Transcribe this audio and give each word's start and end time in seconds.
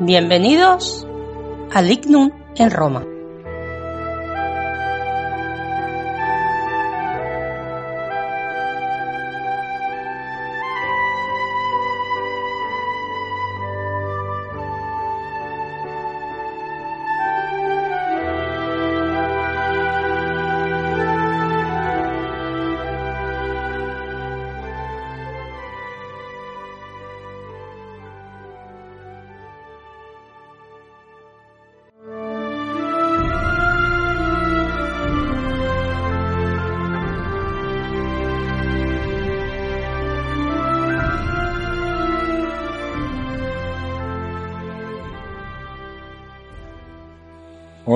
Bienvenidos 0.00 1.06
al 1.72 1.86
Lignum 1.86 2.32
en 2.56 2.70
Roma. 2.72 3.13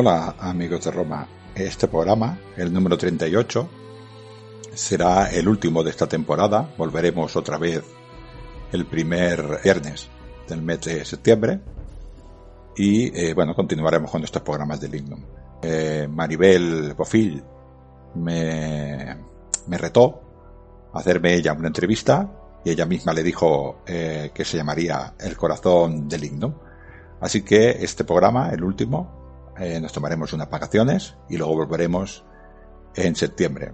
Hola 0.01 0.37
amigos 0.39 0.85
de 0.85 0.93
Roma, 0.93 1.27
este 1.57 1.89
programa, 1.89 2.39
el 2.57 2.73
número 2.73 2.97
38, 2.97 3.69
será 4.73 5.29
el 5.33 5.49
último 5.49 5.83
de 5.83 5.91
esta 5.91 6.07
temporada. 6.07 6.73
Volveremos 6.79 7.35
otra 7.35 7.59
vez 7.59 7.83
el 8.71 8.87
primer 8.87 9.59
viernes 9.65 10.09
del 10.47 10.63
mes 10.63 10.83
de 10.83 11.05
septiembre 11.05 11.59
y 12.77 13.07
eh, 13.07 13.35
bueno, 13.35 13.57
continuaremos 13.57 14.09
con 14.09 14.23
estos 14.23 14.41
programas 14.43 14.81
de 14.81 14.89
Lignum. 14.89 15.21
Eh, 15.61 16.07
Maribel 16.09 16.95
Bofil 16.95 17.43
me, 18.15 19.17
retó 19.67 20.91
a 20.95 21.01
hacerme 21.01 21.35
ella 21.35 21.55
una 21.55 21.67
entrevista 21.67 22.61
y 22.65 22.71
ella 22.71 22.87
misma 22.87 23.13
le 23.13 23.25
dijo 23.25 23.81
eh, 23.85 24.31
que 24.33 24.45
se 24.45 24.59
llamaría 24.59 25.15
El 25.19 25.37
corazón 25.37 26.09
de 26.09 26.19
Lignum. 26.19 26.55
Así 27.21 27.43
que 27.43 27.71
este 27.83 28.05
programa, 28.05 28.51
el 28.51 28.63
último, 28.63 29.18
eh, 29.61 29.81
nos 29.81 29.93
tomaremos 29.93 30.33
unas 30.33 30.51
vacaciones 30.51 31.17
y 31.29 31.37
luego 31.37 31.55
volveremos 31.55 32.25
en 32.95 33.15
septiembre. 33.17 33.73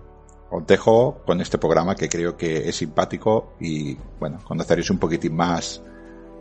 Os 0.50 0.67
dejo 0.67 1.22
con 1.27 1.41
este 1.41 1.59
programa 1.59 1.95
que 1.95 2.09
creo 2.09 2.37
que 2.37 2.69
es 2.69 2.77
simpático 2.77 3.55
y 3.61 3.97
bueno, 4.21 4.39
conoceréis 4.45 4.91
un 4.91 4.99
poquitín 4.99 5.34
más 5.34 5.83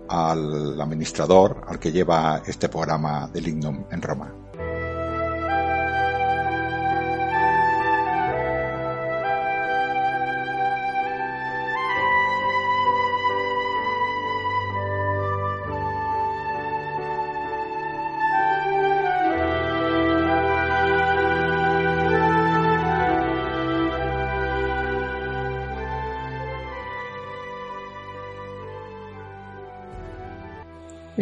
al 0.10 0.80
administrador, 0.80 1.62
al 1.68 1.80
que 1.80 1.92
lleva 1.92 2.44
este 2.46 2.70
programa 2.70 3.28
de 3.28 3.42
Lignum 3.42 3.86
en 3.90 4.02
Roma. 4.02 4.43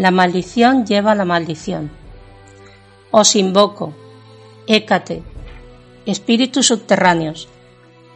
La 0.02 0.10
maldición 0.10 0.88
lleva 0.88 1.14
la 1.14 1.26
maldición. 1.26 1.92
Os 3.12 3.36
invoco, 3.36 3.94
Hécate, 4.66 5.22
espíritus 6.08 6.70
subterráneos, 6.70 7.48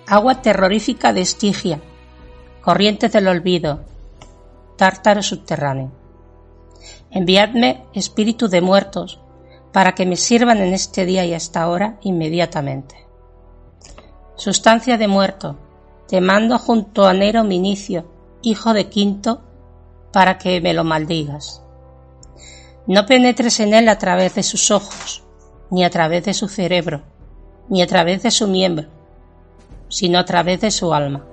agua 0.08 0.42
terrorífica 0.42 1.14
de 1.14 1.22
Estigia, 1.22 1.80
corrientes 2.64 3.12
del 3.12 3.28
olvido, 3.28 3.82
tártaro 4.78 5.22
subterráneo. 5.22 5.92
Enviadme 7.12 7.86
espíritu 7.94 8.48
de 8.48 8.62
muertos, 8.62 9.20
para 9.72 9.94
que 9.94 10.08
me 10.08 10.16
sirvan 10.16 10.58
en 10.58 10.74
este 10.74 11.06
día 11.06 11.24
y 11.24 11.36
hasta 11.36 11.62
ahora 11.62 12.00
inmediatamente. 12.02 12.96
Sustancia 14.38 14.98
de 14.98 15.08
muerto, 15.08 15.56
te 16.08 16.20
mando 16.20 16.58
junto 16.58 17.06
a 17.06 17.14
Nero 17.14 17.44
Minicio, 17.44 18.12
hijo 18.42 18.74
de 18.74 18.90
Quinto, 18.90 19.44
para 20.12 20.40
que 20.40 20.60
me 20.62 20.74
lo 20.74 20.84
maldigas. 20.84 21.62
No 22.88 23.06
penetres 23.08 23.60
en 23.60 23.74
él 23.74 23.90
a 23.90 23.98
través 23.98 24.36
de 24.36 24.44
sus 24.44 24.70
ojos, 24.70 25.24
ni 25.72 25.84
a 25.84 25.90
través 25.90 26.24
de 26.26 26.36
su 26.36 26.48
cerebro, 26.48 27.02
ni 27.68 27.82
a 27.82 27.88
través 27.88 28.22
de 28.22 28.30
su 28.30 28.48
miembro, 28.48 28.88
sino 29.90 30.20
a 30.20 30.26
través 30.26 30.62
de 30.62 30.70
su 30.70 30.94
alma. 30.94 31.26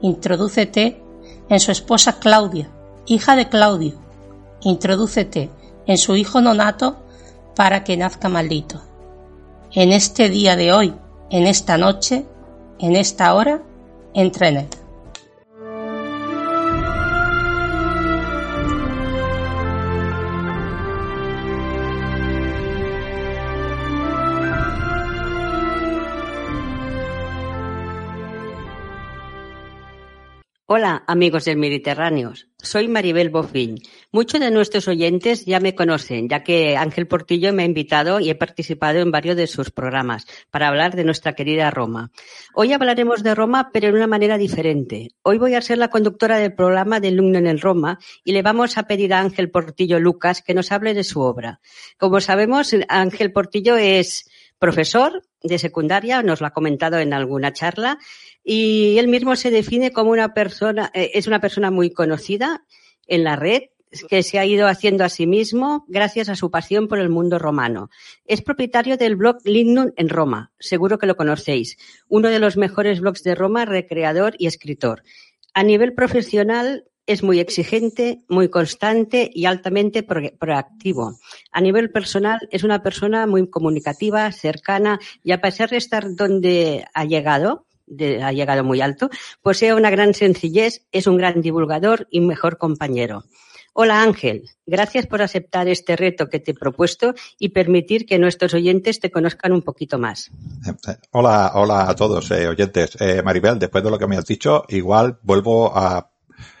Introdúcete 0.00 1.02
en 1.48 1.60
su 1.60 1.72
esposa 1.72 2.20
Claudia, 2.20 2.70
hija 3.06 3.34
de 3.34 3.48
Claudio. 3.48 3.94
Introdúcete 4.62 5.50
en 5.86 5.98
su 5.98 6.14
hijo 6.14 6.40
nonato 6.40 7.02
para 7.56 7.82
que 7.82 7.96
nazca 7.96 8.28
maldito. 8.28 8.80
En 9.72 9.92
este 9.92 10.28
día 10.28 10.54
de 10.54 10.72
hoy, 10.72 10.94
en 11.30 11.46
esta 11.48 11.78
noche, 11.78 12.26
en 12.78 12.94
esta 12.94 13.34
hora, 13.34 13.62
entra 14.14 14.48
en 14.48 14.56
él. 14.58 14.68
Hola, 30.72 31.02
amigos 31.08 31.46
del 31.46 31.56
Mediterráneo. 31.56 32.32
Soy 32.58 32.86
Maribel 32.86 33.28
Bofín. 33.28 33.82
Muchos 34.12 34.38
de 34.38 34.52
nuestros 34.52 34.86
oyentes 34.86 35.44
ya 35.44 35.58
me 35.58 35.74
conocen, 35.74 36.28
ya 36.28 36.44
que 36.44 36.76
Ángel 36.76 37.08
Portillo 37.08 37.52
me 37.52 37.64
ha 37.64 37.66
invitado 37.66 38.20
y 38.20 38.30
he 38.30 38.36
participado 38.36 39.00
en 39.00 39.10
varios 39.10 39.34
de 39.36 39.48
sus 39.48 39.72
programas 39.72 40.28
para 40.52 40.68
hablar 40.68 40.94
de 40.94 41.02
nuestra 41.02 41.32
querida 41.32 41.72
Roma. 41.72 42.12
Hoy 42.54 42.72
hablaremos 42.72 43.24
de 43.24 43.34
Roma, 43.34 43.70
pero 43.72 43.88
de 43.88 43.94
una 43.94 44.06
manera 44.06 44.38
diferente. 44.38 45.08
Hoy 45.22 45.38
voy 45.38 45.56
a 45.56 45.60
ser 45.60 45.78
la 45.78 45.90
conductora 45.90 46.38
del 46.38 46.54
programa 46.54 47.00
de 47.00 47.10
Lumno 47.10 47.38
en 47.38 47.48
el 47.48 47.60
Roma 47.60 47.98
y 48.22 48.30
le 48.30 48.42
vamos 48.42 48.78
a 48.78 48.84
pedir 48.84 49.12
a 49.12 49.18
Ángel 49.18 49.50
Portillo 49.50 49.98
Lucas 49.98 50.40
que 50.40 50.54
nos 50.54 50.70
hable 50.70 50.94
de 50.94 51.02
su 51.02 51.20
obra. 51.20 51.58
Como 51.98 52.20
sabemos, 52.20 52.76
Ángel 52.88 53.32
Portillo 53.32 53.76
es 53.76 54.30
profesor 54.60 55.22
de 55.42 55.58
secundaria, 55.58 56.22
nos 56.22 56.40
lo 56.40 56.46
ha 56.46 56.52
comentado 56.52 56.98
en 56.98 57.14
alguna 57.14 57.52
charla, 57.52 57.98
y 58.44 58.98
él 58.98 59.08
mismo 59.08 59.36
se 59.36 59.50
define 59.50 59.92
como 59.92 60.10
una 60.10 60.34
persona, 60.34 60.90
eh, 60.94 61.10
es 61.14 61.26
una 61.26 61.40
persona 61.40 61.70
muy 61.70 61.90
conocida 61.90 62.64
en 63.06 63.24
la 63.24 63.36
red, 63.36 63.62
que 64.08 64.22
se 64.22 64.38
ha 64.38 64.46
ido 64.46 64.68
haciendo 64.68 65.04
a 65.04 65.08
sí 65.08 65.26
mismo 65.26 65.84
gracias 65.88 66.28
a 66.28 66.36
su 66.36 66.50
pasión 66.50 66.86
por 66.86 66.98
el 66.98 67.08
mundo 67.08 67.38
romano. 67.38 67.90
Es 68.24 68.40
propietario 68.42 68.96
del 68.96 69.16
blog 69.16 69.38
Lignum 69.44 69.90
en 69.96 70.08
Roma, 70.08 70.52
seguro 70.58 70.98
que 70.98 71.06
lo 71.06 71.16
conocéis, 71.16 71.76
uno 72.08 72.28
de 72.28 72.38
los 72.38 72.56
mejores 72.56 73.00
blogs 73.00 73.22
de 73.22 73.34
Roma, 73.34 73.64
recreador 73.64 74.34
y 74.38 74.46
escritor. 74.46 75.02
A 75.54 75.64
nivel 75.64 75.94
profesional 75.94 76.84
es 77.06 77.24
muy 77.24 77.40
exigente, 77.40 78.20
muy 78.28 78.48
constante 78.48 79.28
y 79.34 79.46
altamente 79.46 80.04
proactivo. 80.04 81.18
A 81.50 81.60
nivel 81.60 81.90
personal 81.90 82.38
es 82.52 82.62
una 82.62 82.84
persona 82.84 83.26
muy 83.26 83.50
comunicativa, 83.50 84.30
cercana 84.30 85.00
y 85.24 85.32
a 85.32 85.40
pesar 85.40 85.70
de 85.70 85.78
estar 85.78 86.14
donde 86.14 86.84
ha 86.94 87.04
llegado, 87.04 87.66
ha 88.22 88.32
llegado 88.32 88.64
muy 88.64 88.80
alto, 88.80 89.10
posee 89.42 89.74
una 89.74 89.90
gran 89.90 90.14
sencillez, 90.14 90.86
es 90.92 91.06
un 91.06 91.16
gran 91.16 91.42
divulgador 91.42 92.06
y 92.10 92.20
mejor 92.20 92.58
compañero. 92.58 93.24
Hola 93.72 94.02
Ángel, 94.02 94.50
gracias 94.66 95.06
por 95.06 95.22
aceptar 95.22 95.68
este 95.68 95.94
reto 95.94 96.28
que 96.28 96.40
te 96.40 96.50
he 96.50 96.54
propuesto 96.54 97.14
y 97.38 97.50
permitir 97.50 98.04
que 98.04 98.18
nuestros 98.18 98.52
oyentes 98.54 98.98
te 98.98 99.10
conozcan 99.10 99.52
un 99.52 99.62
poquito 99.62 99.98
más. 99.98 100.30
Hola, 101.12 101.52
hola 101.54 101.88
a 101.88 101.94
todos 101.94 102.30
eh, 102.32 102.48
oyentes. 102.48 103.00
Eh, 103.00 103.22
Maribel, 103.22 103.58
después 103.58 103.84
de 103.84 103.90
lo 103.90 103.98
que 103.98 104.08
me 104.08 104.16
has 104.16 104.26
dicho, 104.26 104.64
igual 104.68 105.18
vuelvo 105.22 105.76
a 105.76 106.10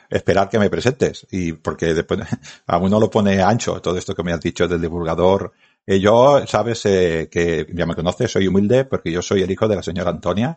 esperar 0.08 0.48
que 0.48 0.58
me 0.58 0.70
presentes 0.70 1.26
y 1.30 1.52
porque 1.52 1.94
después 1.94 2.20
a 2.66 2.78
uno 2.78 3.00
lo 3.00 3.10
pone 3.10 3.42
ancho 3.42 3.80
todo 3.80 3.98
esto 3.98 4.14
que 4.14 4.22
me 4.22 4.32
has 4.32 4.40
dicho 4.40 4.68
del 4.68 4.80
divulgador. 4.80 5.52
Eh, 5.84 5.98
yo, 5.98 6.46
sabes 6.46 6.82
que 6.82 7.66
ya 7.72 7.86
me 7.86 7.96
conoces, 7.96 8.30
soy 8.30 8.46
humilde 8.46 8.84
porque 8.84 9.10
yo 9.10 9.20
soy 9.20 9.42
el 9.42 9.50
hijo 9.50 9.66
de 9.66 9.76
la 9.76 9.82
señora 9.82 10.10
Antonia, 10.10 10.56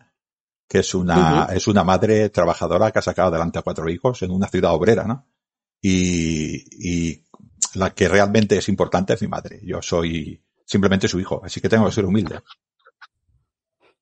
que 0.68 0.80
es 0.80 0.94
una, 0.96 1.50
es 1.54 1.68
una 1.68 1.84
madre 1.84 2.30
trabajadora 2.30 2.92
que 2.92 3.00
ha 3.00 3.04
sacado 3.04 3.30
adelante 3.30 3.60
a 3.60 3.62
cuatro 3.62 3.90
hijos 3.90 4.22
en 4.24 4.32
una 4.32 4.48
ciudad 4.48 4.74
obrera, 4.74 5.04
¿no? 5.04 5.28
y, 5.84 7.22
la 7.76 7.94
que 7.94 8.08
realmente 8.08 8.58
es 8.58 8.70
importante 8.70 9.14
es 9.14 9.22
mi 9.22 9.28
madre. 9.28 9.60
Yo 9.64 9.82
soy 9.82 10.40
simplemente 10.66 11.08
su 11.08 11.20
hijo, 11.20 11.42
así 11.44 11.60
que 11.60 11.70
tengo 11.70 11.86
que 11.86 11.92
ser 11.92 12.06
humilde. 12.06 12.40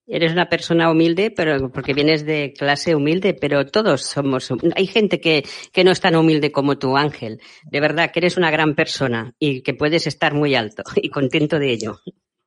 Eres 0.06 0.34
una 0.34 0.50
persona 0.50 0.92
humilde, 0.92 1.32
pero 1.32 1.72
porque 1.72 1.94
vienes 1.94 2.26
de 2.26 2.52
clase 2.52 2.96
humilde, 2.96 3.34
pero 3.34 3.66
todos 3.66 4.02
somos. 4.02 4.52
Hay 4.76 4.88
gente 4.88 5.22
que, 5.22 5.46
que 5.72 5.86
no 5.86 5.92
es 5.92 6.02
tan 6.02 6.18
humilde 6.18 6.52
como 6.52 6.78
tú, 6.78 6.98
Ángel. 6.98 7.40
De 7.64 7.80
verdad 7.80 8.12
que 8.12 8.20
eres 8.20 8.36
una 8.36 8.52
gran 8.52 8.76
persona 8.76 9.34
y 9.40 9.62
que 9.62 9.74
puedes 9.74 10.08
estar 10.08 10.34
muy 10.34 10.54
alto 10.54 10.84
y 10.96 11.10
contento 11.10 11.60
de 11.60 11.72
ello. 11.72 12.02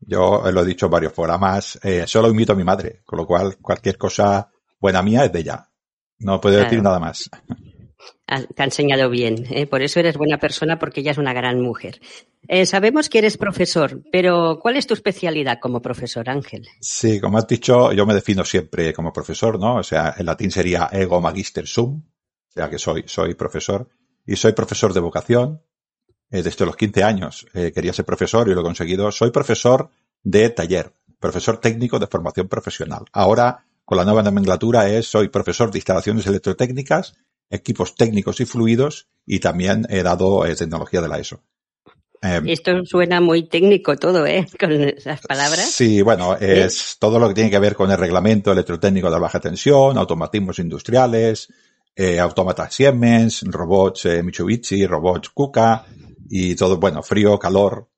Yo 0.07 0.43
lo 0.51 0.63
he 0.63 0.67
dicho 0.67 0.87
en 0.87 0.93
varios 0.93 1.13
programas, 1.13 1.79
eh, 1.83 2.05
solo 2.07 2.29
invito 2.29 2.53
a 2.53 2.57
mi 2.57 2.65
madre, 2.65 3.03
con 3.05 3.19
lo 3.19 3.27
cual 3.27 3.57
cualquier 3.59 3.97
cosa 3.97 4.51
buena 4.79 5.03
mía 5.03 5.25
es 5.25 5.33
de 5.33 5.41
ella. 5.41 5.69
No 6.19 6.41
puedo 6.41 6.59
decir 6.59 6.83
nada 6.83 6.99
más. 6.99 7.29
Ah, 8.27 8.43
te 8.43 8.63
ha 8.63 8.65
enseñado 8.65 9.11
bien, 9.11 9.47
¿eh? 9.51 9.67
por 9.67 9.83
eso 9.83 10.01
eres 10.01 10.17
buena 10.17 10.39
persona 10.39 10.79
porque 10.79 11.01
ella 11.01 11.13
es 11.13 11.19
una 11.19 11.33
gran 11.33 11.61
mujer. 11.61 12.01
Eh, 12.49 12.67
sabemos 12.67 13.09
que 13.09 13.19
eres 13.19 13.37
profesor, 13.37 14.03
pero 14.13 14.59
¿cuál 14.61 14.77
es 14.77 14.87
tu 14.87 14.95
especialidad 14.95 15.59
como 15.61 15.81
profesor, 15.81 16.29
Ángel? 16.29 16.67
Sí, 16.81 17.21
como 17.21 17.39
has 17.39 17.47
dicho, 17.47 17.93
yo 17.93 18.07
me 18.07 18.15
defino 18.15 18.45
siempre 18.45 18.93
como 18.93 19.13
profesor, 19.13 19.59
¿no? 19.59 19.77
O 19.77 19.83
sea, 19.83 20.15
en 20.17 20.27
latín 20.27 20.51
sería 20.51 20.89
ego 20.93 21.21
magister 21.21 21.67
sum, 21.67 22.03
o 22.49 22.53
sea 22.53 22.71
que 22.71 22.79
soy, 22.79 23.05
soy 23.07 23.35
profesor. 23.35 23.89
Y 24.27 24.37
soy 24.37 24.53
profesor 24.53 24.95
de 24.95 25.01
vocación. 25.01 25.63
Eh, 26.35 26.43
desde 26.43 26.67
los 26.67 26.77
15 26.77 27.03
años 27.05 27.47
quería 27.53 27.93
ser 27.93 28.05
profesor 28.05 28.49
y 28.49 28.55
lo 28.55 28.61
he 28.61 28.65
conseguido. 28.65 29.11
Soy 29.13 29.31
profesor 29.31 29.89
de 30.23 30.51
taller, 30.51 30.93
profesor 31.21 31.59
técnico 31.59 31.99
de 31.99 32.09
formación 32.09 32.49
profesional. 32.49 33.05
Ahora, 33.13 33.65
con 33.85 33.99
la 33.99 34.05
nueva 34.05 34.23
nomenclatura, 34.23 34.89
es 34.89 35.07
soy 35.07 35.29
profesor 35.29 35.71
de 35.71 35.79
instalaciones 35.79 36.27
electrotécnicas 36.27 37.15
equipos 37.51 37.95
técnicos 37.95 38.41
y 38.41 38.47
fluidos 38.47 39.09
y 39.27 39.39
también 39.39 39.87
he 39.89 40.03
dado 40.03 40.45
eh, 40.47 40.55
tecnología 40.55 41.01
de 41.01 41.09
la 41.09 41.19
ESO. 41.19 41.41
Em, 42.21 42.49
Esto 42.49 42.85
suena 42.85 43.21
muy 43.21 43.49
técnico 43.49 43.97
todo, 43.97 44.27
¿eh? 44.27 44.47
Con 44.59 44.73
esas 44.73 45.21
palabras. 45.21 45.71
Sí, 45.71 46.03
bueno, 46.03 46.37
es 46.37 46.97
todo 46.99 47.19
lo 47.19 47.29
que 47.29 47.35
tiene 47.35 47.51
que 47.51 47.59
ver 47.59 47.75
con 47.75 47.91
el 47.91 47.99
reglamento 47.99 48.53
electrotécnico 48.53 49.11
de 49.11 49.19
baja 49.19 49.41
tensión, 49.41 49.99
automatismos 49.99 50.59
industriales, 50.59 51.49
eh, 51.95 52.19
autómatas 52.19 52.75
Siemens, 52.75 53.43
robots 53.43 54.07
eh, 54.07 54.23
Mitsubishi, 54.23 54.87
robots 54.87 55.29
KUKA 55.31 55.85
y 56.29 56.55
todo, 56.55 56.79
bueno, 56.79 57.03
frío, 57.03 57.39
calor. 57.39 57.89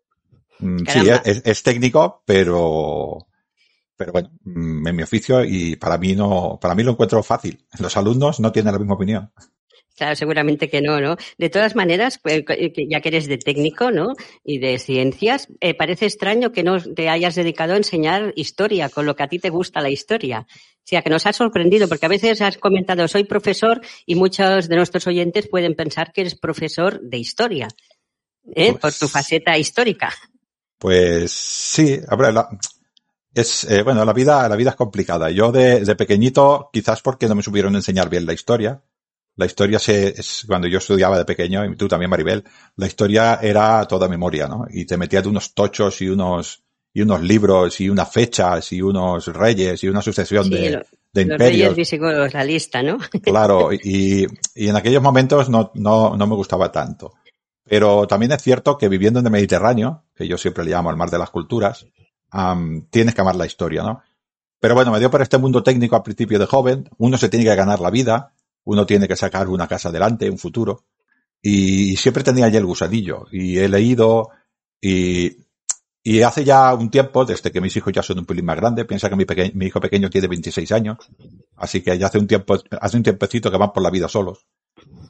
Mm, 0.59 0.79
sí, 0.89 1.01
es, 1.45 1.63
técnico, 1.63 2.23
pero, 2.25 3.27
pero 3.97 4.13
bueno, 4.13 4.31
mm, 4.45 4.87
en 4.87 4.97
mi 4.97 5.03
oficio 5.03 5.45
y 5.45 5.77
para 5.77 5.99
mí 5.99 6.15
no, 6.15 6.59
para 6.61 6.75
mí 6.75 6.83
lo 6.83 6.93
encuentro 6.93 7.23
fácil. 7.23 7.65
Los 7.79 7.97
alumnos 7.97 8.41
no 8.41 8.53
tienen 8.53 8.73
la 8.73 8.79
misma 8.79 8.95
opinión. 8.95 9.31
Claro, 9.97 10.15
seguramente 10.15 10.69
que 10.69 10.83
no, 10.83 11.01
¿no? 11.01 11.17
De 11.39 11.49
todas 11.49 11.75
maneras, 11.75 12.21
eh, 12.25 12.45
ya 12.91 13.01
que 13.01 13.09
eres 13.09 13.27
de 13.29 13.39
técnico, 13.39 13.91
¿no? 13.91 14.13
Y 14.45 14.59
de 14.59 14.79
ciencias, 14.79 15.49
eh, 15.61 15.73
parece 15.73 16.05
extraño 16.05 16.53
que 16.53 16.63
no 16.63 16.79
te 16.83 17.09
hayas 17.09 17.35
dedicado 17.35 17.73
a 17.73 17.79
enseñar 17.79 18.35
historia, 18.37 18.91
con 18.91 19.07
lo 19.07 19.17
que 19.17 19.23
a 19.23 19.29
ti 19.29 19.39
te 19.39 19.49
gusta 19.49 19.81
la 19.81 19.89
historia. 19.89 20.47
O 20.51 20.89
sea, 20.89 21.01
que 21.01 21.09
nos 21.09 21.25
ha 21.25 21.33
sorprendido, 21.33 21.89
porque 21.89 22.05
a 22.05 22.11
veces 22.11 22.43
has 22.43 22.59
comentado, 22.59 23.09
soy 23.09 23.25
profesor, 23.25 23.81
y 24.05 24.17
muchos 24.17 24.69
de 24.69 24.77
nuestros 24.77 25.07
oyentes 25.07 25.49
pueden 25.49 25.75
pensar 25.75 26.13
que 26.13 26.21
eres 26.21 26.35
profesor 26.35 27.01
de 27.01 27.17
historia, 27.17 27.69
¿eh? 28.55 28.73
Por 28.73 28.93
tu 28.93 29.01
pues 29.01 29.13
faceta 29.13 29.57
histórica. 29.57 30.13
Pues 30.79 31.33
sí, 31.33 32.01
la, 32.09 32.49
es, 33.37 33.65
eh, 33.65 33.83
bueno, 33.83 34.05
la 34.05 34.13
vida, 34.13 34.49
la 34.49 34.57
vida 34.57 34.71
es 34.71 34.77
complicada. 34.77 35.31
Yo 35.31 35.53
de, 35.53 35.85
de, 35.85 35.95
pequeñito, 35.95 36.71
quizás 36.73 37.03
porque 37.03 37.29
no 37.29 37.35
me 37.35 37.43
supieron 37.43 37.75
enseñar 37.75 38.09
bien 38.09 38.25
la 38.27 38.33
historia. 38.33 38.83
La 39.37 39.45
historia 39.45 39.79
se, 39.79 40.09
es, 40.09 40.45
cuando 40.47 40.69
yo 40.69 40.79
estudiaba 40.79 41.19
de 41.19 41.27
pequeño, 41.27 41.65
y 41.65 41.77
tú 41.77 41.87
también, 41.87 42.11
Maribel, 42.11 42.45
la 42.77 42.87
historia 42.87 43.39
era 43.43 43.85
toda 43.85 44.09
memoria, 44.09 44.49
¿no? 44.49 44.67
Y 44.71 44.87
te 44.87 44.97
metías 44.97 45.23
de 45.23 45.29
unos 45.29 45.53
tochos 45.53 46.01
y 46.01 46.09
unos, 46.09 46.63
y 46.95 47.03
unos 47.03 47.21
libros 47.21 47.79
y 47.83 47.91
unas 47.91 48.11
fechas 48.11 48.73
y 48.73 48.81
unos 48.81 49.27
reyes 49.27 49.85
y 49.85 49.89
una 49.89 50.01
sucesión 50.01 50.49
de, 50.49 50.83
de 51.13 51.23
imperios. 51.23 51.77
Los 51.77 52.33
la 52.33 52.45
lista, 52.45 52.83
¿no? 52.83 52.97
Claro, 53.23 53.71
y, 53.71 54.27
y 54.55 54.69
en 54.69 54.77
aquellos 54.77 55.03
momentos 55.03 55.51
no, 55.51 55.71
no, 55.75 56.17
no 56.17 56.27
me 56.27 56.35
gustaba 56.35 56.73
tanto. 56.73 57.13
Pero 57.69 58.07
también 58.07 58.33
es 58.33 58.43
cierto 58.43 58.79
que 58.79 58.89
viviendo 58.89 59.21
en 59.21 59.27
el 59.27 59.33
Mediterráneo, 59.33 60.05
que 60.15 60.29
yo 60.29 60.39
siempre 60.39 60.65
le 60.65 60.71
llamo 60.71 60.91
el 60.91 60.97
mar 60.97 61.11
de 61.11 61.19
las 61.19 61.31
culturas, 61.31 61.87
tienes 62.91 63.15
que 63.15 63.21
amar 63.21 63.37
la 63.37 63.47
historia, 63.47 63.83
¿no? 63.83 64.03
Pero 64.61 64.75
bueno, 64.75 64.93
me 64.93 64.99
dio 64.99 65.11
por 65.11 65.23
este 65.23 65.39
mundo 65.39 65.63
técnico 65.63 65.97
al 65.97 66.03
principio 66.03 66.39
de 66.39 66.47
joven. 66.47 66.89
Uno 66.99 67.19
se 67.19 67.29
tiene 67.29 67.45
que 67.45 67.55
ganar 67.55 67.81
la 67.81 67.91
vida, 67.91 68.33
uno 68.65 68.87
tiene 68.87 69.07
que 69.07 69.17
sacar 69.17 69.49
una 69.49 69.69
casa 69.69 69.91
adelante, 69.91 70.31
un 70.31 70.39
futuro. 70.39 70.85
Y, 71.43 71.97
siempre 71.97 72.25
tenía 72.25 72.49
ya 72.49 72.59
el 72.59 72.67
gusadillo. 72.67 73.27
Y 73.31 73.59
he 73.59 73.69
leído 73.69 74.31
y, 74.81 75.37
y 76.03 76.23
hace 76.23 76.45
ya 76.45 76.73
un 76.75 76.91
tiempo, 76.91 77.25
desde 77.25 77.51
que 77.51 77.61
mis 77.61 77.77
hijos 77.77 77.93
ya 77.93 78.03
son 78.03 78.21
un 78.21 78.27
pelín 78.27 78.45
más 78.45 78.57
grandes, 78.57 78.87
piensa 78.87 79.11
que 79.11 79.17
mi, 79.17 79.27
mi 79.55 79.67
hijo 79.67 79.81
pequeño 79.81 80.09
tiene 80.09 80.29
26 80.29 80.71
años, 80.73 80.99
así 81.57 81.83
que 81.83 81.99
ya 81.99 82.07
hace 82.07 82.19
un 82.19 82.29
tiempo, 82.29 82.57
hace 82.81 82.97
un 82.97 83.03
tiempecito 83.03 83.51
que 83.51 83.59
van 83.59 83.73
por 83.73 83.83
la 83.83 83.91
vida 83.91 84.09
solos. 84.09 84.47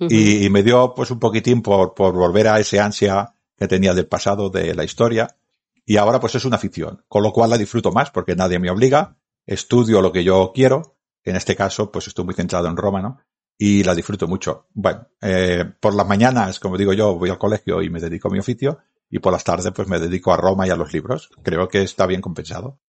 Y, 0.00 0.48
me 0.50 0.62
dio 0.62 0.92
pues 0.94 1.10
un 1.10 1.18
poquitín 1.18 1.62
por, 1.62 1.94
por 1.94 2.14
volver 2.14 2.48
a 2.48 2.60
ese 2.60 2.80
ansia 2.80 3.34
que 3.56 3.68
tenía 3.68 3.94
del 3.94 4.06
pasado 4.06 4.50
de 4.50 4.74
la 4.74 4.84
historia 4.84 5.36
y 5.84 5.96
ahora 5.96 6.18
pues 6.20 6.34
es 6.34 6.44
una 6.44 6.58
ficción, 6.58 7.04
con 7.08 7.22
lo 7.22 7.32
cual 7.32 7.50
la 7.50 7.58
disfruto 7.58 7.92
más 7.92 8.10
porque 8.10 8.34
nadie 8.34 8.58
me 8.58 8.70
obliga, 8.70 9.16
estudio 9.46 10.02
lo 10.02 10.12
que 10.12 10.24
yo 10.24 10.52
quiero, 10.52 10.96
en 11.24 11.36
este 11.36 11.54
caso 11.54 11.92
pues 11.92 12.08
estoy 12.08 12.24
muy 12.24 12.34
centrado 12.34 12.68
en 12.68 12.76
Roma, 12.76 13.00
¿no? 13.00 13.20
Y 13.56 13.84
la 13.84 13.94
disfruto 13.94 14.26
mucho. 14.26 14.66
Bueno, 14.74 15.08
eh, 15.22 15.64
por 15.80 15.94
las 15.94 16.06
mañanas, 16.06 16.58
como 16.58 16.76
digo 16.76 16.92
yo, 16.92 17.14
voy 17.14 17.30
al 17.30 17.38
colegio 17.38 17.80
y 17.80 17.88
me 17.88 18.00
dedico 18.00 18.28
a 18.28 18.32
mi 18.32 18.38
oficio 18.38 18.80
y 19.08 19.20
por 19.20 19.32
las 19.32 19.44
tardes 19.44 19.72
pues 19.74 19.88
me 19.88 20.00
dedico 20.00 20.32
a 20.32 20.36
Roma 20.36 20.66
y 20.66 20.70
a 20.70 20.76
los 20.76 20.92
libros. 20.92 21.30
Creo 21.42 21.68
que 21.68 21.82
está 21.82 22.06
bien 22.06 22.20
compensado. 22.20 22.80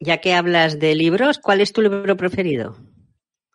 Ya 0.00 0.18
que 0.18 0.34
hablas 0.34 0.80
de 0.80 0.96
libros, 0.96 1.38
¿cuál 1.38 1.60
es 1.60 1.72
tu 1.72 1.82
libro 1.82 2.16
preferido? 2.16 2.76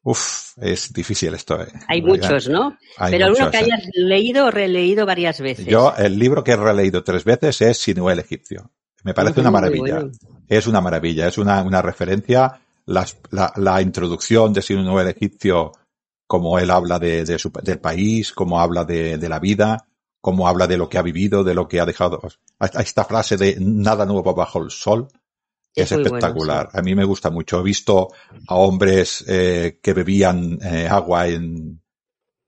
Uf, 0.08 0.58
es 0.62 0.94
difícil 0.94 1.34
esto. 1.34 1.62
Eh. 1.62 1.68
Hay 1.90 2.02
muchos, 2.02 2.48
¿no? 2.48 2.78
Pero 3.10 3.26
alguno 3.26 3.52
que 3.52 3.58
hayas 3.58 3.84
leído 3.94 4.46
o 4.46 4.52
releído 4.52 5.06
varias 5.06 5.42
veces. 5.42 5.66
Yo, 5.66 5.94
el 5.98 6.18
libro 6.18 6.46
que 6.46 6.54
he 6.54 6.56
releído 6.56 7.04
tres 7.04 7.26
veces 7.26 7.60
es 7.60 7.78
Sinué 7.78 8.14
el 8.14 8.20
egipcio. 8.20 8.72
Me 9.04 9.14
parece 9.14 9.42
una 9.42 9.52
maravilla. 9.52 10.06
Es 10.48 10.66
una 10.66 10.80
maravilla, 10.80 11.28
es 11.28 11.38
una, 11.38 11.62
una 11.62 11.82
referencia. 11.82 12.58
Las, 12.86 13.18
la, 13.32 13.52
la, 13.58 13.82
introducción 13.82 14.54
de 14.54 14.62
Sinué 14.62 15.02
el 15.02 15.10
egipcio, 15.10 15.74
como 16.26 16.58
él 16.58 16.72
habla 16.72 17.00
de, 17.00 17.26
de 17.26 17.38
su, 17.38 17.52
del 17.62 17.80
país, 17.80 18.32
como 18.32 18.62
habla 18.62 18.86
de, 18.86 19.18
de 19.18 19.28
la 19.28 19.40
vida, 19.40 19.90
como 20.22 20.48
habla 20.48 20.68
de 20.68 20.78
lo 20.78 20.88
que 20.88 20.98
ha 20.98 21.02
vivido, 21.02 21.44
de 21.44 21.54
lo 21.54 21.68
que 21.68 21.82
ha 21.82 21.86
dejado. 21.86 22.22
Esta 22.62 23.04
frase 23.04 23.36
de 23.36 23.58
nada 23.60 24.06
nuevo 24.06 24.34
bajo 24.34 24.64
el 24.64 24.72
sol 24.72 25.10
es, 25.84 25.92
espectacular. 25.92 26.70
A 26.74 26.82
mí 26.82 26.96
me 26.96 27.04
gusta 27.06 27.30
mucho. 27.30 27.60
He 27.60 27.64
visto 27.64 28.10
a 28.48 28.56
hombres 28.56 29.24
eh, 29.28 29.80
que 29.82 29.94
bebían 29.94 30.60
eh, 30.62 30.88
agua 30.90 31.28
en, 31.28 31.82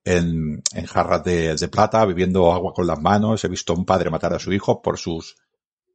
en, 0.03 0.61
en 0.73 0.85
jarras 0.85 1.23
de, 1.23 1.55
de, 1.55 1.67
plata, 1.67 2.05
bebiendo 2.05 2.51
agua 2.51 2.73
con 2.73 2.87
las 2.87 2.99
manos. 2.99 3.43
He 3.43 3.47
visto 3.49 3.73
a 3.73 3.77
un 3.77 3.85
padre 3.85 4.09
matar 4.09 4.33
a 4.33 4.39
su 4.39 4.51
hijo 4.53 4.81
por 4.81 4.97
sus 4.97 5.35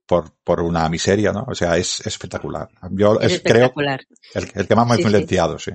por, 0.07 0.33
por 0.45 0.61
una 0.61 0.89
miseria, 0.91 1.33
¿no? 1.33 1.45
O 1.49 1.55
sea, 1.55 1.79
es, 1.79 2.07
espectacular. 2.07 2.69
Yo 2.91 3.19
Es 3.21 3.33
espectacular. 3.33 4.05
creo 4.33 4.45
el, 4.45 4.51
el 4.61 4.69
que 4.69 4.77
más 4.77 4.87
me 4.87 4.93
ha 4.93 4.97
Sí, 4.97 5.03
sí. 5.03 5.09
influenciado, 5.09 5.59
sí. 5.59 5.71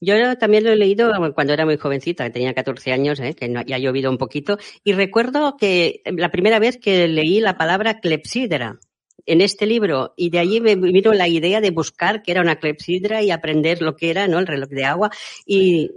Yo 0.00 0.36
también 0.38 0.64
lo 0.64 0.70
he 0.70 0.76
leído 0.76 1.12
cuando 1.34 1.52
era 1.52 1.64
muy 1.64 1.78
jovencita, 1.78 2.24
que 2.24 2.30
tenía 2.30 2.52
14 2.52 2.92
años, 2.92 3.20
¿eh? 3.20 3.34
que 3.34 3.48
no- 3.48 3.62
ya 3.62 3.76
ha 3.76 3.78
llovido 3.78 4.10
un 4.10 4.18
poquito, 4.18 4.58
y 4.82 4.92
recuerdo 4.92 5.56
que 5.56 6.02
la 6.04 6.30
primera 6.30 6.58
vez 6.58 6.78
que 6.78 7.06
leí 7.08 7.40
la 7.40 7.56
palabra 7.56 8.00
clepsidra 8.00 8.80
en 9.26 9.40
este 9.40 9.66
libro, 9.66 10.14
y 10.16 10.30
de 10.30 10.38
allí 10.38 10.60
me 10.60 10.76
vino 10.76 11.12
la 11.12 11.28
idea 11.28 11.60
de 11.60 11.70
buscar 11.70 12.22
qué 12.22 12.32
era 12.32 12.40
una 12.42 12.56
clepsidra 12.60 13.22
y 13.22 13.30
aprender 13.30 13.80
lo 13.82 13.96
que 13.96 14.10
era, 14.10 14.28
¿no? 14.28 14.38
El 14.38 14.46
reloj 14.46 14.68
de 14.70 14.84
agua, 14.84 15.10
y 15.46 15.90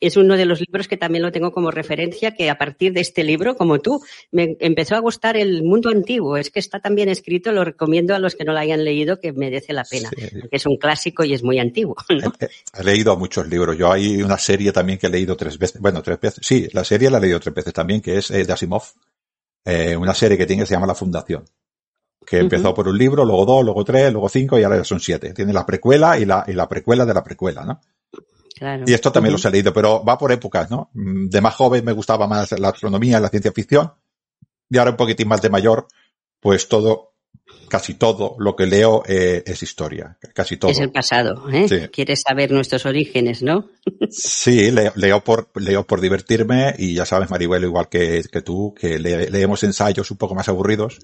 es 0.00 0.16
uno 0.16 0.36
de 0.36 0.46
los 0.46 0.60
libros 0.60 0.86
que 0.86 0.96
también 0.96 1.24
lo 1.24 1.32
tengo 1.32 1.50
como 1.50 1.72
referencia, 1.72 2.32
que 2.36 2.48
a 2.50 2.56
partir 2.56 2.92
de 2.92 3.00
este 3.00 3.24
libro, 3.24 3.56
como 3.56 3.80
tú, 3.80 4.00
me 4.30 4.56
empezó 4.60 4.94
a 4.94 5.00
gustar 5.00 5.36
el 5.36 5.64
mundo 5.64 5.88
antiguo. 5.88 6.36
Es 6.36 6.50
que 6.50 6.60
está 6.60 6.78
tan 6.78 6.94
bien 6.94 7.08
escrito, 7.08 7.50
lo 7.50 7.64
recomiendo 7.64 8.14
a 8.14 8.20
los 8.20 8.36
que 8.36 8.44
no 8.44 8.52
lo 8.52 8.60
hayan 8.60 8.84
leído, 8.84 9.18
que 9.18 9.32
merece 9.32 9.72
la 9.72 9.82
pena, 9.82 10.08
Sí. 10.16 10.38
porque 10.40 10.56
es 10.56 10.66
un 10.66 10.76
clásico 10.76 11.24
y 11.24 11.34
es 11.34 11.42
muy 11.42 11.58
antiguo. 11.58 11.96
¿no? 12.10 12.32
He, 12.38 12.46
he- 12.80 12.84
leído 12.84 13.16
muchos 13.16 13.48
libros. 13.48 13.76
Yo 13.76 13.90
hay 13.90 14.22
una 14.22 14.38
serie 14.38 14.70
también 14.70 15.00
que 15.00 15.08
he 15.08 15.10
leído 15.10 15.36
tres 15.36 15.58
veces. 15.58 15.80
Bueno, 15.80 16.00
tres 16.00 16.20
veces. 16.20 16.46
Sí, 16.46 16.68
la 16.74 16.84
serie 16.84 17.10
la 17.10 17.18
he 17.18 17.22
leído 17.22 17.40
tres 17.40 17.56
veces 17.56 17.72
también, 17.72 18.00
que 18.00 18.18
es 18.18 18.30
eh, 18.30 18.44
de 18.44 18.52
Asimov. 18.52 18.84
Eh, 19.64 19.96
una 19.96 20.14
serie 20.14 20.38
que 20.38 20.46
tiene 20.46 20.62
que 20.62 20.66
se 20.68 20.74
llama 20.74 20.86
La 20.86 20.94
Fundación. 20.94 21.44
Que 22.28 22.38
empezó 22.38 22.74
por 22.74 22.86
un 22.88 22.98
libro, 22.98 23.24
luego 23.24 23.46
dos, 23.46 23.64
luego 23.64 23.84
tres, 23.84 24.12
luego 24.12 24.28
cinco 24.28 24.58
y 24.58 24.62
ahora 24.62 24.76
ya 24.78 24.84
son 24.84 25.00
siete. 25.00 25.32
Tiene 25.32 25.52
la 25.52 25.64
precuela 25.64 26.18
y 26.18 26.24
la, 26.26 26.44
y 26.46 26.52
la 26.52 26.68
precuela 26.68 27.06
de 27.06 27.14
la 27.14 27.24
precuela, 27.24 27.64
¿no? 27.64 27.80
Claro. 28.54 28.84
Y 28.86 28.92
esto 28.92 29.12
también 29.12 29.32
Ujú. 29.32 29.38
los 29.38 29.44
he 29.46 29.50
leído, 29.50 29.72
pero 29.72 30.04
va 30.04 30.18
por 30.18 30.32
épocas, 30.32 30.70
¿no? 30.70 30.90
De 30.92 31.40
más 31.40 31.54
joven 31.54 31.84
me 31.84 31.92
gustaba 31.92 32.26
más 32.26 32.52
la 32.58 32.68
astronomía, 32.70 33.20
la 33.20 33.28
ciencia 33.28 33.52
ficción. 33.52 33.92
Y 34.68 34.76
ahora 34.78 34.90
un 34.90 34.96
poquitín 34.96 35.28
más 35.28 35.40
de 35.40 35.48
mayor, 35.48 35.86
pues 36.40 36.68
todo, 36.68 37.14
casi 37.68 37.94
todo 37.94 38.34
lo 38.38 38.56
que 38.56 38.66
leo 38.66 39.02
eh, 39.06 39.42
es 39.46 39.62
historia. 39.62 40.18
Casi 40.34 40.56
todo. 40.58 40.70
Es 40.70 40.80
el 40.80 40.90
pasado, 40.90 41.48
¿eh? 41.50 41.66
Sí. 41.68 41.88
Quieres 41.88 42.22
saber 42.26 42.50
nuestros 42.50 42.84
orígenes, 42.84 43.42
¿no? 43.42 43.70
Sí, 44.10 44.70
leo, 44.70 44.92
leo 44.96 45.22
por, 45.24 45.48
leo 45.54 45.86
por 45.86 46.00
divertirme 46.00 46.74
y 46.78 46.94
ya 46.94 47.06
sabes, 47.06 47.30
Maribel, 47.30 47.62
igual 47.64 47.88
que, 47.88 48.22
que 48.30 48.42
tú, 48.42 48.74
que 48.78 48.98
le- 48.98 49.30
leemos 49.30 49.62
ensayos 49.62 50.10
un 50.10 50.16
poco 50.18 50.34
más 50.34 50.48
aburridos, 50.48 50.98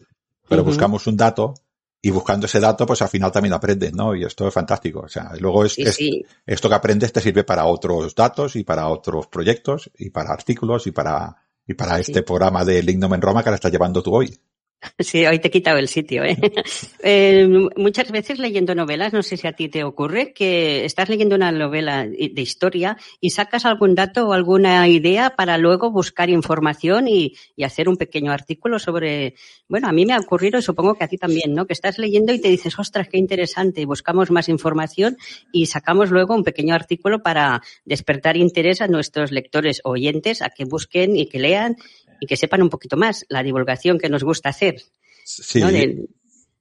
pero 0.48 0.64
buscamos 0.64 1.06
un 1.06 1.16
dato 1.16 1.54
y 2.02 2.10
buscando 2.10 2.46
ese 2.46 2.60
dato, 2.60 2.84
pues 2.86 3.00
al 3.02 3.08
final 3.08 3.32
también 3.32 3.54
aprendes, 3.54 3.92
¿no? 3.94 4.14
Y 4.14 4.24
esto 4.24 4.46
es 4.46 4.52
fantástico. 4.52 5.00
O 5.00 5.08
sea, 5.08 5.32
luego 5.38 5.64
es, 5.64 5.72
Sí, 5.72 5.82
es- 5.82 5.94
sí. 5.96 6.24
esto 6.46 6.68
que 6.68 6.74
aprendes 6.74 7.12
te 7.12 7.20
sirve 7.20 7.44
para 7.44 7.64
otros 7.64 8.14
datos 8.14 8.56
y 8.56 8.64
para 8.64 8.88
otros 8.88 9.26
proyectos 9.28 9.90
y 9.98 10.10
para 10.10 10.30
artículos 10.32 10.86
y 10.86 10.90
para, 10.92 11.34
y 11.66 11.72
para 11.74 11.94
Sí. 11.96 12.02
este 12.02 12.22
programa 12.22 12.64
de 12.64 12.82
Lignum 12.82 13.14
en 13.14 13.22
Roma 13.22 13.42
que 13.42 13.50
la 13.50 13.56
estás 13.56 13.72
llevando 13.72 14.02
tú 14.02 14.14
hoy. 14.14 14.38
Sí, 14.98 15.26
hoy 15.26 15.38
te 15.38 15.48
he 15.48 15.50
quitado 15.50 15.78
el 15.78 15.88
sitio, 15.88 16.24
¿eh? 16.24 16.36
Eh, 17.02 17.46
Muchas 17.76 18.10
veces 18.10 18.38
leyendo 18.38 18.74
novelas, 18.74 19.12
no 19.12 19.22
sé 19.22 19.36
si 19.36 19.46
a 19.46 19.52
ti 19.52 19.68
te 19.68 19.84
ocurre, 19.84 20.32
que 20.32 20.84
estás 20.84 21.08
leyendo 21.08 21.36
una 21.36 21.52
novela 21.52 22.06
de 22.06 22.42
historia 22.42 22.96
y 23.20 23.30
sacas 23.30 23.64
algún 23.66 23.94
dato 23.94 24.28
o 24.28 24.32
alguna 24.32 24.88
idea 24.88 25.30
para 25.36 25.58
luego 25.58 25.90
buscar 25.90 26.30
información 26.30 27.08
y, 27.08 27.34
y 27.56 27.64
hacer 27.64 27.88
un 27.88 27.96
pequeño 27.96 28.32
artículo 28.32 28.78
sobre, 28.78 29.34
bueno, 29.68 29.88
a 29.88 29.92
mí 29.92 30.06
me 30.06 30.14
ha 30.14 30.18
ocurrido 30.18 30.58
y 30.58 30.62
supongo 30.62 30.94
que 30.94 31.04
a 31.04 31.08
ti 31.08 31.18
también, 31.18 31.54
¿no? 31.54 31.66
Que 31.66 31.74
estás 31.74 31.98
leyendo 31.98 32.32
y 32.32 32.40
te 32.40 32.48
dices, 32.48 32.78
ostras, 32.78 33.08
qué 33.08 33.18
interesante, 33.18 33.80
y 33.80 33.84
buscamos 33.84 34.30
más 34.30 34.48
información 34.48 35.16
y 35.52 35.66
sacamos 35.66 36.10
luego 36.10 36.34
un 36.34 36.44
pequeño 36.44 36.74
artículo 36.74 37.22
para 37.22 37.62
despertar 37.84 38.36
interés 38.36 38.80
a 38.80 38.88
nuestros 38.88 39.30
lectores 39.30 39.80
oyentes 39.84 40.42
a 40.42 40.50
que 40.50 40.64
busquen 40.64 41.16
y 41.16 41.26
que 41.26 41.38
lean 41.38 41.76
y 42.24 42.26
que 42.26 42.36
sepan 42.36 42.62
un 42.62 42.70
poquito 42.70 42.96
más 42.96 43.26
la 43.28 43.42
divulgación 43.42 43.98
que 43.98 44.08
nos 44.08 44.24
gusta 44.24 44.48
hacer, 44.48 44.82
Sí, 45.24 45.60
¿no? 45.60 45.70
De, 45.70 46.06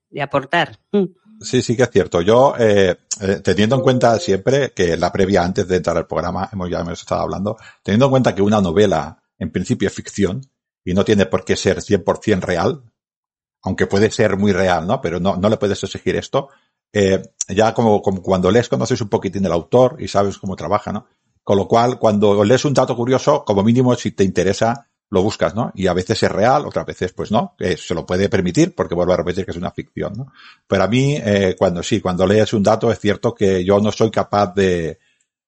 de 0.10 0.22
aportar. 0.22 0.78
Mm. 0.92 1.06
Sí, 1.42 1.62
sí 1.62 1.76
que 1.76 1.84
es 1.84 1.90
cierto. 1.90 2.22
Yo, 2.22 2.54
eh, 2.58 2.96
eh, 3.22 3.42
teniendo 3.44 3.76
en 3.78 3.82
cuenta 3.82 4.20
siempre 4.20 4.72
que 4.72 4.96
la 4.98 5.12
previa 5.12 5.44
antes 5.44 5.68
de 5.68 5.78
entrar 5.78 5.98
al 5.98 6.08
programa, 6.08 6.50
hemos 6.52 6.70
ya 6.70 6.82
hemos 6.82 7.00
estado 7.00 7.22
hablando, 7.22 7.58
teniendo 7.82 8.06
en 8.06 8.12
cuenta 8.12 8.36
que 8.36 8.42
una 8.42 8.62
novela 8.62 9.22
en 9.40 9.52
principio 9.52 9.88
es 9.88 9.94
ficción 9.94 10.42
y 10.84 10.94
no 10.94 11.04
tiene 11.04 11.26
por 11.26 11.44
qué 11.44 11.56
ser 11.56 11.80
100% 11.80 12.42
real, 12.42 12.84
aunque 13.62 13.88
puede 13.88 14.12
ser 14.12 14.38
muy 14.38 14.52
real, 14.52 14.86
¿no? 14.86 15.02
Pero 15.02 15.20
no, 15.20 15.38
no 15.38 15.50
le 15.50 15.58
puedes 15.58 15.82
exigir 15.84 16.16
esto. 16.16 16.50
Eh, 16.92 17.22
ya 17.48 17.74
como, 17.74 18.02
como 18.02 18.22
cuando 18.22 18.52
lees 18.52 18.70
conoces 18.70 19.02
un 19.02 19.10
poquitín 19.10 19.44
del 19.44 19.54
autor 19.54 19.98
y 20.00 20.08
sabes 20.08 20.38
cómo 20.38 20.56
trabaja, 20.56 20.92
¿no? 20.92 21.08
Con 21.44 21.58
lo 21.58 21.68
cual, 21.68 22.00
cuando 22.00 22.44
lees 22.44 22.64
un 22.64 22.74
dato 22.74 22.96
curioso, 22.96 23.44
como 23.44 23.64
mínimo, 23.64 23.96
si 23.96 24.12
te 24.12 24.24
interesa, 24.24 24.90
lo 25.14 25.22
buscas, 25.22 25.54
¿no? 25.54 25.72
Y 25.76 25.86
a 25.88 25.94
veces 25.94 26.22
es 26.24 26.32
real, 26.32 26.66
otras 26.66 26.86
veces 26.86 27.14
pues 27.14 27.32
no, 27.32 27.54
que 27.58 27.78
se 27.78 27.94
lo 27.94 28.04
puede 28.06 28.30
permitir 28.30 28.74
porque 28.74 28.96
vuelvo 28.96 29.14
a 29.14 29.18
repetir 29.18 29.46
que 29.46 29.52
es 29.52 29.58
una 29.58 29.72
ficción, 29.72 30.14
¿no? 30.18 30.34
Pero 30.68 30.84
a 30.84 30.88
mí, 30.88 31.16
eh, 31.24 31.56
cuando 31.58 31.84
sí, 31.84 32.02
cuando 32.02 32.26
lees 32.26 32.52
un 32.54 32.64
dato 32.64 32.92
es 32.92 33.00
cierto 33.00 33.34
que 33.36 33.64
yo 33.64 33.80
no 33.80 33.92
soy 33.92 34.10
capaz 34.10 34.54
de, 34.56 34.98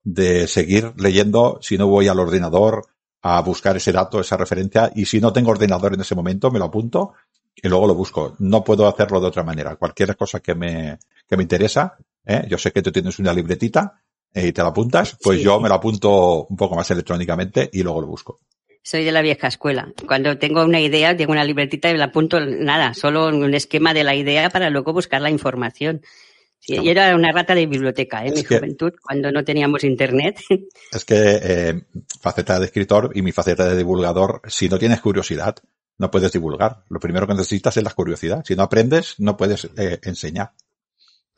de 0.03 0.47
seguir 0.47 0.93
leyendo 0.97 1.57
si 1.61 1.77
no 1.77 1.87
voy 1.87 2.07
al 2.07 2.19
ordenador 2.19 2.85
a 3.23 3.41
buscar 3.41 3.75
ese 3.75 3.91
dato, 3.91 4.19
esa 4.19 4.37
referencia, 4.37 4.91
y 4.95 5.05
si 5.05 5.19
no 5.19 5.33
tengo 5.33 5.49
ordenador 5.49 5.95
en 5.95 6.01
ese 6.01 6.13
momento, 6.13 6.51
me 6.51 6.59
lo 6.59 6.65
apunto 6.65 7.13
y 7.55 7.67
luego 7.67 7.87
lo 7.87 7.95
busco. 7.95 8.35
No 8.37 8.63
puedo 8.63 8.87
hacerlo 8.87 9.19
de 9.19 9.27
otra 9.27 9.43
manera. 9.43 9.75
Cualquier 9.77 10.15
cosa 10.15 10.41
que 10.41 10.53
me, 10.53 10.99
que 11.27 11.35
me 11.35 11.41
interesa, 11.43 11.97
¿eh? 12.23 12.45
yo 12.47 12.59
sé 12.59 12.71
que 12.71 12.83
tú 12.83 12.91
tienes 12.91 13.17
una 13.17 13.33
libretita 13.33 13.99
eh, 14.31 14.47
y 14.47 14.51
te 14.51 14.61
la 14.61 14.67
apuntas, 14.69 15.17
pues 15.23 15.39
Sí. 15.39 15.43
yo 15.43 15.59
me 15.59 15.69
la 15.69 15.75
apunto 15.75 16.45
un 16.45 16.55
poco 16.55 16.75
más 16.75 16.91
electrónicamente 16.91 17.67
y 17.73 17.81
luego 17.81 18.01
lo 18.01 18.07
busco. 18.07 18.41
Soy 18.87 19.03
de 19.03 19.11
la 19.11 19.23
vieja 19.23 19.47
escuela. 19.47 19.91
Cuando 20.07 20.37
tengo 20.37 20.63
una 20.63 20.79
idea, 20.79 21.17
tengo 21.17 21.31
una 21.31 21.43
libretita 21.43 21.89
y 21.89 21.97
la 21.97 22.05
apunto 22.05 22.39
nada, 22.39 22.93
solo 22.93 23.29
un 23.29 23.51
esquema 23.55 23.95
de 23.95 24.03
la 24.03 24.13
idea 24.13 24.51
para 24.51 24.69
luego 24.69 24.93
buscar 24.93 25.21
la 25.21 25.31
información. 25.31 26.03
Sí. 26.59 26.75
Yo 26.75 26.91
era 26.91 27.15
una 27.15 27.31
rata 27.31 27.55
de 27.55 27.65
biblioteca 27.65 28.21
en 28.21 28.33
Es 28.33 28.35
mi 28.35 28.43
que- 28.43 28.57
juventud, 28.59 28.93
cuando 29.01 29.31
no 29.31 29.43
teníamos 29.43 29.83
internet. 29.83 30.39
Es 30.91 31.03
que 31.03 31.15
eh, 31.17 31.81
faceta 32.21 32.59
de 32.59 32.65
escritor 32.67 33.11
y 33.15 33.23
mi 33.23 33.31
faceta 33.31 33.67
de 33.67 33.75
divulgador, 33.75 34.41
si 34.47 34.69
no 34.69 34.77
tienes 34.77 35.01
curiosidad, 35.01 35.55
no 35.97 36.11
puedes 36.11 36.31
divulgar. 36.31 36.83
Lo 36.89 36.99
primero 36.99 37.25
que 37.25 37.33
necesitas 37.33 37.75
es 37.77 37.83
la 37.83 37.91
curiosidad. 37.91 38.43
Si 38.45 38.55
no 38.55 38.61
aprendes, 38.63 39.15
no 39.17 39.35
puedes 39.35 39.65
eh, 39.77 39.99
enseñar. 40.03 40.51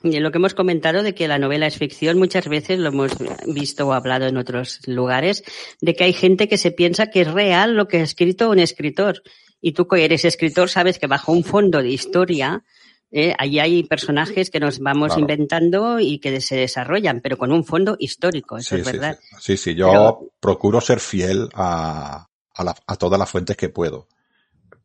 Y 0.03 0.19
lo 0.19 0.31
que 0.31 0.37
hemos 0.37 0.53
comentado 0.53 1.01
de 1.01 1.15
que 1.15 1.27
la 1.27 1.39
novela 1.39 1.65
es 1.67 1.77
ficción, 1.77 2.19
muchas 2.19 2.47
veces 2.47 2.77
lo 2.79 2.89
hemos 2.89 3.11
visto 3.47 3.87
o 3.87 3.93
hablado 3.93 4.27
en 4.27 4.37
otros 4.37 4.79
lugares, 4.85 5.43
de 5.81 5.95
que 5.95 6.03
hay 6.03 6.13
gente 6.13 6.47
que 6.47 6.57
se 6.59 6.71
piensa 6.71 7.07
que 7.07 7.21
es 7.21 7.31
real 7.31 7.75
lo 7.75 7.87
que 7.87 7.97
ha 7.97 8.03
escrito 8.03 8.49
un 8.49 8.59
escritor. 8.59 9.23
Y 9.59 9.71
tú 9.71 9.87
que 9.87 10.05
eres 10.05 10.23
escritor 10.23 10.69
sabes 10.69 10.99
que 10.99 11.07
bajo 11.07 11.31
un 11.31 11.43
fondo 11.43 11.81
de 11.81 11.89
historia, 11.89 12.63
eh, 13.09 13.33
ahí 13.39 13.57
hay 13.57 13.83
personajes 13.85 14.51
que 14.51 14.59
nos 14.59 14.77
vamos 14.79 15.07
Claro. 15.07 15.21
inventando 15.21 15.99
y 15.99 16.19
que 16.19 16.41
se 16.41 16.57
desarrollan, 16.57 17.21
pero 17.21 17.37
con 17.37 17.51
un 17.51 17.63
fondo 17.65 17.95
histórico, 17.99 18.57
eso 18.57 18.75
Sí, 18.75 18.81
es 18.81 18.87
sí, 18.87 18.91
verdad. 18.93 19.17
sí. 19.19 19.35
Sí, 19.39 19.57
sí, 19.57 19.75
yo 19.75 19.87
Pero- 19.89 20.19
procuro 20.39 20.79
ser 20.79 20.99
fiel 20.99 21.49
a, 21.55 22.27
a, 22.53 22.63
la- 22.63 22.75
a 22.85 22.95
todas 22.97 23.17
las 23.17 23.29
fuentes 23.31 23.57
que 23.57 23.69
puedo. 23.69 24.07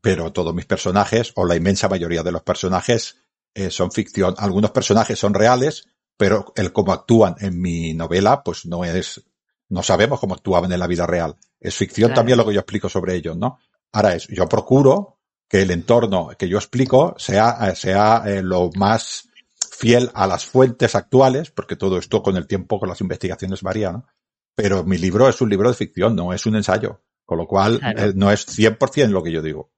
Pero 0.00 0.32
todos 0.32 0.54
mis 0.54 0.64
personajes, 0.66 1.32
o 1.34 1.44
la 1.44 1.54
inmensa 1.54 1.88
mayoría 1.88 2.22
de 2.22 2.32
los 2.32 2.42
personajes, 2.42 3.18
eh, 3.54 3.70
son 3.70 3.90
ficción. 3.92 4.34
Algunos 4.38 4.70
personajes 4.70 5.18
son 5.18 5.34
reales, 5.34 5.86
pero 6.16 6.52
el 6.56 6.72
cómo 6.72 6.92
actúan 6.92 7.36
en 7.40 7.60
mi 7.60 7.94
novela, 7.94 8.42
pues 8.42 8.66
no 8.66 8.84
es, 8.84 9.22
no 9.68 9.82
sabemos 9.82 10.20
cómo 10.20 10.34
actuaban 10.34 10.72
en 10.72 10.78
la 10.80 10.86
vida 10.86 11.06
real. 11.06 11.36
Es 11.60 11.76
ficción 11.76 12.08
Claro. 12.08 12.20
también 12.20 12.38
lo 12.38 12.46
que 12.46 12.54
yo 12.54 12.60
explico 12.60 12.88
sobre 12.88 13.14
ellos, 13.14 13.36
¿no? 13.36 13.58
Ahora 13.92 14.14
es, 14.14 14.26
yo 14.28 14.48
procuro 14.48 15.18
que 15.48 15.62
el 15.62 15.70
entorno 15.70 16.30
que 16.38 16.48
yo 16.48 16.56
explico 16.58 17.14
sea, 17.18 17.58
eh, 17.70 17.76
sea 17.76 18.22
eh, 18.26 18.42
lo 18.42 18.70
más 18.76 19.28
fiel 19.70 20.10
a 20.14 20.26
las 20.26 20.44
fuentes 20.46 20.94
actuales, 20.94 21.50
porque 21.50 21.76
todo 21.76 21.98
esto 21.98 22.22
con 22.22 22.36
el 22.36 22.46
tiempo, 22.46 22.78
con 22.78 22.88
las 22.88 23.00
investigaciones 23.00 23.62
varía, 23.62 23.92
¿no? 23.92 24.06
Pero 24.54 24.84
mi 24.84 24.98
libro 24.98 25.28
es 25.28 25.40
un 25.40 25.48
libro 25.50 25.68
de 25.68 25.74
ficción, 25.74 26.14
no 26.16 26.32
es 26.32 26.46
un 26.46 26.56
ensayo. 26.56 27.02
Con 27.24 27.38
lo 27.38 27.46
cual, 27.46 27.78
Claro. 27.78 28.02
eh, 28.02 28.12
no 28.14 28.30
es 28.30 28.46
100% 28.46 29.08
lo 29.12 29.22
que 29.22 29.32
yo 29.32 29.40
digo. 29.42 29.70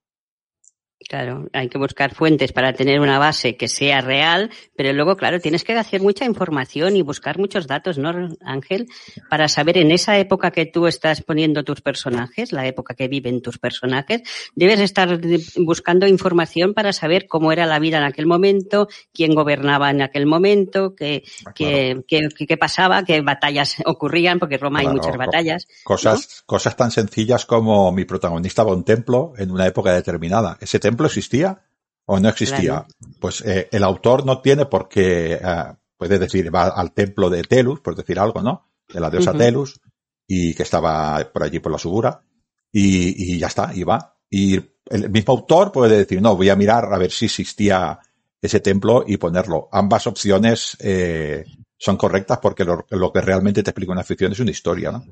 Claro, 1.09 1.49
hay 1.53 1.69
que 1.69 1.77
buscar 1.77 2.15
fuentes 2.15 2.53
para 2.53 2.73
tener 2.73 3.01
una 3.01 3.19
base 3.19 3.57
que 3.57 3.69
sea 3.69 4.01
real, 4.01 4.51
pero 4.75 4.93
luego, 4.93 5.17
claro, 5.17 5.39
tienes 5.39 5.63
que 5.63 5.75
hacer 5.75 6.01
mucha 6.01 6.25
información 6.25 6.97
y 6.97 7.03
buscar 7.03 7.39
muchos 7.39 7.67
datos, 7.67 7.99
¿no, 7.99 8.11
Ángel? 8.43 8.89
Para 9.29 9.49
saber 9.49 9.77
en 9.79 9.91
esa 9.91 10.19
época 10.19 10.51
que 10.51 10.65
tú 10.65 10.87
estás 10.87 11.23
poniendo 11.23 11.63
tus 11.63 11.83
personajes, 11.83 12.53
la 12.53 12.67
época 12.67 12.95
que 12.95 13.09
viven 13.09 13.43
tus 13.43 13.59
personajes, 13.59 14.23
debes 14.55 14.81
estar 14.81 15.21
buscando 15.57 16.07
información 16.07 16.73
para 16.73 16.93
saber 16.93 17.27
cómo 17.29 17.53
era 17.53 17.67
la 17.67 17.79
vida 17.79 17.99
en 17.99 18.05
aquel 18.05 18.27
momento, 18.27 18.89
quién 19.13 19.35
gobernaba 19.35 19.91
en 19.91 20.01
aquel 20.01 20.25
momento, 20.25 20.95
qué, 20.95 21.23
qué, 21.55 22.03
qué, 22.09 22.29
qué 22.29 22.57
pasaba, 22.57 23.05
qué 23.05 23.21
batallas 23.21 23.77
ocurrían, 23.85 24.39
porque 24.39 24.55
en 24.55 24.61
Roma 24.63 24.81
hay 24.81 24.89
muchas 24.89 25.17
batallas. 25.19 25.67
Cosas, 25.83 26.43
cosas 26.47 26.77
tan 26.77 26.91
sencillas 26.91 27.45
como 27.45 27.93
mi 27.93 28.07
protagonista 28.07 28.65
va 28.65 28.73
a 28.73 28.75
un 28.75 28.85
templo 28.85 29.35
en 29.37 29.51
una 29.51 29.67
época 29.67 29.93
determinada. 29.93 30.57
¿Ese 30.61 30.79
templo 30.79 30.94
existía 31.03 31.65
o 32.07 32.21
no 32.21 32.29
existía? 32.29 32.87
Claro. 32.87 32.87
Pues 33.21 33.41
eh, 33.43 33.69
el 33.73 33.85
autor 33.85 34.25
no 34.25 34.41
tiene 34.41 34.67
por 34.67 34.89
qué, 34.89 35.35
eh, 35.35 35.73
puede 35.97 36.19
decir, 36.19 36.55
va 36.55 36.69
al 36.69 36.93
templo 36.93 37.31
de 37.31 37.43
Telus, 37.43 37.81
por 37.81 37.97
decir 37.97 38.19
algo, 38.19 38.43
¿no? 38.43 38.69
De 38.89 39.01
la 39.01 39.11
diosa. 39.11 39.33
Telus, 39.33 39.81
y 40.27 40.55
que 40.55 40.63
estaba 40.63 41.19
por 41.33 41.43
allí 41.43 41.59
por 41.61 41.73
la 41.73 41.79
Subura, 41.79 42.23
y, 42.71 43.35
y 43.35 43.39
ya 43.39 43.47
está, 43.47 43.73
y 43.75 43.85
va. 43.85 44.17
Y 44.31 44.61
el 44.91 45.11
mismo 45.11 45.35
autor 45.35 45.73
puede 45.73 45.99
decir, 45.99 46.21
no, 46.21 46.37
voy 46.37 46.51
a 46.51 46.57
mirar 46.57 46.93
a 46.93 46.99
ver 46.99 47.11
si 47.11 47.27
existía 47.27 47.99
ese 48.41 48.61
templo 48.61 49.05
y 49.07 49.17
ponerlo. 49.17 49.69
Ambas 49.73 50.07
opciones 50.07 50.77
eh, 50.81 51.45
son 51.79 51.97
correctas 51.97 52.39
porque 52.43 52.65
lo, 52.65 52.87
lo, 52.91 53.13
que 53.13 53.21
realmente 53.21 53.63
te 53.63 53.71
explica 53.71 53.93
una 53.93 54.05
ficción 54.05 54.33
es 54.33 54.41
una 54.41 54.51
historia, 54.51 54.93
¿no? 54.93 55.05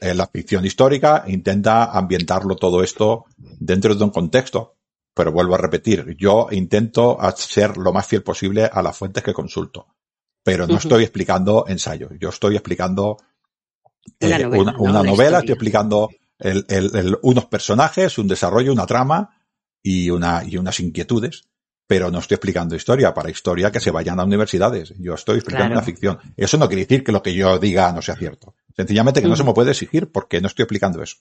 La 0.00 0.26
ficción 0.28 0.64
histórica 0.64 1.24
intenta 1.26 1.92
ambientarlo 1.92 2.56
todo 2.56 2.82
esto 2.82 3.26
dentro 3.36 3.94
de 3.94 4.02
un 4.02 4.08
contexto, 4.08 4.76
pero 5.14 5.32
vuelvo 5.32 5.54
a 5.54 5.58
repetir, 5.58 6.16
yo 6.18 6.48
intento 6.50 7.18
ser 7.36 7.76
lo 7.76 7.92
más 7.92 8.06
fiel 8.06 8.22
posible 8.22 8.64
a 8.72 8.82
las 8.82 8.96
fuentes 8.96 9.22
que 9.22 9.32
consulto, 9.34 9.86
pero 10.42 10.66
no 10.66 10.74
uh 10.74 10.76
-huh. 10.76 10.80
estoy 10.80 11.02
explicando 11.04 11.64
ensayos, 11.68 12.12
yo 12.18 12.28
estoy 12.30 12.56
explicando 12.56 13.16
una 14.20 14.36
eh, 14.36 14.42
novela, 14.44 14.62
una, 14.62 14.72
¿no? 14.72 14.78
una 14.82 15.00
Una 15.00 15.10
novela, 15.10 15.38
estoy 15.38 15.52
explicando 15.52 16.08
el- 16.38 16.64
el- 16.68 16.96
el- 16.96 17.18
unos 17.22 17.46
personajes, 17.46 18.16
un 18.18 18.28
desarrollo, 18.28 18.72
una 18.72 18.86
trama 18.86 19.36
y, 19.82 20.10
una, 20.10 20.42
y 20.44 20.56
unas 20.56 20.80
inquietudes, 20.80 21.44
pero 21.86 22.10
no 22.10 22.20
estoy 22.20 22.36
explicando 22.36 22.76
historia. 22.76 23.12
Para 23.12 23.30
historia 23.30 23.70
que 23.72 23.80
se 23.80 23.90
vayan 23.90 24.20
a 24.20 24.24
universidades. 24.24 24.94
Yo 24.98 25.14
estoy 25.14 25.36
explicando 25.38 25.70
Claro. 25.72 25.80
una 25.80 25.84
ficción. 25.84 26.18
Eso 26.36 26.56
no 26.56 26.68
quiere 26.68 26.82
decir 26.84 27.02
que 27.02 27.10
lo 27.12 27.20
que 27.22 27.34
yo 27.34 27.58
diga 27.58 27.92
no 27.92 28.00
sea 28.00 28.14
cierto. 28.16 28.54
Sencillamente 28.76 29.20
que 29.20 29.26
no 29.28 29.34
se 29.36 29.42
me 29.44 29.52
puede 29.52 29.72
exigir 29.72 30.10
porque 30.12 30.40
no 30.40 30.46
estoy 30.46 30.62
explicando 30.62 31.02
eso. 31.02 31.16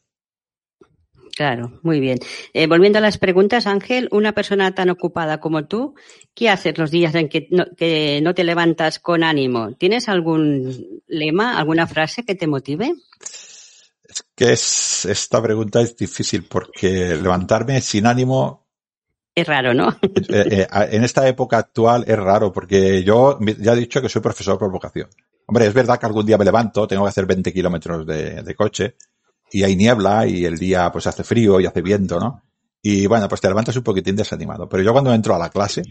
Claro, 1.39 1.79
muy 1.83 2.01
bien. 2.01 2.19
Eh, 2.53 2.67
volviendo 2.67 2.97
a 2.97 3.01
las 3.01 3.17
preguntas, 3.17 3.65
Ángel, 3.65 4.09
una 4.11 4.33
persona 4.33 4.75
tan 4.75 4.89
ocupada 4.89 5.39
como 5.39 5.67
tú, 5.67 5.95
¿qué 6.33 6.49
haces 6.49 6.77
los 6.77 6.91
días 6.91 7.15
en 7.15 7.29
que 7.29 7.47
no, 7.49 7.63
que 7.77 8.19
no 8.21 8.33
te 8.33 8.43
levantas 8.43 8.99
con 8.99 9.23
ánimo? 9.23 9.71
¿Tienes 9.75 10.09
algún 10.09 11.01
lema, 11.07 11.57
alguna 11.57 11.87
frase 11.87 12.25
que 12.25 12.35
te 12.35 12.45
motive? 12.45 12.93
Es 13.21 14.25
que 14.35 14.51
es, 14.51 15.05
esta 15.05 15.41
pregunta 15.41 15.79
es 15.79 15.95
difícil 15.95 16.43
porque 16.43 17.15
levantarme 17.15 17.79
sin 17.79 18.05
ánimo 18.05 18.67
Es 19.33 19.47
raro, 19.47 19.73
¿no? 19.73 19.97
eh, 20.03 20.67
eh, 20.67 20.67
en 20.91 21.05
esta 21.05 21.25
época 21.25 21.57
actual 21.57 22.03
es 22.05 22.19
raro 22.19 22.51
porque 22.51 23.01
yo 23.01 23.39
ya 23.59 23.71
he 23.71 23.77
dicho 23.77 24.01
que 24.01 24.09
soy 24.09 24.21
profesor 24.21 24.59
por 24.59 24.69
vocación. 24.69 25.07
Hombre, 25.45 25.67
es 25.67 25.73
verdad 25.73 25.97
que 25.97 26.05
algún 26.05 26.25
día 26.25 26.37
me 26.37 26.43
levanto, 26.43 26.85
tengo 26.85 27.03
que 27.03 27.09
hacer 27.09 27.25
20 27.25 27.53
kilómetros 27.53 28.05
de, 28.05 28.43
de 28.43 28.55
coche 28.55 28.97
y 29.51 29.63
hay 29.63 29.75
niebla 29.75 30.27
y 30.27 30.45
el 30.45 30.57
día 30.57 30.91
pues 30.91 31.07
hace 31.07 31.23
frío 31.23 31.59
y 31.59 31.65
hace 31.65 31.81
viento, 31.81 32.19
¿no? 32.19 32.43
Y 32.81 33.07
bueno, 33.07 33.27
pues 33.27 33.41
te 33.41 33.47
levantas 33.47 33.75
un 33.75 33.83
poquitín 33.83 34.15
desanimado. 34.15 34.69
Pero 34.69 34.83
yo 34.83 34.93
cuando 34.93 35.13
entro 35.13 35.35
a 35.35 35.39
la 35.39 35.49
clase 35.49 35.83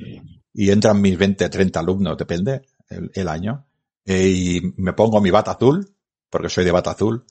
y 0.55 0.71
entran 0.71 1.01
mis 1.01 1.19
20, 1.19 1.49
30 1.49 1.81
alumnos, 1.81 2.17
depende 2.17 2.63
el, 2.89 3.11
el 3.15 3.29
año, 3.29 3.67
eh, 4.05 4.29
y 4.29 4.75
me 4.79 4.95
pongo 4.95 5.21
mi 5.21 5.31
bata 5.31 5.51
azul, 5.51 5.95
porque 6.31 6.49
soy 6.49 6.65
de 6.65 6.73
bata 6.73 6.93
azul, 6.93 7.25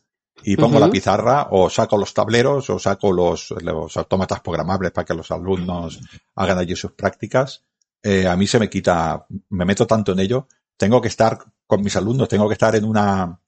y 0.43 0.55
pongo 0.55 0.79
la 0.79 0.89
pizarra 0.89 1.47
o 1.51 1.69
saco 1.69 1.97
los 1.97 2.13
tableros 2.13 2.69
o 2.69 2.77
saco 2.77 3.11
los, 3.11 3.53
los 3.61 3.97
autómatas 3.97 4.41
programables 4.41 4.91
para 4.91 5.05
que 5.05 5.13
los 5.13 5.31
alumnos 5.31 5.99
hagan 6.35 6.59
allí 6.59 6.75
sus 6.75 6.91
prácticas, 6.91 7.63
eh, 8.03 8.27
a 8.27 8.35
mí 8.35 8.45
se 8.45 8.59
me 8.59 8.69
quita, 8.69 9.25
me 9.49 9.65
meto 9.65 9.87
tanto 9.87 10.11
en 10.11 10.19
ello, 10.19 10.47
tengo 10.77 11.01
que 11.01 11.07
estar 11.07 11.39
con 11.65 11.81
mis 11.81 11.95
alumnos, 11.95 12.29
tengo 12.29 12.47
que 12.47 12.53
estar 12.53 12.75
en 12.75 12.85
una, 12.85 13.39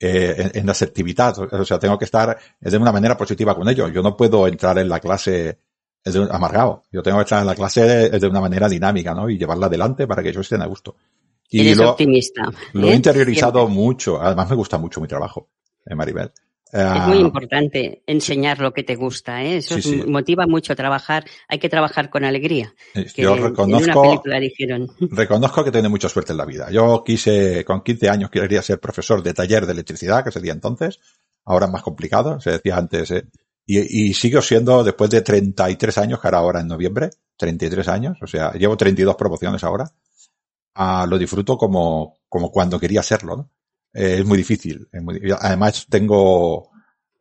eh, 0.00 0.50
en, 0.54 0.62
en 0.62 0.70
asertividad, 0.70 1.38
o 1.38 1.64
sea, 1.64 1.78
tengo 1.78 1.98
que 1.98 2.06
estar 2.06 2.36
de 2.58 2.76
una 2.78 2.90
manera 2.92 3.16
positiva 3.16 3.54
con 3.54 3.68
ellos. 3.68 3.92
Yo 3.92 4.02
no 4.02 4.16
puedo 4.16 4.48
entrar 4.48 4.78
en 4.78 4.88
la 4.88 4.98
clase 4.98 5.58
de 6.04 6.28
amargado. 6.30 6.84
Yo 6.90 7.02
tengo 7.02 7.18
que 7.18 7.24
estar 7.24 7.40
en 7.40 7.46
la 7.46 7.54
clase 7.54 8.08
de 8.10 8.26
una 8.26 8.40
manera 8.40 8.68
dinámica, 8.68 9.14
¿no? 9.14 9.28
Y 9.28 9.38
llevarla 9.38 9.66
adelante 9.66 10.06
para 10.06 10.22
que 10.22 10.30
ellos 10.30 10.46
estén 10.46 10.62
a 10.62 10.66
gusto. 10.66 10.96
Y 11.50 11.60
Eres 11.62 11.78
lo, 11.78 11.90
optimista. 11.90 12.48
lo 12.74 12.86
he 12.88 12.92
¿eh? 12.92 12.96
interiorizado 12.96 13.60
Siempre. 13.60 13.74
mucho. 13.74 14.20
Además 14.20 14.48
me 14.50 14.56
gusta 14.56 14.78
mucho 14.78 15.00
mi 15.00 15.08
trabajo, 15.08 15.48
eh, 15.84 15.94
Maribel. 15.94 16.30
Es 16.72 16.80
Ah, 16.82 17.06
muy 17.08 17.18
importante 17.18 18.02
enseñar 18.06 18.60
lo 18.60 18.72
que 18.72 18.84
te 18.84 18.94
gusta, 18.94 19.42
¿eh? 19.42 19.56
Eso 19.56 19.74
Sí, 19.74 19.80
es- 19.80 20.04
sí. 20.04 20.10
motiva 20.10 20.46
mucho 20.46 20.76
trabajar. 20.76 21.24
Hay 21.48 21.58
que 21.58 21.68
trabajar 21.68 22.10
con 22.10 22.24
alegría. 22.24 22.72
Que 22.94 23.22
yo 23.22 23.34
reconozco, 23.36 24.22
dijeron. 24.40 24.86
reconozco 25.10 25.64
que 25.64 25.72
tiene 25.72 25.88
mucha 25.88 26.08
suerte 26.08 26.30
en 26.32 26.38
la 26.38 26.44
vida. 26.44 26.70
Yo 26.70 27.02
quise, 27.04 27.64
con 27.64 27.82
15 27.82 28.08
años 28.08 28.30
quería 28.30 28.62
ser 28.62 28.78
profesor 28.78 29.22
de 29.22 29.34
taller 29.34 29.66
de 29.66 29.72
electricidad, 29.72 30.22
que 30.22 30.30
sería 30.30 30.52
entonces. 30.52 31.00
Ahora 31.44 31.66
es 31.66 31.72
más 31.72 31.82
complicado, 31.82 32.40
se 32.40 32.52
decía 32.52 32.76
antes. 32.76 33.10
eh. 33.10 33.24
Y, 33.66 34.08
y 34.10 34.14
sigo 34.14 34.40
siendo, 34.42 34.84
después 34.84 35.10
de 35.10 35.22
33 35.22 35.98
años, 35.98 36.20
que 36.20 36.28
ahora 36.28 36.38
ahora 36.38 36.60
en 36.60 36.68
noviembre, 36.68 37.10
33 37.36 37.88
años, 37.88 38.16
o 38.22 38.26
sea, 38.26 38.52
llevo 38.52 38.76
32 38.76 39.16
promociones 39.16 39.62
ahora. 39.64 39.90
Ah, 40.74 41.04
lo 41.08 41.18
disfruto 41.18 41.56
como, 41.58 42.18
como 42.28 42.50
cuando 42.50 42.78
quería 42.78 43.02
serlo, 43.02 43.36
¿no? 43.36 43.50
Eh, 43.92 44.18
es 44.20 44.24
muy 44.26 44.38
difícil. 44.38 44.88
es 44.92 45.02
muy 45.02 45.18
di- 45.18 45.32
además, 45.38 45.86
tengo, 45.88 46.69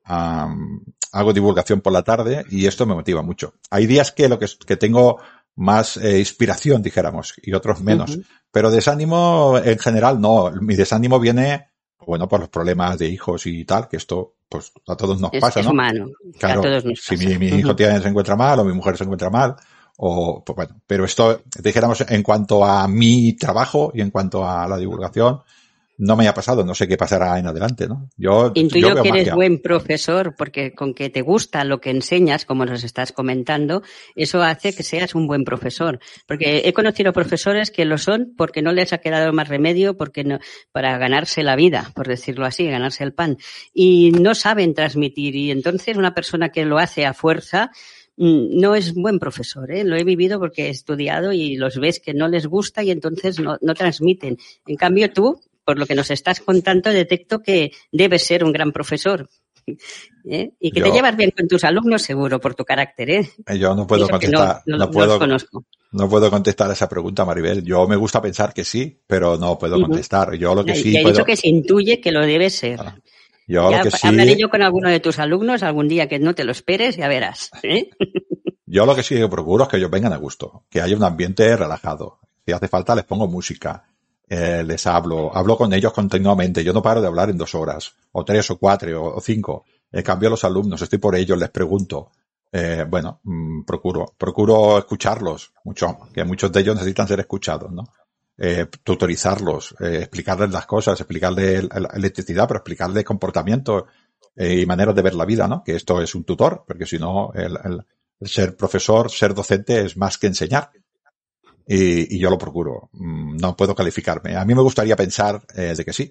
am, 0.10 0.84
hago 1.12 1.34
divulgación 1.34 1.82
por 1.82 1.93
la 1.93 2.04
tarde 2.04 2.45
y 2.50 2.65
esto 2.65 2.86
me 2.86 2.95
motiva 2.95 3.22
mucho. 3.22 3.54
Hay 3.69 3.88
días 3.88 4.12
que 4.12 4.28
lo 4.28 4.38
que, 4.38 4.48
que 4.65 4.78
tengo 4.78 5.19
más 5.56 5.98
eh, 5.98 6.19
inspiración, 6.19 6.82
dijéramos, 6.82 7.34
y 7.41 7.54
otros 7.54 7.82
menos. 7.82 8.19
Pero 8.52 8.72
desánimo 8.72 9.58
en 9.63 9.78
general 9.78 10.19
no. 10.19 10.52
Mi 10.62 10.76
desánimo 10.76 11.19
viene, 11.19 11.69
bueno, 12.06 12.28
por 12.28 12.39
los 12.39 12.50
problemas 12.50 12.98
de 12.98 13.08
hijos 13.08 13.45
y 13.45 13.65
tal, 13.65 13.88
que 13.88 13.98
esto, 13.98 14.36
pues 14.48 14.72
a 14.88 14.95
todos 14.95 15.19
nos 15.19 15.32
Es, 15.34 15.41
pasa, 15.41 15.60
es 15.60 15.65
¿no? 15.65 15.72
humano. 15.74 16.08
Claro, 16.39 16.62
a 16.62 16.63
todos 16.63 16.86
nos 16.86 17.00
si 17.00 17.15
pasa. 17.15 17.30
mi, 17.30 17.38
mi 17.38 17.48
hijo 17.48 17.76
tiene, 17.76 18.02
se 18.02 18.08
encuentra 18.08 18.36
mal 18.36 18.60
o 18.60 18.65
mi 18.65 18.74
mujer 18.74 18.98
se 18.98 19.04
encuentra 19.04 19.30
mal, 19.30 19.56
o, 19.98 20.43
pues 20.45 20.56
bueno, 20.56 20.82
pero 20.88 21.04
esto, 21.04 21.41
dijéramos, 21.62 22.02
en 22.08 22.24
cuanto 22.24 22.63
a 22.65 22.88
mi 22.88 23.34
trabajo 23.34 23.91
y 23.93 24.02
en 24.02 24.12
cuanto 24.12 24.48
a 24.48 24.67
la 24.67 24.78
divulgación, 24.78 25.41
no 25.99 26.15
me 26.15 26.29
ha 26.29 26.33
pasado, 26.33 26.63
no 26.63 26.73
sé 26.73 26.88
qué 26.88 26.95
pasará 26.95 27.38
en 27.38 27.47
adelante, 27.47 27.85
¿no? 27.85 28.09
Yo, 28.15 28.53
Intuyo 28.55 28.88
yo 28.88 28.93
veo 28.95 29.03
que 29.03 29.09
eres 29.09 29.21
magia. 29.23 29.35
buen 29.35 29.62
profesor 29.62 30.33
porque 30.38 30.73
con 30.73 30.93
que 30.93 31.09
te 31.09 31.21
gusta 31.21 31.65
lo 31.65 31.81
que 31.81 31.89
enseñas, 31.89 32.45
como 32.45 32.65
nos 32.65 32.85
estás 32.85 33.12
comentando, 33.12 33.83
eso 34.15 34.41
hace 34.41 34.73
que 34.73 34.83
seas 34.83 35.13
un 35.13 35.27
buen 35.27 35.43
profesor. 35.43 35.99
Porque 36.25 36.62
he 36.63 36.71
conocido 36.71 37.12
profesores 37.12 37.69
que 37.69 37.83
lo 37.83 37.97
son 37.97 38.33
porque 38.38 38.62
no 38.62 38.71
les 38.71 38.93
ha 38.93 38.99
quedado 38.99 39.33
más 39.33 39.49
remedio 39.49 39.97
porque 39.97 40.23
no, 40.23 40.39
para 40.71 40.97
ganarse 40.97 41.43
la 41.43 41.57
vida, 41.57 41.91
por 41.93 42.07
decirlo 42.07 42.45
así, 42.45 42.65
ganarse 42.65 43.03
el 43.03 43.13
pan. 43.13 43.38
Y 43.73 44.12
no 44.12 44.35
saben 44.35 44.73
transmitir. 44.73 45.35
Y 45.35 45.51
entonces 45.51 45.97
una 45.97 46.15
persona 46.15 46.47
que 46.47 46.63
lo 46.63 46.77
hace 46.77 47.05
a 47.05 47.13
fuerza 47.13 47.71
mm, 48.15 48.57
no 48.57 48.73
es 48.73 48.93
buen 48.93 49.19
profesor. 49.19 49.69
¿eh? 49.69 49.83
Lo 49.83 49.97
he 49.97 50.05
vivido 50.05 50.39
porque 50.39 50.67
he 50.67 50.69
estudiado 50.69 51.33
y 51.33 51.57
los 51.57 51.77
ves 51.77 51.99
que 51.99 52.13
no 52.13 52.29
les 52.29 52.47
gusta 52.47 52.83
y 52.83 52.91
entonces 52.91 53.38
no, 53.38 53.57
no 53.59 53.73
transmiten. 53.73 54.38
En 54.65 54.77
cambio 54.77 55.12
tú, 55.12 55.41
por 55.69 55.77
lo 55.77 55.86
que 55.86 55.93
nos 55.93 56.10
estás 56.10 56.39
contando, 56.39 56.89
detecto 56.89 57.43
que 57.43 57.73
debes 57.91 58.23
ser 58.23 58.43
un 58.43 58.51
gran 58.51 58.71
profesor. 58.71 59.29
¿eh? 60.27 60.49
Y 60.60 60.71
que 60.71 60.82
te 60.82 60.89
llevas 60.89 61.15
bien 61.15 61.29
con 61.29 61.47
tus 61.47 61.63
alumnos, 61.63 62.01
seguro, 62.01 62.39
por 62.39 62.55
tu 62.55 62.65
carácter. 62.65 63.10
¿eh? 63.12 63.29
Yo 63.55 63.75
no 63.75 63.86
puedo 63.86 64.05
Eso 64.05 64.17
que 64.17 64.25
contestar, 64.25 64.63
no, 64.65 64.77
no, 64.77 64.89
puedo, 64.89 65.19
conozco. 65.19 65.65
no 65.91 66.10
puedo 66.10 66.32
contestar 66.32 66.71
esa 66.71 66.89
pregunta, 66.89 67.23
Maribel. 67.23 67.63
Yo 67.63 67.88
me 67.88 67.97
gusta 67.97 68.19
pensar 68.19 68.51
que 68.51 68.65
sí, 68.65 68.99
pero 69.05 69.38
no 69.38 69.60
puedo 69.60 69.79
contestar. 69.79 70.34
Yo 70.34 70.55
lo 70.55 70.65
que 70.65 70.73
sí 70.73 70.91
ya 70.91 71.01
he 71.01 71.03
puedo, 71.03 71.13
dicho 71.13 71.25
que 71.25 71.38
se 71.38 71.49
intuye 71.49 72.01
que 72.01 72.12
lo 72.12 72.25
debe 72.25 72.49
ser. 72.49 72.79
Ah, 72.82 72.97
yo 73.47 73.69
Ya 73.69 73.77
lo 73.77 73.84
que 73.84 73.91
sí, 73.91 74.08
hablaré 74.08 74.38
yo 74.38 74.49
con 74.49 74.63
alguno 74.63 74.89
de 74.89 74.99
tus 74.99 75.19
alumnos 75.19 75.62
algún 75.62 75.88
día 75.88 76.10
que 76.10 76.17
no 76.17 76.34
te 76.34 76.45
lo 76.45 76.51
esperes, 76.51 76.97
ya 76.97 77.08
verás. 77.08 77.51
¿eh? 77.62 77.91
Yo 78.65 78.86
lo 78.86 78.95
que 78.95 79.01
sí 79.01 79.15
procuro 79.29 79.63
es 79.65 79.69
que 79.69 79.77
ellos 79.77 79.89
vengan 79.89 80.13
a 80.13 80.17
gusto, 80.17 80.65
que 80.69 80.79
haya 80.82 80.95
un 80.95 81.03
ambiente 81.03 81.55
relajado. 81.55 82.19
Si 82.45 82.51
hace 82.51 82.67
falta 82.67 82.93
les 82.95 83.03
pongo 83.03 83.27
música, 83.27 83.89
eh, 84.30 84.63
les 84.65 84.86
hablo, 84.88 85.36
hablo 85.36 85.58
con 85.58 85.74
ellos 85.74 85.94
continuamente. 85.94 86.63
Yo 86.63 86.74
no 86.74 86.82
paro 86.82 87.02
de 87.02 87.08
hablar 87.08 87.30
en 87.30 87.38
dos 87.38 87.56
horas, 87.56 87.94
o 88.12 88.24
tres, 88.24 88.50
o 88.52 88.58
cuatro, 88.58 89.15
o, 89.15 89.22
cinco. 89.22 89.65
En 89.92 90.04
cambio 90.04 90.28
a 90.28 90.32
los 90.32 90.44
alumnos, 90.44 90.82
estoy 90.82 91.00
por 91.00 91.15
ellos, 91.15 91.38
les 91.38 91.50
pregunto. 91.50 92.12
Eh, 92.52 92.86
bueno, 92.89 93.20
mm, 93.24 93.63
procuro, 93.63 94.13
procuro 94.18 94.78
escucharlos 94.80 95.54
mucho, 95.63 95.98
que 96.13 96.24
muchos 96.24 96.52
de 96.52 96.60
ellos 96.62 96.76
necesitan 96.76 97.08
ser 97.08 97.20
escuchados, 97.20 97.72
¿no? 97.72 97.84
Eh, 98.38 98.68
tutorizarlos, 98.84 99.76
eh, 99.82 99.98
explicarles 100.00 100.50
las 100.52 100.65
cosas, 100.65 101.00
explicarles 101.00 101.63
la 101.65 101.89
electricidad, 101.94 102.48
pero 102.48 102.60
explicarles 102.60 103.04
comportamiento 103.04 103.88
eh, 104.36 104.60
y 104.62 104.65
maneras 104.65 104.96
de 104.96 105.02
ver 105.02 105.15
la 105.15 105.26
vida, 105.26 105.48
¿no? 105.48 105.62
Que 105.63 105.76
esto 105.76 106.02
es 106.02 106.15
un 106.15 106.24
tutor, 106.24 106.63
porque 106.65 106.86
si 106.86 106.98
no, 106.98 107.32
el, 107.34 107.58
el- 107.63 107.86
ser 108.22 108.56
profesor, 108.58 109.10
ser 109.10 109.34
docente 109.34 109.82
es 109.82 109.96
más 109.96 110.18
que 110.18 110.28
enseñar. 110.28 110.72
Y, 111.71 112.15
y 112.15 112.19
yo 112.19 112.32
lo 112.32 112.38
procuro. 112.39 112.89
Mm, 112.93 113.38
No 113.38 113.55
puedo 113.55 113.75
calificarme. 113.75 114.36
A 114.36 114.43
mí 114.43 114.55
me 114.55 114.62
gustaría 114.63 114.95
pensar 114.95 115.41
eh, 115.55 115.75
de 115.77 115.86
que 115.86 115.93
sí. 115.93 116.10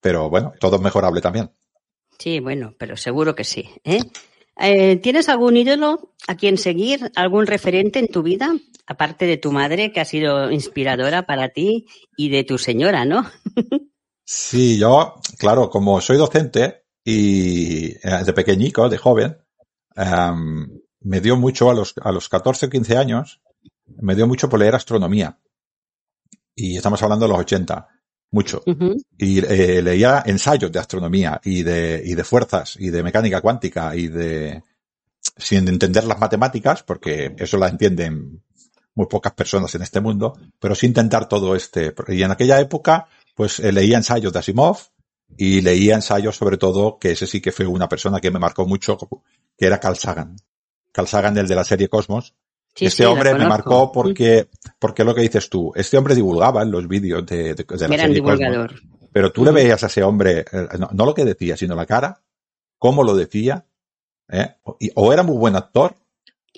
Pero 0.00 0.30
bueno, 0.30 0.52
todo 0.58 0.76
es 0.76 0.82
mejorable 0.82 1.20
también. 1.20 1.50
Sí, 2.18 2.40
bueno, 2.40 2.74
pero 2.78 2.96
seguro 2.96 3.34
que 3.34 3.44
sí. 3.44 3.68
¿eh? 3.84 4.00
Eh, 4.58 4.96
¿Tienes 4.96 5.28
algún 5.28 5.56
ídolo 5.56 6.14
a 6.26 6.36
quien 6.36 6.56
seguir, 6.56 7.12
algún 7.16 7.46
referente 7.46 7.98
en 7.98 8.08
tu 8.08 8.22
vida? 8.22 8.52
Aparte 8.86 9.26
de 9.26 9.36
tu 9.36 9.52
madre, 9.52 9.92
que 9.92 10.00
ha 10.00 10.04
sido 10.06 10.50
inspiradora 10.50 11.26
para 11.26 11.50
ti, 11.50 11.86
y 12.16 12.30
de 12.30 12.42
tu 12.44 12.56
señora, 12.56 13.04
¿no? 13.04 13.30
Sí, 14.24 14.78
yo, 14.78 15.16
claro, 15.38 15.68
como 15.70 16.00
soy 16.00 16.16
docente 16.16 16.84
y 17.04 17.90
eh, 17.90 18.24
de 18.24 18.32
pequeñico, 18.32 18.88
de 18.88 18.98
joven, 18.98 19.36
em, 19.94 20.80
me 21.00 21.20
dio 21.20 21.36
mucho 21.36 21.70
a 21.70 21.74
los, 21.74 21.94
a 22.00 22.10
los 22.12 22.28
14 22.28 22.66
o 22.66 22.70
15 22.70 22.96
años, 22.96 23.40
me 24.00 24.14
dio 24.14 24.26
mucho 24.26 24.48
por 24.48 24.60
leer 24.60 24.74
astronomía. 24.74 25.38
Y 26.54 26.76
estamos 26.76 27.02
hablando 27.02 27.26
de 27.26 27.32
los 27.32 27.40
80, 27.40 27.88
mucho. 28.30 28.62
Y 29.16 29.38
eh, 29.38 29.82
leía 29.82 30.22
ensayos 30.26 30.72
de 30.72 30.78
astronomía 30.78 31.40
y 31.44 31.62
de, 31.62 32.02
y 32.04 32.14
de 32.14 32.24
fuerzas 32.24 32.76
y 32.78 32.90
de 32.90 33.02
mecánica 33.02 33.40
cuántica 33.40 33.94
y 33.94 34.08
de 34.08 34.62
sin 35.36 35.68
entender 35.68 36.04
las 36.04 36.18
matemáticas, 36.18 36.82
porque 36.82 37.34
eso 37.38 37.58
la 37.58 37.68
entienden 37.68 38.42
muy 38.94 39.06
pocas 39.06 39.32
personas 39.32 39.74
en 39.74 39.82
este 39.82 40.00
mundo, 40.00 40.36
pero 40.58 40.74
sin 40.74 40.90
intentar 40.90 41.28
todo 41.28 41.54
este. 41.54 41.94
Y 42.08 42.22
en 42.22 42.30
aquella 42.30 42.60
época, 42.60 43.08
pues 43.34 43.60
eh, 43.60 43.72
leía 43.72 43.96
ensayos 43.96 44.32
de 44.32 44.38
Asimov 44.40 44.78
y 45.36 45.60
leía 45.60 45.94
ensayos 45.94 46.36
sobre 46.36 46.56
todo, 46.56 46.98
que 46.98 47.12
ese 47.12 47.26
sí 47.26 47.40
que 47.40 47.52
fue 47.52 47.66
una 47.66 47.88
persona 47.88 48.20
que 48.20 48.30
me 48.30 48.40
marcó 48.40 48.66
mucho, 48.66 48.98
que 49.56 49.66
era 49.66 49.78
Carl 49.78 49.96
Sagan. 49.96 50.36
Carl 50.92 51.06
Sagan, 51.06 51.38
el 51.38 51.46
de 51.46 51.54
la 51.54 51.64
serie 51.64 51.88
Cosmos. 51.88 52.34
Este 52.86 53.06
hombre 53.06 53.34
me 53.34 53.46
marcó 53.46 53.90
porque, 53.92 54.48
porque 54.78 55.04
lo 55.04 55.14
que 55.14 55.22
dices 55.22 55.48
tú, 55.48 55.72
este 55.74 55.96
hombre 55.96 56.14
divulgaba 56.14 56.62
en 56.62 56.70
los 56.70 56.86
vídeos 56.86 57.24
de, 57.26 57.54
de, 57.54 57.66
la 57.68 57.78
serie 57.88 58.14
divulgador. 58.14 58.74
Pero 59.12 59.32
tú 59.32 59.44
le 59.44 59.52
veías 59.52 59.82
a 59.82 59.86
ese 59.86 60.02
hombre, 60.02 60.44
eh, 60.50 60.68
no, 60.92 61.04
lo 61.04 61.14
que 61.14 61.24
decía, 61.24 61.56
sino 61.56 61.74
la 61.74 61.86
cara, 61.86 62.20
cómo 62.78 63.02
lo 63.02 63.14
decía, 63.14 63.64
¿eh? 64.28 64.56
o 64.94 65.12
era 65.12 65.22
muy 65.22 65.36
buen 65.36 65.56
actor, 65.56 65.96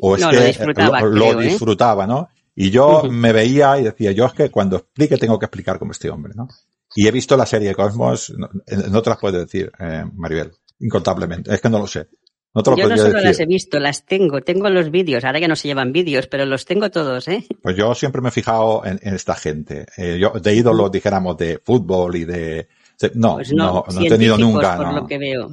o 0.00 0.16
es 0.16 0.26
que 0.26 0.36
lo 0.36 0.44
disfrutaba, 0.44 1.00
lo, 1.02 1.40
¿eh? 1.40 1.44
disfrutaba 1.46 2.06
¿no? 2.06 2.28
Y 2.54 2.70
yo 2.70 3.04
me 3.04 3.32
veía 3.32 3.78
y 3.78 3.84
decía, 3.84 4.12
yo 4.12 4.26
es 4.26 4.32
que 4.32 4.50
cuando 4.50 4.76
explique 4.76 5.16
tengo 5.16 5.38
que 5.38 5.46
explicar 5.46 5.78
como 5.78 5.92
este 5.92 6.10
hombre, 6.10 6.34
¿no? 6.34 6.48
Y 6.94 7.06
he 7.06 7.10
visto 7.12 7.36
la 7.36 7.46
serie 7.46 7.74
Cosmos, 7.74 8.34
no, 8.36 8.48
no 8.90 9.02
te 9.02 9.10
las 9.10 9.18
puedo 9.18 9.38
decir, 9.38 9.70
eh, 9.78 10.04
Maribel, 10.12 10.52
incontablemente, 10.80 11.54
es 11.54 11.60
que 11.60 11.70
no 11.70 11.78
lo 11.78 11.86
sé. 11.86 12.08
No 12.54 12.62
te 12.62 12.70
lo 12.70 12.76
Yo 12.76 12.88
no 12.88 12.96
solo 12.96 13.20
las 13.20 13.38
he 13.38 13.46
visto, 13.46 13.78
las 13.78 14.04
tengo, 14.04 14.40
tengo 14.40 14.68
los 14.70 14.90
vídeos, 14.90 15.24
ahora 15.24 15.38
ya 15.38 15.48
no 15.48 15.56
se 15.56 15.68
llevan 15.68 15.92
vídeos, 15.92 16.26
pero 16.26 16.44
los 16.46 16.64
tengo 16.64 16.90
todos, 16.90 17.28
¿eh? 17.28 17.46
Pues 17.62 17.76
yo 17.76 17.94
siempre 17.94 18.20
me 18.20 18.28
he 18.28 18.32
fijado 18.32 18.84
en, 18.84 18.98
en 19.02 19.14
esta 19.14 19.34
gente. 19.36 19.86
Eh, 19.96 20.18
yo, 20.20 20.30
de 20.30 20.54
ídolos, 20.54 20.90
dijéramos, 20.90 21.36
de 21.36 21.60
fútbol 21.64 22.16
y 22.16 22.24
de... 22.24 22.68
No, 23.14 23.36
pues 23.36 23.52
no, 23.52 23.84
no, 23.90 24.00
he 24.00 24.08
tenido 24.08 24.36
nunca. 24.36 24.76
Por 24.76 24.92
lo 24.92 25.06
que 25.06 25.18
veo. 25.18 25.48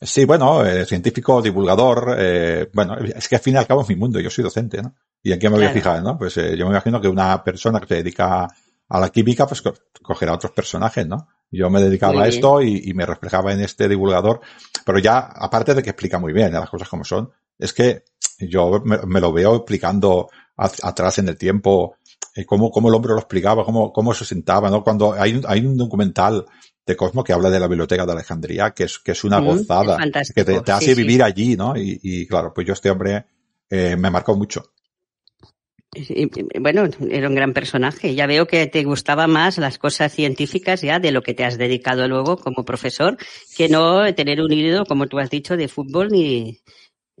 Sí, 0.00 0.24
bueno, 0.24 0.64
eh, 0.64 0.86
científico, 0.86 1.42
divulgador, 1.42 2.16
eh, 2.18 2.70
bueno, 2.72 2.96
es 2.98 3.28
que 3.28 3.34
al 3.34 3.42
fin 3.42 3.54
y 3.54 3.56
al 3.56 3.66
cabo 3.66 3.82
es 3.82 3.88
mi 3.88 3.96
mundo, 3.96 4.20
yo 4.20 4.30
soy 4.30 4.44
docente, 4.44 4.80
¿no? 4.80 4.94
¿Y 5.22 5.32
en 5.32 5.40
qué 5.40 5.50
me 5.50 5.56
voy 5.56 5.66
a 5.66 5.72
fijar, 5.72 6.02
no? 6.02 6.16
Pues 6.16 6.36
eh, 6.36 6.56
yo 6.56 6.66
me 6.66 6.70
imagino 6.70 7.00
que 7.00 7.08
una 7.08 7.42
persona 7.42 7.80
que 7.80 7.88
se 7.88 7.94
dedica 7.96 8.48
a 8.88 9.00
la 9.00 9.08
química, 9.10 9.46
pues 9.46 9.60
cogerá 10.00 10.34
otros 10.34 10.52
personajes, 10.52 11.06
¿no? 11.06 11.26
Yo 11.50 11.70
me 11.70 11.80
dedicaba 11.80 12.24
a 12.24 12.28
esto 12.28 12.60
y, 12.62 12.92
me 12.94 13.06
reflejaba 13.06 13.52
en 13.52 13.60
este 13.60 13.88
divulgador, 13.88 14.40
pero 14.84 14.98
ya, 14.98 15.18
aparte 15.18 15.74
de 15.74 15.82
que 15.82 15.90
explica 15.90 16.18
muy 16.18 16.32
bien 16.32 16.52
las 16.52 16.68
cosas 16.68 16.88
como 16.88 17.04
son, 17.04 17.30
es 17.58 17.72
que 17.72 18.04
yo 18.38 18.82
me, 18.84 19.20
lo 19.20 19.32
veo 19.32 19.56
explicando 19.56 20.28
atrás 20.56 21.18
en 21.18 21.28
el 21.28 21.38
tiempo, 21.38 21.96
cómo, 22.46 22.70
cómo 22.70 22.88
el 22.88 22.94
hombre 22.94 23.12
lo 23.12 23.18
explicaba, 23.18 23.64
cómo, 23.64 23.92
cómo 23.92 24.12
se 24.12 24.24
sentaba, 24.24 24.70
¿no? 24.70 24.82
Cuando 24.84 25.14
hay, 25.14 25.40
hay 25.46 25.64
un 25.64 25.76
documental 25.76 26.44
de 26.88 26.96
Cosmo 26.96 27.22
que 27.22 27.34
habla 27.34 27.50
de 27.50 27.60
la 27.60 27.68
biblioteca 27.68 28.06
de 28.06 28.12
Alejandría, 28.12 28.70
que 28.70 28.84
es, 28.84 28.98
que 28.98 29.12
es 29.12 29.22
una 29.22 29.40
gozada, 29.40 29.98
que 30.34 30.44
te, 30.44 30.72
hace 30.72 30.94
vivir 30.94 31.22
allí, 31.22 31.54
¿no? 31.54 31.74
Y, 31.76 32.26
claro, 32.26 32.52
pues 32.54 32.66
yo 32.66 32.72
este 32.72 32.90
hombre 32.90 33.26
eh, 33.68 33.94
me 33.96 34.10
marcó 34.10 34.34
mucho. 34.34 34.72
Bueno, 36.60 36.88
era 37.10 37.28
un 37.28 37.34
gran 37.34 37.52
personaje. 37.52 38.14
Ya 38.14 38.26
veo 38.26 38.46
que 38.46 38.66
te 38.66 38.84
gustaba 38.84 39.26
más 39.26 39.58
las 39.58 39.78
cosas 39.78 40.12
científicas 40.12 40.82
ya 40.82 40.98
de 40.98 41.12
lo 41.12 41.22
que 41.22 41.34
te 41.34 41.44
has 41.44 41.58
dedicado 41.58 42.08
luego 42.08 42.36
como 42.36 42.64
profesor, 42.64 43.16
que 43.56 43.68
no 43.68 44.12
tener 44.14 44.40
un 44.40 44.52
híbrido, 44.52 44.84
como 44.84 45.06
tú 45.06 45.18
has 45.18 45.30
dicho, 45.30 45.56
de 45.56 45.68
fútbol 45.68 46.08
ni, 46.08 46.60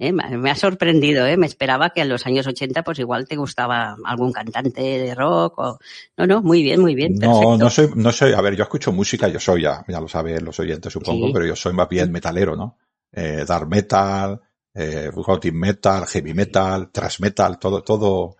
eh, 0.00 0.12
me 0.12 0.50
ha 0.50 0.54
sorprendido, 0.54 1.26
¿eh? 1.26 1.36
Me 1.36 1.46
esperaba 1.46 1.90
que 1.90 2.02
en 2.02 2.08
los 2.08 2.24
años 2.24 2.46
80 2.46 2.84
pues 2.84 3.00
igual 3.00 3.26
te 3.26 3.34
gustaba 3.34 3.96
algún 4.04 4.32
cantante 4.32 4.80
de 4.80 5.12
rock 5.12 5.58
o... 5.58 5.78
No, 6.16 6.26
no, 6.26 6.40
muy 6.40 6.62
bien, 6.62 6.80
muy 6.80 6.94
bien. 6.94 7.16
No, 7.16 7.56
no 7.56 7.68
soy, 7.68 7.90
no 7.96 8.12
soy, 8.12 8.32
a 8.32 8.40
ver, 8.40 8.54
yo 8.54 8.62
escucho 8.62 8.92
música, 8.92 9.26
yo 9.26 9.40
soy 9.40 9.62
ya, 9.62 9.84
ya 9.88 10.00
lo 10.00 10.06
saben 10.06 10.44
los 10.44 10.60
oyentes 10.60 10.92
supongo, 10.92 11.32
pero 11.32 11.44
yo 11.46 11.56
soy 11.56 11.72
más 11.72 11.88
bien 11.88 12.12
metalero, 12.12 12.54
¿no? 12.54 12.78
Eh, 13.10 13.44
dark 13.46 13.68
metal, 13.68 14.40
eh, 14.72 15.10
metal, 15.52 16.06
heavy 16.06 16.32
metal, 16.32 16.90
thrash 16.92 17.18
metal, 17.18 17.58
todo, 17.58 17.82
todo. 17.82 18.36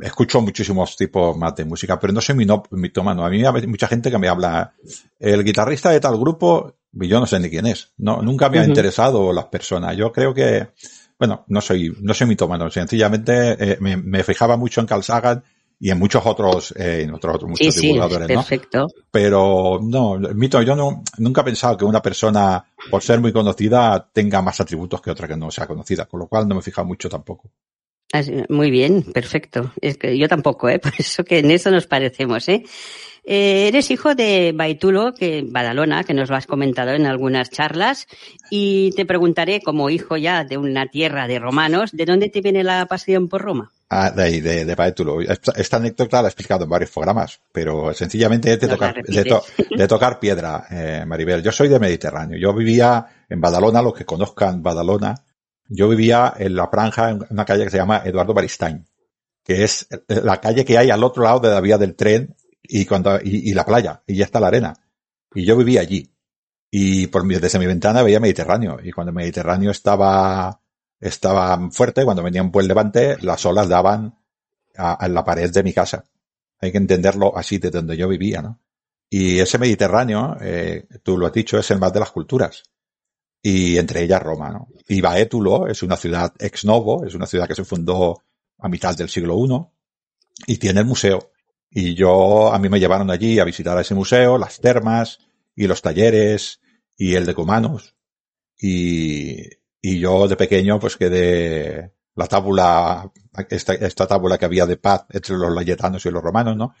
Escucho 0.00 0.40
muchísimos 0.40 0.96
tipos 0.96 1.36
más 1.36 1.54
de 1.56 1.64
música, 1.64 1.98
pero 1.98 2.12
no 2.12 2.20
soy 2.20 2.34
mi 2.34 2.46
mitómano. 2.70 3.24
A 3.24 3.30
mí 3.30 3.44
hay 3.44 3.66
mucha 3.66 3.88
gente 3.88 4.10
que 4.10 4.18
me 4.18 4.28
habla, 4.28 4.72
el 5.18 5.44
guitarrista 5.44 5.90
de 5.90 6.00
tal 6.00 6.18
grupo, 6.18 6.76
yo 6.92 7.20
no 7.20 7.26
sé 7.26 7.40
ni 7.40 7.50
quién 7.50 7.66
es. 7.66 7.92
No, 7.98 8.22
nunca 8.22 8.48
me 8.48 8.58
ha 8.58 8.64
interesado 8.64 9.32
las 9.32 9.46
personas. 9.46 9.96
Yo 9.96 10.12
creo 10.12 10.32
que, 10.32 10.68
bueno, 11.18 11.44
no 11.48 11.60
soy, 11.60 11.96
no 12.00 12.14
soy 12.14 12.26
mitómano. 12.26 12.70
Sencillamente 12.70 13.72
eh, 13.72 13.78
me, 13.80 13.96
me, 13.96 14.22
fijaba 14.22 14.56
mucho 14.56 14.80
en 14.80 14.86
Carl 14.86 15.02
Sagan 15.02 15.42
y 15.80 15.90
en 15.90 15.98
muchos 15.98 16.24
otros, 16.26 16.74
eh, 16.76 17.02
en 17.02 17.14
otros, 17.14 17.36
otros 17.36 17.50
muchos 17.50 17.74
sí, 17.74 17.82
divulgadores, 17.82 18.26
sí, 18.26 18.34
perfecto. 18.34 18.86
Pero 19.10 19.78
no, 19.82 20.18
mito, 20.34 20.60
yo 20.62 20.74
no, 20.74 21.02
nunca 21.18 21.42
he 21.42 21.44
pensado 21.44 21.76
que 21.76 21.84
una 21.84 22.02
persona, 22.02 22.64
por 22.90 23.02
ser 23.02 23.20
muy 23.20 23.32
conocida, 23.32 24.08
tenga 24.12 24.42
más 24.42 24.60
atributos 24.60 25.00
que 25.00 25.10
otra 25.10 25.28
que 25.28 25.36
no 25.36 25.50
sea 25.50 25.66
conocida, 25.66 26.06
con 26.06 26.20
lo 26.20 26.26
cual 26.26 26.48
no 26.48 26.56
me 26.56 26.60
he 26.60 26.64
fijado 26.64 26.86
mucho 26.86 27.08
tampoco. 27.08 27.50
Muy 28.48 28.70
bien, 28.70 29.02
perfecto. 29.02 29.72
Es 29.80 29.98
que 29.98 30.16
yo 30.16 30.28
tampoco, 30.28 30.68
¿eh? 30.68 30.78
Por 30.82 30.92
eso 30.98 31.24
que 31.24 31.38
en 31.40 31.50
eso 31.50 31.70
nos 31.70 31.86
parecemos, 31.86 32.48
¿eh? 32.48 32.64
Eh, 33.30 33.68
eres 33.68 33.90
hijo 33.90 34.14
de 34.14 34.52
Baitulo, 34.56 35.12
que 35.12 35.44
Badalona, 35.46 36.02
que 36.02 36.14
nos 36.14 36.30
lo 36.30 36.36
has 36.36 36.46
comentado 36.46 36.92
en 36.92 37.04
algunas 37.04 37.50
charlas, 37.50 38.06
y 38.50 38.92
te 38.92 39.04
preguntaré, 39.04 39.60
como 39.60 39.90
hijo 39.90 40.16
ya 40.16 40.44
de 40.44 40.56
una 40.56 40.86
tierra 40.86 41.28
de 41.28 41.38
romanos, 41.38 41.90
¿de 41.92 42.06
dónde 42.06 42.30
te 42.30 42.40
viene 42.40 42.64
la 42.64 42.86
pasión 42.86 43.28
por 43.28 43.42
Roma? 43.42 43.70
Ah, 43.90 44.10
de 44.10 44.22
ahí, 44.22 44.40
de, 44.40 44.64
de 44.64 44.74
Baitulo. 44.74 45.20
Esta, 45.20 45.76
anécdota 45.76 46.22
la 46.22 46.28
he 46.28 46.30
explicado 46.30 46.64
en 46.64 46.70
varios 46.70 46.90
programas, 46.90 47.38
pero 47.52 47.92
sencillamente 47.92 48.56
de, 48.56 48.66
tocar, 48.66 48.94
de, 48.94 49.88
tocar 49.88 50.18
piedra, 50.18 50.66
eh, 50.70 51.04
Maribel. 51.06 51.42
Yo 51.42 51.52
soy 51.52 51.68
de 51.68 51.78
Mediterráneo. 51.78 52.38
Yo 52.38 52.54
vivía 52.54 53.06
en 53.28 53.42
Badalona, 53.42 53.82
los 53.82 53.92
que 53.92 54.06
conozcan 54.06 54.62
Badalona, 54.62 55.14
yo 55.68 55.88
vivía 55.88 56.32
en 56.36 56.56
la 56.56 56.68
franja, 56.68 57.10
en 57.10 57.24
una 57.30 57.44
calle 57.44 57.64
que 57.64 57.70
se 57.70 57.76
llama 57.76 58.02
Eduardo 58.04 58.34
Baristain, 58.34 58.86
que 59.44 59.64
es 59.64 59.86
la 60.08 60.40
calle 60.40 60.64
que 60.64 60.78
hay 60.78 60.90
al 60.90 61.04
otro 61.04 61.22
lado 61.22 61.40
de 61.40 61.50
la 61.50 61.60
vía 61.60 61.78
del 61.78 61.94
tren 61.94 62.34
y, 62.62 62.86
cuando, 62.86 63.18
y, 63.22 63.52
la 63.54 63.64
playa, 63.64 64.02
y 64.06 64.16
ya 64.16 64.24
está 64.24 64.40
la 64.40 64.48
arena. 64.48 64.74
Y 65.34 65.44
yo 65.44 65.56
vivía 65.56 65.80
allí. 65.80 66.10
Y 66.70 67.06
por 67.06 67.24
mi, 67.24 67.34
desde 67.36 67.58
mi 67.58 67.66
ventana 67.66 68.02
veía 68.02 68.20
Mediterráneo. 68.20 68.78
Y 68.82 68.92
cuando 68.92 69.10
el 69.10 69.16
Mediterráneo 69.16 69.70
estaba, 69.70 70.60
estaba 71.00 71.70
fuerte, 71.70 72.04
cuando 72.04 72.22
venía 72.22 72.42
un 72.42 72.50
buen 72.50 72.68
levante, 72.68 73.16
las 73.22 73.44
olas 73.46 73.68
daban 73.68 74.18
a, 74.76 75.08
la 75.08 75.24
pared 75.24 75.50
de 75.50 75.62
mi 75.62 75.72
casa. 75.72 76.04
Hay 76.60 76.72
que 76.72 76.78
entenderlo 76.78 77.36
así, 77.36 77.58
de 77.58 77.70
donde 77.70 77.96
yo 77.96 78.08
vivía, 78.08 78.42
¿no? 78.42 78.60
Y 79.10 79.38
ese 79.38 79.58
Mediterráneo, 79.58 80.36
eh, 80.40 80.86
tú 81.02 81.16
lo 81.16 81.26
has 81.26 81.32
dicho, 81.32 81.58
es 81.58 81.70
el 81.70 81.78
más 81.78 81.92
de 81.92 82.00
las 82.00 82.10
culturas. 82.10 82.64
Y 83.42 83.78
entre 83.78 84.02
ellas 84.02 84.22
Roma, 84.22 84.50
¿no? 84.50 84.68
Y 84.88 85.00
Baétulo 85.00 85.68
es 85.68 85.82
una 85.82 85.96
ciudad 85.96 86.32
ex 86.38 86.64
novo, 86.64 87.04
es 87.04 87.14
una 87.14 87.26
ciudad 87.26 87.46
que 87.46 87.54
se 87.54 87.64
fundó 87.64 88.22
a 88.58 88.68
mitad 88.68 88.96
del 88.96 89.08
siglo 89.08 89.36
I 90.46 90.52
y 90.52 90.56
tiene 90.58 90.80
el 90.80 90.86
museo. 90.86 91.30
Y 91.70 91.94
yo, 91.94 92.52
a 92.52 92.58
mí 92.58 92.68
me 92.68 92.80
llevaron 92.80 93.10
allí 93.10 93.38
a 93.38 93.44
visitar 93.44 93.78
ese 93.78 93.94
museo, 93.94 94.38
las 94.38 94.60
termas 94.60 95.18
y 95.54 95.66
los 95.66 95.82
talleres 95.82 96.60
y 96.96 97.14
el 97.14 97.26
de 97.26 97.34
Cumanos. 97.34 97.94
Y, 98.60 99.36
y 99.80 100.00
yo 100.00 100.26
de 100.26 100.36
pequeño 100.36 100.80
pues 100.80 100.96
quedé 100.96 101.92
la 102.14 102.26
tábula, 102.26 103.12
esta, 103.50 103.74
esta 103.74 104.06
tábula 104.06 104.38
que 104.38 104.44
había 104.44 104.66
de 104.66 104.76
paz 104.76 105.06
entre 105.10 105.36
los 105.36 105.54
layetanos 105.54 106.04
y 106.04 106.10
los 106.10 106.22
romanos, 106.22 106.56
¿no? 106.56 106.74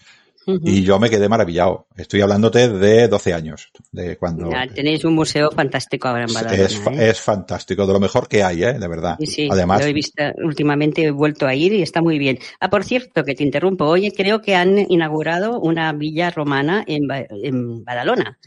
Y 0.46 0.82
yo 0.82 0.98
me 0.98 1.10
quedé 1.10 1.28
maravillado. 1.28 1.88
Estoy 1.96 2.22
hablándote 2.22 2.68
de 2.68 3.08
12 3.08 3.34
años. 3.34 3.70
De 3.92 4.16
cuando... 4.16 4.50
tenéis 4.74 5.04
un 5.04 5.14
museo 5.14 5.50
fantástico 5.50 6.08
ahora 6.08 6.24
en 6.24 6.32
Badalona. 6.32 6.64
Es, 6.64 6.74
¿eh? 6.74 7.10
es, 7.10 7.20
fantástico, 7.20 7.86
de 7.86 7.92
lo 7.92 8.00
mejor 8.00 8.28
que 8.28 8.42
hay, 8.42 8.62
¿eh? 8.62 8.72
de 8.74 8.88
verdad. 8.88 9.16
Sí, 9.20 9.26
sí, 9.26 9.48
Además, 9.50 9.82
lo 9.82 9.86
he 9.88 9.92
visto 9.92 10.22
últimamente, 10.42 11.04
he 11.04 11.10
vuelto 11.10 11.46
a 11.46 11.54
ir 11.54 11.72
y 11.74 11.82
está 11.82 12.00
muy 12.00 12.18
bien. 12.18 12.38
Ah, 12.60 12.70
por 12.70 12.84
cierto, 12.84 13.24
que 13.24 13.34
te 13.34 13.44
interrumpo. 13.44 13.84
Oye, 13.84 14.12
creo 14.12 14.40
que 14.40 14.54
han 14.54 14.78
inaugurado 14.90 15.60
una 15.60 15.92
villa 15.92 16.30
romana 16.30 16.84
en, 16.86 17.08
en 17.42 17.84
Badalona 17.84 18.38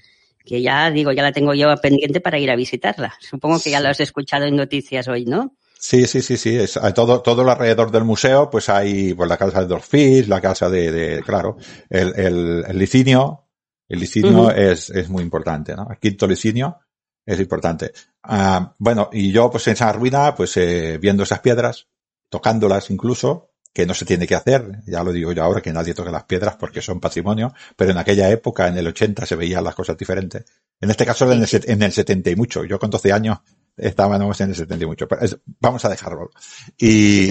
que 0.44 0.62
ya 0.62 0.90
digo, 0.90 1.12
ya 1.12 1.24
la 1.24 1.32
tengo 1.32 1.54
yo 1.54 1.74
pendiente 1.78 2.20
para 2.20 2.40
ir 2.40 2.50
a 2.50 2.56
visitarla. 2.56 3.14
Supongo 3.20 3.60
que 3.60 3.70
ya 3.70 3.80
lo 3.80 3.90
has 3.90 4.00
escuchado 4.00 4.46
en 4.46 4.56
noticias 4.56 5.08
hoy, 5.08 5.26
¿no? 5.26 5.56
Sí, 5.84 6.06
sí, 6.06 6.22
sí, 6.22 6.38
sí. 6.38 6.56
Es, 6.56 6.80
todo, 6.94 7.22
todo 7.22 7.50
alrededor 7.50 7.90
del 7.90 8.04
museo, 8.04 8.52
pues 8.52 8.70
hay 8.70 9.16
pues, 9.16 9.28
la 9.28 9.36
casa 9.36 9.62
de 9.62 9.66
Dorfis, 9.66 10.28
la 10.28 10.40
casa 10.40 10.70
de, 10.70 10.92
de 10.92 11.24
claro, 11.24 11.58
el, 11.90 12.14
el, 12.16 12.66
el 12.68 12.78
licinio. 12.78 13.48
El 13.90 14.00
licinio 14.00 14.52
es, 14.52 14.92
es 14.92 15.10
muy 15.10 15.24
importante, 15.24 15.76
¿no? 15.76 15.88
El 15.90 15.98
quinto 15.98 16.28
licinio 16.28 16.80
es 17.26 17.40
importante. 17.40 17.92
Ah, 18.22 18.76
bueno, 18.78 19.10
y 19.12 19.32
yo 19.32 19.50
pues 19.50 19.68
en 19.68 19.74
esa 19.74 19.92
ruina, 19.92 20.36
pues 20.36 20.56
eh, 20.58 21.00
viendo 21.02 21.24
esas 21.24 21.40
piedras, 21.40 21.88
tocándolas 22.30 22.92
incluso, 22.92 23.50
que 23.74 23.88
no 23.88 23.96
se 23.96 24.06
tiene 24.06 24.28
que 24.28 24.36
hacer, 24.36 24.84
ya 24.86 25.04
lo 25.04 25.12
digo 25.12 25.32
yo 25.32 25.44
ahora, 25.44 25.62
que 25.62 25.74
nadie 25.74 25.96
toque 25.96 26.12
las 26.12 26.26
piedras 26.26 26.58
porque 26.58 26.82
son 26.82 27.00
patrimonio, 27.00 27.54
pero 27.76 27.92
en 27.92 27.98
aquella 27.98 28.30
época, 28.30 28.68
en 28.68 28.78
el 28.78 28.88
80, 28.88 29.26
se 29.26 29.36
veían 29.36 29.64
las 29.64 29.76
cosas 29.76 29.98
diferentes. 29.98 30.46
En 30.80 30.92
este 30.92 31.08
caso, 31.08 31.30
en 31.32 31.42
el, 31.42 31.50
en 31.52 31.82
el 31.82 31.92
70 31.92 32.30
y 32.30 32.36
mucho. 32.36 32.64
Yo 32.66 32.78
con 32.78 32.92
12 32.92 33.12
años 33.12 33.40
estábamos 33.82 34.40
en 34.42 34.50
el 34.50 34.56
70 34.56 34.84
y 34.84 34.88
mucho, 34.88 35.08
pero 35.08 35.22
vamos 35.60 35.84
a 35.84 35.90
dejarlo. 35.90 36.30
Y, 36.78 37.30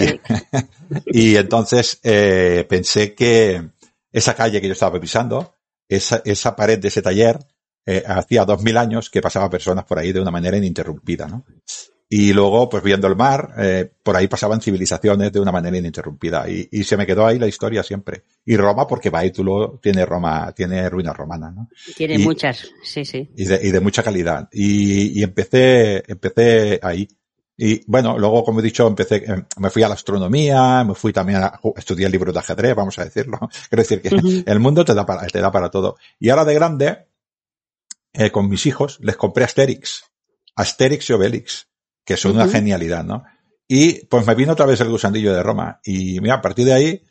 y 1.05 1.35
entonces 1.37 1.99
eh, 2.03 2.65
pensé 2.69 3.15
que 3.15 3.71
esa 4.11 4.35
calle 4.35 4.59
que 4.59 4.67
yo 4.67 4.73
estaba 4.73 4.99
pisando, 4.99 5.55
esa, 5.87 6.21
esa 6.25 6.55
pared 6.55 6.77
de 6.77 6.89
ese 6.89 7.01
taller, 7.01 7.39
eh, 7.85 8.03
hacía 8.05 8.45
dos 8.45 8.61
mil 8.61 8.77
años 8.77 9.09
que 9.09 9.21
pasaba 9.21 9.49
personas 9.49 9.85
por 9.85 9.97
ahí 9.97 10.11
de 10.11 10.19
una 10.19 10.29
manera 10.29 10.57
ininterrumpida, 10.57 11.27
¿no? 11.27 11.45
Y 12.13 12.33
luego, 12.33 12.67
pues 12.67 12.83
viendo 12.83 13.07
el 13.07 13.15
mar, 13.15 13.53
eh, 13.57 13.89
por 14.03 14.17
ahí 14.17 14.27
pasaban 14.27 14.59
civilizaciones 14.59 15.31
de 15.31 15.39
una 15.39 15.53
manera 15.53 15.77
ininterrumpida. 15.77 16.49
Y, 16.49 16.67
y, 16.69 16.83
se 16.83 16.97
me 16.97 17.07
quedó 17.07 17.25
ahí 17.25 17.39
la 17.39 17.47
historia 17.47 17.83
siempre. 17.83 18.23
Y 18.43 18.57
Roma, 18.57 18.85
porque 18.85 19.09
Baitulo 19.09 19.79
tiene 19.81 20.05
Roma, 20.05 20.51
tiene 20.51 20.89
ruinas 20.89 21.15
romanas, 21.15 21.55
¿no? 21.55 21.69
Tiene 21.95 22.15
y, 22.15 22.17
muchas, 22.17 22.67
sí, 22.83 23.05
sí. 23.05 23.31
Y 23.37 23.45
de, 23.45 23.61
y 23.63 23.71
de 23.71 23.79
mucha 23.79 24.03
calidad. 24.03 24.49
Y, 24.51 25.21
y, 25.21 25.23
empecé, 25.23 26.03
empecé 26.05 26.81
ahí. 26.83 27.07
Y 27.55 27.81
bueno, 27.89 28.19
luego, 28.19 28.43
como 28.43 28.59
he 28.59 28.63
dicho, 28.63 28.85
empecé, 28.87 29.23
me 29.59 29.69
fui 29.69 29.83
a 29.83 29.87
la 29.87 29.93
astronomía, 29.93 30.83
me 30.83 30.95
fui 30.95 31.13
también 31.13 31.41
a 31.41 31.61
estudiar 31.77 32.11
libros 32.11 32.33
de 32.33 32.41
ajedrez, 32.41 32.75
vamos 32.75 32.99
a 32.99 33.05
decirlo. 33.05 33.39
Quiero 33.69 33.83
decir 33.83 34.01
que 34.01 34.09
uh 34.09 34.17
-huh. 34.17 34.43
el 34.47 34.59
mundo 34.59 34.83
te 34.83 34.93
da 34.93 35.05
para, 35.05 35.25
te 35.27 35.39
da 35.39 35.49
para 35.49 35.71
todo. 35.71 35.95
Y 36.19 36.27
ahora 36.27 36.43
de 36.43 36.55
grande, 36.55 37.05
eh, 38.11 38.31
con 38.31 38.49
mis 38.49 38.65
hijos, 38.65 38.99
les 38.99 39.15
compré 39.15 39.45
Asterix. 39.45 40.03
Asterix 40.57 41.09
y 41.09 41.13
Obelix 41.13 41.70
que 42.05 42.17
son 42.17 42.31
uh 42.31 42.35
-huh. 42.35 42.43
una 42.43 42.51
genialidad, 42.51 43.03
¿no? 43.03 43.23
Y 43.67 44.05
pues 44.05 44.25
me 44.27 44.35
vino 44.35 44.53
otra 44.53 44.65
vez 44.65 44.81
el 44.81 44.89
gusanillo 44.89 45.33
de 45.33 45.43
Roma. 45.43 45.79
Y 45.83 46.19
mira, 46.19 46.35
a 46.35 46.41
partir 46.41 46.65
de 46.65 46.73
ahí 46.73 47.03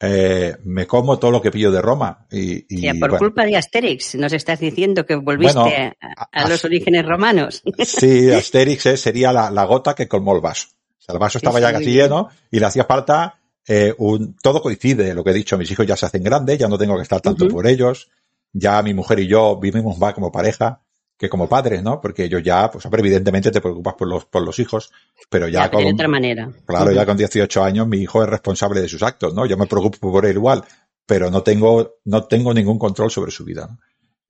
eh, 0.00 0.56
me 0.64 0.86
como 0.86 1.18
todo 1.18 1.30
lo 1.30 1.42
que 1.42 1.50
pillo 1.50 1.70
de 1.70 1.82
Roma. 1.82 2.26
Y, 2.30 2.64
y 2.68 2.82
ya, 2.82 2.92
por 2.94 3.10
bueno. 3.10 3.18
culpa 3.18 3.44
de 3.44 3.56
Asterix, 3.56 4.14
nos 4.16 4.32
estás 4.32 4.60
diciendo 4.60 5.04
que 5.06 5.16
volviste 5.16 5.58
bueno, 5.58 5.92
a, 6.00 6.28
a, 6.32 6.48
los 6.48 6.64
orígenes 6.64 7.06
romanos. 7.06 7.62
Sí, 7.84 8.30
Asterix 8.30 8.86
eh, 8.86 8.96
sería 8.96 9.32
la, 9.32 9.50
la, 9.50 9.64
gota 9.64 9.94
que 9.94 10.08
colmó 10.08 10.34
el 10.34 10.40
vaso. 10.40 10.68
O 10.98 11.00
sea, 11.00 11.12
el 11.14 11.18
vaso 11.18 11.38
estaba 11.38 11.60
ya 11.60 11.72
casi 11.72 11.92
lleno 11.92 12.28
y 12.50 12.58
le 12.60 12.66
hacía 12.66 12.84
falta 12.84 13.38
eh, 13.66 13.94
un, 13.98 14.34
todo 14.36 14.62
coincide, 14.62 15.14
lo 15.14 15.22
que 15.22 15.30
he 15.30 15.34
dicho, 15.34 15.58
mis 15.58 15.70
hijos 15.70 15.86
ya 15.86 15.96
se 15.96 16.06
hacen 16.06 16.22
grandes, 16.22 16.58
ya 16.58 16.68
no 16.68 16.78
tengo 16.78 16.96
que 16.96 17.02
estar 17.02 17.20
tanto 17.20 17.44
uh 17.44 17.48
-huh. 17.48 17.52
por 17.52 17.66
ellos, 17.66 18.08
ya 18.52 18.82
mi 18.82 18.94
mujer 18.94 19.20
y 19.20 19.26
yo 19.26 19.58
vivimos 19.60 19.98
más 19.98 20.14
como 20.14 20.32
pareja, 20.32 20.80
que 21.18 21.28
como 21.28 21.48
padres, 21.48 21.82
¿no? 21.82 22.00
Porque 22.00 22.24
ellos 22.24 22.42
ya, 22.42 22.70
pues 22.70 22.84
hombre, 22.86 23.00
evidentemente 23.00 23.50
te 23.50 23.60
preocupas 23.60 23.94
por 23.94 24.08
los, 24.08 24.24
por 24.26 24.42
los 24.42 24.58
hijos, 24.60 24.92
pero 25.28 25.48
ya, 25.48 25.64
ya 25.64 25.70
con... 25.70 25.84
De 25.84 25.92
otra 25.92 26.08
manera. 26.08 26.50
Claro, 26.64 26.86
uh 26.86 26.88
-huh. 26.90 26.94
ya 26.94 27.06
con 27.06 27.16
18 27.16 27.64
años 27.64 27.88
mi 27.88 27.98
hijo 27.98 28.22
es 28.22 28.28
responsable 28.28 28.80
de 28.80 28.88
sus 28.88 29.02
actos, 29.02 29.34
¿no? 29.34 29.44
Yo 29.44 29.56
me 29.56 29.66
preocupo 29.66 30.12
por 30.12 30.24
él 30.24 30.36
igual, 30.36 30.64
pero 31.04 31.30
no 31.30 31.42
tengo, 31.42 31.96
no 32.04 32.24
tengo 32.24 32.54
ningún 32.54 32.78
control 32.78 33.10
sobre 33.10 33.32
su 33.32 33.44
vida, 33.44 33.66
¿no? 33.68 33.78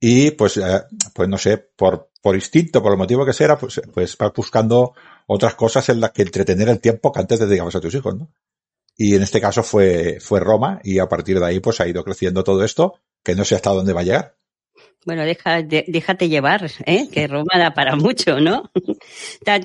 Y 0.01 0.31
pues, 0.31 0.57
eh, 0.57 0.81
pues 1.13 1.27
no 1.27 1.37
sé, 1.37 1.57
por, 1.57 2.09
por 2.21 2.35
instinto, 2.35 2.81
por 2.81 2.93
el 2.93 2.97
motivo 2.97 3.25
que 3.25 3.33
sea, 3.33 3.57
pues, 3.57 3.81
pues 3.93 4.17
vas 4.17 4.31
buscando 4.33 4.93
otras 5.27 5.55
cosas 5.55 5.89
en 5.89 5.99
las 5.99 6.11
que 6.11 6.21
entretener 6.21 6.69
el 6.69 6.79
tiempo 6.79 7.11
que 7.11 7.19
antes 7.19 7.37
te 7.37 7.45
dedicabas 7.45 7.75
a 7.75 7.81
tus 7.81 7.93
hijos, 7.93 8.15
¿no? 8.15 8.31
Y 8.95 9.15
en 9.15 9.21
este 9.21 9.39
caso 9.39 9.61
fue, 9.61 10.19
fue 10.19 10.39
Roma 10.39 10.79
y 10.83 10.99
a 10.99 11.07
partir 11.07 11.39
de 11.39 11.45
ahí 11.45 11.59
pues 11.59 11.79
ha 11.79 11.87
ido 11.87 12.03
creciendo 12.03 12.43
todo 12.43 12.63
esto, 12.63 12.95
que 13.23 13.35
no 13.35 13.45
sé 13.45 13.55
hasta 13.55 13.71
dónde 13.71 13.93
va 13.93 14.01
a 14.01 14.03
llegar. 14.03 14.38
Bueno, 15.05 15.23
deja, 15.23 15.61
de, 15.61 15.85
déjate 15.87 16.27
llevar, 16.27 16.69
¿eh? 16.85 17.07
que 17.09 17.27
Roma 17.27 17.57
da 17.57 17.73
para 17.73 17.95
mucho, 17.95 18.39
¿no? 18.39 18.69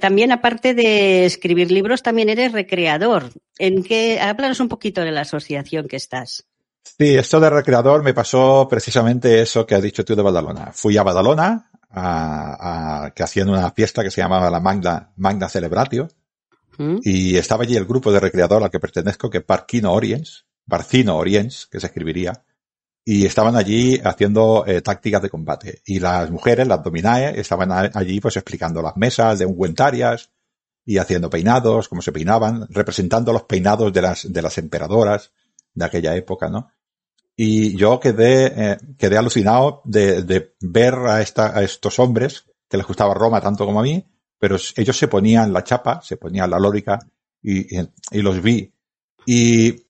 También, 0.00 0.32
aparte 0.32 0.74
de 0.74 1.24
escribir 1.24 1.70
libros, 1.70 2.02
también 2.02 2.28
eres 2.28 2.52
recreador. 2.52 3.30
¿En 3.58 3.82
qué? 3.82 4.20
Háblanos 4.20 4.60
un 4.60 4.68
poquito 4.68 5.00
de 5.00 5.10
la 5.10 5.22
asociación 5.22 5.88
que 5.88 5.96
estás. 5.96 6.46
Sí, 6.82 7.16
esto 7.16 7.40
de 7.40 7.50
recreador 7.50 8.02
me 8.02 8.14
pasó 8.14 8.68
precisamente 8.70 9.42
eso 9.42 9.66
que 9.66 9.74
has 9.74 9.82
dicho 9.82 10.04
tú 10.04 10.14
de 10.14 10.22
Badalona. 10.22 10.70
Fui 10.72 10.96
a 10.96 11.02
Badalona, 11.02 11.70
a, 11.90 13.04
a, 13.04 13.10
que 13.10 13.22
hacían 13.22 13.48
una 13.48 13.70
fiesta 13.72 14.02
que 14.02 14.10
se 14.10 14.20
llamaba 14.20 14.50
la 14.50 14.60
Magna, 14.60 15.12
Magna 15.16 15.48
Celebratio, 15.48 16.08
¿Mm? 16.78 16.98
y 17.02 17.36
estaba 17.36 17.64
allí 17.64 17.76
el 17.76 17.86
grupo 17.86 18.12
de 18.12 18.20
recreador 18.20 18.62
al 18.62 18.70
que 18.70 18.80
pertenezco, 18.80 19.30
que 19.30 19.38
es 19.38 19.46
Barquino 19.46 19.92
Oriens, 19.92 20.44
Barcino 20.66 21.16
Oriens, 21.16 21.66
que 21.66 21.80
se 21.80 21.86
escribiría, 21.86 22.44
y 23.04 23.26
estaban 23.26 23.54
allí 23.54 24.00
haciendo 24.02 24.64
eh, 24.66 24.80
tácticas 24.80 25.22
de 25.22 25.30
combate. 25.30 25.82
Y 25.84 26.00
las 26.00 26.30
mujeres, 26.30 26.66
las 26.66 26.82
dominae, 26.82 27.38
estaban 27.38 27.70
allí 27.70 28.20
pues 28.20 28.36
explicando 28.36 28.80
las 28.80 28.96
mesas 28.96 29.38
de 29.38 29.46
ungüentarias 29.46 30.30
y 30.86 30.98
haciendo 30.98 31.28
peinados, 31.28 31.88
cómo 31.88 32.00
se 32.00 32.12
peinaban, 32.12 32.66
representando 32.70 33.32
los 33.32 33.44
peinados 33.44 33.92
de 33.92 34.02
las, 34.02 34.32
de 34.32 34.42
las 34.42 34.56
emperadoras 34.58 35.32
de 35.74 35.84
aquella 35.84 36.14
época, 36.16 36.48
¿no? 36.48 36.70
Y 37.36 37.76
yo 37.76 37.98
quedé, 38.00 38.52
eh, 38.56 38.78
quedé 38.96 39.18
alucinado 39.18 39.82
de, 39.84 40.22
de 40.22 40.54
ver 40.60 40.94
a, 40.94 41.20
esta, 41.20 41.58
a 41.58 41.62
estos 41.62 41.98
hombres 41.98 42.44
que 42.68 42.76
les 42.76 42.86
gustaba 42.86 43.12
Roma 43.12 43.40
tanto 43.40 43.66
como 43.66 43.80
a 43.80 43.82
mí, 43.82 44.06
pero 44.38 44.56
ellos 44.76 44.96
se 44.96 45.08
ponían 45.08 45.52
la 45.52 45.64
chapa, 45.64 46.00
se 46.02 46.16
ponían 46.16 46.50
la 46.50 46.58
lórica 46.58 46.98
y, 47.42 47.78
y, 47.78 47.88
y 48.12 48.22
los 48.22 48.40
vi. 48.40 48.72
Y 49.26 49.83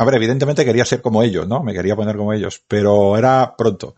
a 0.00 0.04
ver, 0.06 0.14
evidentemente 0.14 0.64
quería 0.64 0.86
ser 0.86 1.02
como 1.02 1.22
ellos, 1.22 1.46
¿no? 1.46 1.62
Me 1.62 1.74
quería 1.74 1.94
poner 1.94 2.16
como 2.16 2.32
ellos, 2.32 2.64
pero 2.66 3.18
era 3.18 3.54
pronto. 3.54 3.96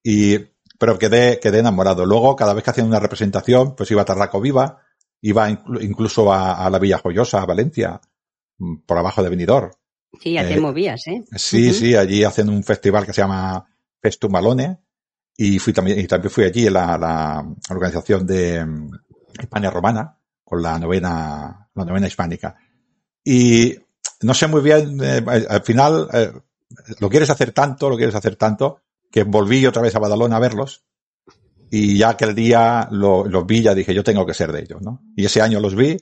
Y, 0.00 0.38
pero 0.78 0.96
quedé, 0.96 1.40
quedé 1.40 1.58
enamorado. 1.58 2.06
Luego, 2.06 2.36
cada 2.36 2.54
vez 2.54 2.62
que 2.62 2.70
hacían 2.70 2.86
una 2.86 3.00
representación, 3.00 3.74
pues 3.74 3.90
iba 3.90 4.02
a 4.02 4.04
Tarraco 4.04 4.40
Viva, 4.40 4.78
iba 5.20 5.50
incluso 5.50 6.32
a, 6.32 6.64
a 6.64 6.70
la 6.70 6.78
Villa 6.78 6.98
Joyosa, 6.98 7.42
a 7.42 7.46
Valencia, 7.46 8.00
mm, 8.58 8.82
por 8.86 8.96
abajo 8.96 9.24
de 9.24 9.28
Benidorm. 9.28 9.72
Sí, 10.20 10.34
ya 10.34 10.46
te 10.46 10.54
eh, 10.54 10.60
movías, 10.60 11.04
¿eh? 11.08 11.24
Sí, 11.34 11.66
uh 11.66 11.72
-huh. 11.72 11.74
sí, 11.74 11.96
allí 11.96 12.22
hacen 12.22 12.48
un 12.48 12.62
festival 12.62 13.04
que 13.04 13.12
se 13.12 13.22
llama 13.22 13.66
Festum 14.00 14.30
Malone, 14.30 14.78
y 15.36 15.58
fui 15.58 15.72
también, 15.72 15.98
y 15.98 16.06
también 16.06 16.30
fui 16.30 16.44
allí 16.44 16.68
en 16.68 16.74
la, 16.74 16.96
la 16.96 17.44
organización 17.70 18.24
de 18.24 18.64
mm, 18.64 18.90
España 19.36 19.68
Romana, 19.68 20.16
con 20.44 20.62
la 20.62 20.78
novena, 20.78 21.68
la 21.74 21.84
novena 21.84 22.06
hispánica. 22.06 22.54
Y 23.24 23.76
no 24.22 24.34
sé 24.34 24.46
muy 24.46 24.60
bien, 24.60 24.98
eh, 25.02 25.24
al 25.48 25.62
final 25.62 26.08
eh, 26.12 26.32
lo 26.98 27.08
quieres 27.08 27.30
hacer 27.30 27.52
tanto, 27.52 27.88
lo 27.88 27.96
quieres 27.96 28.14
hacer 28.14 28.36
tanto, 28.36 28.82
que 29.10 29.24
volví 29.24 29.66
otra 29.66 29.82
vez 29.82 29.94
a 29.96 29.98
Badalona 29.98 30.36
a 30.36 30.40
verlos 30.40 30.84
y 31.70 31.98
ya 31.98 32.10
aquel 32.10 32.34
día 32.34 32.88
los 32.90 33.28
lo 33.28 33.44
vi, 33.44 33.62
ya 33.62 33.74
dije, 33.74 33.94
yo 33.94 34.04
tengo 34.04 34.26
que 34.26 34.34
ser 34.34 34.52
de 34.52 34.62
ellos, 34.62 34.82
¿no? 34.82 35.02
Y 35.16 35.24
ese 35.24 35.40
año 35.40 35.60
los 35.60 35.74
vi 35.74 35.96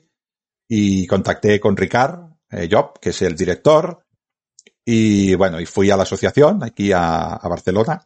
y 0.67 1.05
contacté 1.07 1.59
con 1.59 1.77
Ricard 1.77 2.19
eh, 2.51 2.67
Job, 2.71 2.99
que 2.99 3.11
es 3.11 3.21
el 3.21 3.35
director, 3.35 4.03
y 4.83 5.35
bueno, 5.35 5.59
y 5.59 5.65
fui 5.65 5.91
a 5.91 5.97
la 5.97 6.03
asociación 6.03 6.63
aquí 6.63 6.91
a, 6.91 7.33
a 7.35 7.47
Barcelona, 7.47 8.01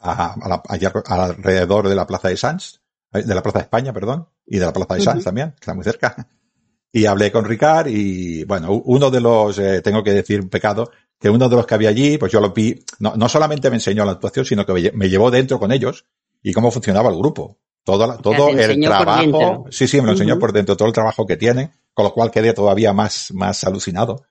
a, 0.00 0.34
a 0.34 0.48
la, 0.48 0.62
allá, 0.68 0.92
alrededor 1.06 1.88
de 1.88 1.94
la 1.94 2.06
Plaza 2.06 2.28
de 2.28 2.36
Sants, 2.36 2.82
eh, 3.12 3.22
de 3.22 3.34
la 3.34 3.42
Plaza 3.42 3.58
de 3.58 3.64
España, 3.64 3.92
perdón, 3.92 4.28
y 4.46 4.58
de 4.58 4.66
la 4.66 4.72
Plaza 4.72 4.94
de 4.94 5.00
uh 5.00 5.04
-huh. 5.04 5.24
también, 5.24 5.50
que 5.52 5.60
está 5.60 5.74
muy 5.74 5.84
cerca 5.84 6.28
y 6.96 7.04
hablé 7.04 7.30
con 7.30 7.44
Ricard 7.44 7.88
y 7.88 8.44
bueno, 8.44 8.72
uno 8.72 9.10
de 9.10 9.20
los, 9.20 9.58
eh, 9.58 9.82
tengo 9.82 10.02
que 10.02 10.12
decir 10.12 10.40
un 10.40 10.48
pecado, 10.48 10.90
que 11.20 11.28
uno 11.28 11.46
de 11.46 11.54
los 11.54 11.66
que 11.66 11.74
había 11.74 11.90
allí, 11.90 12.16
pues 12.16 12.32
yo 12.32 12.40
lo 12.40 12.54
vi, 12.54 12.82
no, 13.00 13.14
no 13.16 13.28
solamente 13.28 13.68
me 13.68 13.76
enseñó 13.76 14.06
la 14.06 14.12
actuación, 14.12 14.46
sino 14.46 14.64
que 14.64 14.92
me 14.94 15.10
llevó 15.10 15.30
dentro 15.30 15.58
con 15.58 15.72
ellos 15.72 16.06
y 16.42 16.54
cómo 16.54 16.70
funcionaba 16.70 17.10
el 17.10 17.18
grupo. 17.18 17.58
Todo, 17.84 18.16
todo 18.16 18.48
el 18.48 18.80
trabajo, 18.80 19.66
sí, 19.70 19.86
sí, 19.86 20.00
me 20.00 20.06
lo 20.06 20.12
enseñó 20.12 20.34
uh 20.34 20.36
-huh. 20.38 20.40
por 20.40 20.52
dentro, 20.54 20.74
todo 20.74 20.88
el 20.88 20.94
trabajo 20.94 21.26
que 21.26 21.36
tienen, 21.36 21.70
con 21.92 22.06
lo 22.06 22.14
cual 22.14 22.30
quedé 22.30 22.54
todavía 22.54 22.94
más, 22.94 23.30
más 23.34 23.62
alucinado. 23.64 24.24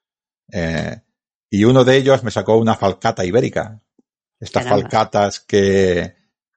Eh, 0.52 1.02
y 1.52 1.66
uno 1.66 1.84
de 1.84 1.98
ellos 1.98 2.24
me 2.24 2.32
sacó 2.32 2.58
una 2.58 2.74
falcata 2.74 3.24
ibérica. 3.24 3.80
Estas 4.40 4.64
Caramba. 4.64 4.82
falcatas 4.82 5.40
que, 5.40 6.16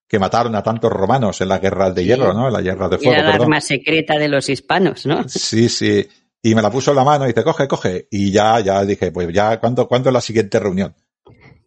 que 0.08 0.18
mataron 0.18 0.54
a 0.54 0.62
tantos 0.62 0.90
romanos 0.90 1.40
en 1.42 1.48
las 1.48 1.60
guerras 1.60 1.94
de 1.94 2.04
hierro, 2.04 2.32
¿no? 2.32 2.46
En 2.46 2.52
las 2.52 2.62
guerras 2.62 2.90
de 2.90 2.98
fuego. 2.98 3.12
Era 3.12 3.22
la 3.22 3.32
perdón. 3.32 3.46
arma 3.46 3.60
secreta 3.60 4.18
de 4.18 4.28
los 4.28 4.48
hispanos, 4.48 5.04
¿no? 5.04 5.28
Sí, 5.28 5.68
sí. 5.68 6.08
Y 6.42 6.54
me 6.54 6.62
la 6.62 6.70
puso 6.70 6.92
en 6.92 6.96
la 6.96 7.04
mano 7.04 7.24
y 7.24 7.28
dice, 7.28 7.44
coge, 7.44 7.68
coge. 7.68 8.08
Y 8.10 8.30
ya, 8.30 8.58
ya 8.60 8.84
dije, 8.84 9.12
pues 9.12 9.28
ya, 9.32 9.60
¿cuándo, 9.60 9.86
¿cuándo 9.86 10.08
es 10.08 10.14
la 10.14 10.20
siguiente 10.22 10.58
reunión? 10.58 10.94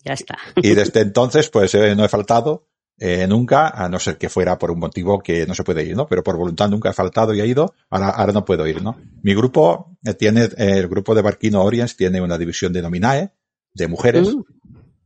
Ya 0.04 0.13
está. 0.13 0.38
Y 0.56 0.73
desde 0.73 1.01
entonces, 1.01 1.49
pues 1.49 1.75
eh, 1.75 1.95
no 1.95 2.04
he 2.04 2.10
faltado 2.10 2.67
eh, 2.97 3.27
nunca, 3.27 3.67
a 3.67 3.88
no 3.89 3.99
ser 3.99 4.17
que 4.17 4.30
fuera 4.30 4.58
por 4.58 4.71
un 4.71 4.80
motivo 4.80 5.19
que 5.19 5.45
no 5.45 5.54
se 5.54 5.63
puede 5.63 5.84
ir, 5.84 5.95
¿no? 5.95 6.08
Pero 6.08 6.23
por 6.23 6.38
voluntad 6.38 6.67
nunca 6.67 6.89
he 6.89 6.93
faltado 6.93 7.36
y 7.36 7.41
he 7.41 7.45
ido, 7.45 7.75
ahora, 7.91 8.10
ahora 8.10 8.34
no 8.34 8.43
puedo 8.43 8.65
ir, 8.65 8.82
¿no? 8.82 8.97
Mi 9.21 9.36
grupo 9.36 9.97
eh, 10.04 10.15
tiene, 10.15 10.49
el 10.58 10.88
grupo 10.88 11.13
de 11.13 11.21
Barquino 11.21 11.62
Oriens 11.62 11.95
tiene 11.95 12.19
una 12.21 12.39
división 12.39 12.73
de 12.73 12.82
Nominae, 12.82 13.34
de 13.73 13.88
mujeres, 13.88 14.34
mm 14.34 14.61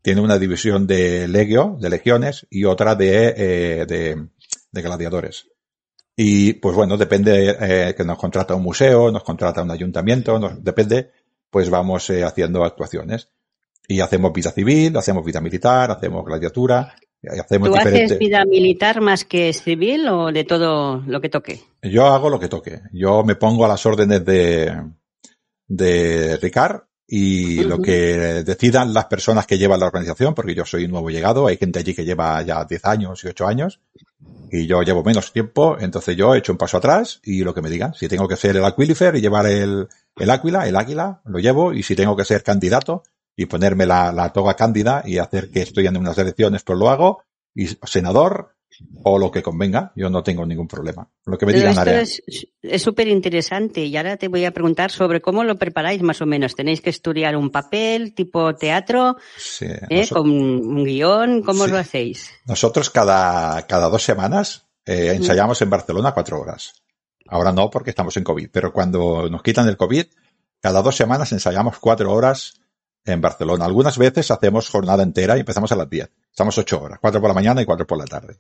tiene 0.06 0.22
una 0.22 0.38
división 0.38 0.86
de 0.86 1.28
legio, 1.28 1.78
de 1.80 1.90
legiones, 1.90 2.46
y 2.52 2.66
otra 2.66 2.94
de, 2.94 3.34
eh, 3.36 3.86
de, 3.88 4.28
de, 4.72 4.82
gladiadores. 4.84 5.48
Y 6.16 6.54
pues 6.54 6.76
bueno, 6.76 6.96
depende 6.96 7.58
eh, 7.60 7.96
que 7.98 8.04
nos 8.04 8.20
contrata 8.20 8.54
un 8.54 8.62
museo, 8.62 9.12
nos 9.12 9.24
contrata 9.24 9.64
un 9.64 9.72
ayuntamiento, 9.72 10.38
nos, 10.38 10.64
depende, 10.64 11.10
pues 11.50 11.72
vamos 11.72 12.08
eh, 12.12 12.24
haciendo 12.24 12.64
actuaciones. 12.64 13.30
Y 13.88 14.00
hacemos 14.00 14.32
vida 14.32 14.52
civil, 14.52 14.96
hacemos 14.96 15.26
vida 15.26 15.42
militar, 15.42 15.90
hacemos 15.90 16.24
gladiatura, 16.24 16.94
hacemos 17.28 17.70
¿Tú 17.70 17.74
diferentes... 17.74 18.12
haces 18.12 18.20
vida 18.20 18.46
militar 18.46 19.02
más 19.02 19.26
que 19.26 19.54
civil 19.54 20.08
o 20.08 20.32
de 20.32 20.44
todo 20.44 21.02
lo 21.08 21.20
que 21.20 21.30
toque? 21.30 21.62
Yo 21.82 22.06
hago 22.06 22.30
lo 22.30 22.40
que 22.40 22.48
toque. 22.48 22.82
Yo 22.94 23.24
me 23.24 23.38
pongo 23.38 23.66
a 23.66 23.70
las 23.70 23.84
órdenes 23.88 24.24
de, 24.24 24.72
de 25.68 26.38
Ricard 26.38 26.84
y 27.08 27.64
lo 27.64 27.80
que 27.82 28.44
decidan 28.44 28.94
las 28.94 29.06
personas 29.06 29.46
que 29.46 29.58
llevan 29.58 29.80
la 29.80 29.86
organización, 29.86 30.34
porque 30.34 30.56
yo 30.56 30.66
soy 30.66 30.88
nuevo 30.88 31.10
llegado, 31.10 31.48
hay 31.48 31.58
gente 31.58 31.80
allí 31.80 31.94
que 31.94 32.06
lleva 32.06 32.42
ya 32.42 32.66
10 32.66 32.86
años 32.86 33.24
y 33.24 33.28
8 33.28 33.48
años, 33.48 33.80
y 34.52 34.66
yo 34.66 34.82
llevo 34.82 35.04
menos 35.04 35.32
tiempo, 35.32 35.78
entonces 35.80 36.16
yo 36.16 36.34
he 36.34 36.40
hecho 36.40 36.52
un 36.52 36.58
paso 36.58 36.78
atrás 36.78 37.20
y 37.24 37.44
lo 37.44 37.54
que 37.54 37.62
me 37.62 37.70
digan. 37.70 37.94
Si 37.94 38.08
tengo 38.08 38.28
que 38.28 38.36
ser 38.36 38.58
el 38.58 38.66
Aquilifer 38.66 39.16
y 39.16 39.22
llevar 39.22 39.46
el, 39.48 39.88
el 40.16 40.30
Áquila, 40.30 40.68
el 40.68 40.76
Águila, 40.76 41.22
lo 41.26 41.40
llevo, 41.40 41.74
y 41.74 41.84
si 41.84 41.96
tengo 41.96 42.16
que 42.16 42.26
ser 42.26 42.42
candidato 42.42 43.04
y 43.36 43.46
ponerme 43.46 43.86
la, 43.86 44.12
la 44.12 44.32
toga 44.32 44.56
cándida 44.56 45.04
y 45.06 45.18
hacer 45.18 45.52
que 45.52 45.62
estoy 45.62 45.88
en 45.88 45.98
unas 45.98 46.18
elecciones, 46.18 46.64
pues 46.64 46.80
lo 46.80 46.90
hago, 46.90 47.24
y 47.54 47.68
senador, 47.84 48.55
o 49.04 49.18
lo 49.18 49.32
que 49.32 49.42
convenga, 49.44 49.92
yo 49.96 50.10
no 50.10 50.24
tengo 50.24 50.46
ningún 50.46 50.68
problema. 50.68 51.10
Lo 51.26 51.38
que 51.38 51.46
me 51.46 51.54
digan 51.54 51.78
haré. 51.78 52.02
Es 52.02 52.82
súper 52.82 53.08
interesante 53.08 53.86
y 53.86 53.96
ahora 53.98 54.18
te 54.18 54.28
voy 54.28 54.46
a 54.46 54.52
preguntar 54.52 54.92
sobre 54.92 55.22
cómo 55.22 55.44
lo 55.44 55.58
preparáis 55.58 56.02
más 56.02 56.22
o 56.22 56.26
menos. 56.26 56.56
¿Tenéis 56.56 56.82
que 56.82 56.90
estudiar 56.90 57.36
un 57.38 57.50
papel 57.52 58.14
tipo 58.14 58.56
teatro 58.56 59.18
Sí, 59.38 59.68
¿eh? 59.90 60.08
con 60.10 60.30
un 60.30 60.84
guion? 60.84 61.42
¿Cómo 61.44 61.66
Sí. 61.66 61.72
lo 61.72 61.78
hacéis? 61.78 62.32
Nosotros 62.48 62.90
cada, 62.90 63.66
cada 63.68 63.90
dos 63.90 64.04
semanas 64.04 64.66
eh, 64.86 65.14
ensayamos 65.16 65.62
en 65.62 65.70
Barcelona 65.70 66.14
cuatro 66.14 66.40
horas. 66.40 66.74
Ahora 67.28 67.52
no 67.52 67.70
porque 67.70 67.90
estamos 67.90 68.16
en 68.18 68.24
COVID, 68.24 68.50
pero 68.52 68.72
cuando 68.72 69.30
nos 69.30 69.42
quitan 69.42 69.68
el 69.68 69.78
COVID, 69.78 70.06
cada 70.62 70.82
dos 70.82 70.96
semanas 70.96 71.32
ensayamos 71.32 71.80
cuatro 71.80 72.12
horas 72.14 72.54
en 73.04 73.22
Barcelona. 73.22 73.66
Algunas 73.66 73.98
veces 73.98 74.32
hacemos 74.32 74.70
jornada 74.70 75.04
entera 75.04 75.38
y 75.38 75.42
empezamos 75.42 75.72
a 75.72 75.76
las 75.76 75.90
10. 75.90 76.10
Estamos 76.32 76.58
ocho 76.58 76.82
horas, 76.82 77.00
cuatro 77.00 77.22
por 77.22 77.30
la 77.30 77.34
mañana 77.36 77.62
y 77.62 77.66
cuatro 77.66 77.86
por 77.86 77.98
la 77.98 78.06
tarde. 78.06 78.38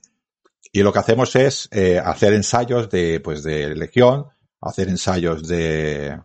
Y 0.71 0.81
lo 0.83 0.91
que 0.91 0.99
hacemos 0.99 1.35
es 1.35 1.69
eh, 1.71 1.99
hacer 2.03 2.33
ensayos 2.33 2.89
de, 2.89 3.19
pues, 3.21 3.43
de 3.43 3.75
legión, 3.75 4.27
hacer 4.61 4.89
ensayos 4.89 5.47
de, 5.47 6.19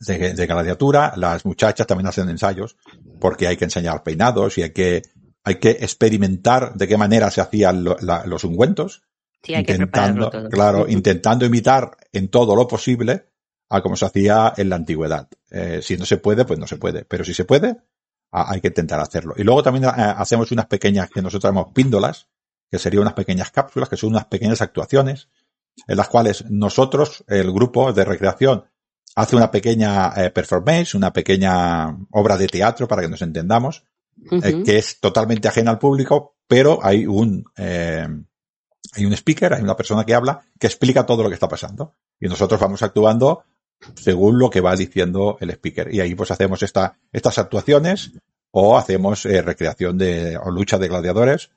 de, 0.00 0.34
de 0.34 0.46
gladiatura. 0.46 1.12
Las 1.16 1.44
muchachas 1.44 1.86
también 1.86 2.08
hacen 2.08 2.28
ensayos 2.28 2.76
porque 3.20 3.46
hay 3.46 3.56
que 3.56 3.64
enseñar 3.64 4.02
peinados 4.02 4.58
y 4.58 4.62
hay 4.62 4.70
que, 4.72 5.02
hay 5.44 5.56
que 5.56 5.70
experimentar 5.70 6.74
de 6.74 6.88
qué 6.88 6.96
manera 6.96 7.30
se 7.30 7.40
hacían 7.40 7.84
lo- 7.84 7.96
la- 8.00 8.26
los 8.26 8.44
ungüentos 8.44 9.02
Sí, 9.44 9.54
hay 9.54 9.64
que 9.64 9.72
intentando, 9.72 10.30
prepararlo 10.30 10.30
todo. 10.30 10.50
claro, 10.50 10.86
intentando 10.88 11.44
imitar 11.46 11.96
en 12.12 12.28
todo 12.28 12.54
lo 12.56 12.66
posible 12.68 13.26
a 13.68 13.80
como 13.80 13.96
se 13.96 14.06
hacía 14.06 14.52
en 14.56 14.68
la 14.68 14.76
antigüedad. 14.76 15.28
Eh, 15.50 15.80
si 15.82 15.96
no 15.96 16.04
se 16.04 16.18
puede, 16.18 16.44
pues 16.44 16.58
no 16.58 16.66
se 16.66 16.76
puede. 16.76 17.04
Pero 17.04 17.24
si 17.24 17.32
se 17.34 17.44
puede, 17.44 17.76
a- 18.32 18.52
hay 18.52 18.60
que 18.60 18.68
intentar 18.68 19.00
hacerlo. 19.00 19.34
Y 19.36 19.42
luego 19.44 19.62
también 19.62 19.84
eh, 19.84 19.88
hacemos 19.96 20.50
unas 20.52 20.66
pequeñas, 20.66 21.10
que 21.10 21.22
nosotros 21.22 21.48
llamamos 21.50 21.72
píndolas, 21.72 22.28
que 22.72 22.78
serían 22.78 23.02
unas 23.02 23.12
pequeñas 23.12 23.50
cápsulas, 23.50 23.90
que 23.90 23.98
son 23.98 24.10
unas 24.10 24.24
pequeñas 24.24 24.62
actuaciones, 24.62 25.28
en 25.86 25.94
las 25.94 26.08
cuales 26.08 26.46
nosotros, 26.50 27.22
el 27.28 27.52
grupo 27.52 27.92
de 27.92 28.06
recreación, 28.06 28.64
hace 29.14 29.36
una 29.36 29.50
pequeña 29.50 30.14
eh, 30.16 30.30
performance, 30.30 30.94
una 30.94 31.12
pequeña 31.12 31.94
obra 32.12 32.38
de 32.38 32.46
teatro, 32.46 32.88
para 32.88 33.02
que 33.02 33.08
nos 33.08 33.20
entendamos, 33.20 33.84
eh, 34.30 34.62
que 34.64 34.78
es 34.78 35.00
totalmente 35.00 35.48
ajena 35.48 35.72
al 35.72 35.78
público, 35.78 36.36
pero 36.48 36.78
hay 36.82 37.04
un, 37.04 37.44
eh, 37.58 38.08
hay 38.94 39.04
un 39.04 39.12
speaker, 39.12 39.52
hay 39.52 39.62
una 39.62 39.76
persona 39.76 40.06
que 40.06 40.14
habla, 40.14 40.40
que 40.58 40.66
explica 40.66 41.04
todo 41.04 41.22
lo 41.22 41.28
que 41.28 41.34
está 41.34 41.48
pasando. 41.48 41.94
Y 42.18 42.26
nosotros 42.26 42.58
vamos 42.58 42.82
actuando 42.82 43.44
según 43.96 44.38
lo 44.38 44.48
que 44.48 44.62
va 44.62 44.74
diciendo 44.76 45.36
el 45.40 45.50
speaker. 45.50 45.94
Y 45.94 46.00
ahí 46.00 46.14
pues 46.14 46.30
hacemos 46.30 46.62
esta, 46.62 46.96
estas 47.12 47.36
actuaciones, 47.36 48.12
o 48.50 48.78
hacemos 48.78 49.26
eh, 49.26 49.42
recreación 49.42 49.98
de, 49.98 50.36
o 50.36 50.50
lucha 50.50 50.78
de 50.78 50.88
gladiadores, 50.88 51.50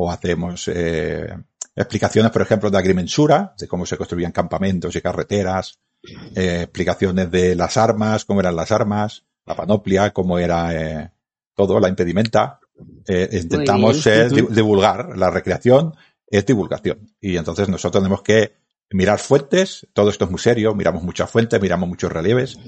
o 0.00 0.10
hacemos 0.10 0.68
eh, 0.68 1.28
explicaciones, 1.76 2.32
por 2.32 2.42
ejemplo, 2.42 2.70
de 2.70 2.78
agrimensura, 2.78 3.54
de 3.58 3.68
cómo 3.68 3.84
se 3.86 3.96
construían 3.96 4.32
campamentos 4.32 4.96
y 4.96 5.00
carreteras, 5.00 5.78
eh, 6.34 6.62
explicaciones 6.62 7.30
de 7.30 7.54
las 7.54 7.76
armas, 7.76 8.24
cómo 8.24 8.40
eran 8.40 8.56
las 8.56 8.72
armas, 8.72 9.24
la 9.44 9.54
panoplia, 9.54 10.10
cómo 10.12 10.38
era 10.38 10.74
eh, 10.74 11.10
todo, 11.54 11.78
la 11.80 11.88
impedimenta. 11.88 12.60
Intentamos 13.06 14.02
divulgar. 14.50 15.18
La 15.18 15.30
recreación 15.30 15.94
es 16.26 16.46
divulgación. 16.46 17.14
Y 17.20 17.36
entonces 17.36 17.68
nosotros 17.68 18.02
tenemos 18.02 18.22
que 18.22 18.54
mirar 18.90 19.18
fuentes, 19.18 19.86
todo 19.92 20.08
esto 20.08 20.24
es 20.24 20.30
muy 20.30 20.40
serio, 20.40 20.74
miramos 20.74 21.02
muchas 21.02 21.30
fuentes, 21.30 21.60
miramos 21.60 21.88
muchos 21.88 22.10
relieves, 22.10 22.58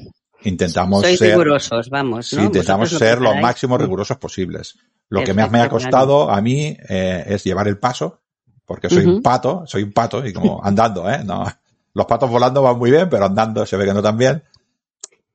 intentamos 0.45 1.03
Sois 1.03 1.19
ser, 1.19 1.31
rigurosos, 1.31 1.91
vamos, 1.91 2.33
intentamos 2.33 2.91
Vosotros 2.91 3.09
ser 3.09 3.21
lo 3.21 3.35
máximo 3.37 3.77
rigurosos 3.79 4.17
posibles. 4.19 4.77
Lo 5.09 5.23
que 5.25 5.35
más 5.35 5.51
me 5.51 5.61
ha 5.61 5.69
costado 5.69 6.31
a 6.31 6.41
mí 6.41 6.77
eh, 6.89 7.25
es 7.27 7.45
llevar 7.45 7.69
el 7.69 7.79
paso, 7.79 8.21
porque 8.65 8.89
soy 8.89 9.05
un 9.07 9.23
pato, 9.23 9.65
soy 9.67 9.83
un 9.83 9.93
pato 9.93 10.27
y 10.27 10.33
como 10.33 10.65
andando, 10.65 11.11
¿eh? 11.11 11.23
No, 11.25 11.45
los 11.95 12.07
patos 12.07 12.31
volando 12.31 12.63
van 12.63 12.79
muy 12.79 12.91
bien, 12.91 13.09
pero 13.11 13.27
andando 13.27 13.67
se 13.67 13.77
ve 13.77 13.85
que 13.85 13.93
no 13.95 14.03
tan 14.03 14.17
bien. 14.17 14.43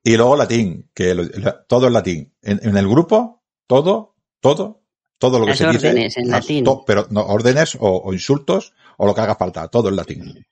Y 0.03 0.15
luego 0.15 0.35
latín, 0.35 0.89
que 0.93 1.13
lo- 1.13 1.27
todo 1.67 1.87
es 1.87 1.93
latín. 1.93 2.33
En, 2.41 2.59
en 2.63 2.77
el 2.77 2.87
grupo, 2.87 3.43
todo, 3.67 4.15
todo, 4.39 4.81
todo 5.17 5.37
lo 5.39 5.45
que 5.45 5.51
Las 5.51 5.57
se 5.59 5.67
dice. 5.67 5.87
órdenes 5.89 6.17
en 6.17 6.29
las- 6.29 6.41
latín. 6.43 6.63
to- 6.63 6.83
pero 6.87 7.05
no, 7.09 7.21
órdenes 7.25 7.75
o, 7.75 8.01
o 8.03 8.13
insultos 8.13 8.73
o 8.97 9.05
lo 9.05 9.13
que 9.13 9.21
haga 9.21 9.35
falta, 9.35 9.67
todo 9.67 9.89
en 9.89 9.95
latín. 9.97 10.45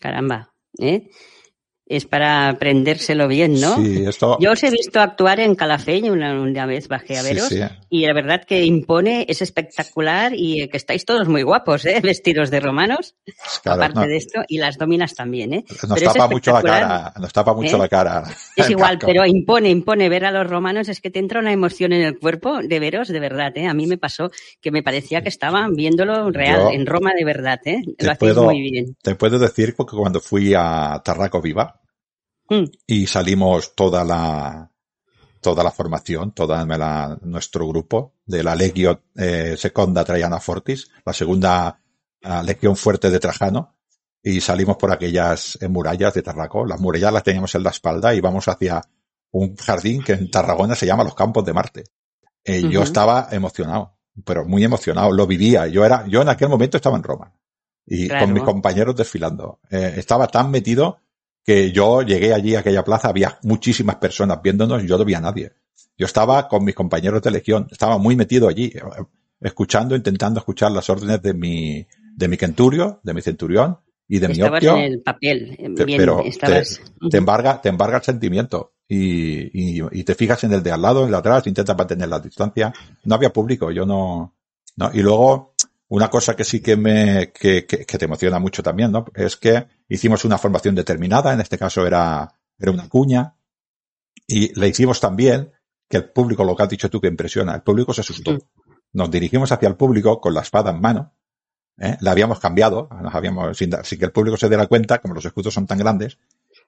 Caramba, 0.00 0.54
¿eh? 0.78 1.10
Es 1.92 2.04
para 2.06 2.48
aprendérselo 2.50 3.26
bien, 3.26 3.60
¿no? 3.60 3.74
Sí, 3.74 4.04
esto. 4.06 4.38
Yo 4.40 4.52
os 4.52 4.62
he 4.62 4.70
visto 4.70 5.00
actuar 5.00 5.40
en 5.40 5.56
Calafell, 5.56 6.08
una, 6.08 6.40
una 6.40 6.64
vez 6.64 6.86
bajé 6.86 7.18
a 7.18 7.22
veros, 7.24 7.48
sí. 7.48 7.58
y 7.88 8.06
la 8.06 8.12
verdad 8.14 8.44
que 8.46 8.64
impone, 8.64 9.26
es 9.28 9.42
espectacular 9.42 10.30
y 10.36 10.68
que 10.68 10.76
estáis 10.76 11.04
todos 11.04 11.26
muy 11.26 11.42
guapos, 11.42 11.84
¿eh? 11.86 11.98
Vestidos 12.02 12.50
de 12.52 12.60
romanos, 12.60 13.16
Claro, 13.64 13.82
aparte 13.82 14.00
no, 14.02 14.06
de 14.06 14.16
esto, 14.18 14.42
y 14.46 14.58
las 14.58 14.78
dominas 14.78 15.14
también, 15.14 15.52
¿eh? 15.52 15.64
nos 15.88 15.98
Pero 15.98 16.12
tapa 16.12 16.28
mucho 16.28 16.52
la 16.52 16.62
cara, 16.62 17.12
nos 17.18 17.32
tapa 17.32 17.54
mucho 17.54 17.74
¿Eh? 17.74 17.78
la 17.80 17.88
cara. 17.88 18.22
Es 18.54 18.70
igual, 18.70 18.92
casco. 18.98 19.06
pero 19.08 19.26
impone, 19.26 19.68
impone 19.70 20.08
ver 20.08 20.26
a 20.26 20.30
los 20.30 20.46
romanos, 20.48 20.88
es 20.88 21.00
que 21.00 21.10
te 21.10 21.18
entra 21.18 21.40
una 21.40 21.52
emoción 21.52 21.92
en 21.92 22.02
el 22.02 22.20
cuerpo 22.20 22.60
de 22.62 22.78
veros, 22.78 23.08
de 23.08 23.18
verdad, 23.18 23.50
¿eh? 23.56 23.66
A 23.66 23.74
mí 23.74 23.88
me 23.88 23.98
pasó 23.98 24.30
que 24.60 24.70
me 24.70 24.84
parecía 24.84 25.22
que 25.22 25.28
estaban 25.28 25.74
viéndolo 25.74 26.30
real, 26.30 26.60
Yo 26.60 26.70
en 26.70 26.86
Roma 26.86 27.10
de 27.18 27.24
verdad, 27.24 27.58
¿eh? 27.64 27.80
Lo 27.98 28.12
hacéis 28.12 28.18
puedo- 28.34 28.44
muy 28.44 28.60
bien. 28.60 28.96
Te 29.02 29.16
puedo 29.16 29.40
decir 29.40 29.74
que 29.74 29.84
cuando 29.84 30.20
fui 30.20 30.54
a 30.56 31.02
Tarraco 31.04 31.40
Viva 31.42 31.79
Mm, 32.50 32.64
y 32.86 33.06
salimos 33.06 33.74
toda 33.74 34.04
la 34.04 34.70
toda 35.40 35.64
la 35.64 35.70
formación, 35.70 36.32
toda 36.32 36.66
la- 36.66 37.18
nuestro 37.22 37.66
grupo 37.66 38.16
de 38.26 38.42
la 38.42 38.54
Legio 38.54 39.04
eh, 39.16 39.54
Seconda 39.56 40.04
Traiana 40.04 40.38
Fortis, 40.38 40.90
la 41.06 41.14
segunda 41.14 41.80
ah, 42.24 42.42
legión 42.42 42.76
fuerte 42.76 43.08
de 43.10 43.18
Trajano, 43.18 43.78
y 44.22 44.40
salimos 44.42 44.76
por 44.76 44.92
aquellas 44.92 45.56
eh, 45.62 45.68
murallas 45.68 46.12
de 46.12 46.20
Tarraco. 46.22 46.66
Las 46.66 46.78
murallas 46.78 47.10
las 47.12 47.22
teníamos 47.22 47.54
en 47.54 47.62
la 47.62 47.70
espalda 47.70 48.14
y 48.14 48.20
vamos 48.20 48.48
hacia 48.48 48.82
un 49.30 49.56
jardín 49.56 50.02
que 50.02 50.12
en 50.12 50.30
Tarragona 50.30 50.74
se 50.74 50.84
llama 50.84 51.04
los 51.04 51.14
Campos 51.14 51.42
de 51.46 51.52
Marte. 51.54 51.84
Eh, 52.44 52.68
Yo 52.68 52.82
estaba 52.82 53.28
emocionado, 53.30 53.96
pero 54.26 54.44
muy 54.44 54.62
emocionado, 54.64 55.10
lo 55.12 55.26
vivía. 55.26 55.68
Yo 55.68 55.86
era, 55.86 56.06
yo 56.06 56.20
en 56.20 56.28
aquel 56.28 56.48
momento 56.50 56.76
estaba 56.76 56.96
en 56.98 57.02
Roma 57.02 57.32
y 57.86 58.08
Claro. 58.08 58.26
con 58.26 58.34
mis 58.34 58.42
compañeros 58.42 58.94
desfilando. 58.96 59.60
Eh, 59.70 59.94
estaba 59.96 60.26
tan 60.26 60.50
metido 60.50 60.98
que 61.50 61.72
yo 61.72 62.02
llegué 62.02 62.32
allí 62.32 62.54
a 62.54 62.60
aquella 62.60 62.84
plaza, 62.84 63.08
había 63.08 63.36
muchísimas 63.42 63.96
personas 63.96 64.40
viéndonos 64.40 64.84
y 64.84 64.86
yo 64.86 64.96
no 64.96 65.04
vi 65.04 65.14
a 65.14 65.20
nadie. 65.20 65.50
Yo 65.98 66.06
estaba 66.06 66.46
con 66.46 66.62
mis 66.64 66.76
compañeros 66.76 67.20
de 67.22 67.32
legión, 67.32 67.66
estaba 67.72 67.98
muy 67.98 68.14
metido 68.14 68.46
allí, 68.46 68.66
eh, 68.66 68.80
escuchando, 69.40 69.96
intentando 69.96 70.38
escuchar 70.38 70.70
las 70.70 70.88
órdenes 70.88 71.20
de 71.22 71.34
mi, 71.34 71.84
de 72.14 72.28
mi 72.28 72.36
centurio, 72.36 73.00
de 73.02 73.14
mi 73.14 73.20
centurión 73.20 73.78
y 74.06 74.20
de 74.20 74.28
mi 74.28 74.34
estabas 74.34 74.58
opio. 74.60 74.76
en 74.76 74.82
el 74.92 75.02
papel, 75.02 75.56
eh, 75.58 75.74
Te- 75.74 75.84
bien, 75.86 75.98
pero 75.98 76.22
estabas... 76.24 76.80
te 77.10 77.16
embarga, 77.16 77.60
te 77.60 77.68
embarga 77.68 77.96
el 77.96 78.04
sentimiento 78.04 78.74
y, 78.86 79.78
y, 79.80 79.82
y 79.90 80.04
te 80.04 80.14
fijas 80.14 80.44
en 80.44 80.52
el 80.52 80.62
de 80.62 80.70
al 80.70 80.82
lado, 80.82 81.00
en 81.00 81.06
el 81.06 81.10
de 81.10 81.16
atrás, 81.18 81.48
intentas 81.48 81.76
mantener 81.76 82.08
la 82.08 82.20
distancia. 82.20 82.72
No 83.02 83.16
había 83.16 83.32
público, 83.32 83.72
yo 83.72 83.84
no, 83.84 84.36
no. 84.76 84.90
Y 84.94 85.02
luego, 85.02 85.49
una 85.90 86.08
cosa 86.08 86.34
que 86.34 86.44
sí 86.44 86.60
que 86.60 86.76
me, 86.76 87.30
que, 87.32 87.66
que, 87.66 87.84
que 87.84 87.98
te 87.98 88.04
emociona 88.06 88.38
mucho 88.38 88.62
también, 88.62 88.90
¿no? 88.92 89.04
Es 89.14 89.36
que 89.36 89.66
hicimos 89.88 90.24
una 90.24 90.38
formación 90.38 90.74
determinada, 90.74 91.32
en 91.32 91.40
este 91.40 91.58
caso 91.58 91.86
era, 91.86 92.32
era 92.58 92.70
una 92.72 92.88
cuña, 92.88 93.34
y 94.26 94.58
le 94.58 94.68
hicimos 94.68 95.00
también 95.00 95.52
que 95.88 95.96
el 95.98 96.10
público, 96.10 96.44
lo 96.44 96.54
que 96.56 96.62
has 96.62 96.68
dicho 96.68 96.88
tú 96.88 97.00
que 97.00 97.08
impresiona, 97.08 97.54
el 97.54 97.62
público 97.62 97.92
se 97.92 98.00
asustó. 98.02 98.38
Nos 98.92 99.10
dirigimos 99.10 99.52
hacia 99.52 99.68
el 99.68 99.76
público 99.76 100.20
con 100.20 100.34
la 100.34 100.40
espada 100.40 100.70
en 100.70 100.80
mano, 100.80 101.14
¿eh? 101.78 101.96
la 102.00 102.10
habíamos 102.12 102.38
cambiado, 102.40 102.88
nos 103.02 103.14
habíamos, 103.14 103.56
sin, 103.56 103.70
sin 103.84 103.98
que 103.98 104.04
el 104.04 104.12
público 104.12 104.36
se 104.36 104.48
diera 104.48 104.66
cuenta, 104.68 104.98
como 105.00 105.14
los 105.14 105.24
escudos 105.24 105.52
son 105.54 105.66
tan 105.66 105.78
grandes, 105.78 106.18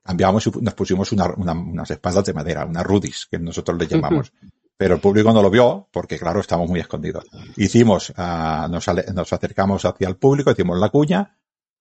cambiamos 0.03 0.47
y 0.47 0.51
nos 0.61 0.75
pusimos 0.75 1.11
una, 1.13 1.33
una- 1.37 1.53
unas 1.53 1.91
espadas 1.91 2.25
de 2.25 2.33
madera, 2.33 2.65
una 2.65 2.83
rudis, 2.83 3.27
que 3.31 3.39
nosotros 3.39 3.79
le 3.79 3.87
llamamos. 3.87 4.33
Pero 4.77 4.95
el 4.97 5.01
público 5.01 5.33
no 5.33 5.43
lo 5.43 5.51
vio 5.51 5.89
porque, 5.93 6.19
claro, 6.19 6.41
estamos 6.41 6.69
muy 6.69 6.81
escondidos. 6.81 7.25
Hicimos, 7.57 8.13
ah, 8.17 8.67
nos, 8.71 8.89
ale- 8.89 9.05
nos 9.15 9.33
acercamos 9.33 9.85
hacia 9.85 10.09
el 10.09 10.17
público, 10.17 10.51
hicimos 10.51 10.79
la 10.79 10.89
cuña, 10.89 11.37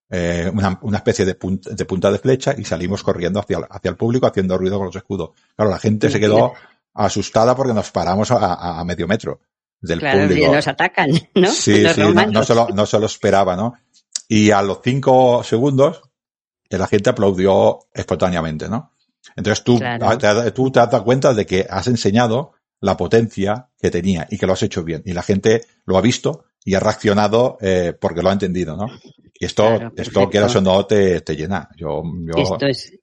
eh, 0.10 0.52
una, 0.54 0.78
una 0.84 0.98
especie 0.98 1.26
de 1.26 1.36
punta, 1.36 1.70
de 1.72 1.86
punta 1.86 2.12
de 2.12 2.20
flecha 2.20 2.54
y 2.58 2.64
salimos 2.66 3.02
corriendo 3.02 3.40
hacia, 3.40 3.58
el- 3.60 3.66
hacia 3.70 3.90
el 3.90 3.96
público 3.98 4.28
haciendo 4.28 4.58
ruido 4.58 4.78
con 4.78 4.88
los 4.88 4.96
escudos. 4.96 5.32
Claro, 5.56 5.72
la 5.72 5.80
gente 5.80 6.10
se 6.10 6.20
quedó 6.20 6.54
asustada 6.94 7.56
porque 7.56 7.74
nos 7.74 7.90
paramos 7.92 8.30
a, 8.32 8.84
medio 8.84 9.08
metro 9.08 9.40
del 9.80 10.00
Claro, 10.00 10.20
público. 10.28 10.54
nos 10.54 10.68
atacan, 10.68 11.10
¿no? 11.36 11.48
Sí, 11.48 11.82
los 11.82 11.94
sí, 11.94 12.02
no, 12.02 12.12
no 12.28 12.44
se 12.44 12.54
lo, 12.54 12.68
no 12.70 12.86
se 12.86 13.00
lo 13.00 13.06
esperaba, 13.08 13.56
¿no? 13.56 13.74
Y 14.28 14.52
a 14.52 14.62
los 14.62 14.80
cinco 14.84 15.44
segundos, 15.44 16.02
eh, 16.70 16.78
la 16.78 16.88
gente 16.88 17.10
aplaudió 17.10 17.80
espontáneamente, 17.94 18.70
¿no? 18.70 18.92
Entonces 19.36 19.64
tú, 19.64 19.78
Claro. 19.80 20.10
ah, 20.10 20.18
te, 20.18 20.52
tú 20.52 20.70
te 20.72 20.80
has 20.82 20.92
dado 20.92 21.04
cuenta 21.04 21.34
de 21.34 21.46
que 21.46 21.66
has 21.70 21.88
enseñado 21.88 22.54
la 22.82 22.98
potencia 22.98 23.70
que 23.80 23.92
tenía 23.92 24.28
y 24.30 24.38
que 24.38 24.46
lo 24.46 24.54
has 24.54 24.64
hecho 24.64 24.84
bien. 24.84 25.02
Y 25.06 25.14
la 25.14 25.24
gente 25.24 25.62
lo 25.86 25.98
ha 25.98 26.02
visto 26.02 26.46
y 26.66 26.74
ha 26.74 26.80
reaccionado 26.80 27.58
eh, 27.62 27.94
porque 28.00 28.22
lo 28.22 28.30
ha 28.30 28.34
entendido, 28.34 28.76
¿no? 28.76 28.88
Y 29.34 29.46
esto, 29.46 29.64
Claro, 29.64 29.94
esto 29.96 30.30
quieras 30.30 30.56
o 30.56 30.62
no, 30.62 30.86
te, 30.86 31.22
te 31.22 31.36
llena. 31.36 31.70
Yo, 31.76 32.04
yo, 32.04 32.42
Esto 32.42 32.68
es, 32.68 33.00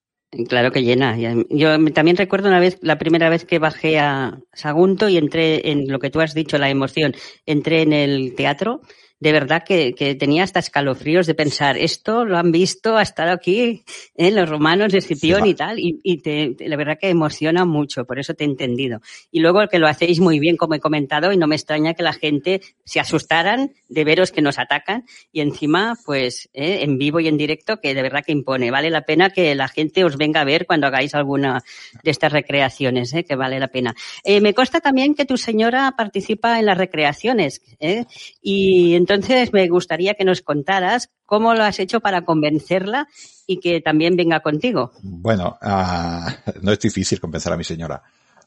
claro 0.49 0.71
que 0.71 0.83
llena. 0.83 1.17
Yo 1.49 1.93
también 1.93 2.17
recuerdo 2.17 2.49
una 2.49 2.61
vez, 2.61 2.79
la 2.83 2.99
primera 2.99 3.29
vez 3.29 3.45
que 3.45 3.59
bajé 3.59 3.99
a 3.99 4.39
Sagunto 4.53 5.09
y 5.09 5.17
entré 5.17 5.71
en 5.71 5.89
lo 5.89 5.99
que 5.99 6.11
tú 6.11 6.21
has 6.21 6.35
dicho, 6.35 6.59
la 6.59 6.71
emoción, 6.71 7.15
entré 7.47 7.83
en 7.83 7.93
el 7.93 8.35
teatro 8.37 8.83
de 9.21 9.33
verdad 9.33 9.65
que, 9.67 9.95
que, 9.95 10.15
tenía 10.15 10.45
hasta 10.45 10.61
escalofríos 10.61 11.27
de 11.27 11.35
pensar, 11.35 11.77
esto 11.77 12.25
lo 12.25 12.39
han 12.39 12.53
visto, 12.53 12.97
ha 12.97 13.03
estado 13.03 13.33
aquí 13.33 13.85
en 14.17 14.35
los 14.37 14.49
romanos 14.49 14.93
de 14.93 14.99
Escipión 14.99 15.47
y 15.47 15.55
tal, 15.55 15.79
y, 15.79 15.99
y 16.03 16.19
te, 16.19 16.55
la 16.61 16.77
verdad 16.77 16.99
que 17.01 17.09
emociona 17.09 17.65
mucho, 17.65 18.05
por 18.05 18.19
eso 18.19 18.35
te 18.35 18.45
he 18.45 18.47
entendido. 18.47 19.01
Y 19.31 19.41
luego 19.41 19.67
que 19.69 19.79
lo 19.79 19.89
hacéis 19.89 20.21
muy 20.21 20.39
bien, 20.39 20.57
como 20.57 20.75
he 20.75 20.81
comentado, 20.81 21.33
y 21.33 21.37
no 21.37 21.47
me 21.47 21.57
extraña 21.57 21.95
que 21.95 22.03
la 22.03 22.13
gente 22.13 22.61
se 22.85 23.01
asustaran 23.01 23.73
de 23.89 24.05
veros 24.05 24.31
que 24.31 24.43
nos 24.43 24.59
atacan, 24.59 25.05
y 25.33 25.41
encima, 25.41 25.97
pues, 26.05 26.49
eh, 26.53 26.81
en 26.83 26.99
vivo 26.99 27.21
y 27.21 27.29
en 27.29 27.37
directo, 27.37 27.81
que 27.81 27.95
de 27.95 28.03
verdad 28.03 28.23
que 28.25 28.33
impone. 28.33 28.71
Vale 28.71 28.91
la 28.91 29.03
pena 29.03 29.31
que 29.31 29.55
la 29.55 29.69
gente 29.69 30.05
os 30.05 30.17
venga 30.17 30.43
a 30.43 30.45
ver 30.45 30.67
cuando 30.67 30.87
hagáis 30.87 31.15
alguna 31.15 31.63
de 32.03 32.11
estas 32.11 32.33
recreaciones, 32.33 33.13
eh, 33.15 33.25
que 33.25 33.35
vale 33.35 33.59
la 33.59 33.69
pena. 33.69 33.95
Eh, 34.25 34.41
me 34.41 34.55
consta 34.55 34.81
también 34.81 35.15
que 35.15 35.25
tu 35.25 35.37
señora 35.37 35.95
participa 35.97 36.59
en 36.59 36.67
las 36.67 36.79
recreaciones, 36.79 37.63
¿eh? 37.81 38.05
y 38.43 38.95
entonces 39.09 39.53
me 39.53 39.69
gustaría 39.69 40.15
que 40.15 40.25
nos 40.25 40.43
contaras 40.43 41.11
cómo 41.25 41.55
lo 41.55 41.65
has 41.65 41.79
hecho 41.79 42.01
para 42.01 42.27
convencerla 42.27 43.09
y 43.47 43.59
que 43.59 43.81
también 43.81 44.17
venga 44.17 44.41
contigo. 44.41 44.93
Bueno, 45.03 45.59
uh, 45.63 46.31
no 46.61 46.73
es 46.73 46.79
difícil 46.79 47.19
convencer 47.19 47.53
a 47.53 47.57
mi 47.57 47.65
señora. 47.65 48.03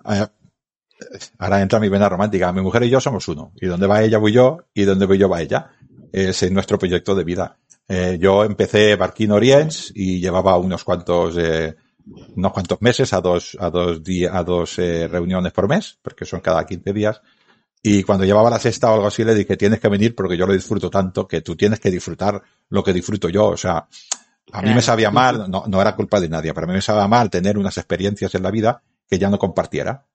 Uh, 0.06 0.26
ahora 1.40 1.62
entra 1.62 1.80
mi 1.80 1.90
vena 1.90 2.08
romántica. 2.08 2.52
Mi 2.52 2.62
mujer 2.62 2.84
y 2.84 2.90
yo 2.90 3.02
somos 3.02 3.28
uno. 3.28 3.54
Y 3.60 3.66
donde 3.66 3.88
va 3.88 4.04
ella 4.04 4.20
voy 4.20 4.34
yo, 4.34 4.60
y 4.74 4.84
donde 4.84 5.08
voy 5.08 5.18
yo 5.18 5.28
va 5.28 5.42
ella. 5.42 5.72
Es 6.12 6.50
nuestro 6.52 6.78
proyecto 6.78 7.16
de 7.16 7.24
vida. 7.24 7.58
Eh, 7.88 8.18
yo 8.22 8.44
empecé 8.44 8.96
Barquín 8.96 9.32
Orients 9.32 9.92
y 9.96 10.20
llevaba 10.20 10.58
unos 10.58 10.84
cuantos, 10.84 11.36
eh, 11.38 11.76
unos 12.36 12.54
cuantos 12.54 12.82
meses 12.82 13.12
a 13.14 13.20
dos, 13.20 13.58
a 13.60 13.70
dos, 13.70 14.02
a 14.32 14.44
dos 14.44 14.80
eh, 14.80 15.08
reuniones 15.08 15.52
por 15.52 15.68
mes, 15.68 15.98
porque 16.02 16.26
son 16.26 16.40
cada 16.40 16.66
15 16.66 16.94
días. 16.94 17.22
Y 17.84 18.04
cuando 18.04 18.26
llevaba 18.26 18.50
la 18.50 18.60
sexta 18.60 18.92
o 18.92 18.94
algo 18.94 19.08
así 19.08 19.24
le 19.24 19.34
dije, 19.34 19.58
tienes 19.58 19.80
que 19.80 19.88
venir 19.88 20.14
porque 20.16 20.38
yo 20.38 20.46
lo 20.46 20.54
disfruto 20.54 20.90
tanto 20.90 21.28
que 21.28 21.42
tú 21.42 21.56
tienes 21.56 21.80
que 21.80 21.90
disfrutar 21.90 22.42
lo 22.70 22.84
que 22.84 22.94
disfruto 22.94 23.28
yo. 23.30 23.48
O 23.48 23.58
sea, 23.58 23.88
a 24.52 24.62
mí 24.62 24.74
me 24.74 24.82
sabía 24.82 25.10
mal, 25.10 25.50
no, 25.50 25.64
no 25.68 25.82
era 25.82 25.96
culpa 25.96 26.20
de 26.20 26.30
nadie, 26.30 26.54
pero 26.54 26.66
a 26.66 26.68
mí 26.68 26.74
me 26.74 26.82
sabía 26.82 27.08
mal 27.08 27.30
tener 27.30 27.58
unas 27.58 27.78
experiencias 27.78 28.36
en 28.36 28.44
la 28.44 28.52
vida 28.52 28.84
que 29.10 29.18
ya 29.18 29.30
no 29.30 29.40
compartiera. 29.40 30.06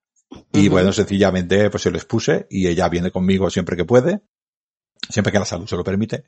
Y 0.53 0.69
bueno, 0.69 0.93
sencillamente 0.93 1.71
pues 1.71 1.83
se 1.83 1.91
lo 1.91 1.97
expuse 1.97 2.47
y 2.51 2.67
ella 2.67 2.89
viene 2.89 3.11
conmigo 3.11 3.51
siempre 3.51 3.77
que 3.77 3.85
puede, 3.85 4.23
siempre 5.09 5.33
que 5.33 5.39
la 5.39 5.45
salud 5.45 5.67
se 5.67 5.77
lo 5.77 5.85
permite. 5.85 6.25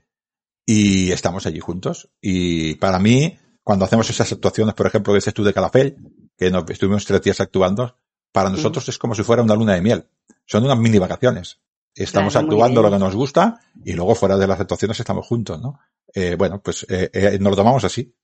Y 0.67 1.13
estamos 1.13 1.47
allí 1.47 1.61
juntos. 1.61 2.11
Y 2.21 2.75
para 2.75 2.99
mí, 2.99 3.39
cuando 3.63 3.85
hacemos 3.85 4.11
esas 4.11 4.31
actuaciones, 4.33 4.75
por 4.75 4.87
ejemplo, 4.87 5.13
que 5.13 5.19
dices 5.19 5.35
tú 5.35 5.45
de 5.45 5.55
Calafell, 5.55 5.97
que 6.37 6.51
nos 6.51 6.69
estuvimos 6.69 7.05
tres 7.07 7.23
días 7.23 7.41
actuando, 7.41 7.97
para 8.39 8.51
nosotros 8.51 8.89
es 8.89 8.99
como 8.99 9.17
si 9.17 9.25
fuera 9.25 9.43
una 9.43 9.57
luna 9.57 9.75
de 9.75 9.83
miel. 9.83 10.05
Son 10.47 10.65
unas 10.65 10.79
mini 10.79 10.99
vacaciones. 10.99 11.59
Estamos 11.93 12.33
claro, 12.33 12.47
actuando 12.47 12.83
lo 12.83 12.91
que 12.91 12.99
nos 12.99 13.17
gusta 13.17 13.61
y 13.85 13.95
luego 13.95 14.15
fuera 14.15 14.37
de 14.37 14.47
las 14.47 14.61
actuaciones 14.61 15.01
estamos 15.01 15.27
juntos, 15.27 15.61
¿no? 15.61 15.81
Eh, 16.15 16.37
bueno, 16.39 16.63
pues 16.63 16.87
eh, 16.89 17.11
eh, 17.13 17.39
nos 17.41 17.51
lo 17.51 17.57
tomamos 17.57 17.83
así. 17.83 18.15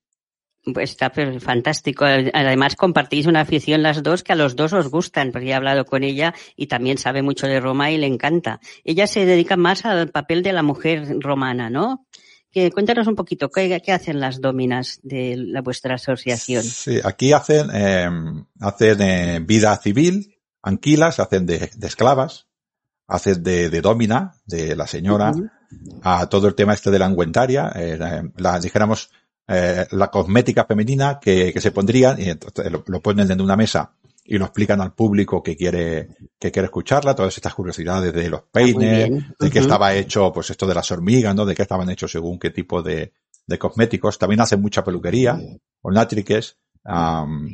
Pues 0.72 0.90
está 0.90 1.10
fantástico. 1.10 2.04
Además, 2.04 2.76
compartís 2.76 3.26
una 3.26 3.40
afición 3.40 3.82
las 3.82 4.04
dos 4.04 4.22
que 4.22 4.32
a 4.32 4.36
los 4.36 4.54
dos 4.54 4.72
os 4.72 4.88
gustan, 4.88 5.32
porque 5.32 5.48
he 5.48 5.54
hablado 5.54 5.84
con 5.84 6.04
ella 6.04 6.32
y 6.54 6.68
también 6.68 6.96
sabe 6.96 7.22
mucho 7.22 7.48
de 7.48 7.58
Roma 7.58 7.90
y 7.90 7.98
le 7.98 8.06
encanta. 8.06 8.60
Ella 8.84 9.08
se 9.08 9.26
dedica 9.26 9.56
más 9.56 9.84
al 9.84 10.10
papel 10.10 10.44
de 10.44 10.52
la 10.52 10.62
mujer 10.62 11.16
romana, 11.18 11.70
¿no? 11.70 12.06
Que, 12.54 12.70
cuéntanos 12.70 13.08
un 13.08 13.16
poquito, 13.16 13.50
¿qué, 13.50 13.82
¿qué, 13.84 13.90
hacen 13.90 14.20
las 14.20 14.40
dominas 14.40 15.00
de 15.02 15.36
la, 15.36 15.60
vuestra 15.60 15.96
asociación? 15.96 16.62
Sí, 16.62 17.00
aquí 17.02 17.32
hacen, 17.32 17.68
eh, 17.74 18.08
hacen 18.60 19.02
eh, 19.02 19.40
vida 19.40 19.76
civil, 19.76 20.38
anquilas, 20.62 21.18
hacen 21.18 21.46
de, 21.46 21.68
de 21.74 21.86
esclavas, 21.88 22.46
hacen 23.08 23.42
de, 23.42 23.70
de, 23.70 23.80
domina, 23.80 24.34
de 24.46 24.76
la 24.76 24.86
señora, 24.86 25.32
uh 25.32 25.40
-huh. 25.40 26.00
a 26.04 26.28
todo 26.28 26.46
el 26.46 26.54
tema 26.54 26.74
este 26.74 26.92
de 26.92 27.00
la 27.00 27.08
ungüentaria, 27.08 27.72
eh, 27.74 27.98
la, 28.36 28.60
dijéramos, 28.60 29.10
eh, 29.48 29.86
la 29.90 30.08
cosmética 30.12 30.64
femenina 30.64 31.18
que, 31.20 31.52
que, 31.52 31.60
se 31.60 31.72
pondrían 31.72 32.20
y 32.20 32.30
entonces 32.30 32.70
lo, 32.70 32.84
lo, 32.86 33.00
ponen 33.02 33.30
en 33.30 33.40
una 33.40 33.56
mesa 33.56 33.92
y 34.24 34.38
lo 34.38 34.46
explican 34.46 34.80
al 34.80 34.94
público 34.94 35.42
que 35.42 35.54
quiere 35.54 36.08
que 36.38 36.50
quiere 36.50 36.66
escucharla 36.66 37.14
todas 37.14 37.36
estas 37.36 37.54
curiosidades 37.54 38.12
de 38.12 38.30
los 38.30 38.42
peines 38.50 39.10
de 39.38 39.50
qué 39.50 39.58
estaba 39.58 39.94
hecho 39.94 40.32
pues 40.32 40.48
esto 40.50 40.66
de 40.66 40.74
las 40.74 40.90
hormigas 40.90 41.34
no 41.34 41.44
de 41.44 41.54
qué 41.54 41.62
estaban 41.62 41.90
hechos 41.90 42.10
según 42.10 42.38
qué 42.38 42.50
tipo 42.50 42.82
de, 42.82 43.12
de 43.46 43.58
cosméticos. 43.58 44.18
También 44.18 44.40
hacen 44.40 44.60
mucha 44.60 44.84
peluquería 44.84 45.38
o 45.82 45.90
nátriques 45.90 46.56
um, 46.84 47.48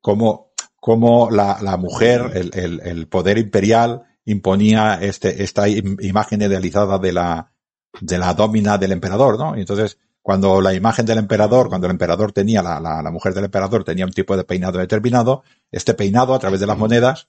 como 0.00 0.50
como 0.78 1.30
la, 1.30 1.58
la 1.60 1.76
mujer 1.76 2.30
el, 2.34 2.50
el, 2.54 2.80
el, 2.80 3.06
poder 3.08 3.36
imperial 3.36 4.02
imponía 4.24 4.98
este 5.00 5.42
esta 5.42 5.68
imagen 5.68 6.42
idealizada 6.42 6.98
de 6.98 7.12
la 7.12 7.52
de 8.00 8.18
la 8.18 8.32
domina 8.34 8.78
del 8.78 8.92
emperador 8.92 9.38
no 9.38 9.56
y 9.56 9.60
entonces 9.60 9.98
cuando 10.22 10.60
la 10.60 10.74
imagen 10.74 11.06
del 11.06 11.18
emperador, 11.18 11.68
cuando 11.68 11.86
el 11.86 11.92
emperador 11.92 12.32
tenía, 12.32 12.62
la, 12.62 12.78
la, 12.80 13.02
la, 13.02 13.10
mujer 13.10 13.32
del 13.34 13.44
emperador 13.44 13.84
tenía 13.84 14.04
un 14.04 14.12
tipo 14.12 14.36
de 14.36 14.44
peinado 14.44 14.78
determinado, 14.78 15.42
este 15.70 15.94
peinado 15.94 16.34
a 16.34 16.38
través 16.38 16.60
de 16.60 16.66
las 16.66 16.76
monedas 16.76 17.28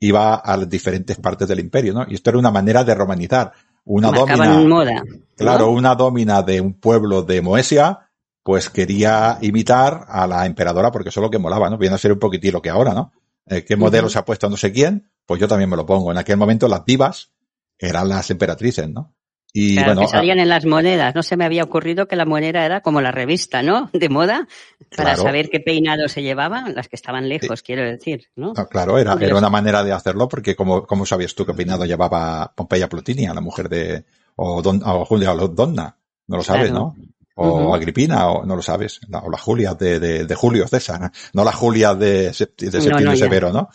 iba 0.00 0.34
a 0.34 0.56
las 0.56 0.68
diferentes 0.68 1.16
partes 1.16 1.48
del 1.48 1.60
imperio, 1.60 1.92
¿no? 1.92 2.04
Y 2.08 2.14
esto 2.14 2.30
era 2.30 2.38
una 2.38 2.50
manera 2.50 2.84
de 2.84 2.94
romanizar. 2.94 3.52
Una 3.84 4.10
domina, 4.10 4.58
moda, 4.60 4.92
¿no? 4.92 5.02
claro, 5.34 5.70
una 5.70 5.94
domina 5.94 6.42
de 6.42 6.60
un 6.60 6.74
pueblo 6.74 7.22
de 7.22 7.40
Moesia, 7.40 8.10
pues 8.42 8.68
quería 8.68 9.38
imitar 9.40 10.04
a 10.08 10.26
la 10.26 10.44
emperadora 10.44 10.90
porque 10.90 11.08
eso 11.08 11.20
es 11.20 11.22
lo 11.22 11.30
que 11.30 11.38
molaba, 11.38 11.70
¿no? 11.70 11.78
Viene 11.78 11.94
a 11.94 11.98
ser 11.98 12.12
un 12.12 12.18
poquitín 12.18 12.52
lo 12.52 12.60
que 12.60 12.68
ahora, 12.68 12.92
¿no? 12.92 13.12
Eh, 13.46 13.64
¿Qué 13.64 13.76
modelo 13.76 14.10
se 14.10 14.18
ha 14.18 14.26
puesto 14.26 14.50
no 14.50 14.58
sé 14.58 14.72
quién? 14.72 15.10
Pues 15.24 15.40
yo 15.40 15.48
también 15.48 15.70
me 15.70 15.76
lo 15.76 15.86
pongo. 15.86 16.12
En 16.12 16.18
aquel 16.18 16.36
momento 16.36 16.68
las 16.68 16.84
divas 16.84 17.32
eran 17.78 18.10
las 18.10 18.30
emperatrices, 18.30 18.90
¿no? 18.90 19.14
Y 19.52 19.74
claro, 19.74 19.94
bueno, 19.94 20.00
que 20.02 20.08
salían 20.08 20.38
en 20.38 20.48
las 20.48 20.66
monedas. 20.66 21.14
No 21.14 21.22
se 21.22 21.36
me 21.36 21.44
había 21.44 21.64
ocurrido 21.64 22.06
que 22.06 22.16
la 22.16 22.26
moneda 22.26 22.64
era 22.64 22.80
como 22.80 23.00
la 23.00 23.10
revista, 23.10 23.62
¿no? 23.62 23.90
De 23.92 24.08
moda, 24.08 24.46
para 24.94 25.14
claro. 25.14 25.22
saber 25.22 25.48
qué 25.50 25.60
peinado 25.60 26.08
se 26.08 26.22
llevaban, 26.22 26.74
las 26.74 26.88
que 26.88 26.96
estaban 26.96 27.28
lejos, 27.28 27.60
sí. 27.60 27.64
quiero 27.64 27.82
decir, 27.82 28.28
¿no? 28.36 28.52
no 28.54 28.66
claro, 28.66 28.98
era, 28.98 29.16
era 29.20 29.36
una 29.36 29.48
manera 29.48 29.82
de 29.82 29.92
hacerlo, 29.92 30.28
porque 30.28 30.54
¿cómo, 30.54 30.86
cómo 30.86 31.06
sabías 31.06 31.34
tú 31.34 31.46
qué 31.46 31.54
peinado 31.54 31.86
llevaba 31.86 32.52
Pompeya 32.54 32.88
Plotinia, 32.88 33.32
la 33.32 33.40
mujer 33.40 33.68
de, 33.68 34.04
o, 34.36 34.60
Don, 34.62 34.82
o 34.84 35.04
Julia 35.06 35.32
Donna? 35.34 35.96
No 36.26 36.36
lo 36.36 36.42
sabes, 36.42 36.70
claro. 36.70 36.94
¿no? 36.96 37.08
O 37.40 37.48
uh 37.48 37.70
-huh. 37.70 37.74
Agripina, 37.76 38.28
o 38.28 38.44
no 38.44 38.56
lo 38.56 38.62
sabes. 38.62 39.00
O 39.12 39.30
la 39.30 39.38
Julia 39.38 39.74
de, 39.74 40.00
de, 40.00 40.24
de, 40.24 40.34
Julio 40.34 40.66
César, 40.66 41.10
no 41.32 41.44
la 41.44 41.52
Julia 41.52 41.94
de, 41.94 42.24
de 42.24 42.34
Septiembre 42.34 43.04
no, 43.04 43.16
Severo, 43.16 43.52
¿no? 43.52 43.70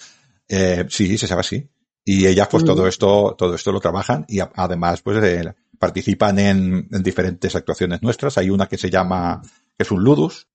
Eh, 0.48 0.86
sí, 0.90 1.18
se 1.18 1.28
sabe 1.28 1.40
así. 1.40 1.70
Y 2.06 2.28
ellas, 2.28 2.50
pues 2.52 2.64
uh 2.64 2.66
-huh. 2.66 2.70
todo 2.70 2.88
esto, 2.88 3.36
todo 3.38 3.56
esto 3.56 3.72
lo 3.72 3.80
trabajan 3.80 4.26
y 4.28 4.40
además, 4.42 5.02
pues, 5.02 5.24
eh, 5.24 5.54
participan 5.84 6.40
en, 6.40 6.88
en, 6.90 7.04
diferentes 7.04 7.54
actuaciones 7.58 8.02
nuestras. 8.02 8.38
Hay 8.38 8.50
una 8.50 8.68
que 8.70 8.78
se 8.78 8.90
llama, 8.90 9.42
que 9.78 9.84
es 9.84 9.92
un 9.92 10.02
ludus, 10.02 10.48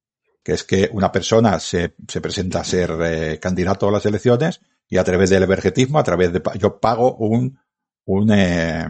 que 0.42 0.54
es 0.54 0.64
que 0.64 0.88
una 0.90 1.12
persona 1.12 1.60
se, 1.60 1.96
se 2.08 2.22
presenta 2.22 2.60
a 2.60 2.64
ser 2.64 2.96
eh, 3.02 3.38
candidato 3.38 3.86
a 3.86 3.92
las 3.92 4.06
elecciones 4.06 4.62
y 4.88 4.96
a 4.96 5.04
través 5.04 5.28
del 5.28 5.42
evergetismo, 5.42 5.98
a 5.98 6.02
través 6.02 6.32
de, 6.32 6.40
yo 6.58 6.80
pago 6.80 7.14
un, 7.16 7.58
un, 8.06 8.32
eh, 8.32 8.88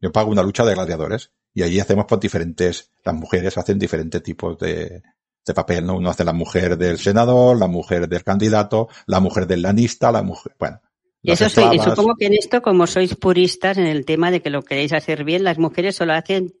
yo 0.00 0.10
pago 0.10 0.32
una 0.32 0.42
lucha 0.42 0.64
de 0.64 0.74
gladiadores 0.74 1.30
y 1.54 1.62
allí 1.62 1.78
hacemos 1.78 2.06
pues 2.08 2.20
diferentes, 2.20 2.90
las 3.04 3.14
mujeres 3.14 3.56
hacen 3.56 3.78
diferentes 3.78 4.20
tipos 4.20 4.58
de, 4.58 5.00
de 5.46 5.54
papel, 5.54 5.86
¿no? 5.86 5.94
Uno 5.94 6.10
hace 6.10 6.24
la 6.24 6.32
mujer 6.32 6.76
del 6.76 6.98
senador, 6.98 7.56
la 7.56 7.68
mujer 7.68 8.08
del 8.08 8.24
candidato, 8.24 8.88
la 9.06 9.20
mujer 9.20 9.46
del 9.46 9.62
lanista, 9.62 10.10
la 10.10 10.24
mujer, 10.24 10.56
bueno, 10.58 10.80
eso 11.22 11.48
soy, 11.48 11.78
supongo 11.78 12.14
que 12.18 12.26
en 12.26 12.34
esto, 12.34 12.62
como 12.62 12.86
sois 12.86 13.14
puristas 13.16 13.76
en 13.78 13.86
el 13.86 14.04
tema 14.04 14.30
de 14.30 14.40
que 14.40 14.50
lo 14.50 14.62
queréis 14.62 14.92
hacer 14.92 15.24
bien, 15.24 15.44
las 15.44 15.58
mujeres 15.58 15.96
solo 15.96 16.12
hacen 16.14 16.54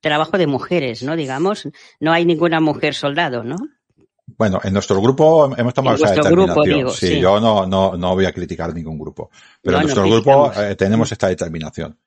trabajo 0.00 0.36
de 0.36 0.46
mujeres, 0.46 1.02
¿no? 1.02 1.16
Digamos, 1.16 1.68
no 2.00 2.12
hay 2.12 2.24
ninguna 2.24 2.60
mujer 2.60 2.94
soldado, 2.94 3.44
¿no? 3.44 3.56
Bueno, 4.26 4.60
en 4.62 4.72
nuestro 4.72 5.00
grupo 5.00 5.54
hemos 5.56 5.74
tomado 5.74 5.96
en 5.96 6.04
esa 6.04 6.14
determinación. 6.14 6.54
Grupo, 6.54 6.76
digo, 6.76 6.90
sí, 6.90 7.06
sí, 7.08 7.20
yo 7.20 7.40
no, 7.40 7.66
no, 7.66 7.96
no 7.96 8.14
voy 8.14 8.24
a 8.24 8.32
criticar 8.32 8.74
ningún 8.74 8.98
grupo, 8.98 9.30
pero 9.60 9.76
no, 9.76 9.80
en 9.80 9.84
nuestro 9.84 10.04
no 10.04 10.10
grupo 10.10 10.52
eh, 10.56 10.74
tenemos 10.76 11.10
esta 11.12 11.28
determinación. 11.28 11.98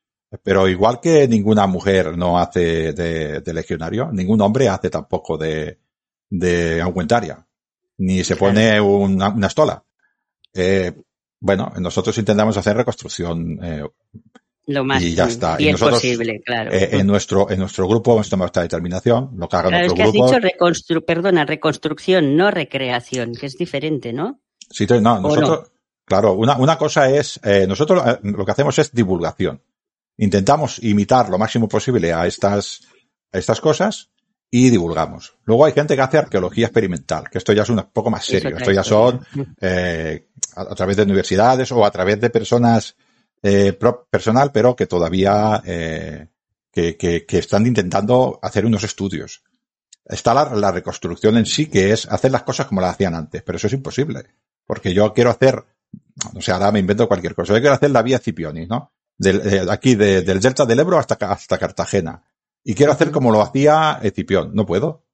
Pero 0.43 0.67
igual 0.67 0.99
que 0.99 1.27
ninguna 1.27 1.67
mujer 1.67 2.17
no 2.17 2.37
hace 2.39 2.93
de, 2.93 3.41
de 3.41 3.53
legionario, 3.53 4.11
ningún 4.11 4.41
hombre 4.41 4.67
hace 4.67 4.89
tampoco 4.89 5.37
de, 5.37 5.79
de 6.29 6.81
augmentaria, 6.81 7.45
ni 7.97 8.23
se 8.23 8.35
pone 8.35 8.81
una, 8.81 9.29
una 9.29 9.47
estola. 9.47 9.83
Eh, 10.53 10.93
bueno, 11.39 11.71
nosotros 11.79 12.17
intentamos 12.17 12.57
hacer 12.57 12.77
reconstrucción 12.77 13.59
eh, 13.63 13.83
lo 14.67 14.83
más 14.83 15.01
y 15.03 15.13
ya 15.13 15.25
está. 15.25 15.57
bien 15.57 15.69
y 15.69 15.71
nosotros, 15.73 16.01
posible, 16.01 16.41
claro. 16.43 16.71
Eh, 16.71 16.89
en 16.93 17.05
nuestro 17.05 17.49
en 17.51 17.59
nuestro 17.59 17.87
grupo 17.87 18.13
hemos 18.13 18.29
tomado 18.29 18.47
esta 18.47 18.61
determinación, 18.61 19.31
lo 19.37 19.47
que 19.47 19.55
haga 19.57 19.69
claro, 19.69 19.85
nuestro 19.85 20.03
es 20.03 20.11
que 20.11 20.17
grupo. 20.17 20.25
Has 20.25 20.31
dicho 20.31 20.39
reconstru 20.39 21.05
perdona, 21.05 21.45
reconstrucción, 21.45 22.35
no 22.35 22.49
recreación, 22.49 23.33
que 23.35 23.45
es 23.45 23.57
diferente, 23.57 24.11
¿no? 24.11 24.41
Sí, 24.69 24.87
no, 24.89 25.19
nosotros, 25.19 25.49
no? 25.49 25.67
claro, 26.03 26.33
una, 26.33 26.57
una 26.57 26.77
cosa 26.77 27.09
es, 27.09 27.39
eh, 27.43 27.65
nosotros 27.67 28.01
eh, 28.07 28.19
lo 28.23 28.43
que 28.43 28.51
hacemos 28.51 28.79
es 28.79 28.91
divulgación. 28.91 29.61
Intentamos 30.17 30.81
imitar 30.81 31.29
lo 31.29 31.37
máximo 31.37 31.67
posible 31.67 32.11
a 32.11 32.25
estas, 32.25 32.81
a 33.31 33.37
estas 33.37 33.61
cosas 33.61 34.09
y 34.49 34.69
divulgamos. 34.69 35.35
Luego 35.43 35.65
hay 35.65 35.73
gente 35.73 35.95
que 35.95 36.01
hace 36.01 36.17
arqueología 36.17 36.67
experimental, 36.67 37.29
que 37.29 37.39
esto 37.39 37.53
ya 37.53 37.63
es 37.63 37.69
un 37.69 37.83
poco 37.91 38.09
más 38.09 38.25
serio. 38.25 38.57
Esto 38.57 38.71
ya 38.71 38.83
son 38.83 39.25
eh, 39.59 40.27
a, 40.55 40.75
través 40.75 40.97
de 40.97 41.03
universidades 41.03 41.71
o 41.71 41.85
a 41.85 41.91
través 41.91 42.19
de 42.21 42.29
personas 42.29 42.95
eh, 43.41 43.73
pro, 43.73 44.07
personal, 44.09 44.51
pero 44.51 44.75
que 44.75 44.87
todavía 44.87 45.61
eh, 45.65 46.27
que, 46.71 46.95
que, 46.97 47.25
que 47.25 47.37
están 47.39 47.65
intentando 47.65 48.39
hacer 48.41 48.65
unos 48.65 48.83
estudios. 48.83 49.43
Está 50.05 50.33
la, 50.33 50.53
la, 50.55 50.71
reconstrucción 50.71 51.37
en 51.37 51.45
sí, 51.45 51.65
que 51.65 51.91
es 51.91 52.05
hacer 52.05 52.31
las 52.31 52.43
cosas 52.43 52.67
como 52.67 52.81
las 52.81 52.91
hacían 52.91 53.15
antes, 53.15 53.41
pero 53.43 53.57
eso 53.57 53.67
es 53.67 53.73
imposible. 53.73 54.23
Porque 54.65 54.93
yo 54.93 55.13
quiero 55.13 55.31
hacer, 55.31 55.63
no 56.33 56.41
sé, 56.41 56.51
ahora 56.51 56.71
me 56.71 56.79
invento 56.79 57.07
cualquier 57.07 57.35
cosa. 57.35 57.53
Yo 57.53 57.59
quiero 57.59 57.75
hacer 57.75 57.91
la 57.91 58.03
vía 58.03 58.19
Cipioni, 58.19 58.67
¿no? 58.67 58.91
Del, 59.17 59.41
de, 59.41 59.71
aquí, 59.71 59.95
de, 59.95 60.21
del 60.21 60.39
Delta 60.39 60.65
del 60.65 60.79
Ebro 60.79 60.99
hasta, 60.99 61.15
hasta 61.15 61.57
Cartagena. 61.57 62.23
Y 62.65 62.73
quiero 62.73 62.91
hacer 62.91 63.11
como 63.11 63.31
lo 63.31 63.41
hacía 63.41 63.99
Escipión. 64.01 64.51
No 64.53 64.65
puedo. 64.65 65.05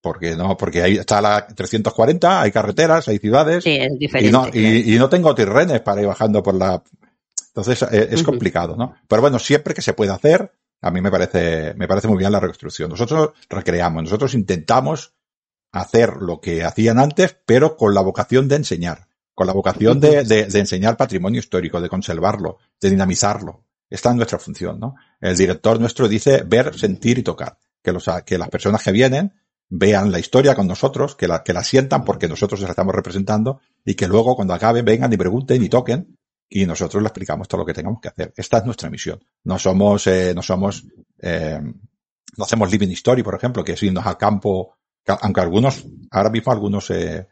Porque 0.00 0.34
no, 0.36 0.56
porque 0.56 0.82
ahí 0.82 0.96
está 0.96 1.20
la 1.20 1.46
340, 1.46 2.40
hay 2.40 2.50
carreteras, 2.50 3.08
hay 3.08 3.18
ciudades. 3.18 3.64
Sí, 3.64 3.76
es 3.76 3.98
diferente. 3.98 4.28
Y 4.28 4.32
no, 4.32 4.48
y, 4.52 4.94
y 4.94 4.98
no 4.98 5.08
tengo 5.08 5.34
tirrenes 5.34 5.80
para 5.80 6.00
ir 6.00 6.06
bajando 6.06 6.42
por 6.42 6.54
la. 6.54 6.82
Entonces 7.48 7.82
es, 7.82 8.12
es 8.12 8.22
complicado, 8.22 8.76
¿no? 8.76 8.94
Pero 9.08 9.22
bueno, 9.22 9.38
siempre 9.38 9.74
que 9.74 9.82
se 9.82 9.92
puede 9.92 10.12
hacer, 10.12 10.52
a 10.80 10.90
mí 10.92 11.00
me 11.00 11.10
parece, 11.10 11.74
me 11.74 11.88
parece 11.88 12.06
muy 12.06 12.16
bien 12.18 12.30
la 12.30 12.40
reconstrucción. 12.40 12.90
Nosotros 12.90 13.30
recreamos, 13.50 14.04
nosotros 14.04 14.34
intentamos 14.34 15.14
hacer 15.72 16.16
lo 16.20 16.40
que 16.40 16.64
hacían 16.64 16.98
antes, 17.00 17.36
pero 17.44 17.76
con 17.76 17.92
la 17.92 18.00
vocación 18.00 18.46
de 18.48 18.56
enseñar, 18.56 19.08
con 19.34 19.48
la 19.48 19.52
vocación 19.52 19.98
de, 19.98 20.22
de, 20.22 20.46
de 20.46 20.58
enseñar 20.58 20.96
patrimonio 20.96 21.40
histórico, 21.40 21.80
de 21.80 21.88
conservarlo, 21.88 22.58
de 22.80 22.90
dinamizarlo. 22.90 23.64
Esta 23.90 24.10
es 24.10 24.16
nuestra 24.16 24.38
función, 24.38 24.78
¿no? 24.78 24.94
El 25.20 25.36
director 25.36 25.80
nuestro 25.80 26.08
dice 26.08 26.42
ver, 26.46 26.78
sentir 26.78 27.18
y 27.18 27.22
tocar. 27.22 27.58
Que, 27.82 27.92
los, 27.92 28.06
que 28.26 28.36
las 28.36 28.48
personas 28.48 28.82
que 28.82 28.92
vienen 28.92 29.32
vean 29.68 30.10
la 30.10 30.18
historia 30.18 30.54
con 30.54 30.66
nosotros, 30.66 31.14
que 31.14 31.28
la, 31.28 31.42
que 31.42 31.52
la 31.52 31.62
sientan 31.62 32.04
porque 32.04 32.28
nosotros 32.28 32.60
la 32.60 32.70
estamos 32.70 32.94
representando 32.94 33.60
y 33.84 33.94
que 33.94 34.08
luego 34.08 34.34
cuando 34.34 34.54
acaben 34.54 34.84
vengan 34.84 35.12
y 35.12 35.16
pregunten 35.16 35.62
y 35.62 35.68
toquen 35.68 36.18
y 36.48 36.64
nosotros 36.64 37.02
le 37.02 37.08
explicamos 37.08 37.46
todo 37.46 37.60
lo 37.60 37.66
que 37.66 37.74
tengamos 37.74 38.00
que 38.00 38.08
hacer. 38.08 38.32
Esta 38.36 38.58
es 38.58 38.64
nuestra 38.64 38.88
misión. 38.88 39.22
No 39.44 39.58
somos, 39.58 40.06
eh, 40.06 40.32
no 40.34 40.42
somos, 40.42 40.86
eh, 41.18 41.60
no 41.60 42.44
hacemos 42.44 42.70
living 42.70 42.88
story, 42.92 43.22
por 43.22 43.34
ejemplo, 43.34 43.62
que 43.62 43.72
es 43.72 43.82
irnos 43.82 44.06
al 44.06 44.16
campo, 44.16 44.76
aunque 45.06 45.40
algunos, 45.40 45.84
ahora 46.10 46.30
mismo 46.30 46.52
algunos, 46.52 46.90
eh, 46.90 47.28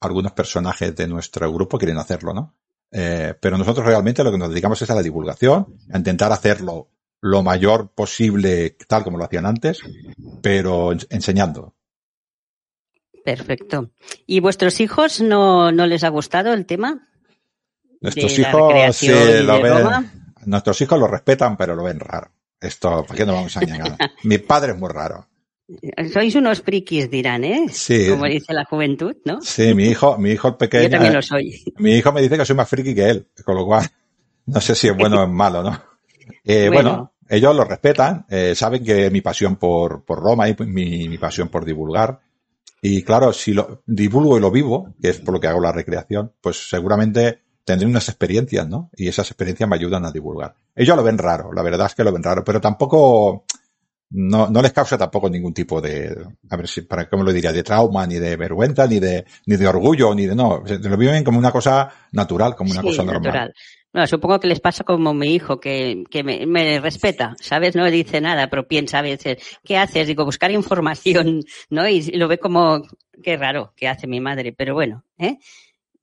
algunos 0.00 0.32
personajes 0.32 0.94
de 0.94 1.06
nuestro 1.06 1.52
grupo 1.52 1.78
quieren 1.78 1.98
hacerlo, 1.98 2.34
¿no? 2.34 2.54
Eh, 2.90 3.34
pero 3.40 3.58
nosotros 3.58 3.84
realmente 3.84 4.24
lo 4.24 4.30
que 4.32 4.38
nos 4.38 4.50
dedicamos 4.50 4.80
es 4.80 4.90
a 4.90 4.94
la 4.94 5.02
divulgación, 5.02 5.66
a 5.92 5.98
intentar 5.98 6.32
hacerlo 6.32 6.90
lo 7.20 7.42
mayor 7.42 7.92
posible 7.92 8.76
tal 8.86 9.04
como 9.04 9.18
lo 9.18 9.24
hacían 9.24 9.46
antes, 9.46 9.80
pero 10.42 10.92
enseñando. 11.10 11.74
Perfecto. 13.24 13.90
¿Y 14.26 14.40
vuestros 14.40 14.80
hijos 14.80 15.20
no, 15.20 15.72
no 15.72 15.86
les 15.86 16.04
ha 16.04 16.08
gustado 16.10 16.52
el 16.52 16.64
tema? 16.64 17.08
Nuestros 18.00 18.38
hijos 18.38 18.96
sí, 18.96 19.08
lo 19.08 19.60
ven, 19.60 20.10
nuestros 20.44 20.80
hijos 20.80 20.98
lo 20.98 21.08
respetan, 21.08 21.56
pero 21.56 21.74
lo 21.74 21.82
ven 21.82 21.98
raro. 21.98 22.30
Esto, 22.60 23.04
¿para 23.04 23.16
qué 23.16 23.26
no 23.26 23.34
vamos 23.34 23.56
a 23.56 23.60
engañar? 23.62 23.96
Mi 24.22 24.38
padre 24.38 24.72
es 24.72 24.78
muy 24.78 24.90
raro. 24.90 25.26
Sois 26.12 26.34
unos 26.36 26.62
frikis, 26.62 27.10
dirán, 27.10 27.42
¿eh? 27.42 27.66
Sí. 27.70 28.08
Como 28.08 28.26
dice 28.26 28.52
la 28.52 28.64
juventud, 28.64 29.16
¿no? 29.24 29.40
Sí, 29.42 29.74
mi 29.74 29.86
hijo, 29.86 30.16
mi 30.16 30.30
hijo 30.30 30.56
pequeño. 30.56 30.84
Yo 30.84 30.90
también 30.90 31.14
lo 31.14 31.22
soy. 31.22 31.64
Mi 31.78 31.94
hijo 31.94 32.12
me 32.12 32.22
dice 32.22 32.38
que 32.38 32.44
soy 32.44 32.56
más 32.56 32.68
friki 32.68 32.94
que 32.94 33.10
él, 33.10 33.28
con 33.44 33.56
lo 33.56 33.66
cual 33.66 33.88
no 34.46 34.60
sé 34.60 34.74
si 34.74 34.88
es 34.88 34.96
bueno 34.96 35.20
o 35.20 35.24
es 35.24 35.30
malo, 35.30 35.62
¿no? 35.62 35.82
Eh, 36.44 36.68
bueno. 36.68 36.90
bueno. 36.90 37.12
ellos 37.28 37.54
lo 37.56 37.64
respetan, 37.64 38.26
eh, 38.28 38.54
saben 38.54 38.84
que 38.84 39.10
mi 39.10 39.20
pasión 39.20 39.56
por, 39.56 40.04
por 40.04 40.20
Roma 40.20 40.48
y 40.48 40.56
mi, 40.60 41.08
mi 41.08 41.18
pasión 41.18 41.48
por 41.48 41.64
divulgar. 41.64 42.20
Y 42.80 43.02
claro, 43.02 43.32
si 43.32 43.52
lo 43.52 43.82
divulgo 43.86 44.36
y 44.36 44.40
lo 44.40 44.50
vivo, 44.50 44.94
que 45.00 45.08
es 45.08 45.18
por 45.18 45.34
lo 45.34 45.40
que 45.40 45.48
hago 45.48 45.60
la 45.60 45.72
recreación, 45.72 46.32
pues 46.40 46.68
seguramente 46.68 47.40
tendré 47.64 47.88
unas 47.88 48.08
experiencias, 48.08 48.68
¿no? 48.68 48.90
Y 48.94 49.08
esas 49.08 49.28
experiencias 49.28 49.68
me 49.68 49.74
ayudan 49.74 50.04
a 50.04 50.12
divulgar. 50.12 50.54
Ellos 50.74 50.96
lo 50.96 51.02
ven 51.02 51.18
raro, 51.18 51.52
la 51.52 51.62
verdad 51.62 51.86
es 51.86 51.94
que 51.96 52.04
lo 52.04 52.12
ven 52.12 52.22
raro, 52.22 52.44
pero 52.44 52.60
tampoco, 52.60 53.44
no, 54.10 54.48
no 54.48 54.62
les 54.62 54.72
causa 54.72 54.96
tampoco 54.96 55.28
ningún 55.28 55.52
tipo 55.52 55.80
de, 55.80 56.16
a 56.48 56.56
ver 56.56 56.68
si, 56.68 56.82
para 56.82 57.08
cómo 57.08 57.24
lo 57.24 57.32
diría, 57.32 57.52
de 57.52 57.62
trauma, 57.62 58.06
ni 58.06 58.16
de 58.16 58.36
vergüenza, 58.36 58.86
ni 58.86 59.00
de, 59.00 59.24
ni 59.46 59.56
de 59.56 59.66
orgullo, 59.66 60.14
ni 60.14 60.26
de, 60.26 60.34
no, 60.34 60.62
lo 60.64 60.96
viven 60.96 61.24
como 61.24 61.38
una 61.38 61.52
cosa 61.52 61.90
natural, 62.12 62.54
como 62.54 62.70
una 62.70 62.82
sí, 62.82 62.88
cosa 62.88 63.02
normal. 63.02 63.22
Natural. 63.22 63.54
No, 63.92 64.06
supongo 64.06 64.38
que 64.38 64.48
les 64.48 64.60
pasa 64.60 64.84
como 64.84 65.14
mi 65.14 65.34
hijo, 65.34 65.58
que, 65.58 66.04
que 66.10 66.22
me, 66.22 66.44
me, 66.44 66.80
respeta, 66.80 67.34
¿sabes? 67.40 67.74
No 67.74 67.90
dice 67.90 68.20
nada, 68.20 68.48
pero 68.50 68.68
piensa 68.68 68.98
a 68.98 69.02
veces, 69.02 69.38
¿qué 69.64 69.78
haces? 69.78 70.06
Digo, 70.06 70.24
buscar 70.26 70.50
información, 70.50 71.42
¿no? 71.70 71.88
Y 71.88 72.02
lo 72.12 72.28
ve 72.28 72.38
como, 72.38 72.82
qué 73.22 73.38
raro 73.38 73.72
que 73.74 73.88
hace 73.88 74.06
mi 74.06 74.20
madre, 74.20 74.52
pero 74.52 74.74
bueno, 74.74 75.04
¿eh? 75.16 75.38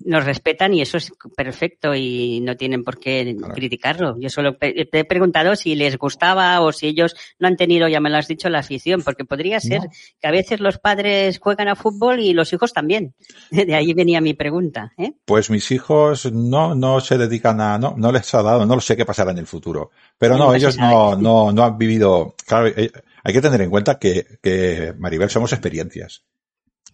Nos 0.06 0.26
respetan 0.26 0.74
y 0.74 0.82
eso 0.82 0.98
es 0.98 1.12
perfecto 1.36 1.96
y 1.96 2.40
no 2.42 2.56
tienen 2.56 2.84
por 2.84 3.00
qué 3.00 3.36
claro. 3.38 3.54
criticarlo. 3.54 4.20
Yo 4.20 4.30
solo 4.30 4.56
te 4.56 5.00
he 5.00 5.06
preguntado 5.06 5.56
si 5.56 5.76
les 5.76 5.98
gustaba 5.98 6.62
o 6.62 6.72
si 6.72 6.88
ellos 6.88 7.16
no 7.40 7.48
han 7.48 7.58
tenido, 7.58 7.88
ya 7.88 8.00
me 8.00 8.10
lo 8.10 8.18
has 8.18 8.28
dicho, 8.28 8.50
la 8.50 8.60
afición, 8.60 9.02
porque 9.02 9.26
podría 9.26 9.60
ser 9.60 9.82
no. 9.82 9.90
que 10.22 10.28
a 10.28 10.32
veces 10.32 10.60
los 10.60 10.78
padres 10.78 11.40
juegan 11.40 11.68
a 11.68 11.76
fútbol 11.76 12.20
y 12.20 12.34
los 12.34 12.52
hijos 12.54 12.74
también. 12.74 13.14
De 13.52 13.76
ahí 13.76 13.94
venía 13.94 14.22
mi 14.22 14.34
pregunta. 14.34 14.94
¿eh? 14.98 15.14
Pues 15.26 15.50
mis 15.50 15.72
hijos 15.72 16.32
no, 16.32 16.76
no 16.76 17.00
se 17.00 17.18
dedican 17.18 17.62
a, 17.62 17.78
no, 17.78 17.96
no 17.98 18.12
les 18.12 18.34
ha 18.34 18.42
dado, 18.42 18.66
no 18.66 18.76
lo 18.76 18.82
sé 18.82 18.96
qué 18.96 19.06
pasará 19.06 19.32
en 19.32 19.40
el 19.40 19.48
futuro. 19.48 19.92
Pero 20.18 20.38
no, 20.38 20.48
no 20.48 20.56
ellos 20.56 20.78
no, 20.78 21.16
no, 21.16 21.52
no 21.52 21.64
han 21.64 21.78
vivido, 21.78 22.36
claro, 22.46 22.68
eh, 22.68 22.92
hay 23.24 23.34
que 23.34 23.42
tener 23.42 23.62
en 23.62 23.70
cuenta 23.70 23.98
que, 23.98 24.40
que 24.42 24.94
Maribel 24.98 25.30
somos 25.30 25.54
experiencias. 25.54 26.24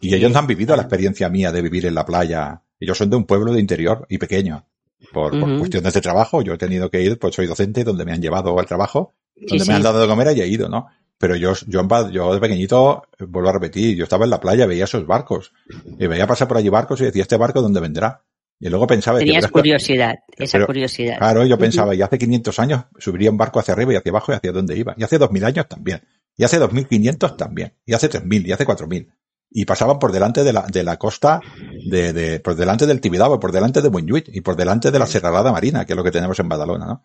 Y 0.02 0.16
ellos 0.16 0.32
no 0.32 0.40
han 0.40 0.48
vivido 0.48 0.76
la 0.76 0.84
experiencia 0.84 1.30
mía 1.30 1.52
de 1.52 1.62
vivir 1.62 1.86
en 1.86 1.96
la 1.96 2.06
playa. 2.06 2.62
Ellos 2.80 2.98
son 2.98 3.10
de 3.10 3.18
un 3.18 3.26
pueblo 3.26 3.54
de 3.54 3.60
interior 3.60 4.06
y 4.10 4.18
pequeño. 4.18 4.66
Por, 5.14 5.34
uh 5.34 5.38
-huh. 5.38 5.42
por 5.42 5.60
cuestiones 5.60 5.94
de 5.94 6.02
trabajo, 6.02 6.42
yo 6.42 6.54
he 6.54 6.58
tenido 6.58 6.90
que 6.90 7.02
ir, 7.02 7.18
pues 7.18 7.36
soy 7.36 7.48
docente, 7.48 7.84
donde 7.84 8.06
me 8.06 8.12
han 8.12 8.22
llevado 8.22 8.58
al 8.60 8.66
trabajo, 8.66 9.16
donde 9.36 9.64
sí, 9.64 9.70
me 9.70 9.76
han 9.76 9.84
dado 9.84 10.02
de 10.02 10.08
comer 10.08 10.36
y 10.38 10.42
he 10.42 10.48
ido, 10.48 10.68
¿no? 10.70 10.88
Pero 11.18 11.36
yo, 11.36 11.54
yo, 11.68 11.86
yo 12.12 12.34
de 12.34 12.40
pequeñito, 12.40 13.04
vuelvo 13.20 13.50
a 13.50 13.54
repetir, 13.54 13.96
yo 13.96 14.04
estaba 14.04 14.24
en 14.24 14.30
la 14.30 14.40
playa, 14.40 14.66
veía 14.66 14.86
esos 14.86 15.06
barcos, 15.06 15.52
y 15.98 16.08
veía 16.08 16.26
pasar 16.26 16.48
por 16.48 16.58
allí 16.58 16.70
barcos 16.70 17.02
y 17.02 17.06
decía, 17.06 17.24
¿este 17.24 17.38
barco 17.38 17.62
dónde 17.62 17.82
vendrá? 17.82 18.24
Y 18.58 18.70
luego 18.70 18.88
pensaba... 18.88 19.20
Tenías 19.20 19.46
que, 19.46 19.52
curiosidad, 19.52 20.16
pero, 20.28 20.46
esa 20.46 20.66
curiosidad. 20.66 21.18
Claro, 21.18 21.46
yo 21.46 21.58
pensaba, 21.58 21.96
y 21.96 22.02
hace 22.02 22.18
500 22.18 22.60
años 22.60 22.86
subiría 22.98 23.32
un 23.32 23.38
barco 23.38 23.60
hacia 23.60 23.74
arriba 23.74 23.94
y 23.94 23.96
hacia 23.98 24.12
abajo 24.12 24.32
y 24.32 24.36
hacia 24.36 24.52
dónde 24.52 24.78
iba. 24.78 24.96
Y 24.98 25.04
hace 25.04 25.18
2000 25.18 25.46
años 25.46 25.68
también. 25.68 26.02
Y 26.36 26.44
hace 26.44 26.58
2500 26.58 27.38
también. 27.38 27.74
Y 27.86 27.94
hace 27.94 28.10
3000 28.10 28.48
y 28.48 28.52
hace 28.52 28.66
4000 28.66 29.10
y 29.52 29.66
pasaban 29.66 30.00
por 30.00 30.12
delante 30.12 30.44
de 30.44 30.54
la, 30.54 30.66
de 30.68 30.84
la 30.84 30.98
costa, 30.98 31.42
de, 31.86 32.14
de, 32.14 32.40
por 32.40 32.56
delante 32.56 32.86
del 32.86 33.02
Tibidabo, 33.02 33.40
por 33.40 33.52
delante 33.52 33.82
de 33.82 33.90
Buñuit 33.90 34.30
y 34.32 34.42
por 34.42 34.56
delante 34.56 34.92
de 34.92 35.00
la 35.00 35.08
Serralada 35.08 35.52
Marina, 35.52 35.86
que 35.86 35.94
es 35.94 35.98
lo 35.98 36.04
que 36.04 36.12
tenemos 36.12 36.40
en 36.40 36.50
Badalona, 36.50 36.86
¿no? 36.86 37.04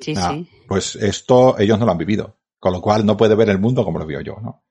Sí, 0.00 0.14
ah, 0.16 0.34
sí. 0.34 0.48
Pues 0.66 0.96
esto 0.96 1.58
ellos 1.58 1.78
no 1.78 1.86
lo 1.86 1.92
han 1.92 1.98
vivido, 1.98 2.36
con 2.58 2.72
lo 2.72 2.80
cual 2.80 3.06
no 3.06 3.16
puede 3.16 3.34
ver 3.34 3.48
el 3.48 3.58
mundo 3.58 3.84
como 3.84 3.98
lo 3.98 4.06
veo 4.06 4.20
yo, 4.20 4.36
¿no? 4.42 4.62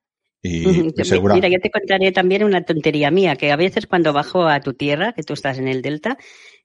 Y, 0.42 0.68
uh 0.68 0.72
-huh. 0.72 1.04
segura... 1.04 1.36
Mira, 1.36 1.50
yo 1.50 1.60
te 1.60 1.72
contaré 1.72 2.12
también 2.12 2.44
una 2.44 2.64
tontería 2.64 3.10
mía, 3.10 3.36
que 3.36 3.52
a 3.52 3.56
veces 3.56 3.88
cuando 3.88 4.14
bajo 4.14 4.48
a 4.48 4.60
tu 4.60 4.74
tierra, 4.74 5.14
que 5.14 5.24
tú 5.24 5.34
estás 5.34 5.58
en 5.58 5.68
el 5.68 5.82
delta, 5.82 6.18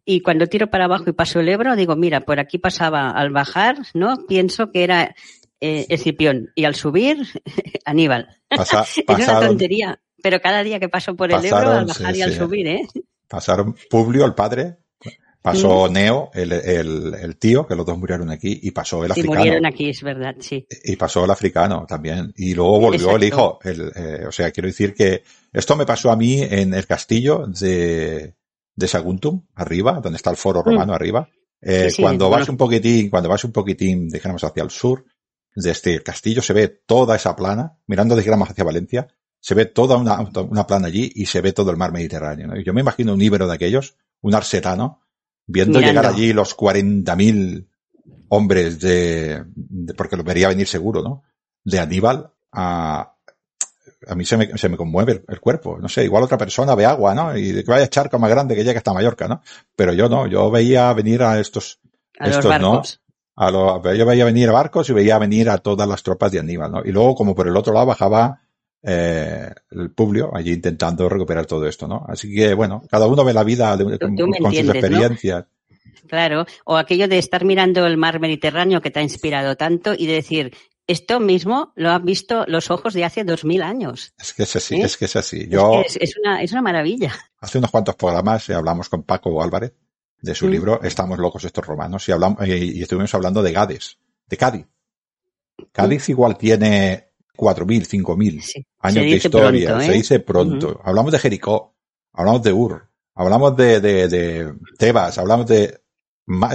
y 0.05 0.21
cuando 0.21 0.47
tiro 0.47 0.69
para 0.69 0.85
abajo 0.85 1.05
y 1.09 1.13
paso 1.13 1.41
el 1.41 1.49
Ebro, 1.49 1.77
digo, 1.77 1.97
mira, 1.97 2.23
por 2.23 2.41
aquí 2.41 2.59
pasaba 2.59 3.11
al 3.11 3.31
bajar, 3.31 3.77
¿no? 3.95 4.27
Pienso 4.27 4.73
que 4.73 4.83
era 4.83 5.15
eh, 5.61 5.87
Escipión, 5.89 6.51
y 6.55 6.65
al 6.65 6.75
subir, 6.75 7.19
Aníbal. 7.85 8.29
Pasa, 8.49 8.83
es 8.97 9.29
una 9.29 9.41
tontería. 9.41 10.01
Pero 10.23 10.41
cada 10.41 10.63
día 10.63 10.79
que 10.79 10.89
paso 10.89 11.15
por 11.15 11.33
el 11.33 11.45
Ebro, 11.45 11.71
al 11.71 11.87
bajar 11.87 12.13
sí, 12.13 12.19
y 12.19 12.23
al 12.23 12.33
sí. 12.33 12.39
subir, 12.39 12.67
¿eh? 12.67 12.87
Pasaron 13.29 13.77
Publio, 13.89 14.25
el 14.25 14.35
padre, 14.35 14.79
pasó. 15.41 15.89
Neo, 15.89 16.31
el, 16.35 16.53
el, 16.53 17.15
el, 17.15 17.37
tío, 17.37 17.67
que 17.67 17.75
los 17.75 17.87
dos 17.87 17.99
murieron 17.99 18.31
aquí, 18.31 18.59
y 18.63 18.71
pasó 18.73 19.05
el 19.05 19.13
africano. 19.13 19.39
murieron 19.39 19.67
aquí, 19.67 19.91
es 19.91 20.03
verdad, 20.03 20.35
sí. 20.41 20.67
Y 20.85 20.97
pasó 20.97 21.25
el 21.25 21.31
africano 21.31 21.87
también. 21.87 22.33
Y 22.37 22.55
luego 22.55 22.81
volvió 22.81 23.13
Exacto. 23.13 23.17
el 23.17 23.25
hijo. 23.25 23.59
El, 23.63 23.93
eh, 23.95 24.27
o 24.27 24.33
sea, 24.33 24.51
quiero 24.51 24.67
decir 24.67 24.95
que 24.95 25.23
esto 25.53 25.77
me 25.77 25.87
pasó 25.87 26.11
a 26.11 26.17
mí 26.17 26.43
en 26.43 26.75
el 26.75 26.87
castillo 26.87 27.47
de, 27.47 28.35
de 28.75 28.89
Saguntum, 28.89 29.47
arriba, 29.55 30.01
donde 30.03 30.17
está 30.17 30.31
el 30.31 30.37
foro 30.37 30.63
romano 30.63 30.93
mm. 30.93 30.97
arriba. 30.97 31.29
Eh, 31.63 31.93
cuando 31.99 32.31
vas 32.31 32.41
bueno. 32.41 32.53
un 32.53 32.57
poquitín, 32.57 33.11
cuando 33.11 33.29
vas 33.29 33.45
un 33.45 33.53
poquitín, 33.53 34.09
dijéramos, 34.09 34.43
hacia 34.45 34.63
el 34.63 34.71
sur, 34.71 35.05
desde 35.55 35.71
este 35.73 36.03
castillo 36.03 36.43
se 36.43 36.53
ve 36.53 36.69
toda 36.69 37.17
esa 37.17 37.37
plana, 37.37 37.79
mirando 37.87 38.17
dijéramos 38.17 38.49
hacia 38.49 38.65
Valencia, 38.65 39.09
se 39.41 39.55
ve 39.55 39.67
toda 39.67 39.97
una, 39.97 40.21
una 40.21 40.67
plana 40.67 40.89
allí 40.89 41.11
y 41.15 41.27
se 41.27 41.41
ve 41.41 41.53
todo 41.53 41.71
el 41.71 41.77
mar 41.77 41.93
Mediterráneo. 41.93 42.47
¿no? 42.47 42.61
Yo 42.61 42.75
me 42.75 42.83
imagino 42.83 43.15
un 43.15 43.23
íbero 43.23 43.47
de 43.47 43.55
aquellos, 43.55 43.97
un 44.21 44.35
arsetano, 44.35 45.01
viendo 45.47 45.79
Mirando. 45.79 46.01
llegar 46.01 46.15
allí 46.15 46.33
los 46.33 46.57
40.000 46.57 47.67
hombres 48.29 48.79
de, 48.79 49.45
de, 49.55 49.95
porque 49.95 50.17
lo 50.17 50.23
vería 50.23 50.49
venir 50.49 50.69
seguro, 50.69 51.03
¿no? 51.03 51.23
De 51.65 51.79
Aníbal 51.81 52.31
a, 52.53 53.15
a 54.07 54.15
mí 54.15 54.25
se 54.25 54.37
me, 54.37 54.57
se 54.57 54.69
me 54.69 54.77
conmueve 54.77 55.13
el, 55.13 55.25
el, 55.27 55.41
cuerpo. 55.41 55.79
No 55.79 55.89
sé, 55.89 56.05
igual 56.05 56.23
otra 56.23 56.39
persona 56.39 56.75
ve 56.75 56.87
agua, 56.87 57.15
¿no? 57.15 57.37
Y 57.37 57.65
que 57.65 57.71
vaya 57.71 57.89
charco 57.89 58.19
más 58.19 58.31
grande 58.31 58.55
que 58.55 58.63
llegue 58.63 58.79
hasta 58.79 58.93
Mallorca, 58.93 59.27
¿no? 59.27 59.43
Pero 59.75 59.93
yo 59.93 60.09
no, 60.09 60.27
yo 60.27 60.51
veía 60.51 60.93
venir 60.93 61.23
a 61.23 61.41
estos, 61.41 61.81
a 62.19 62.29
estos, 62.29 62.61
¿no? 62.61 62.83
A 63.37 63.51
lo, 63.51 63.95
yo 63.95 64.07
veía 64.07 64.25
venir 64.25 64.51
a 64.51 64.53
barcos 64.53 64.91
y 64.91 64.93
veía 64.93 65.19
venir 65.19 65.49
a 65.49 65.59
todas 65.59 65.89
las 65.89 66.03
tropas 66.03 66.31
de 66.31 66.41
Aníbal, 66.41 66.71
¿no? 66.71 66.83
Y 66.85 66.93
luego, 66.93 67.15
como 67.15 67.35
por 67.35 67.49
el 67.49 67.57
otro 67.57 67.73
lado, 67.73 67.87
bajaba 67.87 68.41
eh, 68.83 69.51
el 69.71 69.91
Publio 69.91 70.35
allí 70.35 70.53
intentando 70.53 71.09
recuperar 71.09 71.47
todo 71.47 71.67
esto, 71.67 71.87
¿no? 71.87 72.05
Así 72.09 72.35
que, 72.35 72.55
bueno, 72.55 72.83
cada 72.91 73.07
uno 73.07 73.25
ve 73.25 73.35
la 73.35 73.45
vida 73.45 73.77
de, 73.77 73.99
con, 73.99 74.17
con 74.17 74.53
sus 74.53 74.69
experiencias. 74.69 75.45
¿no? 75.45 75.61
Claro, 76.09 76.47
o 76.65 76.77
aquello 76.77 77.07
de 77.07 77.19
estar 77.19 77.45
mirando 77.45 77.87
el 77.87 77.97
mar 77.97 78.21
Mediterráneo 78.21 78.81
que 78.81 78.91
te 78.91 79.01
ha 79.01 79.03
inspirado 79.03 79.57
tanto 79.57 79.95
y 79.97 80.07
decir, 80.07 80.53
esto 80.87 81.21
mismo 81.21 81.73
lo 81.77 81.91
han 81.91 82.05
visto 82.05 82.45
los 82.49 82.71
ojos 82.71 82.95
de 82.95 83.05
hace 83.05 83.23
dos 83.23 83.45
mil 83.45 83.63
años. 83.63 84.13
Es 84.19 84.35
que 84.35 84.43
es 84.43 84.57
así, 84.57 84.75
¿Eh? 84.75 84.83
es 84.83 84.97
que 84.97 85.05
es 85.05 85.15
así. 85.15 85.47
Yo, 85.49 85.83
es, 85.83 86.17
una, 86.19 86.43
es 86.43 86.51
una 86.51 86.63
maravilla. 86.63 87.15
Hace 87.41 87.59
unos 87.59 87.71
cuantos 87.71 87.95
programas 87.95 88.49
eh, 88.49 88.55
hablamos 88.55 88.89
con 88.89 89.05
Paco 89.05 89.41
Álvarez 89.43 89.73
de 90.21 90.35
su 90.35 90.47
mm. 90.47 90.51
libro 90.51 90.83
Estamos 90.83 91.19
locos 91.19 91.45
estos 91.45 91.65
romanos 91.65 92.09
y, 92.09 92.13
hablamos, 92.13 92.47
y, 92.47 92.83
estuvimos 92.83 93.15
hablando 93.15 93.43
de 93.43 93.53
Gades, 93.53 93.99
de 94.27 94.37
Cádiz. 94.37 94.67
Cádiz 95.71 96.09
mm. 96.09 96.11
igual 96.11 96.37
tiene 96.37 97.10
4.000, 97.41 98.05
5.000 98.05 98.67
años 98.81 99.05
de 99.05 99.11
historia. 99.11 99.81
Se 99.81 99.93
dice 99.93 100.21
pronto. 100.21 100.81
Hablamos 100.85 101.13
de 101.13 101.19
Jericó, 101.19 101.75
hablamos 102.13 102.43
de 102.43 102.53
Ur, 102.53 102.91
hablamos 103.15 103.57
de, 103.57 103.81
de, 103.81 104.09
de 104.09 104.55
Tebas, 104.77 105.17
hablamos 105.17 105.47
de... 105.47 105.81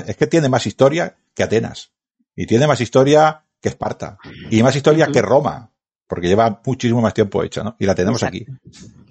Es 0.06 0.16
que 0.16 0.28
tiene 0.28 0.48
más 0.48 0.68
historia 0.68 1.18
que 1.34 1.44
Atenas. 1.44 1.92
Y 2.36 2.46
tiene 2.46 2.68
más 2.68 2.80
historia 2.82 3.46
que 3.60 3.70
Esparta. 3.70 4.20
Y 4.52 4.62
más 4.62 4.76
historia 4.76 5.08
que 5.08 5.22
Roma. 5.22 5.72
Porque 6.08 6.28
lleva 6.28 6.62
muchísimo 6.64 7.02
más 7.02 7.16
tiempo 7.16 7.42
hecha, 7.44 7.64
¿no? 7.64 7.76
Y 7.80 7.86
la 7.86 7.96
tenemos 7.96 8.22
aquí. 8.22 8.46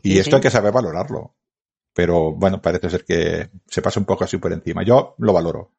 Y 0.03 0.19
esto 0.19 0.37
hay 0.37 0.43
que 0.43 0.51
saber 0.51 0.73
valorarlo. 0.73 1.35
Pero 1.93 2.33
bueno, 2.33 2.63
parece 2.63 2.89
ser 2.89 3.05
que 3.05 3.51
se 3.67 3.83
pasa 3.83 3.99
un 3.99 4.07
poco 4.07 4.25
así 4.25 4.37
por 4.37 4.53
encima. 4.53 4.85
Yo 4.85 5.17
lo 5.19 5.33
valoro. 5.33 5.73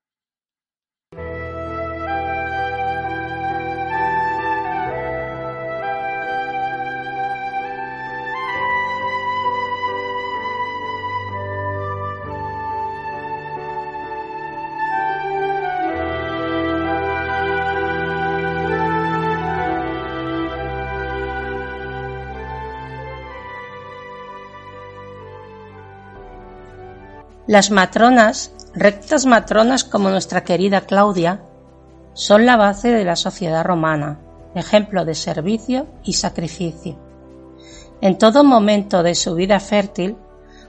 Las 27.47 27.69
matronas, 27.69 28.51
rectas 28.73 29.27
matronas 29.27 29.83
como 29.83 30.09
nuestra 30.09 30.43
querida 30.43 30.81
Claudia, 30.81 31.41
son 32.13 32.47
la 32.47 32.57
base 32.57 32.91
de 32.91 33.05
la 33.05 33.15
sociedad 33.15 33.63
romana, 33.63 34.19
ejemplo 34.55 35.05
de 35.05 35.13
servicio 35.13 35.85
y 36.03 36.13
sacrificio. 36.13 36.97
En 38.01 38.17
todo 38.17 38.43
momento 38.43 39.03
de 39.03 39.13
su 39.13 39.35
vida 39.35 39.59
fértil, 39.59 40.17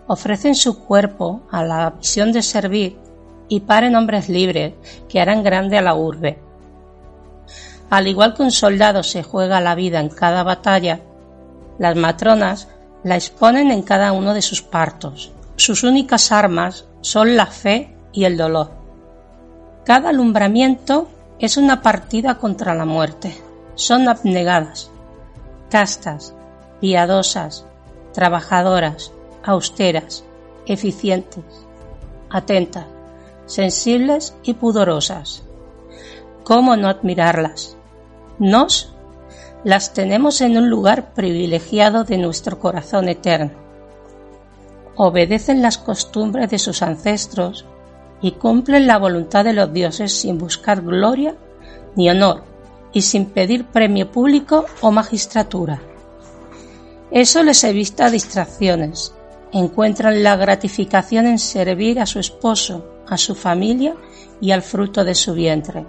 ofrecen 0.07 0.55
su 0.55 0.85
cuerpo 0.85 1.47
a 1.51 1.65
la 1.65 1.91
visión 1.93 2.31
de 2.31 2.43
servir 2.43 2.99
y 3.49 3.61
paren 3.61 3.97
hombres 3.97 4.29
libres 4.29 4.75
que 5.09 5.19
harán 5.19 5.43
grande 5.43 5.79
a 5.79 5.83
la 5.83 5.95
urbe. 5.95 6.39
Al 7.89 8.07
igual 8.07 8.35
que 8.35 8.43
un 8.43 8.51
soldado 8.51 9.03
se 9.03 9.23
juega 9.23 9.63
la 9.63 9.75
vida 9.75 9.99
en 9.99 10.11
cada 10.11 10.43
batalla, 10.43 11.01
las 11.79 11.97
matronas 11.97 12.69
la 13.03 13.15
exponen 13.15 13.71
en 13.71 13.81
cada 13.81 14.13
uno 14.13 14.35
de 14.35 14.43
sus 14.43 14.61
partos, 14.61 15.33
sus 15.57 15.85
únicas 15.85 16.33
armas 16.33 16.87
son 17.01 17.35
la 17.37 17.47
fe 17.47 17.97
y 18.13 18.25
el 18.25 18.37
dolor. 18.37 18.71
Cada 19.85 20.11
alumbramiento 20.11 21.09
es 21.39 21.57
una 21.57 21.81
partida 21.81 22.39
contra 22.39 22.75
la 22.75 22.85
muerte. 22.85 23.35
Son 23.75 24.09
abnegadas, 24.09 24.91
castas, 25.71 26.35
piadosas, 26.81 27.67
trabajadoras, 28.13 29.13
austeras, 29.45 30.25
eficientes, 30.67 31.45
atentas, 32.31 32.87
sensibles 33.47 34.35
y 34.43 34.55
pudorosas. 34.55 35.43
¿Cómo 36.45 36.77
no 36.77 36.89
admirarlas? 36.89 37.77
Nos 38.39 38.93
las 39.65 39.95
tenemos 39.95 40.43
en 40.43 40.59
un 40.59 40.69
lugar 40.69 41.15
privilegiado 41.15 42.05
de 42.05 42.19
nuestro 42.19 42.59
corazón 42.59 43.09
eterno 43.09 43.66
obedecen 44.97 45.63
las 45.63 45.79
costumbres 45.79 46.51
de 46.51 46.59
sus 46.59 46.83
ancestros 46.83 47.65
y 48.21 48.33
cumplen 48.33 48.87
la 48.87 48.99
voluntad 48.99 49.45
de 49.45 49.53
los 49.53 49.73
dioses 49.73 50.13
sin 50.13 50.39
buscar 50.39 50.83
gloria 50.83 51.37
ni 51.95 52.09
honor 52.11 52.45
y 52.93 53.03
sin 53.03 53.27
pedir 53.27 53.67
premio 53.67 54.11
público 54.11 54.65
o 54.81 54.91
magistratura. 54.91 55.81
Eso 57.11 57.43
les 57.43 57.63
evita 57.65 58.11
distracciones. 58.11 59.13
Encuentran 59.53 60.23
la 60.23 60.37
gratificación 60.37 61.27
en 61.27 61.39
servir 61.39 62.01
a 62.01 62.07
su 62.07 62.19
esposo, 62.19 63.03
a 63.07 63.17
su 63.17 63.35
familia 63.35 63.95
y 64.41 64.51
al 64.51 64.63
fruto 64.63 65.05
de 65.05 65.15
su 65.15 65.35
vientre. 65.35 65.87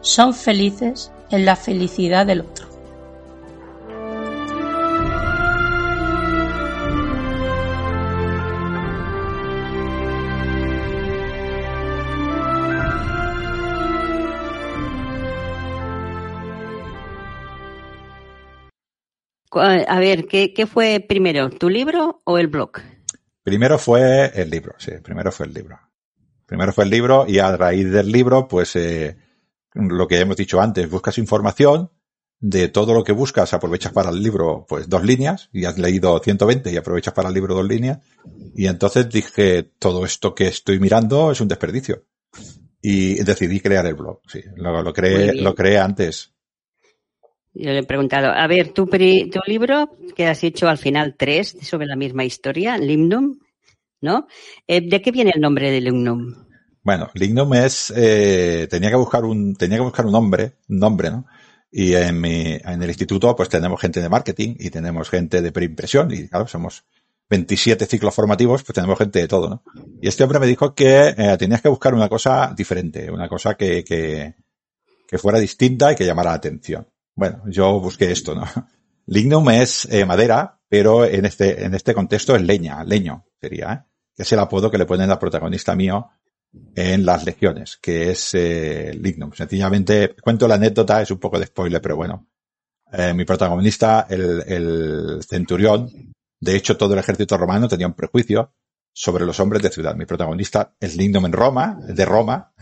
Son 0.00 0.34
felices 0.34 1.10
en 1.30 1.44
la 1.44 1.56
felicidad 1.56 2.26
del 2.26 2.42
otro. 2.42 2.66
A 19.52 19.98
ver, 19.98 20.26
¿qué, 20.26 20.66
fue 20.66 21.04
primero, 21.06 21.50
tu 21.50 21.68
libro 21.68 22.20
o 22.24 22.38
el 22.38 22.46
blog? 22.46 22.72
Primero 23.42 23.78
fue 23.78 24.30
el 24.34 24.50
libro, 24.50 24.74
sí, 24.78 24.92
primero 25.02 25.32
fue 25.32 25.46
el 25.46 25.54
libro. 25.54 25.78
Primero 26.46 26.72
fue 26.72 26.84
el 26.84 26.90
libro 26.90 27.24
y 27.26 27.38
a 27.38 27.56
raíz 27.56 27.90
del 27.90 28.10
libro, 28.10 28.46
pues 28.46 28.76
eh, 28.76 29.16
lo 29.74 30.06
que 30.06 30.20
hemos 30.20 30.36
dicho 30.36 30.60
antes, 30.60 30.88
buscas 30.88 31.18
información, 31.18 31.90
de 32.40 32.68
todo 32.68 32.94
lo 32.94 33.04
que 33.04 33.12
buscas 33.12 33.52
aprovechas 33.52 33.92
para 33.92 34.10
el 34.10 34.22
libro 34.22 34.64
pues 34.66 34.88
dos 34.88 35.04
líneas 35.04 35.50
y 35.52 35.66
has 35.66 35.78
leído 35.78 36.18
120 36.18 36.72
y 36.72 36.76
aprovechas 36.76 37.12
para 37.12 37.28
el 37.28 37.34
libro 37.34 37.54
dos 37.54 37.68
líneas 37.68 37.98
y 38.54 38.66
entonces 38.66 39.10
dije 39.10 39.62
todo 39.78 40.06
esto 40.06 40.34
que 40.34 40.48
estoy 40.48 40.80
mirando 40.80 41.30
es 41.30 41.40
un 41.42 41.48
desperdicio 41.48 42.06
y 42.80 43.22
decidí 43.24 43.60
crear 43.60 43.84
el 43.84 43.94
blog 43.94 44.22
sí 44.26 44.42
lo, 44.56 44.82
lo 44.82 44.92
creé 44.94 45.34
lo 45.34 45.54
creé 45.54 45.78
antes 45.78 46.32
yo 47.54 47.70
le 47.70 47.78
he 47.78 47.84
preguntado, 47.84 48.28
a 48.28 48.46
ver, 48.46 48.72
tu, 48.72 48.86
tu 48.86 49.40
libro, 49.46 49.96
que 50.14 50.26
has 50.26 50.42
hecho 50.44 50.68
al 50.68 50.78
final 50.78 51.14
tres 51.18 51.56
sobre 51.62 51.86
la 51.86 51.96
misma 51.96 52.24
historia, 52.24 52.78
Limnum, 52.78 53.38
¿no? 54.00 54.26
Eh, 54.66 54.80
¿De 54.88 55.02
qué 55.02 55.10
viene 55.10 55.32
el 55.34 55.40
nombre 55.40 55.70
de 55.70 55.80
Limnum? 55.80 56.34
Bueno, 56.82 57.10
Lignum 57.14 57.52
es, 57.54 57.92
eh, 57.94 58.66
tenía 58.70 58.90
que 58.90 58.96
buscar 58.96 59.24
un, 59.24 59.54
tenía 59.54 59.78
que 59.78 59.84
buscar 59.84 60.06
un 60.06 60.12
nombre, 60.12 60.54
un 60.68 60.78
nombre, 60.78 61.10
¿no? 61.10 61.26
Y 61.70 61.94
en 61.94 62.20
mi, 62.20 62.52
en 62.52 62.82
el 62.82 62.88
instituto, 62.88 63.36
pues 63.36 63.48
tenemos 63.48 63.80
gente 63.80 64.00
de 64.00 64.08
marketing 64.08 64.56
y 64.58 64.70
tenemos 64.70 65.08
gente 65.08 65.42
de 65.42 65.52
preimpresión 65.52 66.10
y 66.10 66.26
claro, 66.28 66.48
somos 66.48 66.84
27 67.28 67.86
ciclos 67.86 68.14
formativos, 68.14 68.64
pues 68.64 68.74
tenemos 68.74 68.98
gente 68.98 69.20
de 69.20 69.28
todo, 69.28 69.48
¿no? 69.50 69.62
Y 70.00 70.08
este 70.08 70.24
hombre 70.24 70.40
me 70.40 70.46
dijo 70.46 70.74
que 70.74 71.14
eh, 71.16 71.36
tenías 71.38 71.60
que 71.60 71.68
buscar 71.68 71.94
una 71.94 72.08
cosa 72.08 72.52
diferente, 72.56 73.10
una 73.10 73.28
cosa 73.28 73.54
que, 73.54 73.84
que, 73.84 74.34
que 75.06 75.18
fuera 75.18 75.38
distinta 75.38 75.92
y 75.92 75.96
que 75.96 76.06
llamara 76.06 76.30
la 76.30 76.36
atención. 76.36 76.88
Bueno, 77.20 77.42
yo 77.48 77.78
busqué 77.78 78.10
esto, 78.10 78.34
¿no? 78.34 78.46
Lignum 79.06 79.50
es 79.50 79.86
eh, 79.90 80.06
madera, 80.06 80.58
pero 80.66 81.04
en 81.04 81.26
este, 81.26 81.66
en 81.66 81.74
este 81.74 81.92
contexto 81.92 82.34
es 82.34 82.40
leña, 82.40 82.82
leño 82.82 83.26
sería, 83.38 83.72
¿eh? 83.74 83.80
que 84.16 84.22
es 84.22 84.32
el 84.32 84.38
apodo 84.38 84.70
que 84.70 84.78
le 84.78 84.86
ponen 84.86 85.10
al 85.10 85.18
protagonista 85.18 85.76
mío 85.76 86.08
en 86.74 87.04
las 87.04 87.26
legiones, 87.26 87.76
que 87.76 88.10
es 88.10 88.32
eh, 88.32 88.94
Lignum. 88.98 89.32
Sencillamente, 89.34 90.16
cuento 90.22 90.48
la 90.48 90.54
anécdota, 90.54 91.02
es 91.02 91.10
un 91.10 91.18
poco 91.18 91.38
de 91.38 91.44
spoiler, 91.44 91.82
pero 91.82 91.96
bueno. 91.96 92.26
Eh, 92.90 93.12
mi 93.12 93.26
protagonista, 93.26 94.06
el, 94.08 94.42
el 94.46 95.22
centurión, 95.22 96.14
de 96.40 96.56
hecho 96.56 96.78
todo 96.78 96.94
el 96.94 97.00
ejército 97.00 97.36
romano 97.36 97.68
tenía 97.68 97.86
un 97.86 97.92
prejuicio 97.92 98.54
sobre 98.94 99.26
los 99.26 99.38
hombres 99.40 99.62
de 99.62 99.68
ciudad. 99.68 99.94
Mi 99.94 100.06
protagonista 100.06 100.74
es 100.80 100.96
Lignum 100.96 101.26
en 101.26 101.32
Roma, 101.32 101.78
de 101.86 102.04
Roma, 102.06 102.54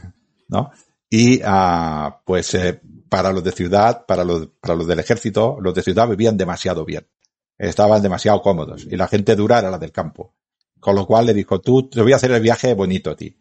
¿no? 0.49 0.73
Y 1.09 1.41
ah, 1.45 2.21
pues 2.25 2.55
eh, 2.55 2.81
para 3.09 3.33
los 3.33 3.43
de 3.45 3.53
ciudad, 3.53 4.05
para 4.07 4.25
los, 4.25 4.49
para 4.61 4.75
los 4.75 4.87
del 4.87 4.99
ejército, 4.99 5.59
los 5.61 5.75
de 5.75 5.83
ciudad 5.83 6.09
vivían 6.09 6.37
demasiado 6.37 6.85
bien. 6.85 7.07
Estaban 7.57 8.03
demasiado 8.03 8.41
cómodos. 8.43 8.85
Y 8.85 8.97
la 8.97 9.09
gente 9.09 9.35
dura 9.35 9.59
era 9.59 9.71
la 9.71 9.79
del 9.79 9.93
campo. 9.93 10.35
Con 10.79 10.95
lo 10.95 11.07
cual 11.07 11.27
le 11.27 11.35
dijo, 11.35 11.61
tú 11.61 11.89
te 11.89 12.03
voy 12.03 12.13
a 12.13 12.17
hacer 12.17 12.31
el 12.31 12.41
viaje 12.41 12.75
bonito 12.75 13.11
a 13.11 13.17
ti. 13.17 13.37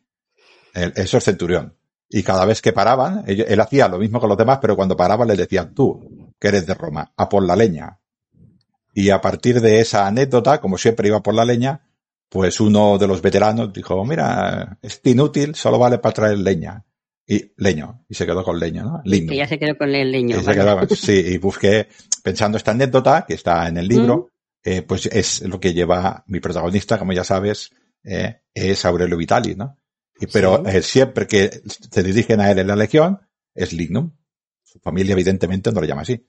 eso 0.73 1.17
es 1.17 1.23
centurión. 1.23 1.77
Y 2.09 2.23
cada 2.23 2.45
vez 2.45 2.61
que 2.61 2.73
paraban, 2.73 3.23
él, 3.27 3.59
hacía 3.59 3.87
lo 3.87 3.99
mismo 3.99 4.19
con 4.19 4.29
los 4.29 4.37
demás, 4.37 4.59
pero 4.61 4.75
cuando 4.75 4.95
paraban 4.95 5.27
le 5.27 5.35
decían, 5.35 5.73
tú, 5.73 6.33
que 6.39 6.47
eres 6.47 6.65
de 6.65 6.73
Roma, 6.73 7.13
a 7.15 7.29
por 7.29 7.45
la 7.45 7.55
leña. 7.55 7.99
Y 8.93 9.09
a 9.09 9.21
partir 9.21 9.61
de 9.61 9.81
esa 9.81 10.07
anécdota, 10.07 10.59
como 10.59 10.77
siempre 10.77 11.09
iba 11.09 11.21
por 11.21 11.35
la 11.35 11.45
leña, 11.45 11.85
pues 12.29 12.59
uno 12.59 12.97
de 12.97 13.07
los 13.07 13.21
veteranos 13.21 13.71
dijo, 13.73 14.03
mira, 14.05 14.79
es 14.81 15.01
inútil, 15.03 15.53
solo 15.53 15.77
vale 15.77 15.99
para 15.99 16.13
traer 16.13 16.39
leña 16.39 16.85
y 17.27 17.51
leño, 17.57 18.05
y 18.07 18.15
se 18.15 18.25
quedó 18.25 18.43
con 18.43 18.57
leño, 18.57 18.83
¿no? 18.83 19.01
Lindo. 19.03 19.33
Y 19.33 19.37
ya 19.37 19.47
se 19.47 19.59
quedó 19.59 19.77
con 19.77 19.93
el 19.93 20.11
leño. 20.11 20.37
sí, 20.95 21.11
y 21.11 21.37
busqué, 21.37 21.89
pensando 22.23 22.57
esta 22.57 22.71
anécdota 22.71 23.25
que 23.27 23.33
está 23.33 23.67
en 23.67 23.77
el 23.77 23.87
libro, 23.87 24.29
mm. 24.63 24.69
eh, 24.69 24.81
pues 24.83 25.07
es 25.07 25.41
lo 25.41 25.59
que 25.59 25.73
lleva 25.73 26.23
mi 26.27 26.39
protagonista, 26.39 26.97
como 26.97 27.11
ya 27.11 27.25
sabes, 27.25 27.71
eh, 28.05 28.43
es 28.53 28.85
Aurelio 28.85 29.17
Vitali, 29.17 29.55
¿no? 29.55 29.77
Y, 30.19 30.27
pero 30.27 30.65
eh, 30.65 30.81
siempre 30.81 31.27
que 31.27 31.61
se 31.65 32.01
dirigen 32.01 32.39
a 32.39 32.49
él 32.49 32.59
en 32.59 32.67
la 32.67 32.77
legión, 32.77 33.19
es 33.53 33.73
lignum. 33.73 34.11
su 34.63 34.79
familia 34.79 35.11
evidentemente 35.11 35.71
no 35.71 35.81
lo 35.81 35.87
llama 35.87 36.03
así. 36.03 36.25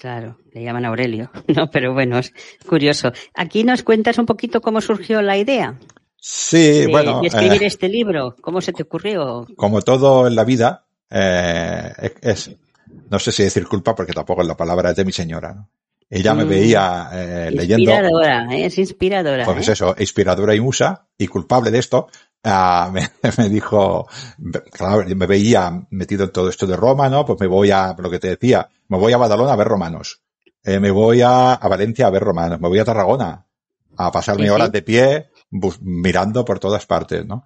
Claro, 0.00 0.38
le 0.52 0.62
llaman 0.64 0.86
Aurelio, 0.86 1.30
no, 1.54 1.70
pero 1.70 1.92
bueno, 1.92 2.18
es 2.18 2.32
curioso. 2.66 3.12
Aquí 3.34 3.64
nos 3.64 3.82
cuentas 3.82 4.16
un 4.16 4.24
poquito 4.24 4.62
cómo 4.62 4.80
surgió 4.80 5.20
la 5.20 5.36
idea. 5.36 5.78
Sí, 6.24 6.86
bueno. 6.86 7.20
De 7.20 7.26
escribir 7.26 7.64
eh, 7.64 7.66
este 7.66 7.88
libro, 7.88 8.36
¿cómo 8.40 8.60
se 8.60 8.72
te 8.72 8.84
ocurrió? 8.84 9.44
Como 9.56 9.82
todo 9.82 10.28
en 10.28 10.36
la 10.36 10.44
vida, 10.44 10.86
eh, 11.10 12.14
es, 12.20 12.48
no 13.10 13.18
sé 13.18 13.32
si 13.32 13.42
decir 13.42 13.66
culpa 13.66 13.92
porque 13.92 14.12
tampoco 14.12 14.44
la 14.44 14.56
palabra 14.56 14.90
es 14.90 14.96
de 14.96 15.04
mi 15.04 15.10
señora. 15.10 15.52
¿no? 15.52 15.68
Ella 16.08 16.32
me 16.34 16.44
mm. 16.44 16.48
veía 16.48 17.08
eh, 17.12 17.50
leyendo. 17.50 17.90
Inspiradora, 17.90 18.46
¿eh? 18.54 18.66
es 18.66 18.78
inspiradora. 18.78 19.44
Pues 19.44 19.66
eso, 19.66 19.96
inspiradora 19.98 20.54
y 20.54 20.60
musa, 20.60 21.08
y 21.18 21.26
culpable 21.26 21.72
de 21.72 21.80
esto, 21.80 22.06
uh, 22.44 22.90
me, 22.92 23.10
me, 23.38 23.48
dijo, 23.48 24.06
claro, 24.70 25.04
me 25.16 25.26
veía 25.26 25.72
metido 25.90 26.24
en 26.24 26.30
todo 26.30 26.50
esto 26.50 26.68
de 26.68 26.76
Roma, 26.76 27.08
¿no? 27.08 27.26
Pues 27.26 27.40
me 27.40 27.48
voy 27.48 27.72
a, 27.72 27.96
lo 27.98 28.08
que 28.08 28.20
te 28.20 28.28
decía, 28.28 28.68
me 28.86 28.96
voy 28.96 29.12
a 29.12 29.16
Badalona 29.16 29.54
a 29.54 29.56
ver 29.56 29.66
romanos, 29.66 30.22
eh, 30.62 30.78
me 30.78 30.92
voy 30.92 31.20
a, 31.22 31.54
a, 31.54 31.68
Valencia 31.68 32.06
a 32.06 32.10
ver 32.10 32.22
romanos, 32.22 32.60
me 32.60 32.68
voy 32.68 32.78
a 32.78 32.84
Tarragona 32.84 33.44
a 33.96 34.12
pasarme 34.12 34.50
horas 34.50 34.70
de 34.70 34.82
pie 34.82 35.31
mirando 35.80 36.44
por 36.44 36.58
todas 36.58 36.86
partes, 36.86 37.24
¿no? 37.26 37.44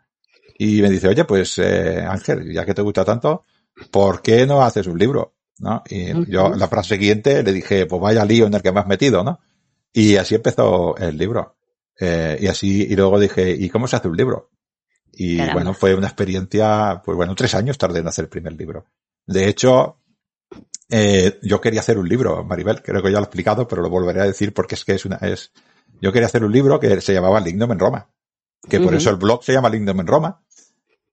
Y 0.59 0.81
me 0.81 0.89
dice, 0.89 1.09
oye, 1.09 1.25
pues 1.25 1.59
eh, 1.59 2.05
Ángel, 2.07 2.53
ya 2.53 2.65
que 2.65 2.75
te 2.75 2.83
gusta 2.83 3.05
tanto, 3.05 3.45
¿por 3.91 4.23
qué 4.23 4.47
no 4.47 4.63
haces 4.63 4.87
un 4.87 4.99
libro? 4.99 5.37
¿no? 5.59 5.83
Y 5.89 6.31
yo 6.31 6.51
la 6.51 6.69
frase 6.69 6.97
siguiente 6.97 7.43
le 7.43 7.53
dije, 7.53 7.87
pues 7.87 8.01
vaya 8.01 8.25
lío 8.25 8.47
en 8.47 8.55
el 8.55 8.63
que 8.63 8.73
me 8.73 8.81
has 8.81 8.87
metido, 8.87 9.25
¿no? 9.25 9.41
Y 9.93 10.17
así 10.17 10.35
empezó 10.35 10.97
el 10.97 11.17
libro. 11.17 11.57
Eh, 11.99 12.39
y 12.41 12.47
así, 12.47 12.83
y 12.83 12.95
luego 12.95 13.19
dije, 13.19 13.51
¿y 13.51 13.71
cómo 13.71 13.89
se 13.89 13.97
hace 13.97 14.09
un 14.09 14.17
libro? 14.17 14.51
Y 15.13 15.39
bueno, 15.51 15.73
fue 15.73 15.95
una 15.95 16.09
experiencia, 16.09 17.01
pues 17.03 17.17
bueno, 17.17 17.35
tres 17.35 17.55
años 17.55 17.79
tardé 17.79 18.01
en 18.01 18.09
hacer 18.09 18.25
el 18.25 18.29
primer 18.29 18.53
libro. 18.53 18.85
De 19.25 19.49
hecho, 19.49 20.03
eh, 20.91 21.39
yo 21.43 21.59
quería 21.59 21.81
hacer 21.81 21.97
un 21.97 22.07
libro, 22.07 22.45
Maribel, 22.45 22.83
creo 22.83 23.03
que 23.03 23.11
ya 23.11 23.19
lo 23.19 23.25
he 23.25 23.29
explicado, 23.29 23.67
pero 23.67 23.81
lo 23.81 23.89
volveré 23.89 24.21
a 24.21 24.27
decir 24.27 24.53
porque 24.53 24.75
es 24.75 24.85
que 24.85 24.93
es 24.93 25.07
una, 25.07 25.17
es, 25.17 25.53
yo 26.01 26.13
quería 26.13 26.27
hacer 26.27 26.45
un 26.45 26.53
libro 26.53 26.79
que 26.79 27.01
se 27.01 27.13
llamaba 27.13 27.41
Lignum 27.41 27.73
en 27.73 27.79
Roma. 27.79 28.09
Que 28.69 28.81
por 28.81 28.95
eso 28.95 29.11
el 29.11 29.17
blog 29.17 29.45
se 29.45 29.53
llama 29.53 29.69
Lignum 29.69 30.01
en 30.01 30.07
Roma. 30.07 30.43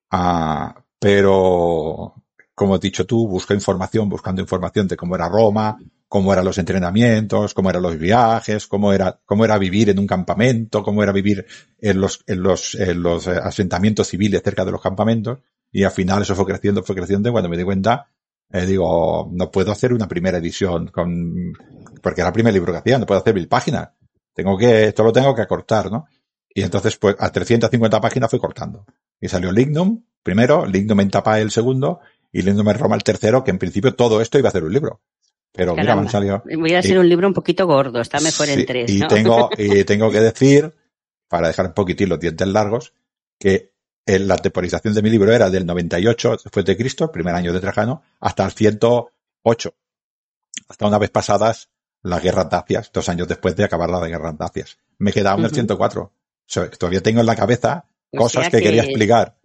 Ah, 0.10 0.76
pero 1.00 2.16
como 2.56 2.76
has 2.76 2.82
dicho 2.82 3.06
tú, 3.06 3.28
busco 3.28 3.54
información, 3.54 4.10
buscando 4.10 4.42
información 4.42 4.88
de 4.88 4.96
cómo 4.96 5.16
era 5.16 5.28
Roma, 5.28 5.78
cómo 6.08 6.32
eran 6.32 6.46
los 6.46 6.58
entrenamientos, 6.58 7.54
cómo 7.54 7.70
eran 7.70 7.82
los 7.82 7.98
viajes, 7.98 8.68
cómo 8.68 8.94
era, 8.94 9.20
cómo 9.26 9.46
era 9.46 9.58
vivir 9.58 9.90
en 9.90 10.00
un 10.00 10.08
campamento, 10.08 10.84
cómo 10.84 11.02
era 11.02 11.12
vivir 11.12 11.46
en 11.80 12.00
los, 12.00 12.24
en 12.28 12.44
los, 12.44 12.76
en 12.76 13.02
los 13.02 13.28
eh, 13.28 13.40
asentamientos 13.42 14.08
civiles 14.08 14.42
cerca 14.44 14.64
de 14.64 14.72
los 14.72 14.82
campamentos. 14.82 15.40
Y 15.72 15.84
al 15.84 15.92
final 15.92 16.22
eso 16.22 16.36
fue 16.36 16.46
creciendo, 16.46 16.84
fue 16.84 16.96
creciendo. 16.96 17.30
Y 17.30 17.32
cuando 17.32 17.50
me 17.50 17.58
di 17.58 17.64
cuenta, 17.64 18.08
eh, 18.52 18.68
digo, 18.68 19.28
no 19.32 19.50
puedo 19.50 19.72
hacer 19.72 19.92
una 19.92 20.08
primera 20.08 20.38
edición 20.38 20.88
con, 20.90 21.54
porque 22.02 22.22
era 22.22 22.28
el 22.28 22.34
primer 22.34 22.54
libro 22.54 22.72
que 22.72 22.80
hacía, 22.80 23.00
no 23.00 23.08
puedo 23.08 23.20
hacer 23.20 23.34
mil 23.34 23.48
páginas. 23.48 23.90
Tengo 24.34 24.58
que, 24.58 24.86
esto 24.86 25.04
lo 25.04 25.14
tengo 25.14 25.36
que 25.36 25.42
acortar, 25.42 25.92
¿no? 25.92 26.08
Y 26.54 26.62
entonces, 26.62 26.98
pues, 26.98 27.16
a 27.20 27.32
350 27.32 28.02
páginas 28.02 28.30
fui 28.30 28.40
cortando. 28.40 28.86
Y 29.20 29.28
salió 29.28 29.52
Lignum, 29.52 30.04
primero, 30.22 30.66
Lignum 30.66 31.00
en 31.02 31.10
tapa 31.10 31.40
el 31.40 31.52
segundo, 31.52 32.00
y 32.32 32.42
leyéndome 32.42 32.74
Roma 32.74 32.96
el 32.96 33.04
tercero, 33.04 33.44
que 33.44 33.52
en 33.52 33.60
principio 33.60 33.96
todo 33.96 34.22
esto 34.22 34.38
iba 34.38 34.50
a 34.50 34.52
ser 34.52 34.64
un 34.64 34.74
libro. 34.74 35.02
Pero 35.52 35.76
mira, 35.76 35.96
me 35.96 36.10
salió. 36.10 36.44
Voy 36.58 36.74
a 36.74 36.80
hacer 36.80 36.98
un 36.98 37.08
libro 37.08 37.28
un 37.28 37.34
poquito 37.34 37.68
gordo, 37.68 38.02
está 38.02 38.20
mejor 38.20 38.50
en 38.50 38.66
tres. 38.66 38.90
Y 38.92 39.08
tengo, 39.08 39.50
y 39.58 39.84
tengo 39.84 40.10
que 40.12 40.20
decir, 40.20 40.74
para 41.28 41.48
dejar 41.48 41.68
un 41.68 41.74
poquitín 41.74 42.10
los 42.10 42.20
dientes 42.20 42.48
largos, 42.48 42.94
que 43.38 43.72
la 44.06 44.38
temporización 44.38 44.94
de 44.94 45.02
mi 45.02 45.10
libro 45.10 45.32
era 45.32 45.50
del 45.50 45.66
98 45.66 46.38
después 46.44 46.66
de 46.66 46.76
Cristo, 46.76 47.06
el 47.06 47.12
primer 47.12 47.36
año 47.36 47.54
de 47.54 47.60
Trajano, 47.60 48.02
hasta 48.20 48.46
el 48.46 48.52
108. 48.52 49.74
Hasta 50.70 50.88
una 50.88 50.98
vez 50.98 51.12
pasadas 51.12 51.70
las 52.04 52.22
guerras 52.22 52.49
dacias, 52.49 52.91
dos 52.93 53.10
años 53.10 53.28
después 53.28 53.56
de 53.56 53.64
acabar 53.64 53.89
las 53.89 54.06
guerras 54.08 54.38
dacias. 54.38 54.78
Me 54.99 55.12
quedaba 55.12 55.39
en 55.39 55.45
el 55.45 55.51
104. 55.51 56.12
todavía 56.78 57.01
tengo 57.01 57.22
en 57.22 57.26
la 57.26 57.36
cabeza 57.36 57.86
cosas 58.16 58.49
que, 58.49 58.62
quería 58.62 58.84
explicar 58.84 59.36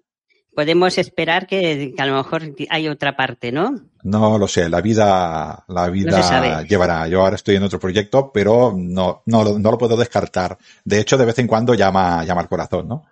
podemos 0.59 0.99
esperar 0.99 1.47
que, 1.47 1.95
a 1.97 2.05
lo 2.05 2.17
mejor 2.17 2.43
hay 2.69 2.89
otra 2.89 3.17
parte, 3.17 3.53
¿no? 3.53 3.81
No 4.03 4.39
lo 4.39 4.49
sé, 4.49 4.69
la 4.69 4.81
vida, 4.81 5.65
la 5.69 5.89
vida 5.89 6.65
llevará. 6.65 7.07
Yo 7.07 7.21
ahora 7.21 7.37
estoy 7.37 7.55
en 7.55 7.63
otro 7.63 7.79
proyecto, 7.79 8.33
pero 8.33 8.75
no, 8.77 9.23
no, 9.27 9.57
no 9.57 9.71
lo 9.71 9.79
puedo 9.79 9.97
descartar. 9.97 10.59
De 10.85 10.99
hecho, 10.99 11.17
de 11.17 11.27
vez 11.27 11.39
en 11.39 11.47
cuando 11.47 11.75
llama, 11.75 12.25
llama 12.25 12.41
al 12.41 12.49
corazón, 12.49 12.89
¿no? 12.89 13.05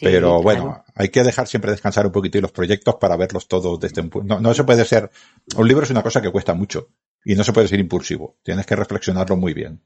pero 0.00 0.40
bueno, 0.40 0.82
hay 0.94 1.10
que 1.10 1.22
dejar 1.22 1.46
siempre 1.46 1.72
descansar 1.72 2.06
un 2.06 2.12
poquito 2.12 2.40
los 2.40 2.52
proyectos 2.52 2.94
para 2.94 3.16
verlos 3.16 3.48
todos 3.48 3.78
desde 3.78 4.00
un 4.00 4.08
punto. 4.08 4.34
No, 4.34 4.40
no 4.40 4.54
se 4.54 4.64
puede 4.64 4.86
ser, 4.86 5.10
un 5.56 5.68
libro 5.68 5.84
es 5.84 5.90
una 5.90 6.02
cosa 6.02 6.22
que 6.22 6.30
cuesta 6.30 6.54
mucho 6.54 6.88
y 7.28 7.34
no 7.34 7.44
se 7.44 7.52
puede 7.52 7.68
ser 7.68 7.78
impulsivo. 7.78 8.38
Tienes 8.42 8.64
que 8.64 8.74
reflexionarlo 8.74 9.36
muy 9.36 9.52
bien. 9.52 9.82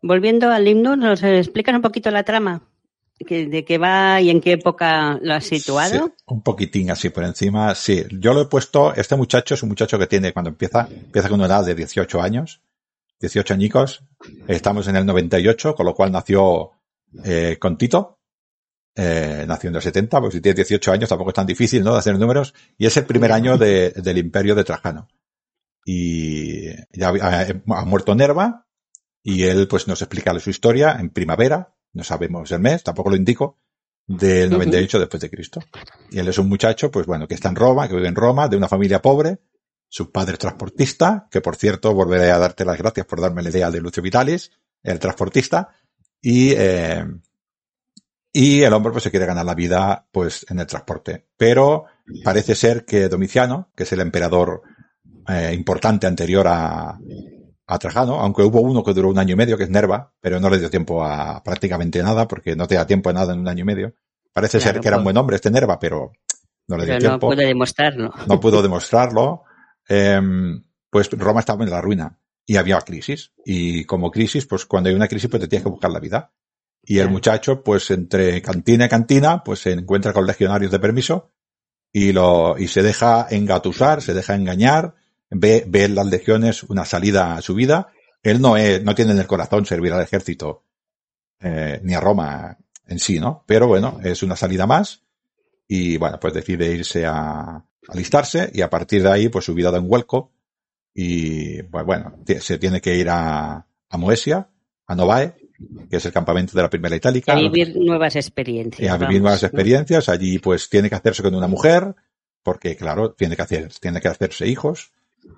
Volviendo 0.00 0.50
al 0.50 0.66
himno, 0.66 0.96
¿nos 0.96 1.22
explicas 1.22 1.74
un 1.74 1.82
poquito 1.82 2.10
la 2.10 2.24
trama? 2.24 2.62
de 3.18 3.64
qué 3.64 3.78
va 3.78 4.20
y 4.20 4.30
en 4.30 4.40
qué 4.40 4.52
época 4.52 5.16
lo 5.22 5.34
has 5.34 5.44
situado? 5.44 6.12
un 6.26 6.42
poquitín 6.42 6.90
así 6.90 7.10
por 7.10 7.22
encima, 7.22 7.72
sí. 7.76 8.04
Yo 8.18 8.32
lo 8.32 8.40
he 8.40 8.46
puesto, 8.46 8.92
este 8.94 9.14
muchacho 9.14 9.54
es 9.54 9.62
un 9.62 9.68
muchacho 9.68 9.96
que 9.96 10.08
tiene, 10.08 10.32
cuando 10.32 10.48
empieza, 10.48 10.88
empieza 10.90 11.28
con 11.28 11.38
una 11.38 11.46
edad 11.46 11.64
de 11.64 11.76
18 11.76 12.20
años, 12.20 12.62
18 13.20 13.54
añicos, 13.54 14.02
estamos 14.48 14.88
en 14.88 14.96
el 14.96 15.06
98, 15.06 15.76
con 15.76 15.86
lo 15.86 15.94
cual 15.94 16.10
nació 16.10 16.72
eh, 17.22 17.58
con 17.60 17.78
Tito, 17.78 18.18
eh, 18.96 19.44
nació 19.46 19.70
en 19.70 19.76
el 19.76 19.82
70, 19.82 20.20
pues 20.20 20.34
si 20.34 20.40
tiene 20.40 20.56
18 20.56 20.90
años 20.90 21.08
tampoco 21.08 21.30
es 21.30 21.36
tan 21.36 21.46
difícil, 21.46 21.84
¿no?, 21.84 21.92
de 21.92 21.98
hacer 21.98 22.18
números, 22.18 22.54
y 22.76 22.86
es 22.86 22.96
el 22.96 23.04
primer 23.04 23.30
año 23.30 23.56
de, 23.56 23.90
del 23.90 24.18
imperio 24.18 24.56
de 24.56 24.64
Trajano. 24.64 25.06
Y 25.84 26.68
ya 26.92 27.08
ha, 27.08 27.46
ha 27.48 27.84
muerto 27.84 28.14
Nerva, 28.14 28.66
y 29.22 29.44
él 29.44 29.68
pues 29.68 29.86
nos 29.88 30.02
explica 30.02 30.38
su 30.38 30.50
historia 30.50 30.96
en 30.98 31.10
primavera, 31.10 31.74
no 31.92 32.04
sabemos 32.04 32.50
el 32.52 32.60
mes, 32.60 32.82
tampoco 32.82 33.10
lo 33.10 33.16
indico, 33.16 33.58
del 34.06 34.50
98 34.50 34.98
después 34.98 35.20
de 35.20 35.30
Cristo. 35.30 35.60
Y 36.10 36.18
él 36.18 36.28
es 36.28 36.38
un 36.38 36.48
muchacho, 36.48 36.90
pues 36.90 37.06
bueno, 37.06 37.28
que 37.28 37.34
está 37.34 37.48
en 37.48 37.56
Roma, 37.56 37.88
que 37.88 37.94
vive 37.94 38.08
en 38.08 38.14
Roma, 38.14 38.48
de 38.48 38.56
una 38.56 38.68
familia 38.68 39.00
pobre, 39.00 39.38
su 39.88 40.10
padre 40.10 40.34
es 40.34 40.38
transportista, 40.38 41.28
que 41.30 41.40
por 41.40 41.56
cierto 41.56 41.92
volveré 41.94 42.30
a 42.30 42.38
darte 42.38 42.64
las 42.64 42.78
gracias 42.78 43.06
por 43.06 43.20
darme 43.20 43.42
la 43.42 43.50
idea 43.50 43.70
de 43.70 43.80
Lucio 43.80 44.02
Vitalis, 44.02 44.50
el 44.82 44.98
transportista, 44.98 45.68
y, 46.20 46.52
eh, 46.56 47.04
y 48.32 48.62
el 48.62 48.72
hombre 48.72 48.92
pues 48.92 49.04
se 49.04 49.10
quiere 49.10 49.26
ganar 49.26 49.44
la 49.44 49.54
vida 49.54 50.08
pues 50.10 50.46
en 50.48 50.60
el 50.60 50.66
transporte. 50.66 51.26
Pero 51.36 51.84
parece 52.24 52.54
ser 52.54 52.84
que 52.84 53.08
Domiciano, 53.08 53.70
que 53.76 53.82
es 53.82 53.92
el 53.92 54.00
emperador 54.00 54.62
eh, 55.28 55.52
importante 55.54 56.06
anterior 56.06 56.46
a, 56.48 56.98
a 57.66 57.78
Trajano, 57.78 58.20
aunque 58.20 58.42
hubo 58.42 58.60
uno 58.60 58.82
que 58.82 58.92
duró 58.92 59.08
un 59.08 59.18
año 59.18 59.34
y 59.34 59.36
medio, 59.36 59.56
que 59.56 59.64
es 59.64 59.70
Nerva, 59.70 60.12
pero 60.20 60.40
no 60.40 60.50
le 60.50 60.58
dio 60.58 60.70
tiempo 60.70 61.04
a 61.04 61.42
prácticamente 61.42 62.02
nada, 62.02 62.28
porque 62.28 62.56
no 62.56 62.66
te 62.66 62.74
da 62.74 62.86
tiempo 62.86 63.10
a 63.10 63.12
nada 63.12 63.32
en 63.32 63.40
un 63.40 63.48
año 63.48 63.62
y 63.62 63.66
medio. 63.66 63.94
Parece 64.32 64.60
ser 64.60 64.80
que 64.80 64.88
era 64.88 64.98
un 64.98 65.04
buen 65.04 65.16
hombre 65.16 65.36
este 65.36 65.50
Nerva, 65.50 65.78
pero 65.78 66.12
no 66.68 66.76
le 66.76 66.86
dio 66.86 66.98
tiempo. 66.98 67.26
No 67.26 67.34
pudo 67.34 67.46
demostrarlo. 67.46 68.10
No 68.26 68.40
pudo 68.40 68.62
demostrarlo. 68.62 69.42
Em, 69.88 70.62
pues 70.90 71.10
Roma 71.10 71.40
estaba 71.40 71.64
en 71.64 71.70
la 71.70 71.80
ruina 71.80 72.18
y 72.46 72.56
había 72.56 72.80
crisis. 72.80 73.32
Y 73.44 73.84
como 73.84 74.10
crisis, 74.10 74.46
pues 74.46 74.66
cuando 74.66 74.88
hay 74.88 74.96
una 74.96 75.08
crisis, 75.08 75.30
pues 75.30 75.42
te 75.42 75.48
tienes 75.48 75.64
que 75.64 75.70
buscar 75.70 75.90
la 75.90 76.00
vida. 76.00 76.32
Y 76.82 76.98
el 76.98 77.10
muchacho, 77.10 77.62
pues 77.62 77.90
entre 77.90 78.42
cantina 78.42 78.86
y 78.86 78.88
cantina, 78.88 79.44
pues 79.44 79.60
se 79.60 79.72
encuentra 79.72 80.12
con 80.12 80.26
legionarios 80.26 80.72
de 80.72 80.80
permiso 80.80 81.30
y 81.92 82.12
lo, 82.12 82.58
y 82.58 82.68
se 82.68 82.82
deja 82.82 83.26
engatusar, 83.30 84.02
se 84.02 84.14
deja 84.14 84.34
engañar, 84.34 84.94
ve, 85.32 85.64
ve 85.66 85.84
en 85.84 85.94
las 85.94 86.06
legiones 86.06 86.62
una 86.64 86.84
salida 86.84 87.34
a 87.34 87.42
su 87.42 87.54
vida. 87.54 87.92
Él 88.22 88.40
no, 88.40 88.56
es, 88.56 88.82
no 88.82 88.94
tiene 88.94 89.12
en 89.12 89.18
el 89.18 89.26
corazón 89.26 89.66
servir 89.66 89.92
al 89.92 90.02
ejército, 90.02 90.64
eh, 91.40 91.80
ni 91.82 91.94
a 91.94 92.00
Roma 92.00 92.56
en 92.86 92.98
sí, 92.98 93.18
¿no? 93.18 93.44
Pero 93.46 93.66
bueno, 93.66 93.98
es 94.02 94.22
una 94.22 94.36
salida 94.36 94.66
más 94.66 95.02
y 95.66 95.96
bueno, 95.96 96.18
pues 96.20 96.34
decide 96.34 96.72
irse 96.72 97.06
a 97.06 97.64
alistarse 97.88 98.50
y 98.52 98.60
a 98.60 98.70
partir 98.70 99.02
de 99.02 99.10
ahí 99.10 99.28
pues 99.28 99.44
su 99.44 99.54
vida 99.54 99.70
da 99.70 99.80
un 99.80 99.88
vuelco 99.88 100.32
y 100.94 101.62
pues 101.64 101.84
bueno, 101.84 102.18
se 102.40 102.58
tiene 102.58 102.80
que 102.80 102.94
ir 102.96 103.08
a, 103.08 103.66
a 103.88 103.96
Moesia, 103.96 104.48
a 104.86 104.94
Novae, 104.94 105.34
que 105.88 105.96
es 105.96 106.04
el 106.04 106.12
campamento 106.12 106.52
de 106.54 106.62
la 106.62 106.70
primera 106.70 106.94
itálica. 106.94 107.32
A 107.32 107.36
vivir 107.36 107.76
nuevas 107.76 108.16
experiencias. 108.16 108.92
a 108.92 108.96
vivir 108.98 109.20
nuevas 109.20 109.42
experiencias. 109.42 110.08
Allí 110.08 110.38
pues 110.38 110.68
tiene 110.68 110.88
que 110.88 110.96
hacerse 110.96 111.22
con 111.22 111.34
una 111.34 111.48
mujer, 111.48 111.94
porque 112.42 112.76
claro, 112.76 113.12
tiene 113.12 113.36
que 113.36 113.42
hacer, 113.42 113.72
tiene 113.80 114.00
que 114.00 114.08
hacerse 114.08 114.46
hijos. 114.46 114.92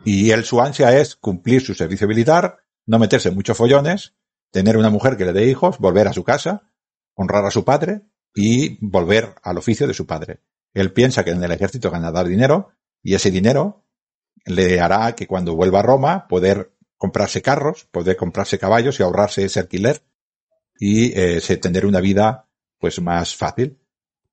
Y 0.05 0.31
él 0.31 0.45
su 0.45 0.61
ansia 0.61 0.99
es 0.99 1.17
cumplir 1.17 1.63
su 1.63 1.75
servicio 1.75 2.07
militar, 2.07 2.59
no 2.87 2.99
meterse 2.99 3.29
en 3.29 3.35
muchos 3.35 3.57
follones, 3.57 4.15
tener 4.51 4.77
una 4.77 4.91
mujer 4.91 5.17
que 5.17 5.25
le 5.25 5.33
dé 5.33 5.47
hijos, 5.47 5.79
volver 5.79 6.09
a 6.09 6.13
su 6.13 6.25
casa, 6.25 6.71
honrar 7.15 7.45
a 7.45 7.51
su 7.51 7.65
padre 7.65 8.03
y 8.35 8.79
volver 8.81 9.35
al 9.43 9.59
oficio 9.59 9.87
de 9.87 9.95
su 9.95 10.07
padre. 10.07 10.41
Él 10.75 10.93
piensa 10.93 11.25
que 11.25 11.31
en 11.31 11.43
el 11.43 11.53
ejército 11.53 11.91
ganará 11.91 12.25
dinero 12.25 12.73
y 13.03 13.15
ese 13.15 13.31
dinero 13.31 13.85
le 14.45 14.81
hará 14.81 15.15
que 15.15 15.27
cuando 15.27 15.55
vuelva 15.55 15.81
a 15.81 15.83
Roma 15.83 16.29
poder 16.29 16.73
comprarse 16.97 17.43
carros, 17.43 17.85
poder 17.91 18.17
comprarse 18.17 18.59
caballos 18.59 18.99
y 18.99 19.03
ahorrarse 19.03 19.45
ese 19.45 19.61
alquiler 19.61 20.03
y 20.79 21.19
eh, 21.19 21.41
tener 21.61 21.87
una 21.87 22.01
vida 22.01 22.49
pues 22.79 23.01
más 23.01 23.37
fácil 23.37 23.79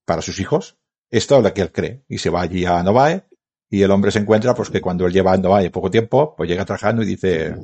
para 0.05 0.21
sus 0.21 0.39
hijos. 0.39 0.77
Esto 1.09 1.37
es 1.37 1.43
lo 1.43 1.53
que 1.53 1.61
él 1.61 1.71
cree 1.71 2.03
y 2.07 2.17
se 2.17 2.29
va 2.29 2.41
allí 2.41 2.65
a 2.65 2.81
Novae 2.83 3.25
y 3.71 3.81
el 3.81 3.89
hombre 3.89 4.11
se 4.11 4.19
encuentra 4.19 4.53
pues 4.53 4.69
que 4.69 4.81
cuando 4.81 5.07
él 5.07 5.13
lleva 5.13 5.35
no 5.37 5.55
hay 5.55 5.69
poco 5.69 5.89
tiempo, 5.89 6.35
pues 6.35 6.49
llega 6.49 6.65
trabajando 6.65 7.03
y 7.03 7.05
dice 7.05 7.55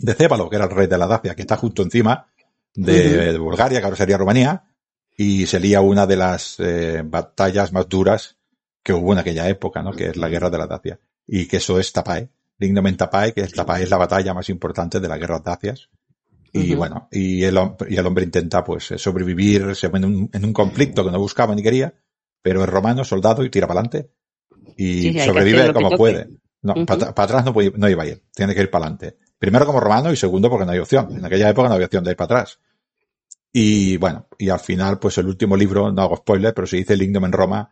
de 0.00 0.14
Cébalo, 0.14 0.50
que 0.50 0.56
era 0.56 0.64
el 0.64 0.70
rey 0.72 0.88
de 0.88 0.98
la 0.98 1.06
Dacia, 1.06 1.36
que 1.36 1.42
está 1.42 1.56
justo 1.56 1.82
encima 1.82 2.26
de, 2.74 3.38
Bulgaria, 3.38 3.78
que 3.78 3.84
ahora 3.84 3.96
sería 3.96 4.18
Rumanía, 4.18 4.64
y 5.16 5.46
se 5.46 5.60
lía 5.60 5.80
una 5.80 6.06
de 6.06 6.16
las 6.16 6.56
eh, 6.58 7.02
batallas 7.04 7.72
más 7.72 7.88
duras 7.88 8.36
que 8.82 8.92
hubo 8.92 9.12
en 9.12 9.20
aquella 9.20 9.48
época, 9.48 9.80
¿no? 9.80 9.92
Que 9.92 10.06
es 10.06 10.16
la 10.16 10.28
guerra 10.28 10.50
de 10.50 10.58
la 10.58 10.66
Dacia. 10.66 10.98
Y 11.26 11.46
que 11.46 11.58
eso 11.58 11.78
es 11.78 11.92
Tapae, 11.92 12.30
Lignomen 12.58 12.96
Tapae, 12.96 13.32
que 13.32 13.42
es 13.42 13.52
Tapae 13.52 13.84
es 13.84 13.90
la 13.90 13.96
batalla 13.96 14.34
más 14.34 14.48
importante 14.48 14.98
de 14.98 15.08
la 15.08 15.18
guerra 15.18 15.38
de 15.38 15.44
Dacias. 15.44 15.88
Y 16.52 16.74
bueno, 16.74 17.08
y 17.12 17.44
el, 17.44 17.56
y 17.88 17.96
el 17.96 18.06
hombre 18.06 18.24
intenta 18.24 18.64
pues 18.64 18.92
sobrevivir 18.96 19.72
en 19.82 20.04
un, 20.04 20.30
en 20.32 20.44
un 20.44 20.52
conflicto 20.52 21.04
que 21.04 21.12
no 21.12 21.20
buscaba 21.20 21.54
ni 21.54 21.62
quería, 21.62 21.94
pero 22.42 22.64
es 22.64 22.68
romano, 22.68 23.04
soldado 23.04 23.44
y 23.44 23.50
tira 23.50 23.68
para 23.68 23.80
adelante. 23.80 24.10
Y 24.76 25.18
sobrevive 25.20 25.72
como 25.72 25.90
puede. 25.90 26.28
No, 26.62 26.74
para, 26.86 27.08
atrás 27.08 27.44
no, 27.44 27.52
puede, 27.52 27.72
no 27.76 27.88
iba 27.88 28.02
a 28.02 28.06
ir, 28.06 28.22
tiene 28.34 28.54
que 28.54 28.62
ir 28.62 28.70
para 28.70 28.86
adelante. 28.86 29.16
Primero 29.38 29.64
como 29.64 29.80
romano 29.80 30.12
y 30.12 30.16
segundo 30.16 30.50
porque 30.50 30.66
no 30.66 30.72
hay 30.72 30.80
opción. 30.80 31.16
En 31.16 31.24
aquella 31.24 31.48
época 31.48 31.68
no 31.68 31.74
había 31.74 31.86
opción 31.86 32.04
de 32.04 32.10
ir 32.10 32.16
para 32.16 32.40
atrás. 32.40 32.58
Y 33.52 33.96
bueno, 33.96 34.26
y 34.36 34.48
al 34.48 34.60
final, 34.60 34.98
pues 34.98 35.18
el 35.18 35.26
último 35.26 35.56
libro, 35.56 35.92
no 35.92 36.02
hago 36.02 36.16
spoiler, 36.16 36.52
pero 36.52 36.66
se 36.66 36.76
dice 36.76 36.94
el 36.94 37.02
en 37.02 37.32
Roma, 37.32 37.70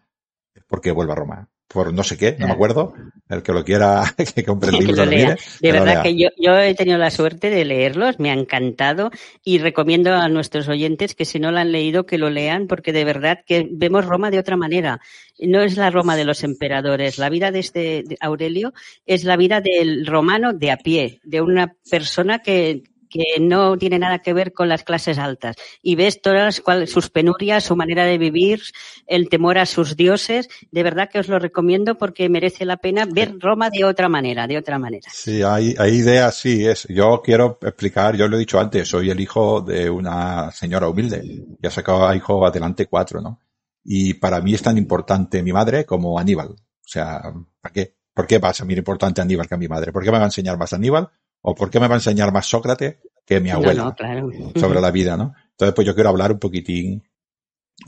es 0.54 0.62
porque 0.64 0.92
vuelve 0.92 1.12
a 1.12 1.16
Roma 1.16 1.48
por 1.68 1.92
no 1.92 2.02
sé 2.02 2.16
qué, 2.16 2.36
no 2.38 2.46
me 2.46 2.52
acuerdo. 2.52 2.94
El 3.28 3.42
que 3.42 3.52
lo 3.52 3.64
quiera, 3.64 4.04
que 4.34 4.44
compre 4.44 4.70
el 4.70 4.86
libro. 4.86 5.04
de 5.04 5.72
verdad 5.72 6.02
que 6.02 6.16
yo, 6.16 6.28
yo 6.38 6.56
he 6.58 6.74
tenido 6.74 6.96
la 6.96 7.10
suerte 7.10 7.50
de 7.50 7.64
leerlos, 7.64 8.20
me 8.20 8.30
ha 8.30 8.34
encantado 8.34 9.10
y 9.42 9.58
recomiendo 9.58 10.14
a 10.14 10.28
nuestros 10.28 10.68
oyentes 10.68 11.14
que 11.14 11.24
si 11.24 11.40
no 11.40 11.50
lo 11.50 11.58
han 11.58 11.72
leído 11.72 12.06
que 12.06 12.18
lo 12.18 12.30
lean 12.30 12.68
porque 12.68 12.92
de 12.92 13.04
verdad 13.04 13.40
que 13.44 13.68
vemos 13.70 14.06
Roma 14.06 14.30
de 14.30 14.38
otra 14.38 14.56
manera. 14.56 15.00
No 15.40 15.60
es 15.60 15.76
la 15.76 15.90
Roma 15.90 16.16
de 16.16 16.24
los 16.24 16.44
emperadores. 16.44 17.18
La 17.18 17.28
vida 17.28 17.50
de 17.50 17.58
este 17.58 18.04
Aurelio 18.20 18.72
es 19.04 19.24
la 19.24 19.36
vida 19.36 19.60
del 19.60 20.06
romano 20.06 20.52
de 20.52 20.70
a 20.70 20.76
pie, 20.76 21.20
de 21.24 21.40
una 21.40 21.74
persona 21.90 22.38
que, 22.38 22.84
que 23.08 23.40
no 23.40 23.76
tiene 23.76 23.98
nada 23.98 24.20
que 24.20 24.32
ver 24.32 24.52
con 24.52 24.68
las 24.68 24.84
clases 24.84 25.18
altas. 25.18 25.56
Y 25.82 25.96
ves 25.96 26.20
todas 26.20 26.62
sus 26.86 27.10
penurias, 27.10 27.64
su 27.64 27.76
manera 27.76 28.04
de 28.04 28.18
vivir, 28.18 28.62
el 29.06 29.28
temor 29.28 29.58
a 29.58 29.66
sus 29.66 29.96
dioses. 29.96 30.48
De 30.70 30.82
verdad 30.82 31.08
que 31.10 31.18
os 31.18 31.28
lo 31.28 31.38
recomiendo 31.38 31.96
porque 31.96 32.28
merece 32.28 32.64
la 32.64 32.76
pena 32.76 33.06
ver 33.06 33.38
Roma 33.38 33.70
de 33.70 33.84
otra 33.84 34.08
manera, 34.08 34.46
de 34.46 34.58
otra 34.58 34.78
manera. 34.78 35.08
Sí, 35.12 35.42
hay, 35.42 35.74
hay 35.78 35.96
ideas, 35.96 36.36
sí. 36.36 36.66
Es, 36.66 36.86
yo 36.88 37.20
quiero 37.24 37.58
explicar, 37.62 38.16
yo 38.16 38.28
lo 38.28 38.36
he 38.36 38.40
dicho 38.40 38.60
antes, 38.60 38.88
soy 38.88 39.10
el 39.10 39.20
hijo 39.20 39.60
de 39.60 39.88
una 39.90 40.50
señora 40.50 40.88
humilde 40.88 41.46
que 41.60 41.68
ha 41.68 41.70
sacado 41.70 42.06
a 42.06 42.16
hijo 42.16 42.46
adelante 42.46 42.86
cuatro, 42.86 43.20
¿no? 43.20 43.40
Y 43.84 44.14
para 44.14 44.40
mí 44.40 44.54
es 44.54 44.62
tan 44.62 44.76
importante 44.78 45.42
mi 45.42 45.52
madre 45.52 45.84
como 45.84 46.18
Aníbal. 46.18 46.48
O 46.48 46.88
sea, 46.88 47.22
¿para 47.60 47.72
qué? 47.72 47.94
¿Por 48.12 48.26
qué 48.26 48.38
va 48.38 48.48
a 48.48 48.54
ser 48.54 48.70
importante 48.70 49.20
Aníbal 49.20 49.46
que 49.46 49.54
a 49.54 49.58
mi 49.58 49.68
madre? 49.68 49.92
¿Por 49.92 50.02
qué 50.02 50.10
me 50.10 50.18
va 50.18 50.24
a 50.24 50.28
enseñar 50.28 50.56
más 50.56 50.72
Aníbal? 50.72 51.10
¿O 51.48 51.54
por 51.54 51.70
qué 51.70 51.78
me 51.78 51.86
va 51.86 51.94
a 51.94 51.98
enseñar 51.98 52.32
más 52.32 52.46
Sócrates 52.46 52.96
que 53.24 53.40
mi 53.40 53.50
abuela 53.50 53.94
sobre 54.56 54.80
la 54.80 54.90
vida, 54.90 55.16
¿no? 55.16 55.32
Entonces, 55.52 55.74
pues 55.76 55.86
yo 55.86 55.94
quiero 55.94 56.10
hablar 56.10 56.32
un 56.32 56.40
poquitín, 56.40 57.04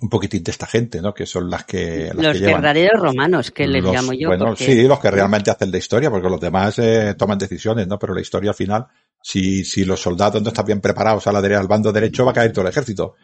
un 0.01 0.09
poquitín 0.09 0.45
de 0.45 0.53
esta 0.53 0.67
gente, 0.67 1.03
¿no? 1.03 1.13
Que 1.13 1.27
son 1.27 1.51
las 1.51 1.65
que... 1.65 2.13
los 2.15 2.41
verdaderos 2.41 3.01
romanos, 3.01 3.51
que 3.51 3.67
les 3.67 3.83
llamo 3.83 4.13
yo. 4.13 4.29
Bueno, 4.29 4.55
sí, 4.55 4.83
los 4.85 5.01
que 5.01 5.11
realmente 5.11 5.51
hacen 5.51 5.73
la 5.73 5.79
historia, 5.79 6.09
porque 6.09 6.29
los 6.29 6.41
demás 6.41 6.79
eh, 6.79 7.17
toman 7.19 7.37
decisiones, 7.37 7.89
¿no? 7.89 7.99
Pero 7.99 8.15
la 8.15 8.21
historia 8.21 8.51
al 8.51 8.57
final, 8.57 8.87
si, 9.21 9.65
si 9.65 9.85
los 9.85 10.01
soldados 10.01 10.41
no 10.41 10.49
están 10.49 10.65
bien 10.65 10.81
preparados 10.81 11.27
a 11.27 11.33
la 11.33 11.41
al 11.41 11.67
bando 11.67 11.93
derecho, 11.93 12.25
va 12.25 12.31
a 12.31 12.35
caer 12.35 12.53
todo 12.53 12.63
el 12.63 12.71
ejército. 12.71 13.17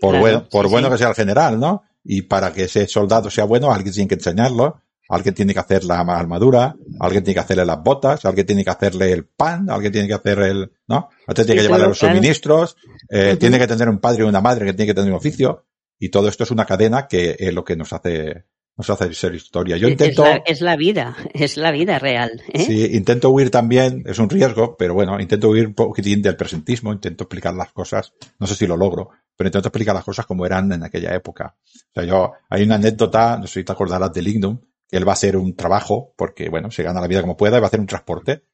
Por 0.00 0.18
bueno, 0.18 0.48
por 0.50 0.68
bueno 0.68 0.90
que 0.90 0.98
sea 0.98 1.10
el 1.10 1.14
general, 1.14 1.60
¿no? 1.60 1.84
Y 2.02 2.22
para 2.22 2.52
que 2.52 2.64
ese 2.64 2.88
soldado 2.88 3.30
sea 3.30 3.44
bueno, 3.44 3.72
alguien 3.72 3.94
tiene 3.94 4.08
que 4.08 4.16
enseñarlo 4.16 4.82
alguien 5.08 5.34
tiene 5.34 5.54
que 5.54 5.60
hacer 5.60 5.84
la 5.84 6.00
armadura, 6.00 6.76
alguien 7.00 7.22
tiene 7.22 7.34
que 7.34 7.40
hacerle 7.40 7.64
las 7.64 7.82
botas, 7.82 8.24
alguien 8.24 8.46
tiene 8.46 8.64
que 8.64 8.70
hacerle 8.70 9.12
el 9.12 9.24
pan, 9.24 9.70
alguien 9.70 9.92
tiene 9.92 10.08
que 10.08 10.14
hacer 10.14 10.38
el, 10.40 10.72
¿no? 10.88 11.08
Alguien 11.26 11.46
tiene 11.46 11.60
que 11.60 11.62
llevarle 11.62 11.88
los 11.88 11.98
suministros, 11.98 12.76
eh, 13.08 13.36
tiene 13.38 13.58
que 13.58 13.66
tener 13.66 13.88
un 13.88 13.98
padre 13.98 14.24
y 14.24 14.28
una 14.28 14.40
madre 14.40 14.66
que 14.66 14.72
tiene 14.72 14.90
que 14.90 14.94
tener 14.94 15.10
un 15.10 15.18
oficio, 15.18 15.66
y 15.98 16.08
todo 16.08 16.28
esto 16.28 16.44
es 16.44 16.50
una 16.50 16.66
cadena 16.66 17.06
que 17.06 17.36
es 17.38 17.54
lo 17.54 17.64
que 17.64 17.76
nos 17.76 17.92
hace, 17.92 18.44
nos 18.76 18.90
hace 18.90 19.12
ser 19.14 19.34
historia. 19.34 19.76
Yo 19.76 19.88
intento. 19.88 20.24
Es 20.44 20.60
la, 20.60 20.76
vida, 20.76 21.16
es 21.32 21.56
la 21.56 21.70
vida 21.70 21.98
real. 21.98 22.42
¿eh? 22.52 22.64
Sí, 22.64 22.84
intento 22.92 23.30
huir 23.30 23.50
también, 23.50 24.02
es 24.06 24.18
un 24.18 24.28
riesgo, 24.28 24.76
pero 24.76 24.94
bueno, 24.94 25.18
intento 25.20 25.48
huir 25.48 25.68
un 25.68 25.74
poquitín 25.74 26.20
del 26.20 26.36
presentismo, 26.36 26.92
intento 26.92 27.24
explicar 27.24 27.54
las 27.54 27.72
cosas, 27.72 28.12
no 28.38 28.46
sé 28.46 28.54
si 28.54 28.66
lo 28.66 28.76
logro, 28.76 29.10
pero 29.36 29.48
intento 29.48 29.68
explicar 29.68 29.94
las 29.94 30.04
cosas 30.04 30.26
como 30.26 30.44
eran 30.44 30.70
en 30.72 30.82
aquella 30.82 31.14
época. 31.14 31.56
O 31.64 31.94
sea, 31.94 32.04
yo, 32.04 32.32
hay 32.50 32.64
una 32.64 32.74
anécdota, 32.74 33.38
no 33.38 33.46
sé 33.46 33.60
si 33.60 33.64
te 33.64 33.72
acordarás 33.72 34.12
de 34.12 34.22
Lignum, 34.22 34.60
él 34.90 35.06
va 35.06 35.12
a 35.12 35.14
hacer 35.14 35.36
un 35.36 35.56
trabajo, 35.56 36.14
porque 36.16 36.48
bueno, 36.48 36.70
se 36.70 36.82
gana 36.82 37.00
la 37.00 37.06
vida 37.06 37.20
como 37.20 37.36
pueda, 37.36 37.58
y 37.58 37.60
va 37.60 37.66
a 37.66 37.68
hacer 37.68 37.80
un 37.80 37.86
transporte. 37.86 38.44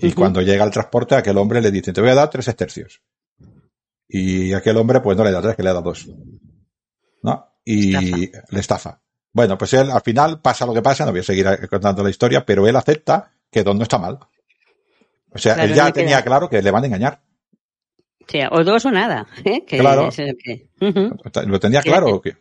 Y 0.00 0.12
cuando 0.12 0.42
llega 0.42 0.64
el 0.64 0.70
transporte, 0.70 1.16
aquel 1.16 1.38
hombre 1.38 1.60
le 1.60 1.70
dice, 1.70 1.92
te 1.92 2.00
voy 2.00 2.10
a 2.10 2.14
dar 2.14 2.30
tres 2.30 2.48
estercios. 2.48 3.02
Y 4.08 4.52
aquel 4.52 4.76
hombre, 4.76 5.00
pues 5.00 5.16
no 5.16 5.24
le 5.24 5.32
da 5.32 5.42
tres, 5.42 5.56
que 5.56 5.62
le 5.62 5.72
da 5.72 5.80
dos. 5.80 6.08
¿No? 7.22 7.46
Y 7.64 7.92
le 7.92 8.60
estafa. 8.60 9.00
Bueno, 9.32 9.58
pues 9.58 9.72
él 9.74 9.90
al 9.90 10.00
final 10.00 10.40
pasa 10.40 10.66
lo 10.66 10.72
que 10.72 10.82
pasa, 10.82 11.04
no 11.04 11.10
voy 11.10 11.20
a 11.20 11.24
seguir 11.24 11.46
contando 11.68 12.02
la 12.02 12.10
historia, 12.10 12.44
pero 12.44 12.66
él 12.66 12.76
acepta 12.76 13.32
que 13.50 13.62
Don 13.62 13.76
no 13.76 13.82
está 13.82 13.98
mal. 13.98 14.18
O 15.30 15.38
sea, 15.38 15.54
él 15.64 15.74
ya 15.74 15.92
tenía 15.92 16.22
claro 16.22 16.48
que 16.48 16.62
le 16.62 16.70
van 16.70 16.84
a 16.84 16.86
engañar. 16.86 17.20
O 18.20 18.30
sea, 18.30 18.48
o 18.52 18.64
dos 18.64 18.84
o 18.84 18.90
nada. 18.90 19.26
¿eh? 19.44 19.64
claro. 19.64 20.08
Lo 21.46 21.60
tenía 21.60 21.82
claro. 21.82 22.20
Que, 22.20 22.36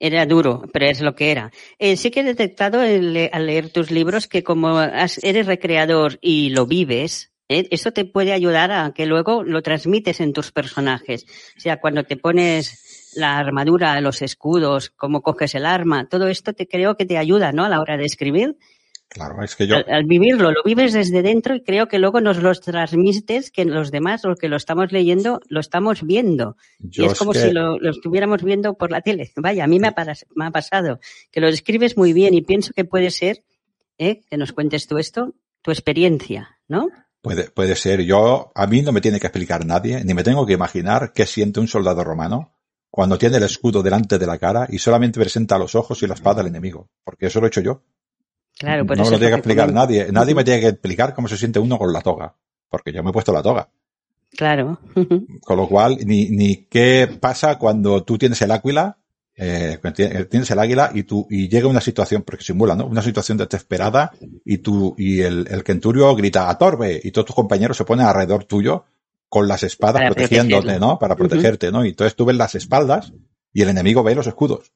era 0.00 0.26
duro, 0.26 0.62
pero 0.72 0.86
es 0.86 1.00
lo 1.00 1.14
que 1.14 1.30
era. 1.30 1.50
Eh, 1.78 1.96
sí 1.96 2.10
que 2.10 2.20
he 2.20 2.24
detectado 2.24 2.80
al 2.80 3.46
leer 3.46 3.70
tus 3.70 3.90
libros 3.90 4.28
que 4.28 4.42
como 4.42 4.80
eres 4.80 5.46
recreador 5.46 6.18
y 6.20 6.50
lo 6.50 6.66
vives, 6.66 7.32
¿eh? 7.48 7.66
eso 7.70 7.92
te 7.92 8.04
puede 8.04 8.32
ayudar 8.32 8.70
a 8.70 8.92
que 8.94 9.06
luego 9.06 9.42
lo 9.42 9.62
transmites 9.62 10.20
en 10.20 10.32
tus 10.32 10.52
personajes. 10.52 11.26
O 11.56 11.60
sea, 11.60 11.80
cuando 11.80 12.04
te 12.04 12.16
pones 12.16 13.12
la 13.16 13.38
armadura, 13.38 14.00
los 14.00 14.22
escudos, 14.22 14.90
cómo 14.90 15.22
coges 15.22 15.54
el 15.54 15.66
arma, 15.66 16.08
todo 16.08 16.28
esto 16.28 16.52
te 16.52 16.68
creo 16.68 16.96
que 16.96 17.06
te 17.06 17.18
ayuda, 17.18 17.52
¿no? 17.52 17.64
A 17.64 17.68
la 17.68 17.80
hora 17.80 17.96
de 17.96 18.04
escribir. 18.04 18.56
Claro, 19.08 19.42
es 19.42 19.56
que 19.56 19.66
yo. 19.66 19.76
Al, 19.86 20.04
vivirlo, 20.04 20.50
lo 20.50 20.62
vives 20.62 20.92
desde 20.92 21.22
dentro 21.22 21.54
y 21.54 21.62
creo 21.62 21.88
que 21.88 21.98
luego 21.98 22.20
nos 22.20 22.42
lo 22.42 22.54
transmites 22.54 23.50
que 23.50 23.64
los 23.64 23.90
demás, 23.90 24.22
los 24.24 24.38
que 24.38 24.48
lo 24.48 24.56
estamos 24.56 24.92
leyendo, 24.92 25.40
lo 25.48 25.60
estamos 25.60 26.02
viendo. 26.02 26.56
y 26.78 27.04
es, 27.04 27.18
como 27.18 27.32
si 27.32 27.50
lo, 27.50 27.76
estuviéramos 27.88 28.42
viendo 28.42 28.74
por 28.74 28.90
la 28.90 29.00
tele. 29.00 29.32
Vaya, 29.36 29.64
a 29.64 29.66
mí 29.66 29.80
me 29.80 29.88
ha, 29.88 29.94
me 30.34 30.46
ha, 30.46 30.50
pasado 30.50 31.00
que 31.30 31.40
lo 31.40 31.50
describes 31.50 31.96
muy 31.96 32.12
bien 32.12 32.34
y 32.34 32.42
pienso 32.42 32.72
que 32.74 32.84
puede 32.84 33.10
ser, 33.10 33.42
¿eh? 33.96 34.20
que 34.28 34.36
nos 34.36 34.52
cuentes 34.52 34.86
tú 34.86 34.98
esto, 34.98 35.34
tu 35.62 35.70
experiencia, 35.70 36.58
¿no? 36.68 36.88
Puede, 37.22 37.50
puede 37.50 37.76
ser. 37.76 38.02
Yo, 38.02 38.52
a 38.54 38.66
mí 38.66 38.82
no 38.82 38.92
me 38.92 39.00
tiene 39.00 39.18
que 39.18 39.26
explicar 39.26 39.64
nadie, 39.64 40.04
ni 40.04 40.12
me 40.12 40.22
tengo 40.22 40.46
que 40.46 40.52
imaginar 40.52 41.12
qué 41.14 41.24
siente 41.24 41.60
un 41.60 41.68
soldado 41.68 42.04
romano 42.04 42.54
cuando 42.90 43.18
tiene 43.18 43.38
el 43.38 43.42
escudo 43.42 43.82
delante 43.82 44.18
de 44.18 44.26
la 44.26 44.38
cara 44.38 44.66
y 44.68 44.78
solamente 44.78 45.20
presenta 45.20 45.58
los 45.58 45.74
ojos 45.74 46.02
y 46.02 46.06
la 46.06 46.14
espada 46.14 46.42
al 46.42 46.46
enemigo. 46.46 46.90
Porque 47.04 47.26
eso 47.26 47.40
lo 47.40 47.46
he 47.46 47.48
hecho 47.48 47.60
yo. 47.60 47.82
Claro, 48.58 48.84
no 48.84 49.04
me 49.04 49.10
lo 49.10 49.18
tiene 49.18 49.28
que 49.28 49.34
explicar 49.34 49.72
nadie. 49.72 50.08
Nadie 50.12 50.34
me 50.34 50.44
tiene 50.44 50.60
que 50.60 50.68
explicar 50.68 51.14
cómo 51.14 51.28
se 51.28 51.36
siente 51.36 51.58
uno 51.58 51.78
con 51.78 51.92
la 51.92 52.00
toga. 52.00 52.34
Porque 52.68 52.92
yo 52.92 53.02
me 53.02 53.10
he 53.10 53.12
puesto 53.12 53.32
la 53.32 53.42
toga. 53.42 53.70
Claro. 54.36 54.80
Con 55.42 55.56
lo 55.56 55.68
cual, 55.68 55.98
ni, 56.04 56.28
ni 56.28 56.66
qué 56.66 57.08
pasa 57.20 57.58
cuando 57.58 58.02
tú 58.04 58.18
tienes 58.18 58.42
el 58.42 58.50
águila, 58.50 58.98
eh, 59.34 59.78
tienes 60.28 60.50
el 60.50 60.58
águila 60.58 60.90
y 60.92 61.04
tú, 61.04 61.26
y 61.30 61.48
llega 61.48 61.68
una 61.68 61.80
situación, 61.80 62.22
porque 62.22 62.44
simula, 62.44 62.74
¿no? 62.74 62.86
Una 62.86 63.02
situación 63.02 63.38
desesperada 63.38 64.12
y 64.44 64.58
tú, 64.58 64.94
y 64.98 65.20
el, 65.20 65.46
el 65.48 65.64
kenturio 65.64 66.14
grita, 66.14 66.50
atorbe, 66.50 67.00
y 67.02 67.10
todos 67.12 67.26
tus 67.26 67.36
compañeros 67.36 67.76
se 67.76 67.84
ponen 67.84 68.06
alrededor 68.06 68.44
tuyo 68.44 68.84
con 69.28 69.46
las 69.46 69.62
espadas 69.62 70.02
protegiéndote, 70.06 70.78
¿no? 70.78 70.98
Para 70.98 71.14
protegerte, 71.14 71.70
¿no? 71.70 71.84
Y 71.84 71.90
entonces 71.90 72.16
tú 72.16 72.24
ves 72.24 72.36
las 72.36 72.54
espaldas 72.54 73.12
y 73.52 73.62
el 73.62 73.68
enemigo 73.68 74.02
ve 74.02 74.14
los 74.14 74.26
escudos. 74.26 74.72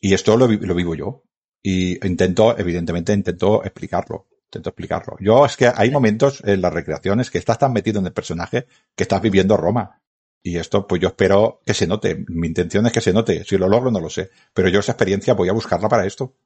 Y 0.00 0.14
esto 0.14 0.36
lo, 0.36 0.46
lo 0.48 0.74
vivo 0.74 0.94
yo. 0.94 1.22
Y 1.68 1.98
intento, 2.06 2.56
evidentemente, 2.56 3.12
intento 3.12 3.64
explicarlo. 3.64 4.28
Intento 4.44 4.70
explicarlo. 4.70 5.16
Yo 5.18 5.44
es 5.44 5.56
que 5.56 5.68
hay 5.74 5.90
momentos 5.90 6.40
en 6.44 6.62
las 6.62 6.72
recreaciones 6.72 7.28
que 7.28 7.38
estás 7.38 7.58
tan 7.58 7.72
metido 7.72 7.98
en 7.98 8.06
el 8.06 8.12
personaje 8.12 8.68
que 8.94 9.02
estás 9.02 9.20
viviendo 9.20 9.56
Roma. 9.56 10.00
Y 10.44 10.58
esto, 10.58 10.86
pues 10.86 11.02
yo 11.02 11.08
espero 11.08 11.60
que 11.66 11.74
se 11.74 11.88
note. 11.88 12.24
Mi 12.28 12.46
intención 12.46 12.86
es 12.86 12.92
que 12.92 13.00
se 13.00 13.12
note. 13.12 13.42
Si 13.42 13.58
lo 13.58 13.68
logro, 13.68 13.90
no 13.90 13.98
lo 13.98 14.08
sé. 14.08 14.30
Pero 14.54 14.68
yo 14.68 14.78
esa 14.78 14.92
experiencia 14.92 15.34
voy 15.34 15.48
a 15.48 15.54
buscarla 15.54 15.88
para 15.88 16.06
esto. 16.06 16.36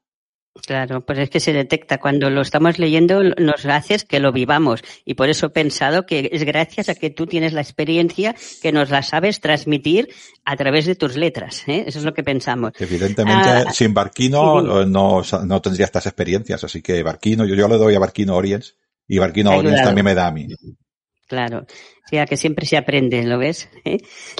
Claro, 0.67 1.05
pues 1.05 1.17
es 1.19 1.29
que 1.29 1.39
se 1.39 1.53
detecta. 1.53 1.97
Cuando 1.97 2.29
lo 2.29 2.41
estamos 2.41 2.77
leyendo, 2.77 3.23
nos 3.23 3.65
haces 3.65 4.03
que 4.03 4.19
lo 4.19 4.33
vivamos. 4.33 4.83
Y 5.05 5.13
por 5.13 5.29
eso 5.29 5.45
he 5.45 5.49
pensado 5.49 6.05
que 6.05 6.29
es 6.33 6.43
gracias 6.43 6.89
a 6.89 6.95
que 6.95 7.09
tú 7.09 7.25
tienes 7.25 7.53
la 7.53 7.61
experiencia 7.61 8.35
que 8.61 8.73
nos 8.73 8.89
la 8.89 9.01
sabes 9.01 9.39
transmitir 9.39 10.09
a 10.43 10.57
través 10.57 10.85
de 10.85 10.95
tus 10.95 11.15
letras. 11.15 11.63
¿eh? 11.67 11.85
Eso 11.87 11.99
es 11.99 12.05
lo 12.05 12.13
que 12.13 12.23
pensamos. 12.23 12.73
Evidentemente, 12.79 13.49
ah, 13.49 13.71
sin 13.71 13.93
Barquino 13.93 14.61
no, 14.85 15.21
no, 15.23 15.61
tendría 15.61 15.85
estas 15.85 16.05
experiencias. 16.05 16.63
Así 16.65 16.81
que 16.81 17.01
Barquino, 17.01 17.45
yo, 17.45 17.55
yo 17.55 17.69
le 17.69 17.77
doy 17.77 17.95
a 17.95 17.99
Barquino 17.99 18.35
Oriens 18.35 18.75
y 19.07 19.19
Barquino 19.19 19.57
Oriens 19.57 19.81
también 19.81 20.05
me 20.05 20.15
da 20.15 20.27
a 20.27 20.31
mí. 20.31 20.47
Claro, 21.27 21.59
o 21.59 22.07
sea 22.09 22.25
que 22.25 22.35
siempre 22.35 22.65
se 22.65 22.75
aprende, 22.75 23.23
¿lo 23.23 23.37
ves? 23.37 23.69
¿Eh? 23.85 23.99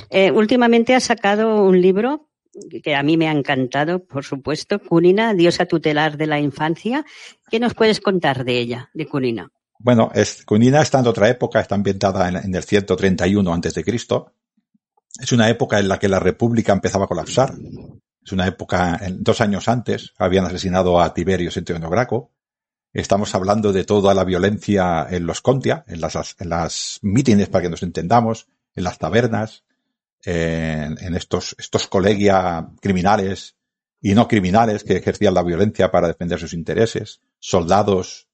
Eh, 0.10 0.30
últimamente 0.32 0.94
has 0.94 1.06
sacado 1.06 1.64
un 1.64 1.80
libro 1.80 2.31
que 2.84 2.96
a 2.96 3.04
mí 3.04 3.18
me 3.18 3.28
ha 3.28 3.32
encantado, 3.32 4.04
por 4.04 4.24
supuesto. 4.24 4.80
Cunina, 4.80 5.34
diosa 5.34 5.66
tutelar 5.66 6.18
de 6.18 6.28
la 6.28 6.40
infancia. 6.40 7.06
¿Qué 7.50 7.60
nos 7.60 7.74
puedes 7.74 8.00
contar 8.00 8.44
de 8.44 8.60
ella, 8.60 8.90
de 8.94 9.08
Cunina? 9.08 9.50
Bueno, 9.80 10.12
es, 10.14 10.46
Cunina 10.46 10.82
está 10.82 11.00
en 11.00 11.08
otra 11.08 11.30
época, 11.30 11.60
está 11.60 11.76
ambientada 11.76 12.30
en, 12.30 12.36
en 12.38 12.56
el 12.56 12.64
131 12.64 13.54
antes 13.54 13.74
de 13.74 13.84
Cristo. 13.84 14.34
Es 15.20 15.32
una 15.32 15.50
época 15.50 15.80
en 15.80 15.88
la 15.88 16.00
que 16.00 16.08
la 16.08 16.20
República 16.20 16.74
empezaba 16.74 17.06
a 17.06 17.08
colapsar. 17.08 17.54
Es 18.24 18.32
una 18.32 18.48
época, 18.48 19.00
dos 19.14 19.42
años 19.42 19.68
antes, 19.68 20.14
habían 20.18 20.46
asesinado 20.46 21.02
a 21.02 21.14
Tiberio 21.14 21.50
Septimio 21.52 21.90
Graco. 21.90 22.32
Estamos 22.94 23.34
hablando 23.34 23.74
de 23.74 23.84
toda 23.84 24.14
la 24.14 24.24
violencia 24.24 25.08
en 25.10 25.26
los 25.26 25.42
Contia, 25.42 25.84
en 25.88 26.02
las, 26.02 26.36
en 26.40 26.50
las 26.50 27.00
mítines 27.02 27.50
para 27.50 27.64
que 27.64 27.70
nos 27.70 27.84
entendamos, 27.84 28.48
en 28.76 28.84
las 28.84 29.00
tabernas, 29.00 29.64
en, 30.24 30.98
en 31.00 31.16
estos, 31.16 31.56
estos 31.58 31.88
colegia 31.88 32.70
criminales 32.82 33.56
y 34.02 34.14
no 34.14 34.28
criminales 34.28 34.84
que 34.84 34.98
ejercían 34.98 35.34
la 35.34 35.44
violencia 35.44 35.92
para 35.92 36.08
defender 36.08 36.40
sus 36.40 36.54
intereses, 36.54 37.22
soldados 37.40 38.28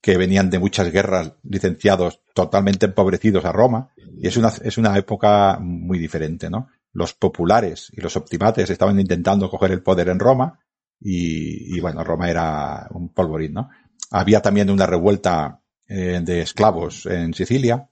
que 0.00 0.16
venían 0.16 0.48
de 0.48 0.58
muchas 0.58 0.90
guerras 0.90 1.34
licenciados 1.42 2.22
totalmente 2.32 2.86
empobrecidos 2.86 3.44
a 3.44 3.52
Roma, 3.52 3.92
y 3.96 4.26
es 4.26 4.36
una, 4.36 4.48
es 4.48 4.78
una 4.78 4.96
época 4.96 5.58
muy 5.60 5.98
diferente, 5.98 6.48
¿no? 6.48 6.68
Los 6.92 7.12
populares 7.12 7.92
y 7.92 8.00
los 8.00 8.16
optimates 8.16 8.70
estaban 8.70 8.98
intentando 8.98 9.50
coger 9.50 9.72
el 9.72 9.82
poder 9.82 10.08
en 10.08 10.18
Roma, 10.18 10.60
y, 11.00 11.76
y 11.76 11.80
bueno, 11.80 12.04
Roma 12.04 12.30
era 12.30 12.86
un 12.90 13.12
polvorín, 13.12 13.54
¿no? 13.54 13.68
Había 14.10 14.40
también 14.40 14.70
una 14.70 14.86
revuelta 14.86 15.60
eh, 15.86 16.20
de 16.22 16.42
esclavos 16.42 17.06
en 17.06 17.34
Sicilia, 17.34 17.88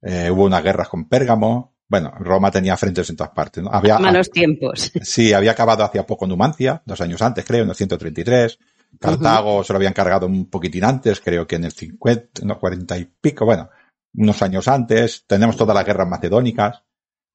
eh, 0.00 0.30
hubo 0.30 0.44
unas 0.44 0.62
guerras 0.62 0.88
con 0.88 1.08
Pérgamo, 1.08 1.74
bueno, 1.88 2.12
Roma 2.18 2.50
tenía 2.50 2.76
frentes 2.76 3.08
en 3.10 3.16
todas 3.16 3.32
partes, 3.32 3.62
¿no? 3.62 3.70
Había, 3.72 3.98
Malos 3.98 4.30
tiempos. 4.30 4.92
Sí, 5.02 5.32
había 5.32 5.52
acabado 5.52 5.84
hacía 5.84 6.06
poco 6.06 6.26
Numancia, 6.26 6.82
dos 6.84 7.00
años 7.00 7.22
antes, 7.22 7.44
creo, 7.44 7.64
en 7.64 7.70
el 7.70 7.74
133. 7.74 8.58
Cartago 9.00 9.56
uh 9.56 9.60
-huh. 9.60 9.64
se 9.64 9.72
lo 9.72 9.78
habían 9.78 9.92
cargado 9.92 10.26
un 10.26 10.48
poquitín 10.48 10.84
antes, 10.84 11.20
creo 11.20 11.46
que 11.46 11.56
en 11.56 11.64
el 11.64 11.72
50, 11.72 12.44
no, 12.44 12.58
40 12.58 12.98
y 12.98 13.04
pico, 13.04 13.44
bueno, 13.44 13.68
unos 14.14 14.42
años 14.42 14.68
antes. 14.68 15.24
Tenemos 15.26 15.56
todas 15.56 15.74
las 15.74 15.84
guerras 15.84 16.08
macedónicas. 16.08 16.82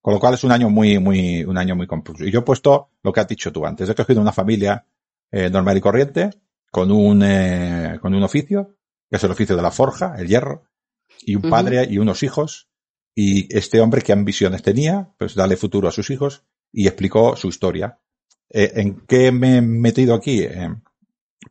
Con 0.02 0.14
lo 0.14 0.20
cual 0.20 0.34
es 0.34 0.44
un 0.44 0.52
año 0.52 0.70
muy, 0.70 1.00
muy, 1.00 1.46
un 1.46 1.58
año 1.58 1.78
muy 1.78 1.88
complejo. 1.88 2.26
Y 2.26 2.32
yo 2.32 2.40
he 2.40 2.44
puesto 2.44 2.90
lo 3.04 3.14
que 3.14 3.22
has 3.22 3.28
dicho 3.28 3.54
tú 3.54 3.66
antes. 3.66 3.88
He 3.88 3.96
cogido 3.96 4.20
una 4.20 4.34
familia 4.34 4.86
eh, 5.32 5.50
normal 5.50 5.78
y 5.78 5.82
corriente, 5.82 6.30
con 6.70 6.92
un, 6.92 7.24
eh, 7.24 8.00
con 8.02 8.14
un 8.14 8.22
oficio, 8.22 8.76
que 9.10 9.16
es 9.16 9.24
el 9.24 9.32
oficio 9.32 9.56
de 9.56 9.62
la 9.62 9.72
forja, 9.72 10.16
el 10.18 10.28
hierro, 10.28 10.66
y 11.22 11.36
un 11.36 11.46
uh 11.46 11.48
-huh. 11.48 11.50
padre 11.50 11.88
y 11.90 12.00
unos 12.00 12.22
hijos. 12.22 12.68
Y 13.16 13.56
este 13.56 13.80
hombre, 13.80 14.02
¿qué 14.02 14.14
ambiciones 14.14 14.64
tenía? 14.64 15.10
Pues 15.18 15.36
darle 15.36 15.58
futuro 15.58 15.88
a 15.88 15.92
sus 15.92 16.10
hijos 16.10 16.44
y 16.72 16.88
explicó 16.88 17.36
su 17.36 17.48
historia. 17.48 18.00
Eh, 18.50 18.72
¿En 18.76 19.06
qué 19.06 19.32
me 19.32 19.58
he 19.58 19.62
metido 19.62 20.16
aquí? 20.16 20.42
Eh, 20.42 20.74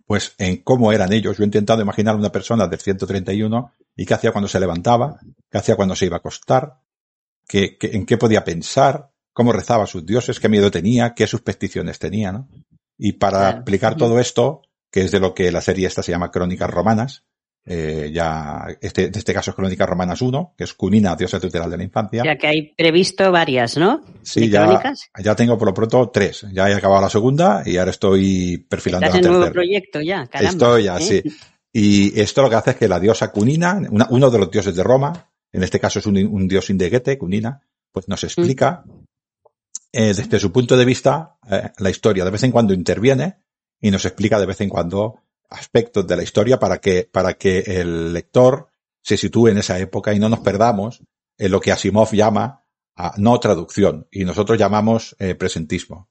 pues 0.07 0.35
en 0.39 0.59
cómo 0.59 0.93
eran 0.93 1.13
ellos. 1.13 1.37
Yo 1.37 1.45
he 1.45 1.47
intentado 1.47 1.83
imaginar 1.83 2.17
una 2.17 2.33
persona 2.33 2.67
del 2.67 2.81
131 2.81 3.73
y 3.97 4.07
qué 4.07 4.15
hacía 4.15 4.33
cuando 4.33 4.49
se 4.49 4.61
levantaba, 4.61 5.21
qué 5.51 5.59
hacía 5.59 5.77
cuando 5.77 5.95
se 5.95 6.07
iba 6.07 6.17
a 6.17 6.19
acostar, 6.19 6.81
qué, 7.47 7.77
qué, 7.79 7.91
en 7.93 8.07
qué 8.07 8.17
podía 8.17 8.45
pensar, 8.45 9.11
cómo 9.33 9.53
rezaba 9.53 9.85
a 9.85 9.89
sus 9.89 10.05
dioses, 10.05 10.41
qué 10.41 10.49
miedo 10.49 10.71
tenía, 10.71 11.15
qué 11.15 11.27
supersticiones 11.27 11.99
tenía, 11.99 12.33
¿no? 12.33 12.49
Y 12.99 13.13
para 13.15 13.39
claro. 13.39 13.57
explicar 13.59 13.97
todo 13.97 14.19
esto, 14.19 14.63
que 14.91 15.03
es 15.03 15.11
de 15.11 15.21
lo 15.21 15.35
que 15.35 15.51
la 15.51 15.61
serie 15.61 15.87
esta 15.87 16.03
se 16.03 16.13
llama 16.13 16.31
Crónicas 16.31 16.71
Romanas, 16.71 17.25
eh, 17.65 18.11
ya, 18.13 18.67
este, 18.81 19.05
en 19.05 19.15
este 19.15 19.33
caso 19.33 19.53
es 19.53 19.57
Crónicas 19.57 19.89
Romanas 19.89 20.21
1, 20.21 20.55
que 20.57 20.65
es 20.65 20.75
Cunina, 20.75 21.15
diosa 21.15 21.39
tutelar 21.39 21.71
de 21.71 21.77
la 21.77 21.85
infancia. 21.85 22.25
Ya 22.25 22.37
que 22.37 22.49
hay 22.49 22.75
previsto 22.75 23.31
varias, 23.31 23.77
¿no? 23.77 24.01
Sí, 24.23 24.51
ya, 24.51 24.83
ya 25.23 25.37
tengo 25.37 25.57
por 25.57 25.69
lo 25.69 25.75
pronto 25.75 26.11
tres. 26.11 26.45
Ya 26.53 26.69
he 26.69 26.75
acabado 26.75 27.03
la 27.03 27.11
segunda 27.11 27.63
y 27.65 27.77
ahora 27.77 27.93
estoy 27.93 28.59
perfilando 28.69 29.07
Estás 29.07 29.15
la 29.15 29.19
en 29.19 29.23
tercera. 29.23 29.39
nuevo 29.39 29.53
proyecto 29.53 30.01
ya, 30.01 30.27
caramba. 30.27 30.51
Estoy 30.51 30.83
ya, 30.85 30.97
¿eh? 30.97 31.01
sí. 31.01 31.23
Y 31.73 32.21
esto 32.21 32.43
lo 32.43 32.51
que 32.51 32.57
hace 32.57 32.71
es 32.73 32.77
que 32.77 32.89
la 32.89 32.99
diosa 32.99 33.31
Cunina, 33.31 33.81
una, 33.91 34.07
uno 34.11 34.31
de 34.31 34.39
los 34.39 34.51
dioses 34.51 34.75
de 34.75 34.83
Roma, 34.83 35.31
en 35.53 35.63
este 35.63 35.79
caso 35.79 36.01
es 36.01 36.07
un, 36.07 36.17
un 36.19 36.49
dios 36.49 36.69
indeguete, 36.69 37.17
Cunina, 37.17 37.63
pues 37.93 38.09
nos 38.09 38.25
explica 38.25 38.83
mm. 38.85 39.05
eh, 39.93 40.15
desde 40.15 40.41
su 40.41 40.51
punto 40.51 40.77
de 40.77 40.85
vista 40.85 41.37
eh, 41.49 41.71
la 41.79 41.91
historia. 41.91 42.25
De 42.25 42.31
vez 42.31 42.43
en 42.43 42.51
cuando 42.51 42.75
interviene 42.75 43.37
y 43.81 43.91
nos 43.91 44.05
explica 44.05 44.41
de 44.41 44.47
vez 44.47 44.61
en 44.61 44.69
cuando 44.69 45.21
aspectos 45.53 46.07
de 46.07 46.17
la 46.17 46.23
historia 46.23 46.59
para 46.59 46.79
que, 46.79 47.09
para 47.11 47.35
que 47.35 47.61
el 47.61 48.13
lector 48.13 48.69
se 49.03 49.17
sitúe 49.17 49.49
en 49.49 49.59
esa 49.59 49.79
época 49.79 50.13
y 50.13 50.19
no 50.19 50.29
nos 50.29 50.41
perdamos 50.41 51.03
en 51.39 51.51
lo 51.51 51.61
que 51.61 51.73
Asimov 51.73 52.13
llama 52.13 52.65
a, 52.97 53.15
no 53.17 53.39
traducción 53.41 54.07
y 54.11 54.25
nosotros 54.25 54.59
llamamos 54.59 55.17
eh, 55.19 55.35
presentismo. 55.35 56.09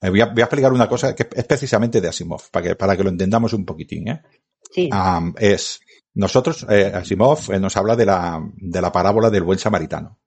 Eh, 0.00 0.10
voy, 0.10 0.20
a, 0.20 0.26
voy, 0.26 0.40
a, 0.40 0.44
explicar 0.44 0.72
una 0.72 0.88
cosa 0.88 1.14
que 1.14 1.28
es 1.34 1.44
precisamente 1.44 2.00
de 2.00 2.08
Asimov, 2.08 2.50
para 2.50 2.68
que, 2.68 2.76
para 2.76 2.96
que 2.96 3.02
lo 3.02 3.10
entendamos 3.10 3.52
un 3.52 3.64
poquitín. 3.64 4.08
¿eh? 4.08 4.22
Sí. 4.70 4.88
Um, 4.92 5.34
es, 5.38 5.80
nosotros, 6.14 6.64
eh, 6.68 6.92
Asimov 6.94 7.50
nos 7.60 7.76
habla 7.76 7.96
de 7.96 8.06
la, 8.06 8.40
de 8.56 8.80
la 8.80 8.92
parábola 8.92 9.30
del 9.30 9.42
buen 9.42 9.58
samaritano. 9.58 10.18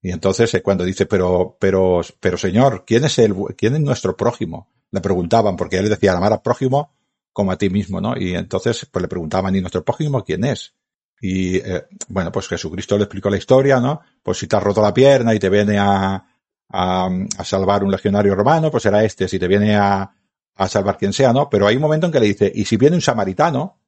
Y 0.00 0.10
entonces 0.10 0.60
cuando 0.64 0.84
dice, 0.84 1.06
pero, 1.06 1.56
pero, 1.60 2.00
pero 2.18 2.36
señor, 2.36 2.84
¿quién 2.84 3.04
es 3.04 3.18
el, 3.20 3.34
quién 3.56 3.76
es 3.76 3.80
nuestro 3.80 4.16
prójimo? 4.16 4.72
Le 4.90 5.00
preguntaban, 5.00 5.56
porque 5.56 5.78
él 5.78 5.88
decía, 5.88 6.12
amar 6.12 6.32
al 6.32 6.42
prójimo 6.42 6.92
como 7.32 7.52
a 7.52 7.58
ti 7.58 7.70
mismo, 7.70 8.00
¿no? 8.00 8.16
Y 8.16 8.34
entonces, 8.34 8.86
pues 8.90 9.02
le 9.02 9.08
preguntaban, 9.08 9.54
¿y 9.54 9.60
nuestro 9.60 9.84
prójimo 9.84 10.22
quién 10.24 10.44
es? 10.44 10.74
Y, 11.20 11.56
eh, 11.56 11.86
bueno, 12.08 12.32
pues 12.32 12.48
Jesucristo 12.48 12.98
le 12.98 13.04
explicó 13.04 13.30
la 13.30 13.36
historia, 13.36 13.80
¿no? 13.80 14.00
Pues 14.22 14.38
si 14.38 14.46
te 14.46 14.56
has 14.56 14.62
roto 14.62 14.82
la 14.82 14.92
pierna 14.92 15.34
y 15.34 15.38
te 15.38 15.48
viene 15.48 15.78
a, 15.78 16.26
a, 16.68 17.08
a 17.38 17.44
salvar 17.44 17.84
un 17.84 17.90
legionario 17.90 18.34
romano, 18.34 18.70
pues 18.70 18.82
será 18.82 19.04
este, 19.04 19.28
si 19.28 19.38
te 19.38 19.46
viene 19.46 19.76
a, 19.76 20.12
a 20.56 20.68
salvar 20.68 20.98
quien 20.98 21.12
sea, 21.12 21.32
¿no? 21.32 21.48
Pero 21.48 21.66
hay 21.66 21.76
un 21.76 21.82
momento 21.82 22.06
en 22.06 22.12
que 22.12 22.20
le 22.20 22.26
dice, 22.26 22.50
y 22.54 22.64
si 22.64 22.76
viene 22.76 22.96
un 22.96 23.02
samaritano, 23.02 23.80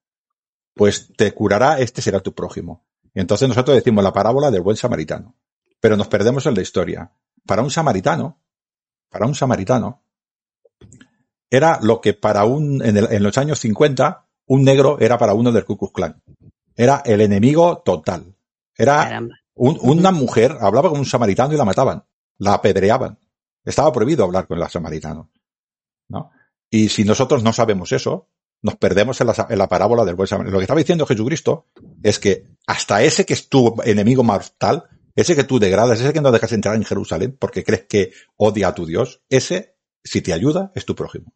pues 0.75 1.13
te 1.17 1.33
curará, 1.33 1.79
este 1.79 2.03
será 2.03 2.21
tu 2.21 2.35
prójimo. 2.35 2.85
Y 3.13 3.21
entonces 3.21 3.49
nosotros 3.49 3.77
decimos 3.77 4.03
la 4.03 4.13
parábola 4.13 4.51
del 4.51 4.63
buen 4.63 4.77
samaritano. 4.77 5.37
Pero 5.81 5.97
nos 5.97 6.09
perdemos 6.09 6.47
en 6.47 6.55
la 6.55 6.63
historia. 6.63 7.13
Para 7.47 7.63
un 7.63 7.71
samaritano, 7.71 8.41
para 9.11 9.27
un 9.27 9.35
samaritano, 9.35 10.04
era 11.57 11.79
lo 11.83 12.01
que 12.01 12.15
para 12.15 12.45
un, 12.45 12.85
en, 12.85 12.97
el, 12.97 13.13
en 13.13 13.23
los 13.23 13.39
años 13.39 13.61
50, 13.61 14.27
un 14.47 14.65
negro 14.65 14.99
era 15.01 15.19
para 15.19 15.35
uno 15.35 15.53
del 15.53 15.65
Ku 15.65 15.77
Klux 15.77 15.93
Klan. 15.93 16.23
Era 16.77 17.03
el 17.05 17.21
enemigo 17.21 17.83
total. 17.85 18.35
Era 18.77 19.23
un, 19.55 19.79
una 19.81 20.11
mujer, 20.11 20.57
hablaba 20.61 20.91
con 20.91 20.99
un 20.99 21.07
samaritano 21.07 21.55
y 21.55 21.57
la 21.57 21.65
mataban. 21.65 22.05
La 22.39 22.55
apedreaban. 22.55 23.19
Estaba 23.65 23.93
prohibido 23.93 24.25
hablar 24.25 24.47
con 24.47 24.61
el 24.61 24.69
samaritano. 24.69 25.31
¿No? 26.09 26.33
Y 26.69 26.89
si 26.89 27.05
nosotros 27.05 27.43
no 27.43 27.53
sabemos 27.53 27.93
eso, 27.93 28.29
nos 28.63 28.77
perdemos 28.77 29.21
en 29.21 29.29
la, 29.29 29.47
en 29.49 29.59
la 29.59 29.69
parábola 29.69 30.05
del 30.05 30.17
buen 30.17 30.27
samaritano. 30.27 30.55
Lo 30.55 30.59
que 30.59 30.65
estaba 30.65 30.81
diciendo 30.81 31.07
Jesucristo 31.07 31.69
es 32.03 32.19
que 32.19 32.47
hasta 32.67 33.03
ese 33.03 33.25
que 33.25 33.35
es 33.35 33.49
tu 33.49 33.77
enemigo 33.85 34.25
mortal, 34.25 34.89
ese 35.15 35.37
que 35.37 35.45
tú 35.45 35.61
degradas, 35.61 36.01
ese 36.01 36.13
que 36.13 36.21
no 36.21 36.33
dejas 36.33 36.53
entrar 36.53 36.75
en 36.75 36.85
Jerusalén 36.85 37.37
porque 37.39 37.63
crees 37.63 37.85
que 37.85 38.13
odia 38.37 38.69
a 38.69 38.75
tu 38.75 38.87
Dios, 38.87 39.23
ese, 39.29 39.77
si 40.03 40.21
te 40.21 40.33
ayuda, 40.33 40.73
es 40.75 40.85
tu 40.85 40.97
prójimo. 40.97 41.33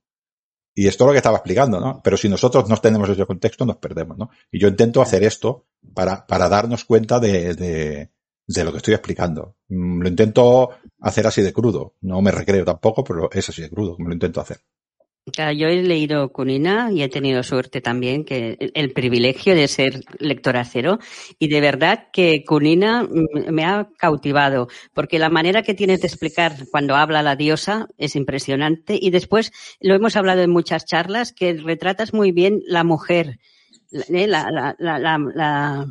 Y 0.79 0.87
esto 0.87 1.03
es 1.03 1.07
lo 1.07 1.13
que 1.13 1.17
estaba 1.17 1.39
explicando, 1.39 1.81
¿no? 1.81 2.01
Pero 2.05 2.17
si 2.17 2.29
nosotros 2.29 2.69
no 2.69 2.77
tenemos 2.77 3.09
ese 3.09 3.27
contexto, 3.27 3.67
nos 3.67 3.79
perdemos, 3.79 4.17
¿no? 4.17 4.31
Y 4.53 4.61
yo 4.61 4.69
intento 4.69 5.03
hacer 5.03 5.25
esto 5.25 5.67
para, 5.93 6.25
para 6.25 6.49
darnos 6.49 6.85
cuenta 6.85 7.19
de, 7.19 7.55
de, 7.55 8.13
de 8.47 8.65
lo 8.65 8.71
que 8.71 8.77
estoy 8.77 8.95
explicando. 8.95 9.57
Mm, 9.67 10.03
lo 10.03 10.09
intento 10.09 10.71
hacer 11.01 11.27
así 11.27 11.43
de 11.43 11.53
crudo. 11.53 11.97
No 12.03 12.23
me 12.23 12.31
recreo 12.31 12.65
tampoco, 12.65 13.03
pero 13.03 13.29
es 13.33 13.49
así 13.49 13.61
de 13.61 13.71
crudo, 13.71 13.97
como 13.97 14.07
lo 14.07 14.15
intento 14.15 14.41
hacer. 14.41 14.61
Claro, 15.33 15.53
yo 15.53 15.69
he 15.69 15.83
leído 15.83 16.33
Cunina 16.33 16.91
y 16.93 17.03
he 17.03 17.09
tenido 17.09 17.43
suerte 17.43 17.81
también, 17.81 18.25
que 18.25 18.57
el 18.75 18.93
privilegio 18.93 19.55
de 19.55 19.69
ser 19.69 20.01
lectora 20.19 20.65
cero. 20.65 20.99
Y 21.39 21.49
de 21.49 21.61
verdad 21.61 22.09
que 22.13 22.45
Cunina 22.47 23.07
me 23.51 23.65
ha 23.65 23.89
cautivado, 23.99 24.69
porque 24.95 25.19
la 25.19 25.31
manera 25.31 25.63
que 25.63 25.75
tienes 25.75 26.01
de 26.01 26.09
explicar 26.09 26.55
cuando 26.71 26.97
habla 26.97 27.23
la 27.23 27.37
diosa 27.37 27.89
es 27.99 28.17
impresionante. 28.17 28.99
Y 29.01 29.11
después 29.11 29.53
lo 29.81 29.95
hemos 29.95 30.17
hablado 30.17 30.43
en 30.43 30.51
muchas 30.51 30.85
charlas, 30.85 31.33
que 31.33 31.55
retratas 31.55 32.13
muy 32.13 32.33
bien 32.33 32.61
la 32.67 32.85
mujer. 32.85 33.39
La, 33.91 34.75
la, 34.79 35.19
la, 35.35 35.87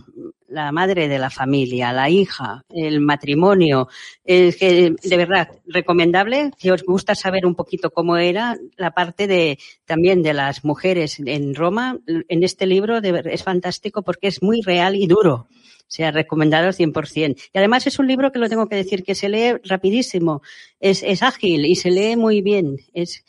la, 0.48 0.72
madre 0.72 1.08
de 1.08 1.20
la 1.20 1.30
familia, 1.30 1.94
la 1.94 2.10
hija, 2.10 2.64
el 2.70 3.00
matrimonio. 3.00 3.88
Es 4.24 4.58
que, 4.58 4.96
de 5.02 5.18
verdad, 5.18 5.50
recomendable, 5.66 6.52
si 6.58 6.70
os 6.70 6.84
gusta 6.84 7.16
saber 7.16 7.46
un 7.46 7.56
poquito 7.56 7.92
cómo 7.92 8.18
era 8.18 8.58
la 8.76 8.92
parte 8.92 9.28
de 9.28 9.60
también 9.86 10.24
de 10.24 10.34
las 10.34 10.64
mujeres 10.64 11.20
en 11.20 11.56
Roma, 11.56 11.98
en 12.08 12.44
este 12.44 12.66
libro 12.66 12.98
es 12.98 13.44
fantástico 13.44 14.02
porque 14.02 14.28
es 14.28 14.42
muy 14.42 14.62
real 14.62 14.96
y 14.96 15.08
duro. 15.08 15.48
O 15.88 15.90
sea, 15.90 16.12
recomendado 16.12 16.68
al 16.68 16.74
100%. 16.74 17.50
Y 17.54 17.58
además 17.58 17.88
es 17.88 17.98
un 17.98 18.08
libro 18.08 18.34
que 18.34 18.40
lo 18.40 18.50
tengo 18.50 18.68
que 18.68 18.76
decir 18.76 19.04
que 19.04 19.16
se 19.16 19.30
lee 19.30 19.54
rapidísimo, 19.64 20.42
es, 20.82 21.02
es 21.02 21.24
ágil 21.24 21.66
y 21.66 21.76
se 21.76 21.92
lee 21.92 22.18
muy 22.18 22.42
bien. 22.42 22.76
Es, 22.94 23.24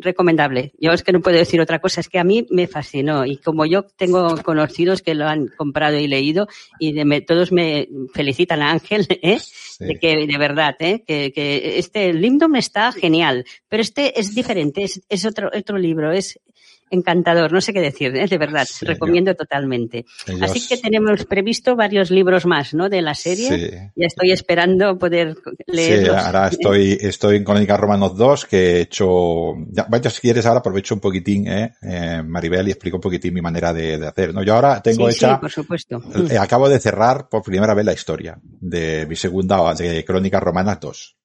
recomendable. 0.00 0.72
Yo 0.78 0.92
es 0.92 1.02
que 1.02 1.12
no 1.12 1.20
puedo 1.20 1.36
decir 1.36 1.60
otra 1.60 1.80
cosa, 1.80 2.00
es 2.00 2.08
que 2.08 2.18
a 2.18 2.24
mí 2.24 2.46
me 2.50 2.66
fascinó 2.66 3.26
y 3.26 3.36
como 3.36 3.66
yo 3.66 3.82
tengo 3.82 4.36
conocidos 4.42 5.02
que 5.02 5.14
lo 5.14 5.26
han 5.26 5.48
comprado 5.48 5.98
y 5.98 6.06
leído 6.06 6.48
y 6.78 6.92
de 6.92 7.04
me, 7.04 7.20
todos 7.20 7.52
me 7.52 7.88
felicitan 8.14 8.62
a 8.62 8.70
Ángel, 8.70 9.06
¿eh? 9.22 9.38
de 9.80 9.98
que 9.98 10.26
de 10.26 10.38
verdad, 10.38 10.76
¿eh? 10.78 11.02
que, 11.06 11.32
que 11.32 11.78
este 11.78 12.12
Limdom 12.12 12.56
está 12.56 12.92
genial, 12.92 13.44
pero 13.68 13.82
este 13.82 14.18
es 14.18 14.34
diferente, 14.34 14.84
es, 14.84 15.02
es 15.08 15.24
otro, 15.24 15.50
otro 15.52 15.78
libro, 15.78 16.12
es 16.12 16.38
encantador, 16.90 17.52
no 17.52 17.60
sé 17.60 17.72
qué 17.72 17.80
decir, 17.80 18.14
¿eh? 18.16 18.26
de 18.26 18.36
verdad, 18.38 18.66
Sí, 18.68 18.84
recomiendo 18.84 19.30
yo- 19.30 19.36
totalmente. 19.36 20.04
ellos- 20.26 20.42
Así 20.42 20.66
que 20.66 20.76
tenemos 20.76 21.24
previsto 21.24 21.76
varios 21.76 22.10
libros 22.10 22.46
más, 22.46 22.74
¿no? 22.74 22.88
De 22.88 23.00
la 23.00 23.14
serie. 23.14 23.48
Sí. 23.48 23.70
Ya 23.96 24.06
estoy 24.06 24.32
esperando 24.32 24.98
poder 24.98 25.34
Sí, 25.36 25.64
leerlos. 25.72 26.16
ahora 26.16 26.48
estoy, 26.48 26.98
estoy 27.00 27.36
en 27.36 27.44
Crónicas 27.44 27.78
Romanos 27.78 28.16
2, 28.16 28.44
que 28.46 28.58
he 28.76 28.80
hecho, 28.80 29.54
ya, 29.70 29.86
bueno, 29.88 30.10
si 30.10 30.20
quieres 30.20 30.44
ahora 30.46 30.60
aprovecho 30.60 30.94
un 30.94 31.00
poquitín, 31.00 31.46
eh, 31.46 31.72
eh, 31.82 32.22
Maribel, 32.26 32.66
y 32.68 32.72
explico 32.72 32.96
un 32.96 33.02
poquitín 33.02 33.34
mi 33.34 33.40
manera 33.40 33.72
de, 33.72 33.96
de 33.98 34.06
hacer, 34.08 34.34
¿no? 34.34 34.42
Yo 34.42 34.54
ahora 34.54 34.82
tengo 34.82 35.06
Sí, 35.06 35.12
sí, 35.18 35.24
hecha, 35.24 35.38
por 35.40 35.50
supuesto. 35.50 36.02
eh, 36.30 36.38
acabo 36.38 36.68
de 36.68 36.78
cerrar 36.80 37.28
por 37.28 37.42
primera 37.42 37.72
vez 37.74 37.84
la 37.84 37.92
historia 37.92 38.38
de 38.42 39.06
mi 39.06 39.14
segunda, 39.16 39.72
de 39.74 40.04
Crónicas 40.04 40.42
Romanas 40.42 40.80
2, 40.80 41.16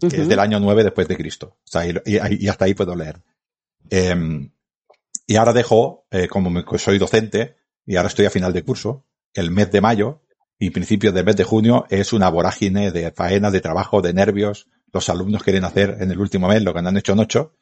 que 0.00 0.06
es 0.22 0.28
del 0.28 0.38
año 0.40 0.58
9 0.58 0.82
después 0.82 1.06
de 1.06 1.16
Cristo. 1.16 1.56
O 1.58 1.66
sea, 1.66 1.86
y, 1.86 1.90
y- 2.06 2.44
y 2.44 2.48
hasta 2.48 2.64
ahí 2.64 2.74
puedo 2.74 2.96
leer. 2.96 3.20
Em, 3.90 4.50
y 5.26 5.36
ahora 5.36 5.52
dejo, 5.52 6.06
eh, 6.10 6.28
como 6.28 6.50
me- 6.50 6.64
soy 6.78 6.98
docente, 6.98 7.56
y 7.86 7.96
ahora 7.96 8.08
estoy 8.08 8.26
a 8.26 8.30
final 8.30 8.52
de 8.52 8.62
curso, 8.62 9.04
el 9.34 9.50
mes 9.50 9.70
de 9.72 9.80
mayo 9.80 10.22
y 10.58 10.70
principios 10.70 11.12
del 11.14 11.24
mes 11.24 11.36
de 11.36 11.44
junio 11.44 11.86
es 11.90 12.12
una 12.12 12.28
vorágine 12.30 12.90
de 12.92 13.10
faena, 13.12 13.50
de 13.50 13.60
trabajo, 13.60 14.00
de 14.02 14.12
nervios. 14.14 14.68
Los 14.92 15.08
alumnos 15.08 15.42
quieren 15.42 15.64
hacer 15.64 15.96
en 16.00 16.10
el 16.10 16.18
último 16.18 16.48
mes 16.48 16.62
lo 16.62 16.72
que 16.72 16.80
no 16.82 16.88
han 16.88 16.96
hecho 16.96 17.12
en 17.12 17.18
ocho 17.20 17.54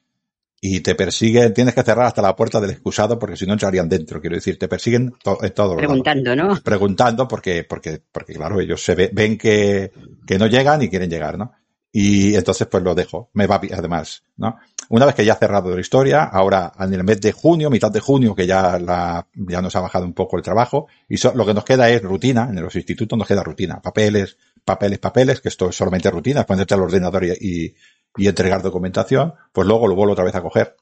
y 0.60 0.80
te 0.80 0.94
persiguen, 0.94 1.54
tienes 1.54 1.74
que 1.74 1.82
cerrar 1.82 2.06
hasta 2.06 2.22
la 2.22 2.36
puerta 2.36 2.60
del 2.60 2.70
excusado 2.70 3.18
porque 3.18 3.36
si 3.36 3.46
no 3.46 3.54
entrarían 3.54 3.88
dentro. 3.88 4.20
Quiero 4.20 4.36
decir, 4.36 4.58
te 4.58 4.68
persiguen 4.68 5.12
to- 5.24 5.38
lados 5.42 5.76
Preguntando, 5.76 6.36
¿no? 6.36 6.60
preguntando 6.62 7.26
porque, 7.26 7.64
porque, 7.64 8.00
porque 8.12 8.34
claro, 8.34 8.60
ellos 8.60 8.84
se 8.84 8.94
ve- 8.94 9.10
ven 9.12 9.36
que, 9.38 9.90
que 10.26 10.38
no 10.38 10.46
llegan 10.46 10.82
y 10.82 10.88
quieren 10.88 11.10
llegar, 11.10 11.36
¿no? 11.38 11.52
Y 11.94 12.34
entonces 12.34 12.66
pues 12.68 12.82
lo 12.82 12.94
dejo. 12.94 13.30
Me 13.34 13.46
va 13.46 13.58
bien, 13.58 13.74
además, 13.78 14.22
¿no? 14.36 14.56
Una 14.88 15.06
vez 15.06 15.14
que 15.14 15.24
ya 15.24 15.34
ha 15.34 15.36
cerrado 15.36 15.74
la 15.74 15.80
historia, 15.80 16.24
ahora 16.24 16.72
en 16.78 16.92
el 16.94 17.04
mes 17.04 17.20
de 17.20 17.32
junio, 17.32 17.70
mitad 17.70 17.90
de 17.90 18.00
junio, 18.00 18.34
que 18.34 18.46
ya 18.46 18.78
la, 18.78 19.26
ya 19.34 19.60
nos 19.62 19.76
ha 19.76 19.80
bajado 19.80 20.04
un 20.06 20.12
poco 20.14 20.36
el 20.36 20.42
trabajo, 20.42 20.86
y 21.08 21.16
lo 21.34 21.46
que 21.46 21.54
nos 21.54 21.64
queda 21.64 21.88
es 21.90 22.02
rutina, 22.02 22.48
en 22.50 22.60
los 22.62 22.74
institutos 22.76 23.18
nos 23.18 23.28
queda 23.28 23.42
rutina, 23.42 23.80
papeles, 23.80 24.36
papeles, 24.64 24.98
papeles, 24.98 25.40
que 25.40 25.48
esto 25.48 25.68
es 25.68 25.76
solamente 25.76 26.10
rutina, 26.10 26.40
es 26.40 26.46
ponerte 26.46 26.74
al 26.74 26.80
ordenador 26.82 27.24
y, 27.24 27.32
y, 27.40 27.74
y 28.16 28.26
entregar 28.28 28.62
documentación, 28.62 29.34
pues 29.52 29.66
luego 29.66 29.86
lo 29.86 29.94
vuelvo 29.94 30.12
otra 30.14 30.24
vez 30.24 30.34
a 30.34 30.42
coger 30.42 30.76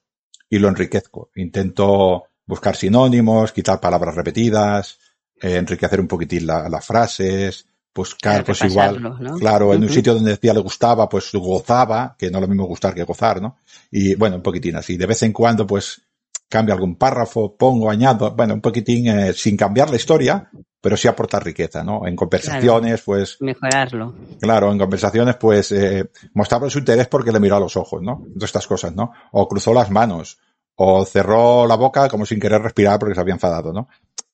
y 0.48 0.58
lo 0.58 0.68
enriquezco. 0.68 1.30
Intento 1.36 2.24
buscar 2.46 2.74
sinónimos, 2.76 3.52
quitar 3.52 3.80
palabras 3.80 4.14
repetidas, 4.14 4.98
eh, 5.40 5.56
enriquecer 5.56 6.00
un 6.00 6.08
poquitín 6.08 6.46
la- 6.46 6.68
las 6.68 6.84
frases, 6.84 7.66
buscar 7.94 8.44
Claro, 8.44 8.44
pues 8.44 8.64
igual, 8.64 9.02
¿no? 9.02 9.34
claro, 9.38 9.74
en 9.74 9.82
un 9.82 9.88
sitio 9.88 10.14
donde 10.14 10.32
decía 10.32 10.54
le 10.54 10.60
gustaba, 10.60 11.08
pues 11.08 11.30
gozaba, 11.32 12.16
que 12.18 12.30
no 12.30 12.38
es 12.38 12.42
lo 12.42 12.48
mismo 12.48 12.64
gustar 12.66 12.94
que 12.94 13.04
gozar, 13.04 13.40
¿no? 13.40 13.58
Y 13.90 14.14
bueno, 14.14 14.36
un 14.36 14.42
poquitín 14.42 14.76
así. 14.76 14.96
De 14.96 15.06
vez 15.06 15.22
en 15.22 15.32
cuando, 15.32 15.66
pues 15.66 16.02
cambio 16.48 16.74
algún 16.74 16.96
párrafo, 16.96 17.56
pongo, 17.56 17.90
añado, 17.90 18.34
bueno, 18.34 18.54
un 18.54 18.60
poquitín 18.60 19.06
eh, 19.08 19.32
sin 19.32 19.56
cambiar 19.56 19.88
la 19.88 19.96
historia, 19.96 20.50
pero 20.80 20.96
sí 20.96 21.06
aportar 21.06 21.44
riqueza, 21.44 21.84
¿no? 21.84 22.06
En 22.06 22.16
conversaciones, 22.16 23.02
pues 23.02 23.36
Mejorarlo. 23.40 24.14
Claro, 24.40 24.72
en 24.72 24.78
conversaciones, 24.78 25.36
pues, 25.36 25.70
eh, 25.72 26.10
mostraba 26.34 26.68
su 26.68 26.80
interés 26.80 27.06
porque 27.06 27.30
le 27.30 27.38
miró 27.38 27.56
a 27.56 27.60
los 27.60 27.76
ojos, 27.76 28.02
¿no? 28.02 28.24
Todas 28.34 28.48
estas 28.48 28.66
cosas, 28.66 28.94
¿no? 28.94 29.12
O 29.32 29.46
cruzó 29.48 29.72
las 29.72 29.90
manos, 29.90 30.38
o 30.74 31.04
cerró 31.04 31.66
la 31.66 31.76
boca 31.76 32.08
como 32.08 32.26
sin 32.26 32.40
querer 32.40 32.60
respirar 32.62 32.98
porque 32.98 33.14
se 33.14 33.20
había 33.20 33.34
enfadado, 33.34 33.72
¿no? 33.72 33.88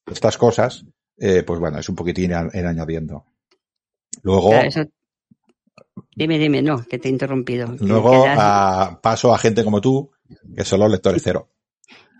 Estas 0.06 0.38
cosas, 0.38 0.84
eh, 1.18 1.42
pues 1.42 1.60
bueno, 1.60 1.78
es 1.78 1.88
un 1.88 1.96
poquitín 1.96 2.30
ir 2.30 2.66
añadiendo. 2.66 3.26
Luego, 4.22 4.50
Claro, 4.50 4.68
eso- 4.68 4.84
Dime, 6.14 6.38
dime, 6.38 6.62
no, 6.62 6.82
que 6.86 6.98
te 6.98 7.08
he 7.08 7.10
interrumpido. 7.10 7.74
Luego 7.80 8.10
que 8.10 8.28
das- 8.28 8.38
a- 8.40 9.00
paso 9.02 9.34
a 9.34 9.38
gente 9.38 9.64
como 9.64 9.80
tú, 9.80 10.10
que 10.56 10.64
son 10.64 10.80
los 10.80 10.90
lectores 10.90 11.22
cero. 11.22 11.48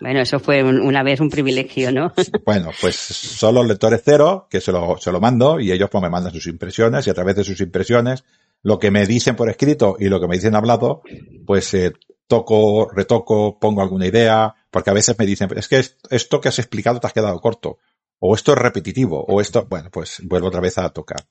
Bueno, 0.01 0.21
eso 0.21 0.39
fue 0.39 0.63
un- 0.63 0.81
una 0.81 1.03
vez 1.03 1.21
un 1.21 1.31
privilegio, 1.31 1.91
¿no? 1.93 2.13
Bueno, 2.45 2.71
pues 2.81 2.95
son 2.97 3.55
los 3.55 3.67
lectores 3.67 4.03
cero, 4.05 4.47
que 4.51 4.61
se 4.61 4.71
lo, 4.73 4.99
se 4.99 5.11
lo 5.11 5.21
mando, 5.21 5.59
y 5.61 5.73
ellos 5.73 5.89
pues 5.91 6.03
me 6.03 6.11
mandan 6.11 6.33
sus 6.33 6.47
impresiones, 6.47 7.07
y 7.07 7.11
a 7.11 7.15
través 7.15 7.37
de 7.37 7.45
sus 7.45 7.59
impresiones, 7.61 8.25
lo 8.63 8.79
que 8.79 8.91
me 8.91 9.07
dicen 9.07 9.35
por 9.37 9.49
escrito 9.49 9.97
y 9.99 10.09
lo 10.11 10.21
que 10.21 10.29
me 10.29 10.37
dicen 10.37 10.55
hablado, 10.55 11.01
pues 11.47 11.73
eh, 11.75 11.93
toco, 12.27 12.91
retoco, 12.91 13.59
pongo 13.59 13.81
alguna 13.81 14.07
idea, 14.07 14.55
porque 14.71 14.91
a 14.91 14.95
veces 14.95 15.19
me 15.19 15.25
dicen, 15.25 15.49
es 15.57 15.69
que 15.69 15.79
est- 15.79 15.99
esto 16.11 16.41
que 16.41 16.49
has 16.51 16.59
explicado 16.59 17.01
te 17.01 17.07
has 17.07 17.13
quedado 17.15 17.41
corto, 17.41 17.79
o 18.19 18.35
esto 18.35 18.53
es 18.53 18.59
repetitivo, 18.59 19.25
o 19.27 19.41
esto, 19.41 19.67
bueno, 19.71 19.89
pues 19.91 20.21
vuelvo 20.25 20.49
otra 20.49 20.61
vez 20.61 20.77
a 20.77 20.91
tocar. 20.91 21.25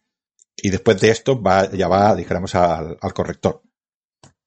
Y 0.58 0.70
después 0.70 1.00
de 1.02 1.10
esto 1.12 1.42
va, 1.42 1.70
ya 1.72 1.88
va, 1.88 2.16
dijéramos, 2.16 2.56
al, 2.56 2.98
al 3.02 3.14
corrector. 3.14 3.62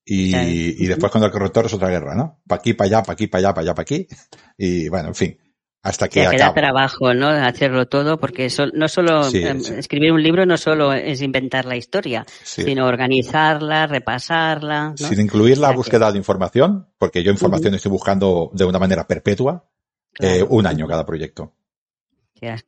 Y, 0.05 0.35
y 0.83 0.87
después 0.87 1.13
cuando 1.13 1.27
el 1.27 1.33
corrector 1.33 1.67
es 1.67 1.75
otra 1.75 1.91
guerra, 1.91 2.15
¿no? 2.15 2.41
Pa' 2.47 2.55
aquí, 2.57 2.73
pa' 2.73 2.85
allá, 2.85 3.03
pa' 3.03 3.13
aquí, 3.13 3.27
pa' 3.27 3.39
allá, 3.39 3.53
pa' 3.53 3.61
allá, 3.61 3.75
pa' 3.75 3.83
aquí. 3.83 4.07
Y 4.57 4.89
bueno, 4.89 5.09
en 5.09 5.15
fin. 5.15 5.39
Hasta 5.83 6.09
que 6.09 6.23
Que 6.23 6.31
queda 6.31 6.47
acaba. 6.47 6.55
trabajo, 6.55 7.15
¿no? 7.15 7.29
Hacerlo 7.29 7.87
todo, 7.89 8.19
porque 8.19 8.51
so- 8.51 8.67
no 8.73 8.89
solo 8.89 9.23
Sí, 9.25 9.45
em, 9.45 9.61
sí. 9.61 9.75
escribir 9.75 10.11
un 10.13 10.23
libro 10.23 10.45
no 10.45 10.57
solo 10.57 10.93
es 10.93 11.21
inventar 11.23 11.67
la 11.67 11.77
historia, 11.77 12.25
Sí. 12.43 12.63
sino 12.65 12.87
organizarla, 12.87 13.87
repasarla, 13.87 14.91
¿no? 14.91 14.97
Sin 14.97 15.21
incluir 15.21 15.59
la 15.59 15.69
O 15.69 15.69
sea 15.69 15.71
que- 15.73 15.77
búsqueda 15.77 16.11
de 16.13 16.19
información, 16.19 16.89
porque 16.99 17.23
yo 17.23 17.31
información 17.31 17.75
estoy 17.75 17.93
buscando 17.93 18.51
de 18.55 18.65
una 18.65 18.79
manera 18.79 19.07
perpetua, 19.07 19.67
eh, 20.19 20.45
un 20.49 20.67
año 20.67 20.89
cada 20.89 21.05
proyecto. 21.07 21.53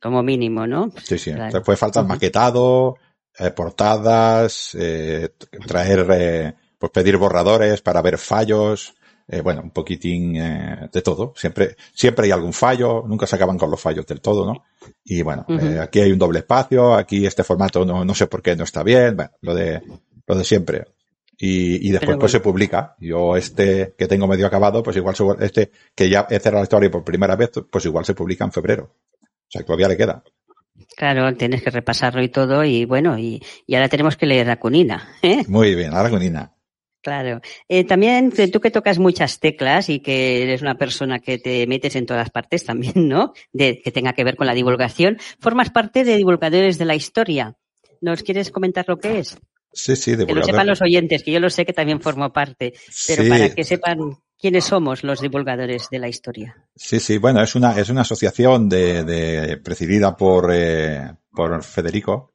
Como 0.01 0.23
mínimo, 0.23 0.67
¿no? 0.67 0.93
Sí, 1.03 1.17
sí. 1.19 1.33
Claro. 1.33 1.63
Puede 1.63 1.77
faltar 1.77 2.03
Ujú. 2.05 2.13
maquetado, 2.13 2.97
eh, 3.39 3.51
portadas, 3.51 4.75
eh, 4.79 5.31
traer, 5.67 6.07
eh, 6.11 6.55
pues 6.79 6.93
pedir 6.93 7.17
borradores 7.17 7.81
para 7.83 8.03
ver 8.03 8.19
fallos, 8.19 8.95
eh, 9.29 9.43
bueno, 9.43 9.63
un 9.63 9.71
poquitín 9.71 10.37
eh, 10.37 10.89
de 10.93 11.03
todo. 11.03 11.33
Siempre, 11.37 11.77
siempre 11.93 12.27
hay 12.27 12.33
algún 12.33 12.53
fallo, 12.53 13.05
nunca 13.07 13.27
se 13.27 13.37
acaban 13.37 13.59
con 13.59 13.71
los 13.71 13.81
fallos 13.81 14.07
del 14.07 14.21
todo, 14.21 14.45
¿no? 14.45 14.65
Y 15.05 15.23
bueno, 15.23 15.47
aquí 15.81 16.01
hay 16.01 16.11
un 16.11 16.19
doble 16.19 16.41
espacio, 16.41 16.95
aquí 16.95 17.27
este 17.27 17.45
formato 17.45 17.85
no, 17.85 18.05
no 18.05 18.15
sé 18.15 18.27
por 18.27 18.43
qué 18.43 18.57
no 18.57 18.65
está 18.65 18.83
bien, 18.83 19.17
bueno, 19.17 19.31
lo 19.43 19.55
de, 19.55 19.83
lo 20.27 20.35
de 20.35 20.45
siempre. 20.45 20.85
Y, 21.39 21.89
y 21.89 21.93
después 21.93 22.19
pues 22.19 22.33
se 22.33 22.41
publica. 22.41 22.97
Yo 22.99 23.37
este 23.37 23.95
que 23.97 24.07
tengo 24.07 24.27
medio 24.27 24.47
acabado, 24.47 24.83
pues 24.83 24.97
igual 24.97 25.17
se, 25.17 25.25
este 25.41 25.71
que 25.95 26.11
ya 26.11 26.27
he 26.29 26.39
cerrado 26.39 26.63
la 26.63 26.65
historia 26.65 26.91
por 26.91 27.05
primera 27.05 27.35
vez, 27.37 27.51
pues 27.71 27.85
igual 27.87 28.05
se 28.05 28.15
publica 28.15 28.45
en 28.45 28.53
febrero. 28.53 28.93
O 29.23 29.49
sea, 29.49 29.63
todavía 29.65 29.89
le 29.89 29.97
queda. 29.97 30.23
Claro, 30.97 31.35
tienes 31.37 31.63
que 31.63 31.71
repasarlo 31.71 32.23
y 32.23 32.29
todo, 32.29 32.65
y 32.65 32.85
bueno, 32.85 33.19
y, 33.19 33.43
y 33.67 33.75
ahora 33.75 33.89
tenemos 33.89 34.17
que 34.17 34.27
leer 34.27 34.51
a 34.51 34.59
Cunina, 34.59 35.09
¿eh? 35.23 35.45
Muy 35.49 35.75
bien, 35.75 35.95
ahora 35.95 36.11
con 36.11 36.23
Ina. 36.23 36.53
Claro. 37.03 37.41
Eh, 37.69 37.85
también 37.85 38.31
tú 38.53 38.61
que 38.61 38.71
tocas 38.71 38.99
muchas 38.99 39.41
teclas 39.41 39.89
y 39.89 40.01
que 40.01 40.43
eres 40.43 40.61
una 40.61 40.77
persona 40.77 41.19
que 41.19 41.39
te 41.39 41.67
metes 41.67 41.97
en 41.97 42.05
todas 42.05 42.31
partes 42.31 42.65
también, 42.65 43.09
¿no? 43.09 43.33
De, 43.53 43.81
que 43.81 43.91
tenga 43.91 44.13
que 44.13 44.25
ver 44.25 44.37
con 44.37 44.47
la 44.47 44.55
divulgación, 44.55 45.19
formas 45.41 45.71
parte 45.71 46.05
de 46.05 46.17
divulgadores 46.17 46.79
de 46.79 46.85
la 46.85 46.95
historia. 46.95 47.57
¿Nos 48.01 48.23
quieres 48.23 48.51
comentar 48.51 48.85
lo 48.89 48.99
que 48.99 49.21
es? 49.21 49.39
Sí, 49.73 49.95
sí, 49.95 50.17
Que 50.17 50.35
lo 50.35 50.43
sepan 50.43 50.67
los 50.67 50.83
oyentes, 50.83 51.23
que 51.23 51.31
yo 51.31 51.41
lo 51.41 51.49
sé 51.49 51.65
que 51.65 51.73
también 51.73 52.01
formo 52.01 52.33
parte, 52.33 52.75
pero 53.07 53.23
Sí, 53.23 53.29
para 53.29 53.55
que 53.55 53.65
sepan 53.65 53.99
quiénes 54.41 54.65
somos 54.65 55.05
los 55.05 55.21
divulgadores 55.21 55.89
de 55.91 55.99
la 55.99 56.09
historia. 56.09 56.57
sí, 56.75 56.99
sí, 56.99 57.19
bueno, 57.19 57.43
es 57.43 57.55
una, 57.55 57.79
es 57.79 57.89
una 57.91 58.01
asociación 58.01 58.69
de, 58.69 59.05
de 59.05 59.57
presidida 59.59 60.17
por, 60.17 60.51
eh, 60.53 61.15
por 61.31 61.63
Federico 61.63 62.33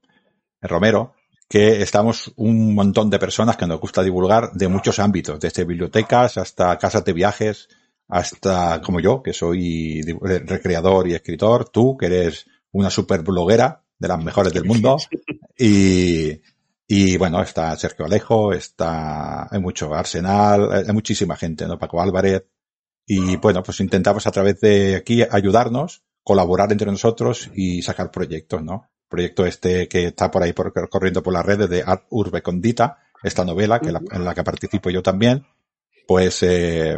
Romero, 0.62 1.14
que 1.48 1.82
estamos 1.82 2.32
un 2.38 2.74
montón 2.74 3.10
de 3.10 3.20
personas 3.20 3.58
que 3.58 3.68
nos 3.68 3.80
gusta 3.80 4.04
divulgar 4.04 4.52
de 4.54 4.68
muchos 4.68 5.00
ámbitos, 5.00 5.40
desde 5.40 5.64
bibliotecas 5.64 6.38
hasta 6.38 6.78
casas 6.78 7.06
de 7.06 7.14
viajes, 7.14 7.68
hasta 8.08 8.82
como 8.82 9.00
yo, 9.00 9.22
que 9.22 9.34
soy 9.34 10.00
eh, 10.00 10.40
recreador 10.46 11.08
y 11.08 11.14
escritor, 11.16 11.70
tú, 11.70 11.98
que 11.98 12.06
eres 12.08 12.46
una 12.72 12.90
super 12.90 13.22
bloguera 13.22 13.84
de 13.98 14.08
las 14.08 14.24
mejores 14.24 14.54
del 14.54 14.66
mundo, 14.66 14.98
y, 15.58 16.40
y 16.88 17.18
bueno, 17.18 17.42
está 17.42 17.76
Sergio 17.78 18.06
Alejo, 18.06 18.54
está, 18.54 19.48
hay 19.54 19.60
mucho 19.60 19.94
Arsenal, 19.94 20.72
hay 20.72 20.94
muchísima 20.94 21.36
gente, 21.36 21.66
¿no? 21.68 21.80
Paco 21.80 22.02
Álvarez. 22.02 22.46
Y 23.08 23.36
bueno, 23.38 23.62
pues 23.64 23.80
intentamos 23.80 24.26
a 24.28 24.32
través 24.32 24.60
de 24.62 24.96
aquí 24.96 25.24
ayudarnos, 25.30 26.04
colaborar 26.24 26.72
entre 26.72 26.92
nosotros 26.92 27.50
y 27.56 27.82
sacar 27.82 28.12
proyectos, 28.12 28.64
¿no? 28.64 28.90
Proyecto 29.08 29.46
este 29.46 29.88
que 29.88 30.08
está 30.08 30.32
por 30.32 30.42
ahí 30.44 30.54
por, 30.54 30.74
corriendo 30.90 31.22
por 31.22 31.34
las 31.34 31.46
redes 31.46 31.70
de 31.70 31.84
Art 31.86 32.06
Urbe 32.10 32.42
Condita, 32.42 32.98
esta 33.24 33.46
novela 33.46 33.80
que 33.80 33.92
la- 33.92 34.02
en 34.12 34.26
la 34.26 34.34
que 34.34 34.44
participo 34.44 34.90
yo 34.90 35.02
también, 35.04 35.46
pues 36.08 36.42
eh, 36.44 36.98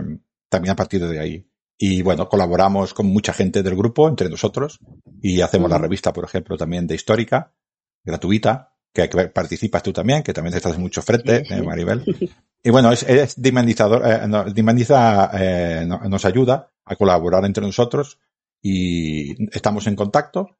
también 0.49 0.71
a 0.71 0.75
partir 0.75 1.05
de 1.05 1.19
ahí. 1.19 1.49
Y 1.77 2.01
bueno, 2.01 2.27
colaboramos 2.27 2.93
con 2.93 3.05
mucha 3.07 3.33
gente 3.33 3.61
del 3.61 3.75
grupo, 3.75 4.07
entre 4.09 4.29
nosotros, 4.29 4.79
y 5.21 5.41
hacemos 5.41 5.69
la 5.69 5.77
revista, 5.77 6.11
por 6.11 6.23
ejemplo, 6.25 6.57
también 6.57 6.87
de 6.87 6.95
Histórica, 6.95 7.53
gratuita, 8.03 8.73
que, 8.97 9.27
participas 9.27 9.83
tú 9.83 9.93
también, 9.93 10.23
que 10.23 10.33
también 10.33 10.55
estás 10.55 10.75
en 10.75 10.81
mucho 10.81 11.01
frente, 11.01 11.43
Sí, 11.45 11.53
eh. 11.53 11.61
Maribel. 11.61 12.03
Y 12.63 12.69
bueno, 12.71 12.91
es, 12.91 13.03
es 13.03 13.39
dinamizador, 13.41 14.01
eh, 14.05 14.27
no, 14.27 14.43
dinamiza, 14.45 15.29
eh, 15.35 15.85
no- 15.87 15.99
nos 16.09 16.25
ayuda 16.25 16.69
a 16.83 16.95
colaborar 16.95 17.45
entre 17.45 17.63
nosotros 17.63 18.17
y 18.61 19.55
estamos 19.55 19.87
en 19.87 19.95
contacto 19.95 20.57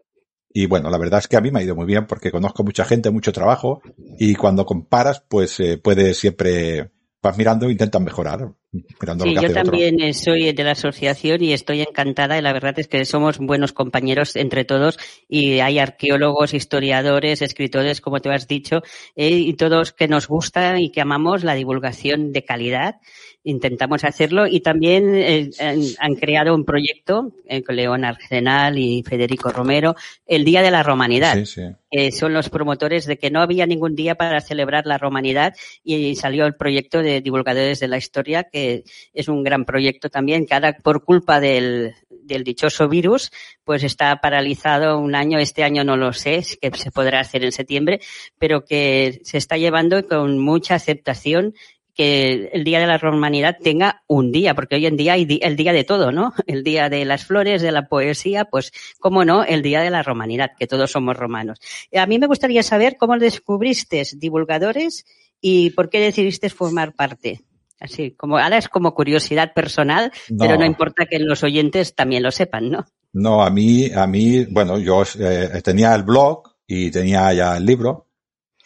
y 0.53 0.67
bueno, 0.67 0.89
la 0.89 0.97
verdad 0.99 1.19
es 1.19 1.27
que 1.27 1.35
a 1.35 1.41
mí 1.41 1.51
me 1.51 1.59
ha 1.59 1.63
ido 1.63 1.75
muy 1.75 1.85
bien 1.85 2.05
porque 2.07 2.31
conozco 2.31 2.63
mucha 2.63 2.85
gente, 2.85 3.09
mucho 3.09 3.33
trabajo 3.33 3.81
y 4.17 4.35
cuando 4.35 4.65
comparas, 4.65 5.21
pues 5.27 5.59
eh, 5.59 5.77
puedes 5.79 6.17
siempre 6.17 6.91
vas 7.21 7.37
mirando 7.37 7.67
e 7.67 7.71
intentas 7.71 8.01
mejorar. 8.01 8.53
Mirando 8.71 9.23
sí, 9.23 9.33
lo 9.33 9.41
que 9.41 9.47
yo 9.47 9.53
también 9.53 9.95
otro. 9.95 10.07
eh, 10.07 10.13
soy 10.13 10.51
de 10.51 10.63
la 10.63 10.71
asociación 10.71 11.41
y 11.41 11.53
estoy 11.53 11.81
encantada 11.81 12.37
y 12.37 12.41
la 12.41 12.51
verdad 12.51 12.77
es 12.77 12.87
que 12.87 13.05
somos 13.05 13.37
buenos 13.37 13.71
compañeros 13.71 14.35
entre 14.35 14.65
todos 14.65 14.99
y 15.29 15.59
hay 15.59 15.79
arqueólogos, 15.79 16.53
historiadores, 16.53 17.41
escritores, 17.41 18.01
como 18.01 18.19
te 18.19 18.29
has 18.29 18.47
dicho, 18.47 18.81
eh, 19.15 19.29
y 19.29 19.53
todos 19.53 19.93
que 19.93 20.09
nos 20.09 20.27
gusta 20.27 20.79
y 20.79 20.91
que 20.91 21.01
amamos 21.01 21.45
la 21.45 21.55
divulgación 21.55 22.33
de 22.33 22.43
calidad 22.43 22.99
intentamos 23.47 24.03
hacerlo 24.03 24.45
y 24.45 24.59
también 24.59 25.15
eh, 25.15 25.49
han, 25.59 25.79
han, 25.99 26.15
creado 26.15 26.53
un 26.53 26.65
proyecto 26.65 27.31
eh, 27.45 27.63
con 27.63 27.77
León 27.77 28.03
Arsenal 28.03 28.77
y 28.77 29.03
Federico 29.03 29.51
Romero, 29.51 29.95
el 30.25 30.43
Día 30.43 30.61
de 30.61 30.69
la 30.69 30.83
Romanidad. 30.83 31.33
Sí, 31.35 31.45
sí. 31.45 31.61
Eh, 31.89 32.11
son 32.11 32.33
los 32.33 32.49
promotores 32.49 33.05
de 33.05 33.17
que 33.17 33.31
no 33.31 33.41
había 33.41 33.65
ningún 33.65 33.95
día 33.95 34.15
para 34.15 34.41
celebrar 34.41 34.85
la 34.85 34.97
romanidad 34.97 35.55
y 35.85 36.15
salió 36.17 36.45
el 36.45 36.55
proyecto 36.55 37.01
de 37.01 37.21
divulgadores 37.21 37.79
de 37.79 37.87
la 37.87 37.97
historia, 37.97 38.43
que 38.43 38.83
es 39.13 39.29
un 39.29 39.41
gran 39.41 39.63
proyecto 39.63 40.09
también, 40.09 40.45
que 40.45 40.53
ahora 40.53 40.75
por 40.83 41.05
culpa 41.05 41.39
del, 41.39 41.93
del 42.09 42.43
dichoso 42.43 42.89
virus, 42.89 43.31
pues 43.63 43.83
está 43.83 44.19
paralizado 44.19 44.99
un 44.99 45.15
año, 45.15 45.39
este 45.39 45.63
año 45.63 45.85
no 45.85 45.95
lo 45.95 46.11
sé, 46.11 46.43
que 46.61 46.71
se 46.75 46.91
podrá 46.91 47.21
hacer 47.21 47.45
en 47.45 47.53
septiembre, 47.53 48.01
pero 48.37 48.65
que 48.65 49.21
se 49.23 49.37
está 49.37 49.55
llevando 49.55 50.05
con 50.05 50.37
mucha 50.39 50.75
aceptación 50.75 51.53
que 51.97 52.51
el 52.53 52.63
Día 52.63 52.79
de 52.79 52.85
la 52.85 52.99
Romanidad 52.99 53.57
tenga 53.59 54.03
un 54.05 54.31
día, 54.31 54.53
porque 54.53 54.75
hoy 54.75 54.85
en 54.85 54.95
día 54.95 55.13
hay 55.13 55.39
el 55.41 55.55
día 55.55 55.73
de 55.73 55.83
todo, 55.83 56.11
¿no? 56.11 56.33
El 56.47 56.63
día 56.63 56.89
de 56.89 57.03
las 57.05 57.25
flores, 57.25 57.61
de 57.61 57.71
la 57.71 57.87
poesía, 57.87 58.45
pues, 58.45 58.71
cómo 58.99 59.25
no, 59.25 59.43
el 59.43 59.63
Día 59.63 59.81
de 59.81 59.89
la 59.89 60.03
Romanidad, 60.03 60.51
que 60.57 60.67
todos 60.67 60.91
somos 60.91 61.17
romanos. 61.17 61.59
A 61.93 62.05
mí 62.05 62.19
me 62.19 62.27
gustaría 62.27 62.61
saber 62.61 62.97
cómo 62.97 63.17
descubriste 63.17 64.03
divulgadores 64.15 65.05
y 65.41 65.71
por 65.71 65.89
qué 65.89 65.99
decidiste 65.99 66.49
formar 66.49 66.93
parte. 66.93 67.41
Así, 67.79 68.11
como 68.11 68.37
ahora 68.37 68.57
es 68.57 68.69
como 68.69 68.93
curiosidad 68.93 69.53
personal, 69.53 70.11
no. 70.29 70.37
pero 70.39 70.57
no 70.57 70.65
importa 70.65 71.05
que 71.05 71.19
los 71.19 71.43
oyentes 71.43 71.95
también 71.95 72.23
lo 72.23 72.31
sepan, 72.31 72.69
¿no? 72.69 72.85
No, 73.13 73.43
a 73.43 73.49
mí, 73.49 73.91
a 73.91 74.05
mí, 74.05 74.45
bueno, 74.45 74.77
yo 74.79 75.03
eh, 75.19 75.61
tenía 75.63 75.95
el 75.95 76.03
blog 76.03 76.43
y 76.67 76.91
tenía 76.91 77.33
ya 77.33 77.57
el 77.57 77.65
libro, 77.65 78.06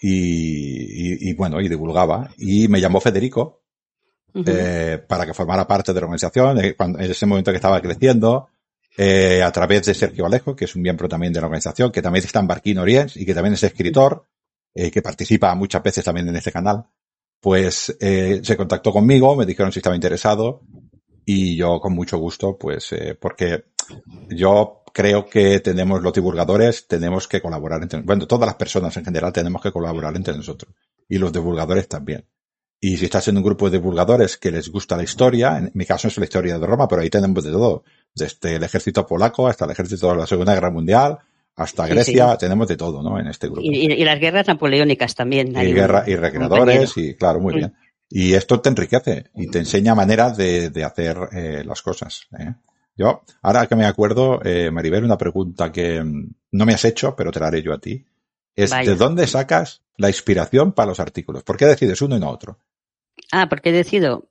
y, 0.02 0.10
y, 0.10 1.30
y, 1.30 1.34
bueno, 1.34 1.62
y 1.62 1.70
divulgaba. 1.70 2.32
Y 2.38 2.68
me 2.68 2.82
llamó 2.82 3.00
Federico 3.00 3.62
uh 4.34 4.40
-huh. 4.42 4.44
eh, 4.48 4.98
para 5.08 5.26
que 5.26 5.34
formara 5.34 5.68
parte 5.68 5.94
de 5.94 6.00
la 6.00 6.06
organización 6.08 6.60
eh, 6.60 6.76
en 6.78 7.00
ese 7.02 7.26
momento 7.28 7.52
que 7.52 7.58
estaba 7.58 7.80
creciendo, 7.82 8.50
eh, 8.98 9.42
a 9.42 9.52
través 9.52 9.86
de 9.86 9.94
Sergio 9.94 10.26
Alejo, 10.26 10.56
que 10.56 10.66
es 10.66 10.76
un 10.76 10.82
miembro 10.82 11.08
también 11.08 11.32
de 11.32 11.40
la 11.40 11.48
organización, 11.48 11.92
que 11.92 12.02
también 12.02 12.26
está 12.26 12.40
en 12.40 12.48
Barquín 12.48 12.78
Oriens 12.80 13.16
y 13.16 13.26
que 13.26 13.34
también 13.34 13.54
es 13.54 13.64
escritor, 13.64 14.26
eh, 14.74 14.92
que 14.92 15.02
participa 15.02 15.54
muchas 15.56 15.84
veces 15.84 16.04
también 16.04 16.28
en 16.28 16.36
este 16.36 16.52
canal. 16.52 16.86
Pues 17.40 17.96
eh, 18.00 18.42
se 18.44 18.58
contactó 18.58 18.92
conmigo, 18.92 19.36
me 19.36 19.46
dijeron 19.46 19.72
si 19.72 19.80
estaba 19.80 19.96
interesado 19.96 20.62
y 21.26 21.56
yo 21.56 21.80
con 21.80 21.94
mucho 21.94 22.18
gusto, 22.18 22.58
pues 22.58 22.92
eh, 22.92 23.16
porque 23.20 23.66
yo 24.30 24.81
creo 24.94 25.26
que 25.26 25.60
tenemos 25.60 26.02
los 26.02 26.14
divulgadores, 26.14 26.88
tenemos 26.88 27.28
que 27.28 27.42
colaborar 27.42 27.82
entre, 27.82 28.02
bueno, 28.02 28.28
todas 28.28 28.46
las 28.46 28.56
personas 28.56 28.96
en 28.98 29.06
general 29.06 29.34
tenemos 29.34 29.62
que 29.62 29.72
colaborar 29.72 30.16
entre 30.16 30.36
nosotros 30.36 30.74
y 31.08 31.18
los 31.18 31.32
divulgadores 31.32 31.88
también. 31.88 32.26
Y 32.80 32.98
si 32.98 33.06
estás 33.06 33.28
en 33.28 33.38
un 33.38 33.44
grupo 33.44 33.70
de 33.70 33.78
divulgadores 33.78 34.38
que 34.38 34.50
les 34.50 34.70
gusta 34.70 34.98
la 34.98 35.04
historia, 35.04 35.58
en 35.58 35.72
mi 35.76 35.86
caso 35.86 36.08
es 36.08 36.18
la 36.18 36.24
historia 36.24 36.58
de 36.58 36.66
Roma, 36.66 36.88
pero 36.88 37.02
ahí 37.02 37.10
tenemos 37.10 37.44
de 37.44 37.52
todo, 37.52 37.84
desde 38.16 38.56
el 38.56 38.64
ejército 38.64 39.06
polaco 39.06 39.48
hasta 39.48 39.66
el 39.66 39.72
ejército 39.72 40.10
de 40.10 40.18
la 40.18 40.26
Segunda 40.26 40.56
Guerra 40.56 40.72
Mundial, 40.72 41.20
hasta 41.56 41.86
Grecia, 41.86 42.28
sí, 42.28 42.32
sí. 42.32 42.38
tenemos 42.40 42.68
de 42.68 42.78
todo, 42.78 43.04
¿no? 43.04 43.20
En 43.20 43.28
este 43.28 43.48
grupo. 43.48 43.62
Y, 43.62 43.86
y, 43.86 43.92
y 43.92 44.04
las 44.04 44.20
guerras 44.20 44.48
napoleónicas 44.48 45.14
también. 45.14 45.50
Y, 45.50 45.74
guerra, 45.74 46.06
y 46.08 46.16
recreadores, 46.16 46.98
y 46.98 47.14
claro, 47.16 47.40
muy 47.40 47.54
mm. 47.54 47.58
bien. 47.58 47.74
Y 48.10 48.34
esto 48.34 48.60
te 48.60 48.70
enriquece 48.70 49.26
y 49.36 49.48
te 49.48 49.60
enseña 49.60 49.96
maneras 49.96 50.36
de, 50.36 50.70
de 50.70 50.84
hacer 50.84 51.18
eh, 51.32 51.64
las 51.66 51.82
cosas. 51.82 52.28
¿eh? 52.38 52.54
Yo, 53.02 53.24
ahora 53.42 53.66
que 53.66 53.76
me 53.76 53.88
acuerdo, 53.88 54.42
eh, 54.46 54.70
Maribel, 54.70 55.04
una 55.04 55.18
pregunta 55.18 55.72
que 55.72 56.04
mm, 56.04 56.36
no 56.52 56.66
me 56.68 56.76
has 56.76 56.86
hecho, 56.86 57.16
pero 57.16 57.32
te 57.32 57.40
la 57.40 57.48
haré 57.48 57.64
yo 57.64 57.74
a 57.74 57.80
ti. 57.80 58.06
Es, 58.56 58.70
Vaya. 58.70 58.92
¿de 58.92 58.96
dónde 58.96 59.26
sacas 59.26 59.82
la 59.98 60.08
inspiración 60.10 60.74
para 60.74 60.90
los 60.90 61.00
artículos? 61.00 61.42
¿Por 61.42 61.58
qué 61.58 61.66
decides 61.66 62.00
uno 62.04 62.16
y 62.16 62.20
no 62.20 62.30
otro? 62.30 62.60
Ah, 63.32 63.50
porque 63.50 63.72
decido. 63.72 64.30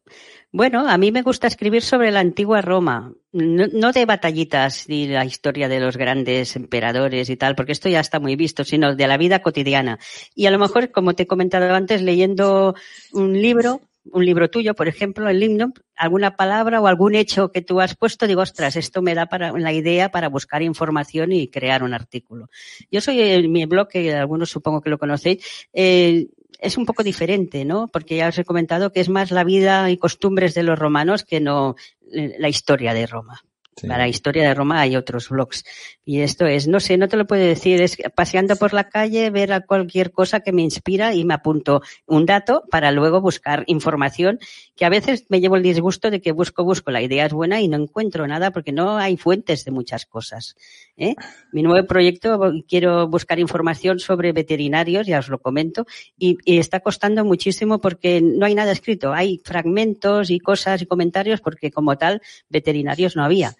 Bueno, 0.52 0.88
a 0.88 0.96
mí 0.98 1.10
me 1.10 1.22
gusta 1.22 1.48
escribir 1.48 1.82
sobre 1.82 2.12
la 2.12 2.20
antigua 2.20 2.60
Roma, 2.60 3.12
no, 3.32 3.66
no, 3.72 3.92
de 3.92 4.06
batallitas 4.06 4.88
ni 4.88 5.08
la 5.08 5.24
historia 5.24 5.68
de 5.68 5.80
los 5.80 5.96
grandes 5.96 6.54
emperadores 6.54 7.28
y 7.28 7.36
tal, 7.36 7.56
porque 7.56 7.72
esto 7.72 7.88
ya 7.88 8.00
está 8.00 8.20
muy 8.20 8.36
visto, 8.36 8.64
sino 8.64 8.94
de 8.94 9.06
la 9.08 9.16
vida 9.16 9.42
cotidiana. 9.42 9.98
Y 10.34 10.46
a 10.46 10.52
lo 10.52 10.60
mejor, 10.60 10.92
como 10.92 11.14
te 11.14 11.24
he 11.24 11.26
comentado 11.26 11.74
antes, 11.74 12.02
leyendo 12.02 12.76
un 13.12 13.32
libro, 13.32 13.80
un 14.04 14.24
libro 14.24 14.48
tuyo, 14.48 14.74
por 14.74 14.88
ejemplo, 14.88 15.28
el 15.28 15.42
himno, 15.42 15.72
alguna 15.96 16.36
palabra 16.36 16.80
o 16.80 16.86
algún 16.86 17.14
hecho 17.14 17.52
que 17.52 17.62
tú 17.62 17.80
has 17.80 17.96
puesto, 17.96 18.26
digo, 18.26 18.42
ostras, 18.42 18.76
esto 18.76 19.02
me 19.02 19.14
da 19.14 19.26
para 19.26 19.52
la 19.52 19.72
idea 19.72 20.10
para 20.10 20.28
buscar 20.28 20.62
información 20.62 21.32
y 21.32 21.48
crear 21.48 21.82
un 21.82 21.94
artículo. 21.94 22.48
Yo 22.90 23.00
soy 23.00 23.20
en 23.20 23.52
mi 23.52 23.66
blog, 23.66 23.88
que 23.88 24.14
algunos 24.14 24.50
supongo 24.50 24.80
que 24.80 24.90
lo 24.90 24.98
conocéis, 24.98 25.44
eh, 25.72 26.28
es 26.58 26.76
un 26.76 26.86
poco 26.86 27.02
diferente, 27.02 27.64
¿no? 27.64 27.88
Porque 27.88 28.16
ya 28.16 28.28
os 28.28 28.38
he 28.38 28.44
comentado 28.44 28.92
que 28.92 29.00
es 29.00 29.08
más 29.08 29.30
la 29.30 29.44
vida 29.44 29.90
y 29.90 29.96
costumbres 29.96 30.54
de 30.54 30.62
los 30.62 30.78
romanos 30.78 31.24
que 31.24 31.40
no 31.40 31.76
la 32.10 32.48
historia 32.48 32.92
de 32.92 33.06
Roma. 33.06 33.42
Para 33.86 33.98
la 33.98 34.08
historia 34.08 34.46
de 34.46 34.54
Roma 34.54 34.80
hay 34.80 34.96
otros 34.96 35.28
blogs. 35.28 35.64
Y 36.04 36.20
esto 36.20 36.46
es, 36.46 36.68
no 36.68 36.80
sé, 36.80 36.98
no 36.98 37.08
te 37.08 37.16
lo 37.16 37.26
puedo 37.26 37.42
decir, 37.42 37.80
es 37.80 37.96
paseando 38.14 38.56
por 38.56 38.74
la 38.74 38.88
calle, 38.88 39.30
ver 39.30 39.52
a 39.52 39.60
cualquier 39.60 40.10
cosa 40.10 40.40
que 40.40 40.52
me 40.52 40.62
inspira 40.62 41.14
y 41.14 41.24
me 41.24 41.34
apunto 41.34 41.80
un 42.06 42.26
dato 42.26 42.64
para 42.70 42.90
luego 42.90 43.20
buscar 43.20 43.64
información, 43.68 44.38
que 44.76 44.84
a 44.84 44.90
veces 44.90 45.24
me 45.28 45.40
llevo 45.40 45.56
el 45.56 45.62
disgusto 45.62 46.10
de 46.10 46.20
que 46.20 46.32
busco, 46.32 46.64
busco, 46.64 46.90
la 46.90 47.00
idea 47.00 47.26
es 47.26 47.32
buena 47.32 47.60
y 47.60 47.68
no 47.68 47.76
encuentro 47.76 48.26
nada 48.26 48.50
porque 48.50 48.72
no 48.72 48.98
hay 48.98 49.16
fuentes 49.16 49.64
de 49.64 49.70
muchas 49.70 50.04
cosas. 50.04 50.56
¿eh? 50.96 51.14
Mi 51.52 51.62
nuevo 51.62 51.86
proyecto, 51.86 52.52
quiero 52.68 53.08
buscar 53.08 53.38
información 53.38 53.98
sobre 53.98 54.32
veterinarios, 54.32 55.06
ya 55.06 55.20
os 55.20 55.28
lo 55.28 55.38
comento, 55.38 55.86
y 56.18 56.36
está 56.58 56.80
costando 56.80 57.24
muchísimo 57.24 57.80
porque 57.80 58.20
no 58.20 58.46
hay 58.46 58.54
nada 58.54 58.72
escrito. 58.72 59.12
Hay 59.12 59.40
fragmentos 59.44 60.30
y 60.30 60.40
cosas 60.40 60.82
y 60.82 60.86
comentarios 60.86 61.40
porque 61.40 61.70
como 61.70 61.96
tal 61.96 62.20
veterinarios 62.48 63.16
no 63.16 63.24
había 63.24 63.56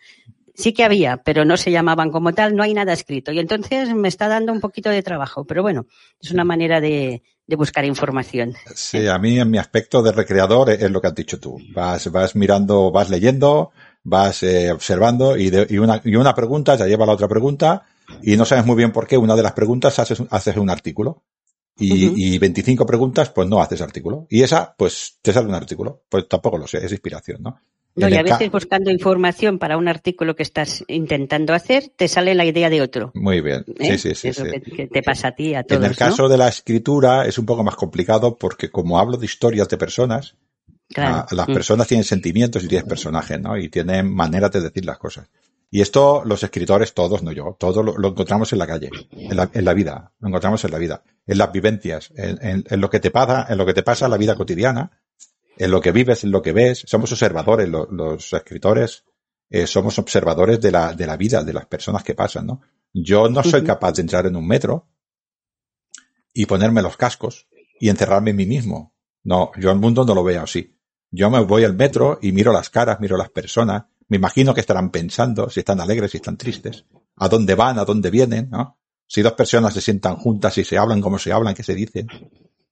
sí 0.54 0.72
que 0.72 0.84
había, 0.84 1.16
pero 1.18 1.44
no 1.44 1.56
se 1.56 1.70
llamaban 1.70 2.10
como 2.10 2.32
tal, 2.32 2.54
no 2.54 2.62
hay 2.62 2.74
nada 2.74 2.92
escrito. 2.92 3.32
Y 3.32 3.38
entonces 3.38 3.94
me 3.94 4.08
está 4.08 4.28
dando 4.28 4.52
un 4.52 4.60
poquito 4.60 4.90
de 4.90 5.02
trabajo, 5.02 5.44
pero 5.44 5.62
bueno, 5.62 5.86
es 6.20 6.30
una 6.30 6.44
manera 6.44 6.80
de, 6.80 7.22
de 7.46 7.56
buscar 7.56 7.84
información. 7.84 8.54
Sí, 8.74 9.06
a 9.08 9.18
mí 9.18 9.38
en 9.38 9.50
mi 9.50 9.58
aspecto 9.58 10.02
de 10.02 10.12
recreador 10.12 10.70
es 10.70 10.90
lo 10.90 11.00
que 11.00 11.08
has 11.08 11.14
dicho 11.14 11.40
tú. 11.40 11.58
Vas, 11.74 12.10
vas 12.12 12.36
mirando, 12.36 12.90
vas 12.92 13.10
leyendo, 13.10 13.72
vas 14.04 14.42
eh, 14.42 14.70
observando 14.70 15.36
y, 15.36 15.50
de, 15.50 15.66
y, 15.68 15.78
una, 15.78 16.00
y 16.04 16.14
una 16.14 16.34
pregunta 16.34 16.76
ya 16.76 16.86
lleva 16.86 17.04
a 17.04 17.06
la 17.08 17.14
otra 17.14 17.28
pregunta 17.28 17.86
y 18.22 18.36
no 18.36 18.44
sabes 18.44 18.66
muy 18.66 18.76
bien 18.76 18.92
por 18.92 19.06
qué 19.06 19.16
una 19.16 19.34
de 19.36 19.42
las 19.42 19.52
preguntas 19.52 19.98
haces, 19.98 20.22
haces 20.30 20.56
un 20.56 20.70
artículo. 20.70 21.24
Y, 21.76 22.08
uh 22.08 22.12
-huh. 22.12 22.14
y 22.14 22.38
25 22.38 22.84
preguntas, 22.84 23.30
pues 23.30 23.48
no 23.48 23.62
haces 23.62 23.80
artículo. 23.80 24.26
Y 24.28 24.42
esa, 24.42 24.74
pues 24.76 25.18
te 25.22 25.32
sale 25.32 25.48
un 25.48 25.54
artículo. 25.54 26.02
Pues 26.10 26.28
tampoco 26.28 26.58
lo 26.58 26.66
sé, 26.66 26.84
es 26.84 26.92
inspiración, 26.92 27.42
¿no? 27.42 27.58
No, 27.96 28.08
y 28.08 28.14
a 28.14 28.22
veces 28.22 28.50
buscando 28.50 28.90
información 28.90 29.58
para 29.58 29.76
un 29.76 29.88
artículo 29.88 30.36
que 30.36 30.42
estás 30.42 30.84
intentando 30.88 31.54
hacer, 31.54 31.90
te 31.96 32.08
sale 32.08 32.34
la 32.34 32.44
idea 32.44 32.70
de 32.70 32.80
otro. 32.80 33.10
Muy 33.14 33.40
bien. 33.40 33.64
¿Eh? 33.78 33.98
Sí, 33.98 33.98
sí, 33.98 34.14
sí. 34.14 34.28
Eso 34.28 34.44
sí. 34.44 34.50
Que, 34.50 34.60
que, 34.60 34.86
te 34.86 35.02
pasa 35.02 35.28
a 35.28 35.32
ti, 35.32 35.54
a 35.54 35.64
todos. 35.64 35.82
En 35.82 35.90
el 35.90 35.96
caso 35.96 36.22
¿no? 36.22 36.28
de 36.28 36.38
la 36.38 36.48
escritura 36.48 37.26
es 37.26 37.38
un 37.38 37.46
poco 37.46 37.64
más 37.64 37.74
complicado 37.74 38.36
porque 38.36 38.70
como 38.70 38.98
hablo 38.98 39.16
de 39.16 39.26
historias 39.26 39.68
de 39.68 39.76
personas, 39.76 40.36
claro. 40.88 41.26
las 41.30 41.48
mm. 41.48 41.52
personas 41.52 41.88
tienen 41.88 42.04
sentimientos 42.04 42.64
y 42.64 42.68
tienen 42.68 42.88
personajes, 42.88 43.40
¿no? 43.40 43.58
Y 43.58 43.68
tienen 43.68 44.12
maneras 44.12 44.52
de 44.52 44.60
decir 44.60 44.84
las 44.84 44.98
cosas. 44.98 45.28
Y 45.70 45.80
esto 45.80 46.22
los 46.24 46.42
escritores, 46.42 46.94
todos, 46.94 47.22
no 47.22 47.30
yo, 47.32 47.56
todos 47.58 47.84
lo, 47.84 47.96
lo 47.96 48.08
encontramos 48.08 48.52
en 48.52 48.58
la 48.58 48.66
calle, 48.66 48.90
en 49.12 49.36
la, 49.36 49.50
en 49.52 49.64
la, 49.64 49.72
vida, 49.72 50.12
lo 50.18 50.28
encontramos 50.28 50.64
en 50.64 50.72
la 50.72 50.78
vida, 50.78 51.04
en 51.26 51.38
las 51.38 51.52
vivencias, 51.52 52.12
en, 52.16 52.38
en, 52.44 52.64
en, 52.68 52.80
lo 52.80 52.90
que 52.90 52.98
te 52.98 53.12
pasa, 53.12 53.46
en 53.48 53.56
lo 53.56 53.64
que 53.64 53.74
te 53.74 53.84
pasa 53.84 54.06
en 54.06 54.10
la 54.10 54.16
vida 54.16 54.34
cotidiana, 54.34 54.90
en 55.60 55.70
lo 55.70 55.80
que 55.80 55.92
vives, 55.92 56.24
en 56.24 56.30
lo 56.30 56.40
que 56.40 56.52
ves. 56.52 56.84
Somos 56.86 57.12
observadores, 57.12 57.68
los, 57.68 57.90
los 57.90 58.32
escritores 58.32 59.04
eh, 59.50 59.66
somos 59.66 59.98
observadores 59.98 60.60
de 60.60 60.70
la, 60.70 60.94
de 60.94 61.06
la 61.06 61.16
vida, 61.16 61.44
de 61.44 61.52
las 61.52 61.66
personas 61.66 62.02
que 62.02 62.14
pasan, 62.14 62.46
¿no? 62.46 62.62
Yo 62.94 63.28
no 63.28 63.42
soy 63.42 63.62
capaz 63.62 63.92
de 63.92 64.02
entrar 64.02 64.26
en 64.26 64.36
un 64.36 64.46
metro 64.46 64.88
y 66.32 66.46
ponerme 66.46 66.80
los 66.82 66.96
cascos 66.96 67.46
y 67.78 67.88
encerrarme 67.88 68.30
en 68.30 68.36
mí 68.36 68.46
mismo. 68.46 68.94
No, 69.22 69.50
yo 69.58 69.70
el 69.70 69.78
mundo 69.78 70.04
no 70.04 70.14
lo 70.14 70.24
veo 70.24 70.42
así. 70.42 70.78
Yo 71.10 71.30
me 71.30 71.40
voy 71.40 71.64
al 71.64 71.74
metro 71.74 72.18
y 72.22 72.32
miro 72.32 72.52
las 72.52 72.70
caras, 72.70 73.00
miro 73.00 73.16
las 73.16 73.30
personas, 73.30 73.84
me 74.08 74.16
imagino 74.16 74.54
que 74.54 74.60
estarán 74.60 74.90
pensando, 74.90 75.50
si 75.50 75.60
están 75.60 75.80
alegres, 75.80 76.12
si 76.12 76.16
están 76.16 76.36
tristes, 76.36 76.86
a 77.16 77.28
dónde 77.28 77.54
van, 77.54 77.78
a 77.78 77.84
dónde 77.84 78.10
vienen, 78.10 78.48
¿no? 78.50 78.78
Si 79.06 79.20
dos 79.20 79.32
personas 79.34 79.74
se 79.74 79.80
sientan 79.80 80.16
juntas 80.16 80.56
y 80.58 80.64
se 80.64 80.78
hablan 80.78 81.00
como 81.00 81.18
se 81.18 81.32
hablan, 81.32 81.54
qué 81.54 81.64
se 81.64 81.74
dicen, 81.74 82.08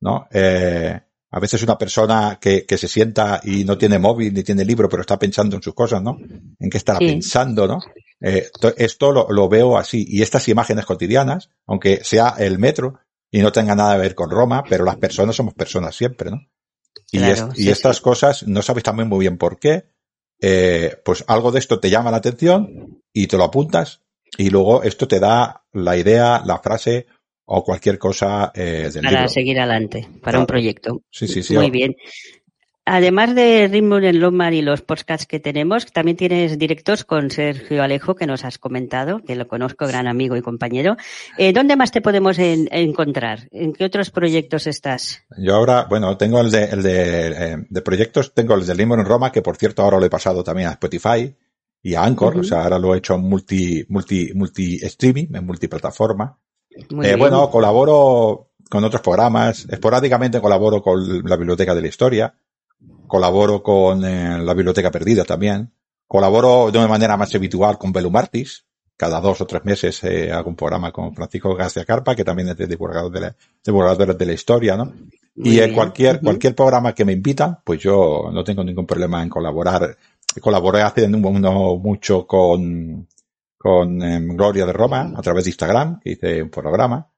¿no? 0.01 0.27
Eh, 0.31 1.01
a 1.31 1.41
veces 1.41 1.63
una 1.63 1.77
persona 1.77 2.39
que, 2.41 2.65
que, 2.65 2.79
se 2.79 2.89
sienta 2.89 3.41
y 3.45 3.65
no 3.65 3.77
tiene 3.77 3.99
móvil 3.99 4.33
ni 4.33 4.43
tiene 4.43 4.65
libro, 4.65 4.89
pero 4.89 5.03
está 5.03 5.19
pensando 5.19 5.57
en 5.57 5.63
sus 5.63 5.75
cosas, 5.75 6.03
¿no? 6.03 6.19
En 6.59 6.71
qué 6.71 6.79
estará 6.79 6.99
sí. 6.99 7.07
pensando, 7.07 7.67
¿no? 7.67 7.81
eh, 8.21 8.51
esto 8.77 9.13
lo, 9.13 9.29
lo, 9.31 9.49
veo 9.49 9.77
así. 9.77 10.05
Y 10.09 10.23
estas 10.23 10.49
imágenes 10.49 10.87
cotidianas, 10.87 11.51
aunque 11.67 12.03
sea 12.05 12.35
el 12.39 12.59
metro 12.59 13.01
y 13.31 13.41
no 13.41 13.53
tenga 13.53 13.75
nada 13.75 13.95
que 13.95 14.01
ver 14.01 14.15
con 14.15 14.31
Roma, 14.31 14.65
pero 14.69 14.85
las 14.85 14.97
personas 14.97 15.37
somos 15.37 15.55
personas 15.55 15.95
siempre, 15.95 16.31
¿no? 16.31 16.41
Y, 17.11 17.21
y 17.57 17.71
estas 17.71 18.01
cosas 18.01 18.47
no 18.47 18.61
sabes 18.63 18.83
también 18.83 19.09
muy 19.09 19.21
bien 19.21 19.39
por 19.39 19.59
qué. 19.59 19.87
Eh, 20.41 20.97
pues 21.05 21.25
algo 21.27 21.51
de 21.51 21.59
esto 21.59 21.81
te 21.81 21.91
llama 21.91 22.11
la 22.11 22.19
atención 22.19 23.03
y 23.13 23.27
te 23.27 23.37
lo 23.37 23.45
apuntas 23.45 24.03
y 24.37 24.51
luego 24.51 24.85
esto 24.85 25.09
te 25.09 25.19
da 25.19 25.65
la 25.73 25.97
idea, 25.97 26.43
la 26.45 26.59
frase 26.59 27.07
o 27.51 27.65
cualquier 27.65 27.99
cosa 27.99 28.53
eh, 28.55 28.91
del 28.93 29.03
para 29.03 29.27
seguir 29.27 29.59
adelante, 29.59 30.07
para 30.23 30.39
un 30.39 30.47
proyecto. 30.47 31.03
Sí, 31.11 31.27
sí, 31.27 31.43
sí. 31.43 31.55
Muy 31.57 31.71
bien. 31.71 31.97
Además 32.85 33.35
de 33.35 33.69
Ritmo 33.69 33.99
en 33.99 34.21
Lomar 34.21 34.55
y 34.55 34.63
los 34.63 34.83
podcasts 34.83 35.27
que 35.27 35.41
tenemos, 35.41 35.87
también 35.87 36.17
tienes 36.17 36.59
directos 36.59 37.05
con 37.05 37.31
Sergio 37.31 37.83
Alejo, 37.83 38.15
que 38.15 38.27
nos 38.27 38.45
has 38.45 38.59
comentado, 38.59 39.21
que 39.27 39.35
lo 39.35 39.47
conozco, 39.47 39.87
gran 39.87 40.07
amigo 40.07 40.37
y 40.37 40.43
compañero. 40.43 40.97
Eh, 41.37 41.53
¿Dónde 41.53 41.77
más 41.77 41.91
te 41.91 42.01
podemos 42.01 42.39
encontrar? 42.39 43.49
¿En 43.51 43.73
qué 43.73 43.85
otros 43.85 44.11
proyectos 44.11 44.67
estás? 44.67 45.23
Yo 45.39 45.55
ahora, 45.55 45.87
bueno, 45.89 46.17
tengo 46.17 46.41
el 46.41 46.51
de, 46.51 46.65
el 46.65 46.83
de, 46.83 47.29
eh, 47.29 47.57
de 47.69 47.83
proyectos, 47.83 48.33
tengo 48.35 48.55
el 48.55 48.67
de 48.67 48.75
Ritmo 48.75 48.95
en 48.95 49.05
Roma, 49.05 49.33
que 49.33 49.43
por 49.43 49.57
cierto 49.57 49.83
ahora 49.83 49.99
lo 49.99 50.07
he 50.07 50.11
pasado 50.11 50.43
también 50.43 50.69
a 50.69 50.73
Spotify 50.73 51.35
y 51.83 51.95
a 51.95 52.05
Anchor, 52.05 52.39
o 52.39 52.45
sea, 52.45 52.65
ahora 52.65 52.79
lo 52.79 52.95
he 52.95 52.99
hecho 52.99 53.19
multi, 53.19 53.85
multi, 53.89 54.33
multi 54.35 54.77
streaming, 54.83 55.35
en 55.35 55.47
multiplataforma. 55.47 56.39
Eh, 57.03 57.17
bueno, 57.17 57.51
colaboro 57.51 58.51
con 58.69 58.85
otros 58.85 59.03
programas, 59.03 59.67
esporádicamente 59.69 60.41
colaboro 60.41 60.83
con 60.83 61.23
la 61.25 61.37
Biblioteca 61.37 61.75
de 61.75 61.83
la 61.83 61.89
Historia. 61.89 62.35
Colaboro 63.07 63.63
con 63.63 64.05
eh, 64.05 64.39
la 64.39 64.55
Biblioteca 64.55 64.91
Perdida 64.91 65.25
también, 65.25 65.73
colaboro 66.07 66.71
de 66.71 66.79
una 66.79 66.89
manera 66.89 67.17
más 67.17 67.35
habitual 67.35 67.79
con 67.79 67.91
Belumartis, 67.91 68.67
cada 68.99 69.21
dos 69.21 69.41
o 69.41 69.47
tres 69.47 69.65
meses 69.65 70.03
eh, 70.05 70.31
hago 70.33 70.51
un 70.51 70.57
programa 70.57 70.93
con 70.93 71.15
Francisco 71.15 71.55
García 71.55 71.85
Carpa, 71.85 72.15
que 72.15 72.25
también 72.25 72.49
es 72.49 72.57
de 72.57 72.67
divulgador 72.67 73.11
de 73.13 73.21
la, 73.21 73.37
divulgador 73.65 74.17
de 74.17 74.27
la 74.27 74.33
historia, 74.33 74.77
¿no? 74.77 74.93
y 75.37 75.61
en 75.61 75.73
cualquier, 75.73 76.21
cualquier 76.21 76.55
programa 76.55 76.93
que 76.95 77.05
me 77.05 77.13
invitan, 77.13 77.59
pues 77.63 77.81
yo 77.81 78.29
no 78.33 78.43
tengo 78.43 78.65
ningún 78.65 78.87
problema 78.87 79.23
en 79.23 79.29
colaborar. 79.29 79.97
Colaboré 80.41 80.83
hace 80.83 81.05
uno 81.05 81.77
mucho 81.77 82.27
con, 82.27 83.07
con 83.59 84.01
em, 84.03 84.29
Gloria 84.37 84.65
de 84.65 84.73
Roma 84.73 85.13
a 85.15 85.21
través 85.21 85.45
de 85.45 85.51
Instagram, 85.51 86.01
que 86.01 86.13
hice 86.13 86.43
un 86.43 86.51
programa. 86.51 87.11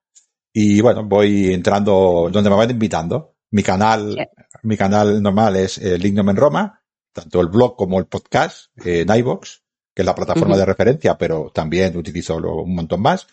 Y 0.53 0.81
bueno, 0.81 1.05
voy 1.05 1.53
entrando 1.53 2.29
donde 2.33 2.51
me 2.51 2.57
van 2.57 2.71
invitando. 2.71 3.37
Mi 3.53 3.62
canal, 3.62 4.17
mi 4.62 4.77
canal 4.77 5.23
normal 5.23 5.57
es 5.57 5.79
eh, 5.79 5.97
en 5.97 6.37
Roma, 6.37 6.83
tanto 7.12 7.41
el 7.41 7.49
blog 7.49 7.77
como 7.77 7.99
el 7.99 8.07
podcast 8.07 8.67
eh, 8.85 9.05
en 9.07 9.17
iVoox, 9.17 9.61
que 9.95 10.03
es 10.03 10.07
la 10.07 10.15
plataforma 10.15 10.57
de 10.57 10.65
referencia, 10.65 11.19
pero 11.19 11.51
también 11.53 11.97
utilizo 11.97 12.37
un 12.37 12.75
montón 12.75 13.03
más. 13.03 13.27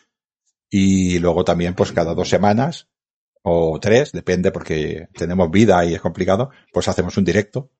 Y 0.70 1.20
luego 1.20 1.46
también, 1.46 1.76
pues 1.76 1.92
cada 1.94 2.14
dos 2.14 2.30
semanas 2.30 2.90
o 3.44 3.80
tres, 3.80 4.12
depende 4.12 4.52
porque 4.52 5.08
tenemos 5.14 5.50
vida 5.50 5.86
y 5.86 5.94
es 5.94 6.02
complicado, 6.02 6.50
pues 6.74 6.88
hacemos 6.88 7.16
un 7.18 7.24
directo 7.24 7.72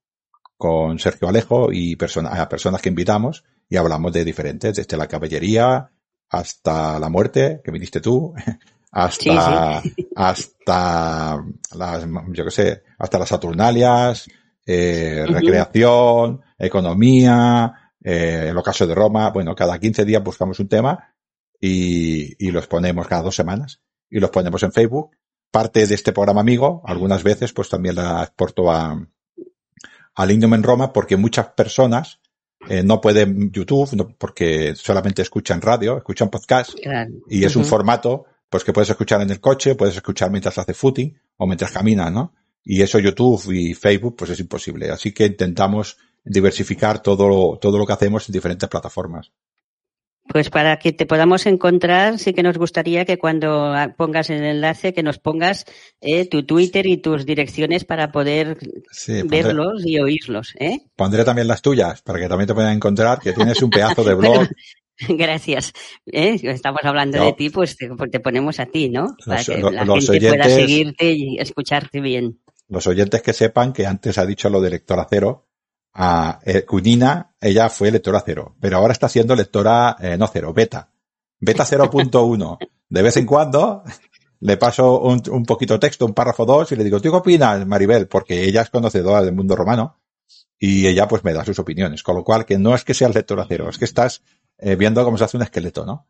con 0.58 0.98
Sergio 1.00 1.30
Alejo 1.30 1.72
y 1.72 1.94
a 1.94 2.50
personas 2.50 2.82
que 2.82 2.90
invitamos 2.90 3.44
y 3.70 3.78
hablamos 3.78 4.12
de 4.12 4.26
diferentes, 4.26 4.76
desde 4.76 4.98
la 4.98 5.08
caballería 5.08 5.92
hasta 6.30 7.00
la 7.00 7.10
muerte, 7.10 7.62
que 7.64 7.72
viniste 7.72 8.02
tú, 8.02 8.34
hasta, 8.92 9.82
hasta 10.16 11.46
las, 11.76 12.08
yo 12.32 12.46
qué 12.46 12.52
sé, 12.52 12.84
hasta 12.98 13.20
las 13.20 13.30
Saturnalias, 13.30 14.28
eh, 14.66 15.26
recreación, 15.28 16.42
economía, 16.58 17.94
eh, 18.04 18.48
el 18.50 18.58
ocaso 18.58 18.88
de 18.88 18.96
Roma. 18.96 19.30
Bueno, 19.30 19.56
cada 19.56 19.80
15 19.80 20.06
días 20.06 20.24
buscamos 20.24 20.60
un 20.60 20.68
tema 20.68 21.16
y, 21.60 22.46
y 22.46 22.52
los 22.52 22.68
ponemos 22.68 23.08
cada 23.08 23.22
dos 23.22 23.36
semanas 23.36 23.82
y 24.10 24.20
los 24.20 24.30
ponemos 24.30 24.64
en 24.64 24.72
Facebook. 24.72 25.12
Parte 25.52 25.88
de 25.88 25.96
este 25.96 26.12
programa 26.12 26.42
amigo, 26.42 26.82
algunas 26.86 27.24
veces, 27.24 27.54
pues 27.54 27.70
también 27.70 27.96
la 27.96 28.22
exporto 28.24 28.70
a, 28.70 29.08
al 30.18 30.32
Indium 30.32 30.56
en 30.56 30.64
Roma 30.64 30.92
porque 30.92 31.16
muchas 31.16 31.48
personas 31.50 32.20
eh, 32.68 32.82
no 32.84 33.00
pueden 33.00 33.52
YouTube 33.52 34.16
porque 34.18 34.76
solamente 34.76 35.22
escuchan 35.22 35.62
radio, 35.62 35.98
escuchan 35.98 36.30
podcast 36.30 36.72
y 37.30 37.46
es 37.46 37.56
un 37.56 37.64
formato 37.64 38.26
pues 38.50 38.64
que 38.64 38.74
puedes 38.74 38.90
escuchar 38.90 39.22
en 39.22 39.30
el 39.30 39.40
coche, 39.40 39.76
puedes 39.76 39.96
escuchar 39.96 40.32
mientras 40.32 40.58
hace 40.58 40.74
footing 40.74 41.16
o 41.38 41.46
mientras 41.46 41.72
camina, 41.72 42.10
¿no? 42.10 42.34
Y 42.64 42.82
eso 42.82 42.98
YouTube 42.98 43.52
y 43.54 43.74
Facebook, 43.74 44.16
pues 44.18 44.32
es 44.32 44.40
imposible. 44.40 44.90
Así 44.90 45.14
que 45.14 45.26
intentamos 45.26 45.98
diversificar 46.24 47.02
todo, 47.02 47.58
todo 47.60 47.78
lo 47.78 47.86
que 47.86 47.94
hacemos 47.94 48.28
en 48.28 48.34
diferentes 48.34 48.68
plataformas. 48.68 49.32
Pues 50.30 50.50
para 50.50 50.78
que 50.78 50.92
te 50.92 51.06
podamos 51.06 51.46
encontrar, 51.46 52.20
sí 52.20 52.34
que 52.34 52.44
nos 52.44 52.58
gustaría 52.58 53.06
que 53.06 53.18
cuando 53.18 53.74
pongas 53.98 54.30
el 54.30 54.44
enlace, 54.44 54.94
que 54.94 55.04
nos 55.04 55.20
pongas 55.20 55.66
eh, 56.02 56.28
tu 56.28 56.44
Twitter 56.44 56.86
y 56.86 56.98
tus 56.98 57.26
direcciones 57.26 57.86
para 57.86 58.12
poder 58.12 58.58
verlos 59.26 59.84
y 59.86 60.00
oírlos. 60.00 60.54
¿eh? 60.60 60.80
Pondré 60.96 61.24
también 61.24 61.48
las 61.48 61.62
tuyas, 61.62 62.02
para 62.02 62.20
que 62.20 62.28
también 62.28 62.48
te 62.48 62.54
puedan 62.54 62.76
encontrar, 62.76 63.20
que 63.20 63.34
tienes 63.34 63.62
un 63.62 63.70
pedazo 63.70 64.04
de 64.04 64.14
blog. 64.16 64.48
Gracias. 65.08 65.74
¿Eh? 66.06 66.40
Estamos 66.44 66.82
hablando 66.84 67.24
de 67.24 67.34
ti, 67.34 67.50
pues 67.50 67.78
te, 67.78 68.20
ponemos 68.20 68.60
a 68.60 68.66
ti, 68.66 68.90
¿no? 68.90 69.16
Para 69.26 69.44
que 69.44 69.58
la 69.58 69.86
gente 69.86 70.30
pueda 70.30 70.50
seguirte 70.50 71.12
y 71.12 71.38
escucharte 71.40 72.02
bien. 72.02 72.40
Los 72.70 72.88
oyentes 72.88 73.22
que 73.22 73.34
sepan 73.34 73.72
que 73.72 73.86
antes 73.86 74.18
ha 74.18 74.26
dicho 74.26 74.50
lo 74.50 74.60
de 74.60 74.72
lectora 74.72 75.08
cero, 75.10 75.47
a 76.00 76.40
eh, 76.46 76.64
Cunina, 76.64 77.34
ella 77.42 77.70
fue 77.70 77.90
lectora 77.90 78.22
cero, 78.24 78.56
pero 78.62 78.78
ahora 78.78 78.94
está 78.94 79.10
siendo 79.10 79.36
lectora, 79.36 79.96
eh, 80.00 80.16
no 80.16 80.28
cero, 80.28 80.54
beta. 80.54 80.92
Beta 81.40 81.66
0.1. 81.66 82.58
De 82.90 83.02
vez 83.02 83.18
en 83.18 83.26
cuando 83.26 83.84
le 84.42 84.58
paso 84.58 85.02
un, 85.02 85.22
un 85.32 85.44
poquito 85.44 85.80
texto, 85.80 86.06
un 86.06 86.14
párrafo 86.14 86.46
dos, 86.46 86.72
y 86.72 86.76
le 86.76 86.84
digo, 86.84 87.02
¿tú 87.02 87.10
qué 87.10 87.18
opinas, 87.18 87.66
Maribel? 87.66 88.08
Porque 88.08 88.44
ella 88.44 88.62
es 88.62 88.70
conocedora 88.70 89.24
del 89.24 89.34
mundo 89.34 89.56
romano 89.56 89.98
y 90.60 90.86
ella 90.86 91.08
pues 91.08 91.24
me 91.24 91.34
da 91.34 91.44
sus 91.44 91.58
opiniones. 91.58 92.04
Con 92.04 92.16
lo 92.16 92.24
cual, 92.24 92.46
que 92.46 92.60
no 92.60 92.76
es 92.76 92.84
que 92.84 92.94
seas 92.94 93.16
lectora 93.16 93.46
cero, 93.48 93.68
es 93.68 93.80
que 93.80 93.86
estás 93.86 94.22
eh, 94.60 94.76
viendo 94.76 95.04
cómo 95.04 95.18
se 95.18 95.24
hace 95.24 95.38
un 95.38 95.44
esqueleto, 95.44 95.84
¿no? 95.84 96.08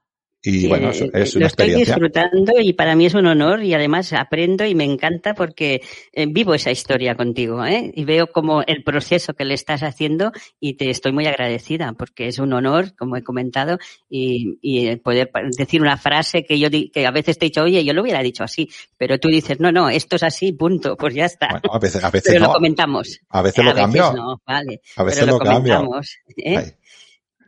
Y 0.49 0.65
bueno, 0.65 0.91
es, 0.91 1.01
es 1.01 1.35
una 1.35 1.43
lo 1.43 1.47
estoy 1.47 1.73
disfrutando 1.73 2.53
y 2.57 2.71
para 2.71 2.95
mí 2.95 3.05
es 3.05 3.13
un 3.15 3.27
honor 3.27 3.63
y 3.63 3.73
además 3.73 4.13
aprendo 4.13 4.65
y 4.65 4.75
me 4.75 4.85
encanta 4.85 5.33
porque 5.33 5.81
eh, 6.13 6.25
vivo 6.25 6.53
esa 6.53 6.71
historia 6.71 7.15
contigo 7.15 7.65
¿eh? 7.65 7.91
y 7.93 8.05
veo 8.05 8.27
como 8.27 8.61
el 8.61 8.81
proceso 8.83 9.33
que 9.33 9.43
le 9.43 9.53
estás 9.55 9.83
haciendo 9.83 10.31
y 10.57 10.75
te 10.75 10.89
estoy 10.89 11.11
muy 11.11 11.27
agradecida 11.27 11.93
porque 11.97 12.27
es 12.27 12.39
un 12.39 12.53
honor, 12.53 12.95
como 12.95 13.17
he 13.17 13.23
comentado, 13.23 13.77
y, 14.09 14.57
y 14.61 14.95
poder 14.95 15.31
decir 15.57 15.81
una 15.81 15.97
frase 15.97 16.45
que 16.45 16.57
yo 16.57 16.69
que 16.71 17.05
a 17.05 17.11
veces 17.11 17.37
te 17.37 17.45
he 17.45 17.49
dicho, 17.49 17.63
oye, 17.63 17.83
yo 17.83 17.93
lo 17.93 18.01
hubiera 18.01 18.23
dicho 18.23 18.45
así, 18.45 18.69
pero 18.97 19.19
tú 19.19 19.27
dices, 19.27 19.59
no, 19.59 19.73
no, 19.73 19.89
esto 19.89 20.15
es 20.15 20.23
así, 20.23 20.53
punto, 20.53 20.95
pues 20.95 21.13
ya 21.13 21.25
está. 21.25 21.49
Bueno, 21.49 21.73
a 21.73 21.79
veces, 21.79 22.03
a 22.03 22.09
veces 22.09 22.33
pero 22.33 22.45
lo 22.45 22.53
comentamos. 22.53 23.19
A 23.29 23.41
veces 23.41 23.65
lo 23.65 23.73
cambio. 23.75 24.13
no, 24.13 24.41
vale. 24.45 24.79
A 24.95 25.03
veces 25.03 25.25
lo, 25.25 25.33
lo 25.33 25.39
cambio. 25.39 25.89
¿eh? 26.37 26.76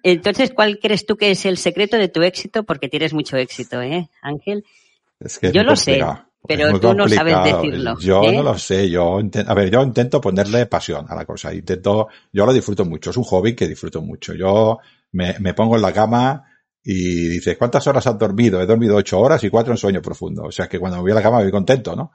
Entonces, 0.04 0.52
¿cuál 0.54 0.80
crees 0.80 1.06
tú 1.06 1.18
que 1.18 1.32
es 1.32 1.46
el 1.46 1.58
secreto 1.58 1.98
de 1.98 2.08
tu 2.08 2.22
éxito? 2.22 2.64
Porque 2.64 2.90
tienes 2.90 3.14
mucho 3.14 3.38
éxito, 3.38 3.82
¿eh, 3.82 4.10
Ángel? 4.22 4.64
yo 5.54 5.64
lo 5.64 5.76
sé, 5.76 6.02
pero 6.48 6.80
tú 6.80 6.94
no 6.94 7.08
sabes 7.10 7.36
decirlo. 7.44 8.00
Yo 8.00 8.24
¿eh? 8.24 8.34
no 8.34 8.44
lo 8.44 8.58
sé. 8.58 8.90
Yo 8.90 9.20
a 9.20 9.54
ver, 9.54 9.70
yo 9.70 9.84
intento 9.84 10.22
ponerle 10.22 10.66
pasión 10.66 11.06
a 11.10 11.16
la 11.16 11.26
cosa. 11.26 11.54
Intento, 11.54 12.08
yo 12.32 12.46
lo 12.46 12.54
disfruto 12.54 12.86
mucho. 12.86 13.10
Es 13.10 13.18
un 13.18 13.26
hobby 13.26 13.56
que 13.56 13.68
disfruto 13.68 14.02
mucho. 14.02 14.34
Yo 14.34 14.80
me, 15.12 15.38
me 15.40 15.54
pongo 15.54 15.76
en 15.76 15.82
la 15.82 15.92
cama 15.92 16.46
y 16.84 17.28
dices, 17.28 17.58
¿cuántas 17.58 17.86
horas 17.88 18.08
has 18.08 18.18
dormido? 18.18 18.62
He 18.62 18.66
dormido 18.66 18.96
ocho 18.96 19.20
horas 19.20 19.44
y 19.44 19.50
cuatro 19.50 19.74
en 19.74 19.78
sueño 19.78 20.02
profundo. 20.02 20.44
O 20.44 20.52
sea 20.52 20.68
que 20.68 20.80
cuando 20.80 20.98
me 20.98 21.02
voy 21.04 21.12
a 21.12 21.16
la 21.16 21.22
cama 21.22 21.38
me 21.38 21.44
voy 21.44 21.52
contento, 21.52 21.96
¿no? 21.96 22.12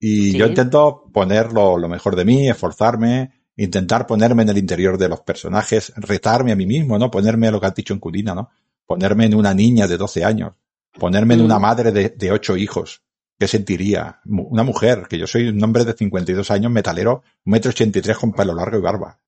Y 0.00 0.36
yo 0.36 0.46
intento 0.46 1.10
poner 1.12 1.52
lo, 1.52 1.76
lo 1.76 1.88
mejor 1.88 2.14
de 2.14 2.24
mí, 2.24 2.48
esforzarme, 2.48 3.37
intentar 3.58 4.06
ponerme 4.06 4.44
en 4.44 4.50
el 4.50 4.58
interior 4.58 4.96
de 4.96 5.08
los 5.08 5.20
personajes, 5.20 5.92
retarme 5.96 6.52
a 6.52 6.56
mí 6.56 6.64
mismo, 6.64 6.98
¿no? 6.98 7.10
Ponerme 7.10 7.50
lo 7.50 7.60
que 7.60 7.66
has 7.66 7.74
dicho 7.74 7.92
en 7.92 8.00
Culina, 8.00 8.34
¿no? 8.34 8.50
Ponerme 8.86 9.26
en 9.26 9.34
una 9.34 9.52
niña 9.52 9.86
de 9.86 9.98
12 9.98 10.24
años, 10.24 10.54
ponerme 10.98 11.34
en 11.34 11.42
una 11.42 11.58
mm. 11.58 11.62
madre 11.62 11.92
de, 11.92 12.10
de 12.10 12.32
ocho 12.32 12.56
hijos. 12.56 13.02
¿Qué 13.38 13.46
sentiría? 13.46 14.20
Una 14.24 14.62
mujer, 14.62 15.06
que 15.08 15.18
yo 15.18 15.26
soy 15.26 15.48
un 15.48 15.62
hombre 15.62 15.84
de 15.84 15.92
52 15.92 16.50
años, 16.50 16.72
metalero, 16.72 17.22
metro 17.44 17.70
ochenta 17.70 17.98
y 17.98 18.02
tres 18.02 18.16
con 18.16 18.32
pelo 18.32 18.54
largo 18.54 18.78
y 18.78 18.80
barba. 18.80 19.20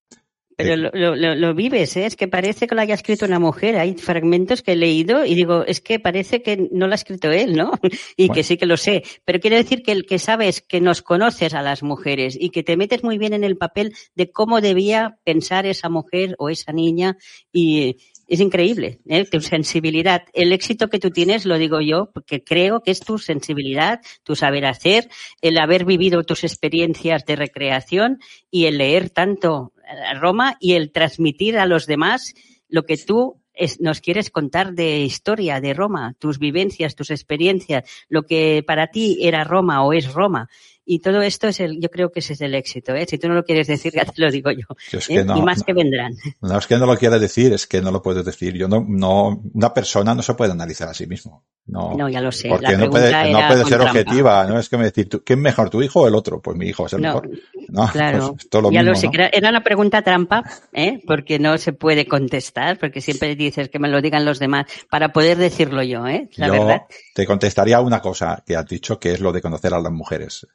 Pero 0.63 0.77
lo, 0.77 1.17
lo, 1.17 1.35
lo, 1.35 1.55
vives, 1.55 1.97
¿eh? 1.97 2.07
es 2.07 2.17
que 2.17 2.29
parece 2.29 2.67
que 2.67 2.75
lo 2.75 2.81
haya 2.81 2.95
escrito 2.95 3.27
una 3.27 3.39
mujer. 3.39 3.77
Hay 3.77 3.95
fragmentos 3.95 4.63
que 4.63 4.73
he 4.73 4.77
leído 4.77 5.25
y 5.25 5.35
digo, 5.35 5.65
es 5.65 5.81
que 5.81 5.99
parece 5.99 6.43
que 6.43 6.69
no 6.71 6.87
lo 6.87 6.93
ha 6.93 6.97
escrito 6.97 7.31
él, 7.31 7.57
¿no? 7.57 7.73
y 8.17 8.29
que 8.29 8.43
sí 8.43 8.57
que 8.57 8.67
lo 8.67 8.77
sé. 8.77 9.03
Pero 9.25 9.41
quiere 9.41 9.57
decir 9.57 9.83
que 9.83 9.93
el 9.93 10.07
que 10.07 10.19
sabes 10.19 10.61
que 10.61 10.81
nos 10.81 11.03
conoces 11.03 11.55
a 11.55 11.63
las 11.63 11.83
mujeres 11.83 12.37
y 12.39 12.51
que 12.51 12.63
te 12.63 12.77
metes 12.77 13.03
muy 13.03 13.19
bien 13.19 13.33
en 13.33 13.45
el 13.45 13.57
papel 13.57 13.95
de 14.15 14.31
cómo 14.31 14.61
debía 14.61 15.19
pensar 15.25 15.67
esa 15.67 15.89
mujer 15.89 16.35
o 16.39 16.49
esa 16.49 16.73
niña 16.73 17.17
y, 17.53 17.97
es 18.31 18.39
increíble, 18.39 19.01
¿eh? 19.09 19.25
tu 19.25 19.41
sensibilidad. 19.41 20.23
El 20.33 20.53
éxito 20.53 20.89
que 20.89 21.01
tú 21.01 21.11
tienes, 21.11 21.47
lo 21.47 21.59
digo 21.59 21.81
yo, 21.81 22.11
porque 22.15 22.45
creo 22.45 22.81
que 22.81 22.93
es 22.93 23.01
tu 23.01 23.19
sensibilidad, 23.19 24.01
tu 24.23 24.37
saber 24.37 24.67
hacer, 24.67 25.09
el 25.41 25.59
haber 25.59 25.85
vivido 25.85 26.23
tus 26.23 26.45
experiencias 26.45 27.25
de 27.27 27.35
recreación 27.35 28.21
y 28.49 28.67
el 28.67 28.79
leer 28.79 29.11
tanto 29.11 29.73
Roma 30.21 30.57
y 30.61 30.75
el 30.75 30.93
transmitir 30.93 31.59
a 31.59 31.67
los 31.67 31.87
demás 31.87 32.35
lo 32.69 32.85
que 32.85 32.97
tú 32.97 33.41
nos 33.81 34.01
quieres 34.01 34.31
contar 34.31 34.73
de 34.73 35.01
historia 35.01 35.61
de 35.61 35.75
Roma, 35.75 36.15
tus 36.19 36.39
vivencias, 36.39 36.95
tus 36.95 37.11
experiencias, 37.11 37.89
lo 38.09 38.23
que 38.23 38.65
para 38.67 38.87
ti 38.87 39.19
era 39.21 39.45
Roma 39.45 39.85
o 39.85 39.93
es 39.93 40.13
Roma. 40.13 40.49
Y 40.85 41.01
todo 41.01 41.23
esto 41.23 41.49
es 41.49 41.61
el, 41.61 41.81
yo 41.81 41.91
creo 41.91 42.11
que 42.11 42.21
ese 42.21 42.33
es 42.33 42.41
el 42.41 42.55
éxito, 42.55 42.95
¿eh? 42.95 43.07
Si 43.09 43.19
tú 43.19 43.29
no 43.29 43.35
lo 43.35 43.45
quieres 43.45 43.67
decir, 43.67 43.93
ya 43.95 44.05
te 44.05 44.21
lo 44.21 44.31
digo 44.31 44.51
yo. 44.51 44.67
¿eh? 45.09 45.25
y 45.37 45.43
más 45.43 45.63
que 45.63 45.73
vendrán. 45.73 46.15
No 46.41 46.59
es 46.59 46.67
que 46.67 46.77
no 46.79 46.87
lo 46.87 46.97
quiera 46.97 47.19
decir, 47.19 47.53
es 47.53 47.67
que 47.67 47.81
no 47.81 47.91
lo 47.91 48.03
puedes 48.03 48.25
decir. 48.25 48.55
Yo 48.55 48.69
no, 48.69 48.85
no, 48.89 49.43
una 49.55 49.73
persona 49.73 50.15
no 50.15 50.23
se 50.23 50.35
puede 50.35 50.53
analizar 50.53 50.89
a 50.89 50.95
sí 50.95 51.07
mismo. 51.07 51.45
No, 51.67 51.95
no 51.95 52.09
ya 52.09 52.21
lo 52.21 52.33
sé. 52.33 52.49
Porque 52.49 52.77
no 52.77 52.91
puede, 52.91 53.31
no 53.31 53.47
puede 53.47 53.65
ser 53.65 53.81
objetiva, 53.81 54.45
no 54.47 54.59
es 54.59 54.69
que 54.69 54.77
me 54.77 54.85
decir, 54.85 55.09
¿quién 55.09 55.39
es 55.39 55.43
mejor, 55.43 55.71
tu 55.71 55.83
hijo 55.83 56.01
o 56.01 56.09
el 56.09 56.15
otro? 56.15 56.41
Pues 56.41 56.57
mi 56.57 56.67
hijo 56.67 56.87
es 56.87 56.93
el 56.95 57.03
mejor. 57.03 57.31
No, 57.69 57.87
claro. 57.89 58.35
Pues 58.35 58.63
lo 58.63 58.73
ya 58.73 58.83
lo 58.83 58.95
sé. 58.95 59.09
Era 59.33 59.51
una 59.51 59.63
pregunta 59.63 60.03
trampa, 60.03 60.43
¿eh? 60.73 61.01
Porque 61.07 61.39
no 61.39 61.57
se 61.59 61.73
puede 61.73 62.07
contestar, 62.07 62.79
porque 62.79 63.01
siempre 63.01 63.37
dices 63.37 63.69
que 63.69 63.79
me 63.79 63.89
lo 63.89 64.01
digan 64.01 64.25
los 64.25 64.39
demás, 64.39 64.67
para 64.91 65.13
poder 65.13 65.39
decirlo 65.39 65.83
yo, 65.83 66.07
¿eh? 66.07 66.29
La 66.37 66.51
verdad. 66.51 66.83
Te 67.15 67.27
contestaría 67.27 67.81
una 67.81 68.01
cosa 68.01 68.43
que 68.47 68.57
has 68.57 68.67
dicho, 68.67 68.99
que 68.99 69.13
es 69.13 69.21
lo 69.21 69.33
de 69.33 69.43
conocer 69.43 69.75
a 69.75 69.81
las 69.81 69.93
mujeres. 69.93 70.47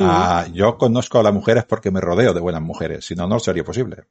Ah, 0.00 0.46
yo 0.52 0.76
conozco 0.76 1.20
a 1.20 1.22
las 1.22 1.32
mujeres 1.32 1.64
porque 1.64 1.90
me 1.90 2.00
rodeo 2.00 2.34
de 2.34 2.40
buenas 2.40 2.62
mujeres, 2.62 3.04
si 3.04 3.14
no, 3.14 3.26
no 3.26 3.38
sería 3.38 3.64
posible. 3.64 4.04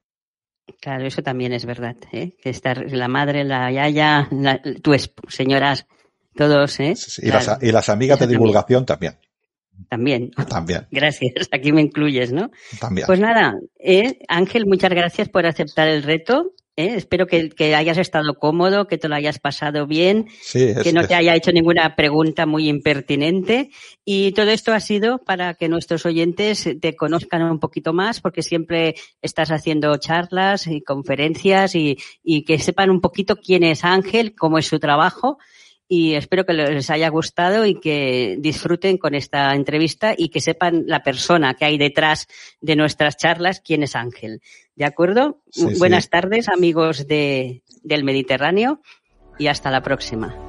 Claro, 0.79 1.05
eso 1.05 1.21
también 1.21 1.51
es 1.53 1.65
verdad, 1.65 1.97
¿eh? 2.11 2.35
que 2.41 2.49
estar 2.49 2.89
la 2.91 3.07
madre, 3.07 3.43
la 3.43 3.71
yaya, 3.71 4.29
tu 4.81 4.95
señoras, 5.27 5.87
todos, 6.35 6.79
¿eh? 6.79 6.93
y, 7.17 7.27
las, 7.27 7.57
y, 7.61 7.71
las, 7.71 7.89
amigas 7.89 8.19
de 8.19 8.27
divulgación 8.27 8.85
también. 8.85 9.17
También. 9.87 10.31
También. 10.49 10.87
Gracias. 10.91 11.47
Aquí 11.51 11.71
me 11.71 11.81
incluyes, 11.81 12.33
¿no? 12.33 12.51
También. 12.79 13.07
Pues 13.07 13.19
nada, 13.19 13.55
¿eh? 13.79 14.19
Ángel, 14.27 14.65
muchas 14.65 14.89
gracias 14.89 15.29
por 15.29 15.45
aceptar 15.45 15.87
el 15.87 16.03
reto. 16.03 16.53
¿Eh? 16.79 16.93
Espero 16.95 17.27
que, 17.27 17.75
hayas 17.75 17.97
estado 17.97 18.35
cómodo, 18.35 18.87
que 18.87 18.97
te 18.97 19.09
lo 19.09 19.15
hayas 19.15 19.39
pasado 19.39 19.85
bien, 19.85 20.27
que 20.53 20.93
no 20.93 21.05
te 21.05 21.13
haya 21.13 21.35
hecho 21.35 21.51
ninguna 21.51 21.95
pregunta 21.95 22.45
muy 22.45 22.69
impertinente. 22.69 23.69
Y 24.05 24.31
todo 24.31 24.49
esto 24.51 24.71
ha 24.71 24.79
sido 24.79 25.19
para 25.19 25.53
que 25.55 25.67
nuestros 25.67 26.05
oyentes 26.05 26.67
te 26.79 26.95
conozcan 26.95 27.43
un 27.43 27.59
poquito 27.59 27.91
más, 27.91 28.21
porque 28.21 28.43
siempre 28.43 28.95
estás 29.21 29.51
haciendo 29.51 29.95
charlas 29.97 30.67
y 30.67 30.81
conferencias 30.81 31.75
y, 31.75 31.97
y 32.23 32.45
que 32.45 32.59
sepan 32.59 32.89
un 32.89 33.01
poquito 33.01 33.35
quién 33.35 33.63
es 33.63 33.83
Ángel, 33.83 34.33
cómo 34.35 34.57
es 34.57 34.67
su 34.67 34.79
trabajo 34.79 35.37
y 35.91 36.13
espero 36.13 36.45
que 36.45 36.53
les 36.53 36.89
haya 36.91 37.09
gustado 37.09 37.65
y 37.65 37.79
que 37.79 38.37
disfruten 38.39 38.97
con 38.99 39.15
esta 39.15 39.55
entrevista 39.55 40.13
y 40.15 40.29
que 40.29 40.39
sepan 40.39 40.83
la 40.85 41.01
persona 41.01 41.55
que 41.55 41.65
hay 41.65 41.79
detrás 41.79 42.27
de 42.61 42.75
nuestras 42.75 43.17
charlas, 43.17 43.59
quién 43.59 43.81
es 43.81 43.95
Ángel. 43.95 44.41
¿De 44.75 44.85
acuerdo? 44.85 45.41
Buenas 45.79 46.09
tardes, 46.09 46.47
amigos 46.47 47.07
de, 47.07 47.63
del 47.83 48.03
Mediterráneo, 48.03 48.81
y 49.39 49.47
hasta 49.47 49.71
la 49.71 49.81
próxima. 49.81 50.48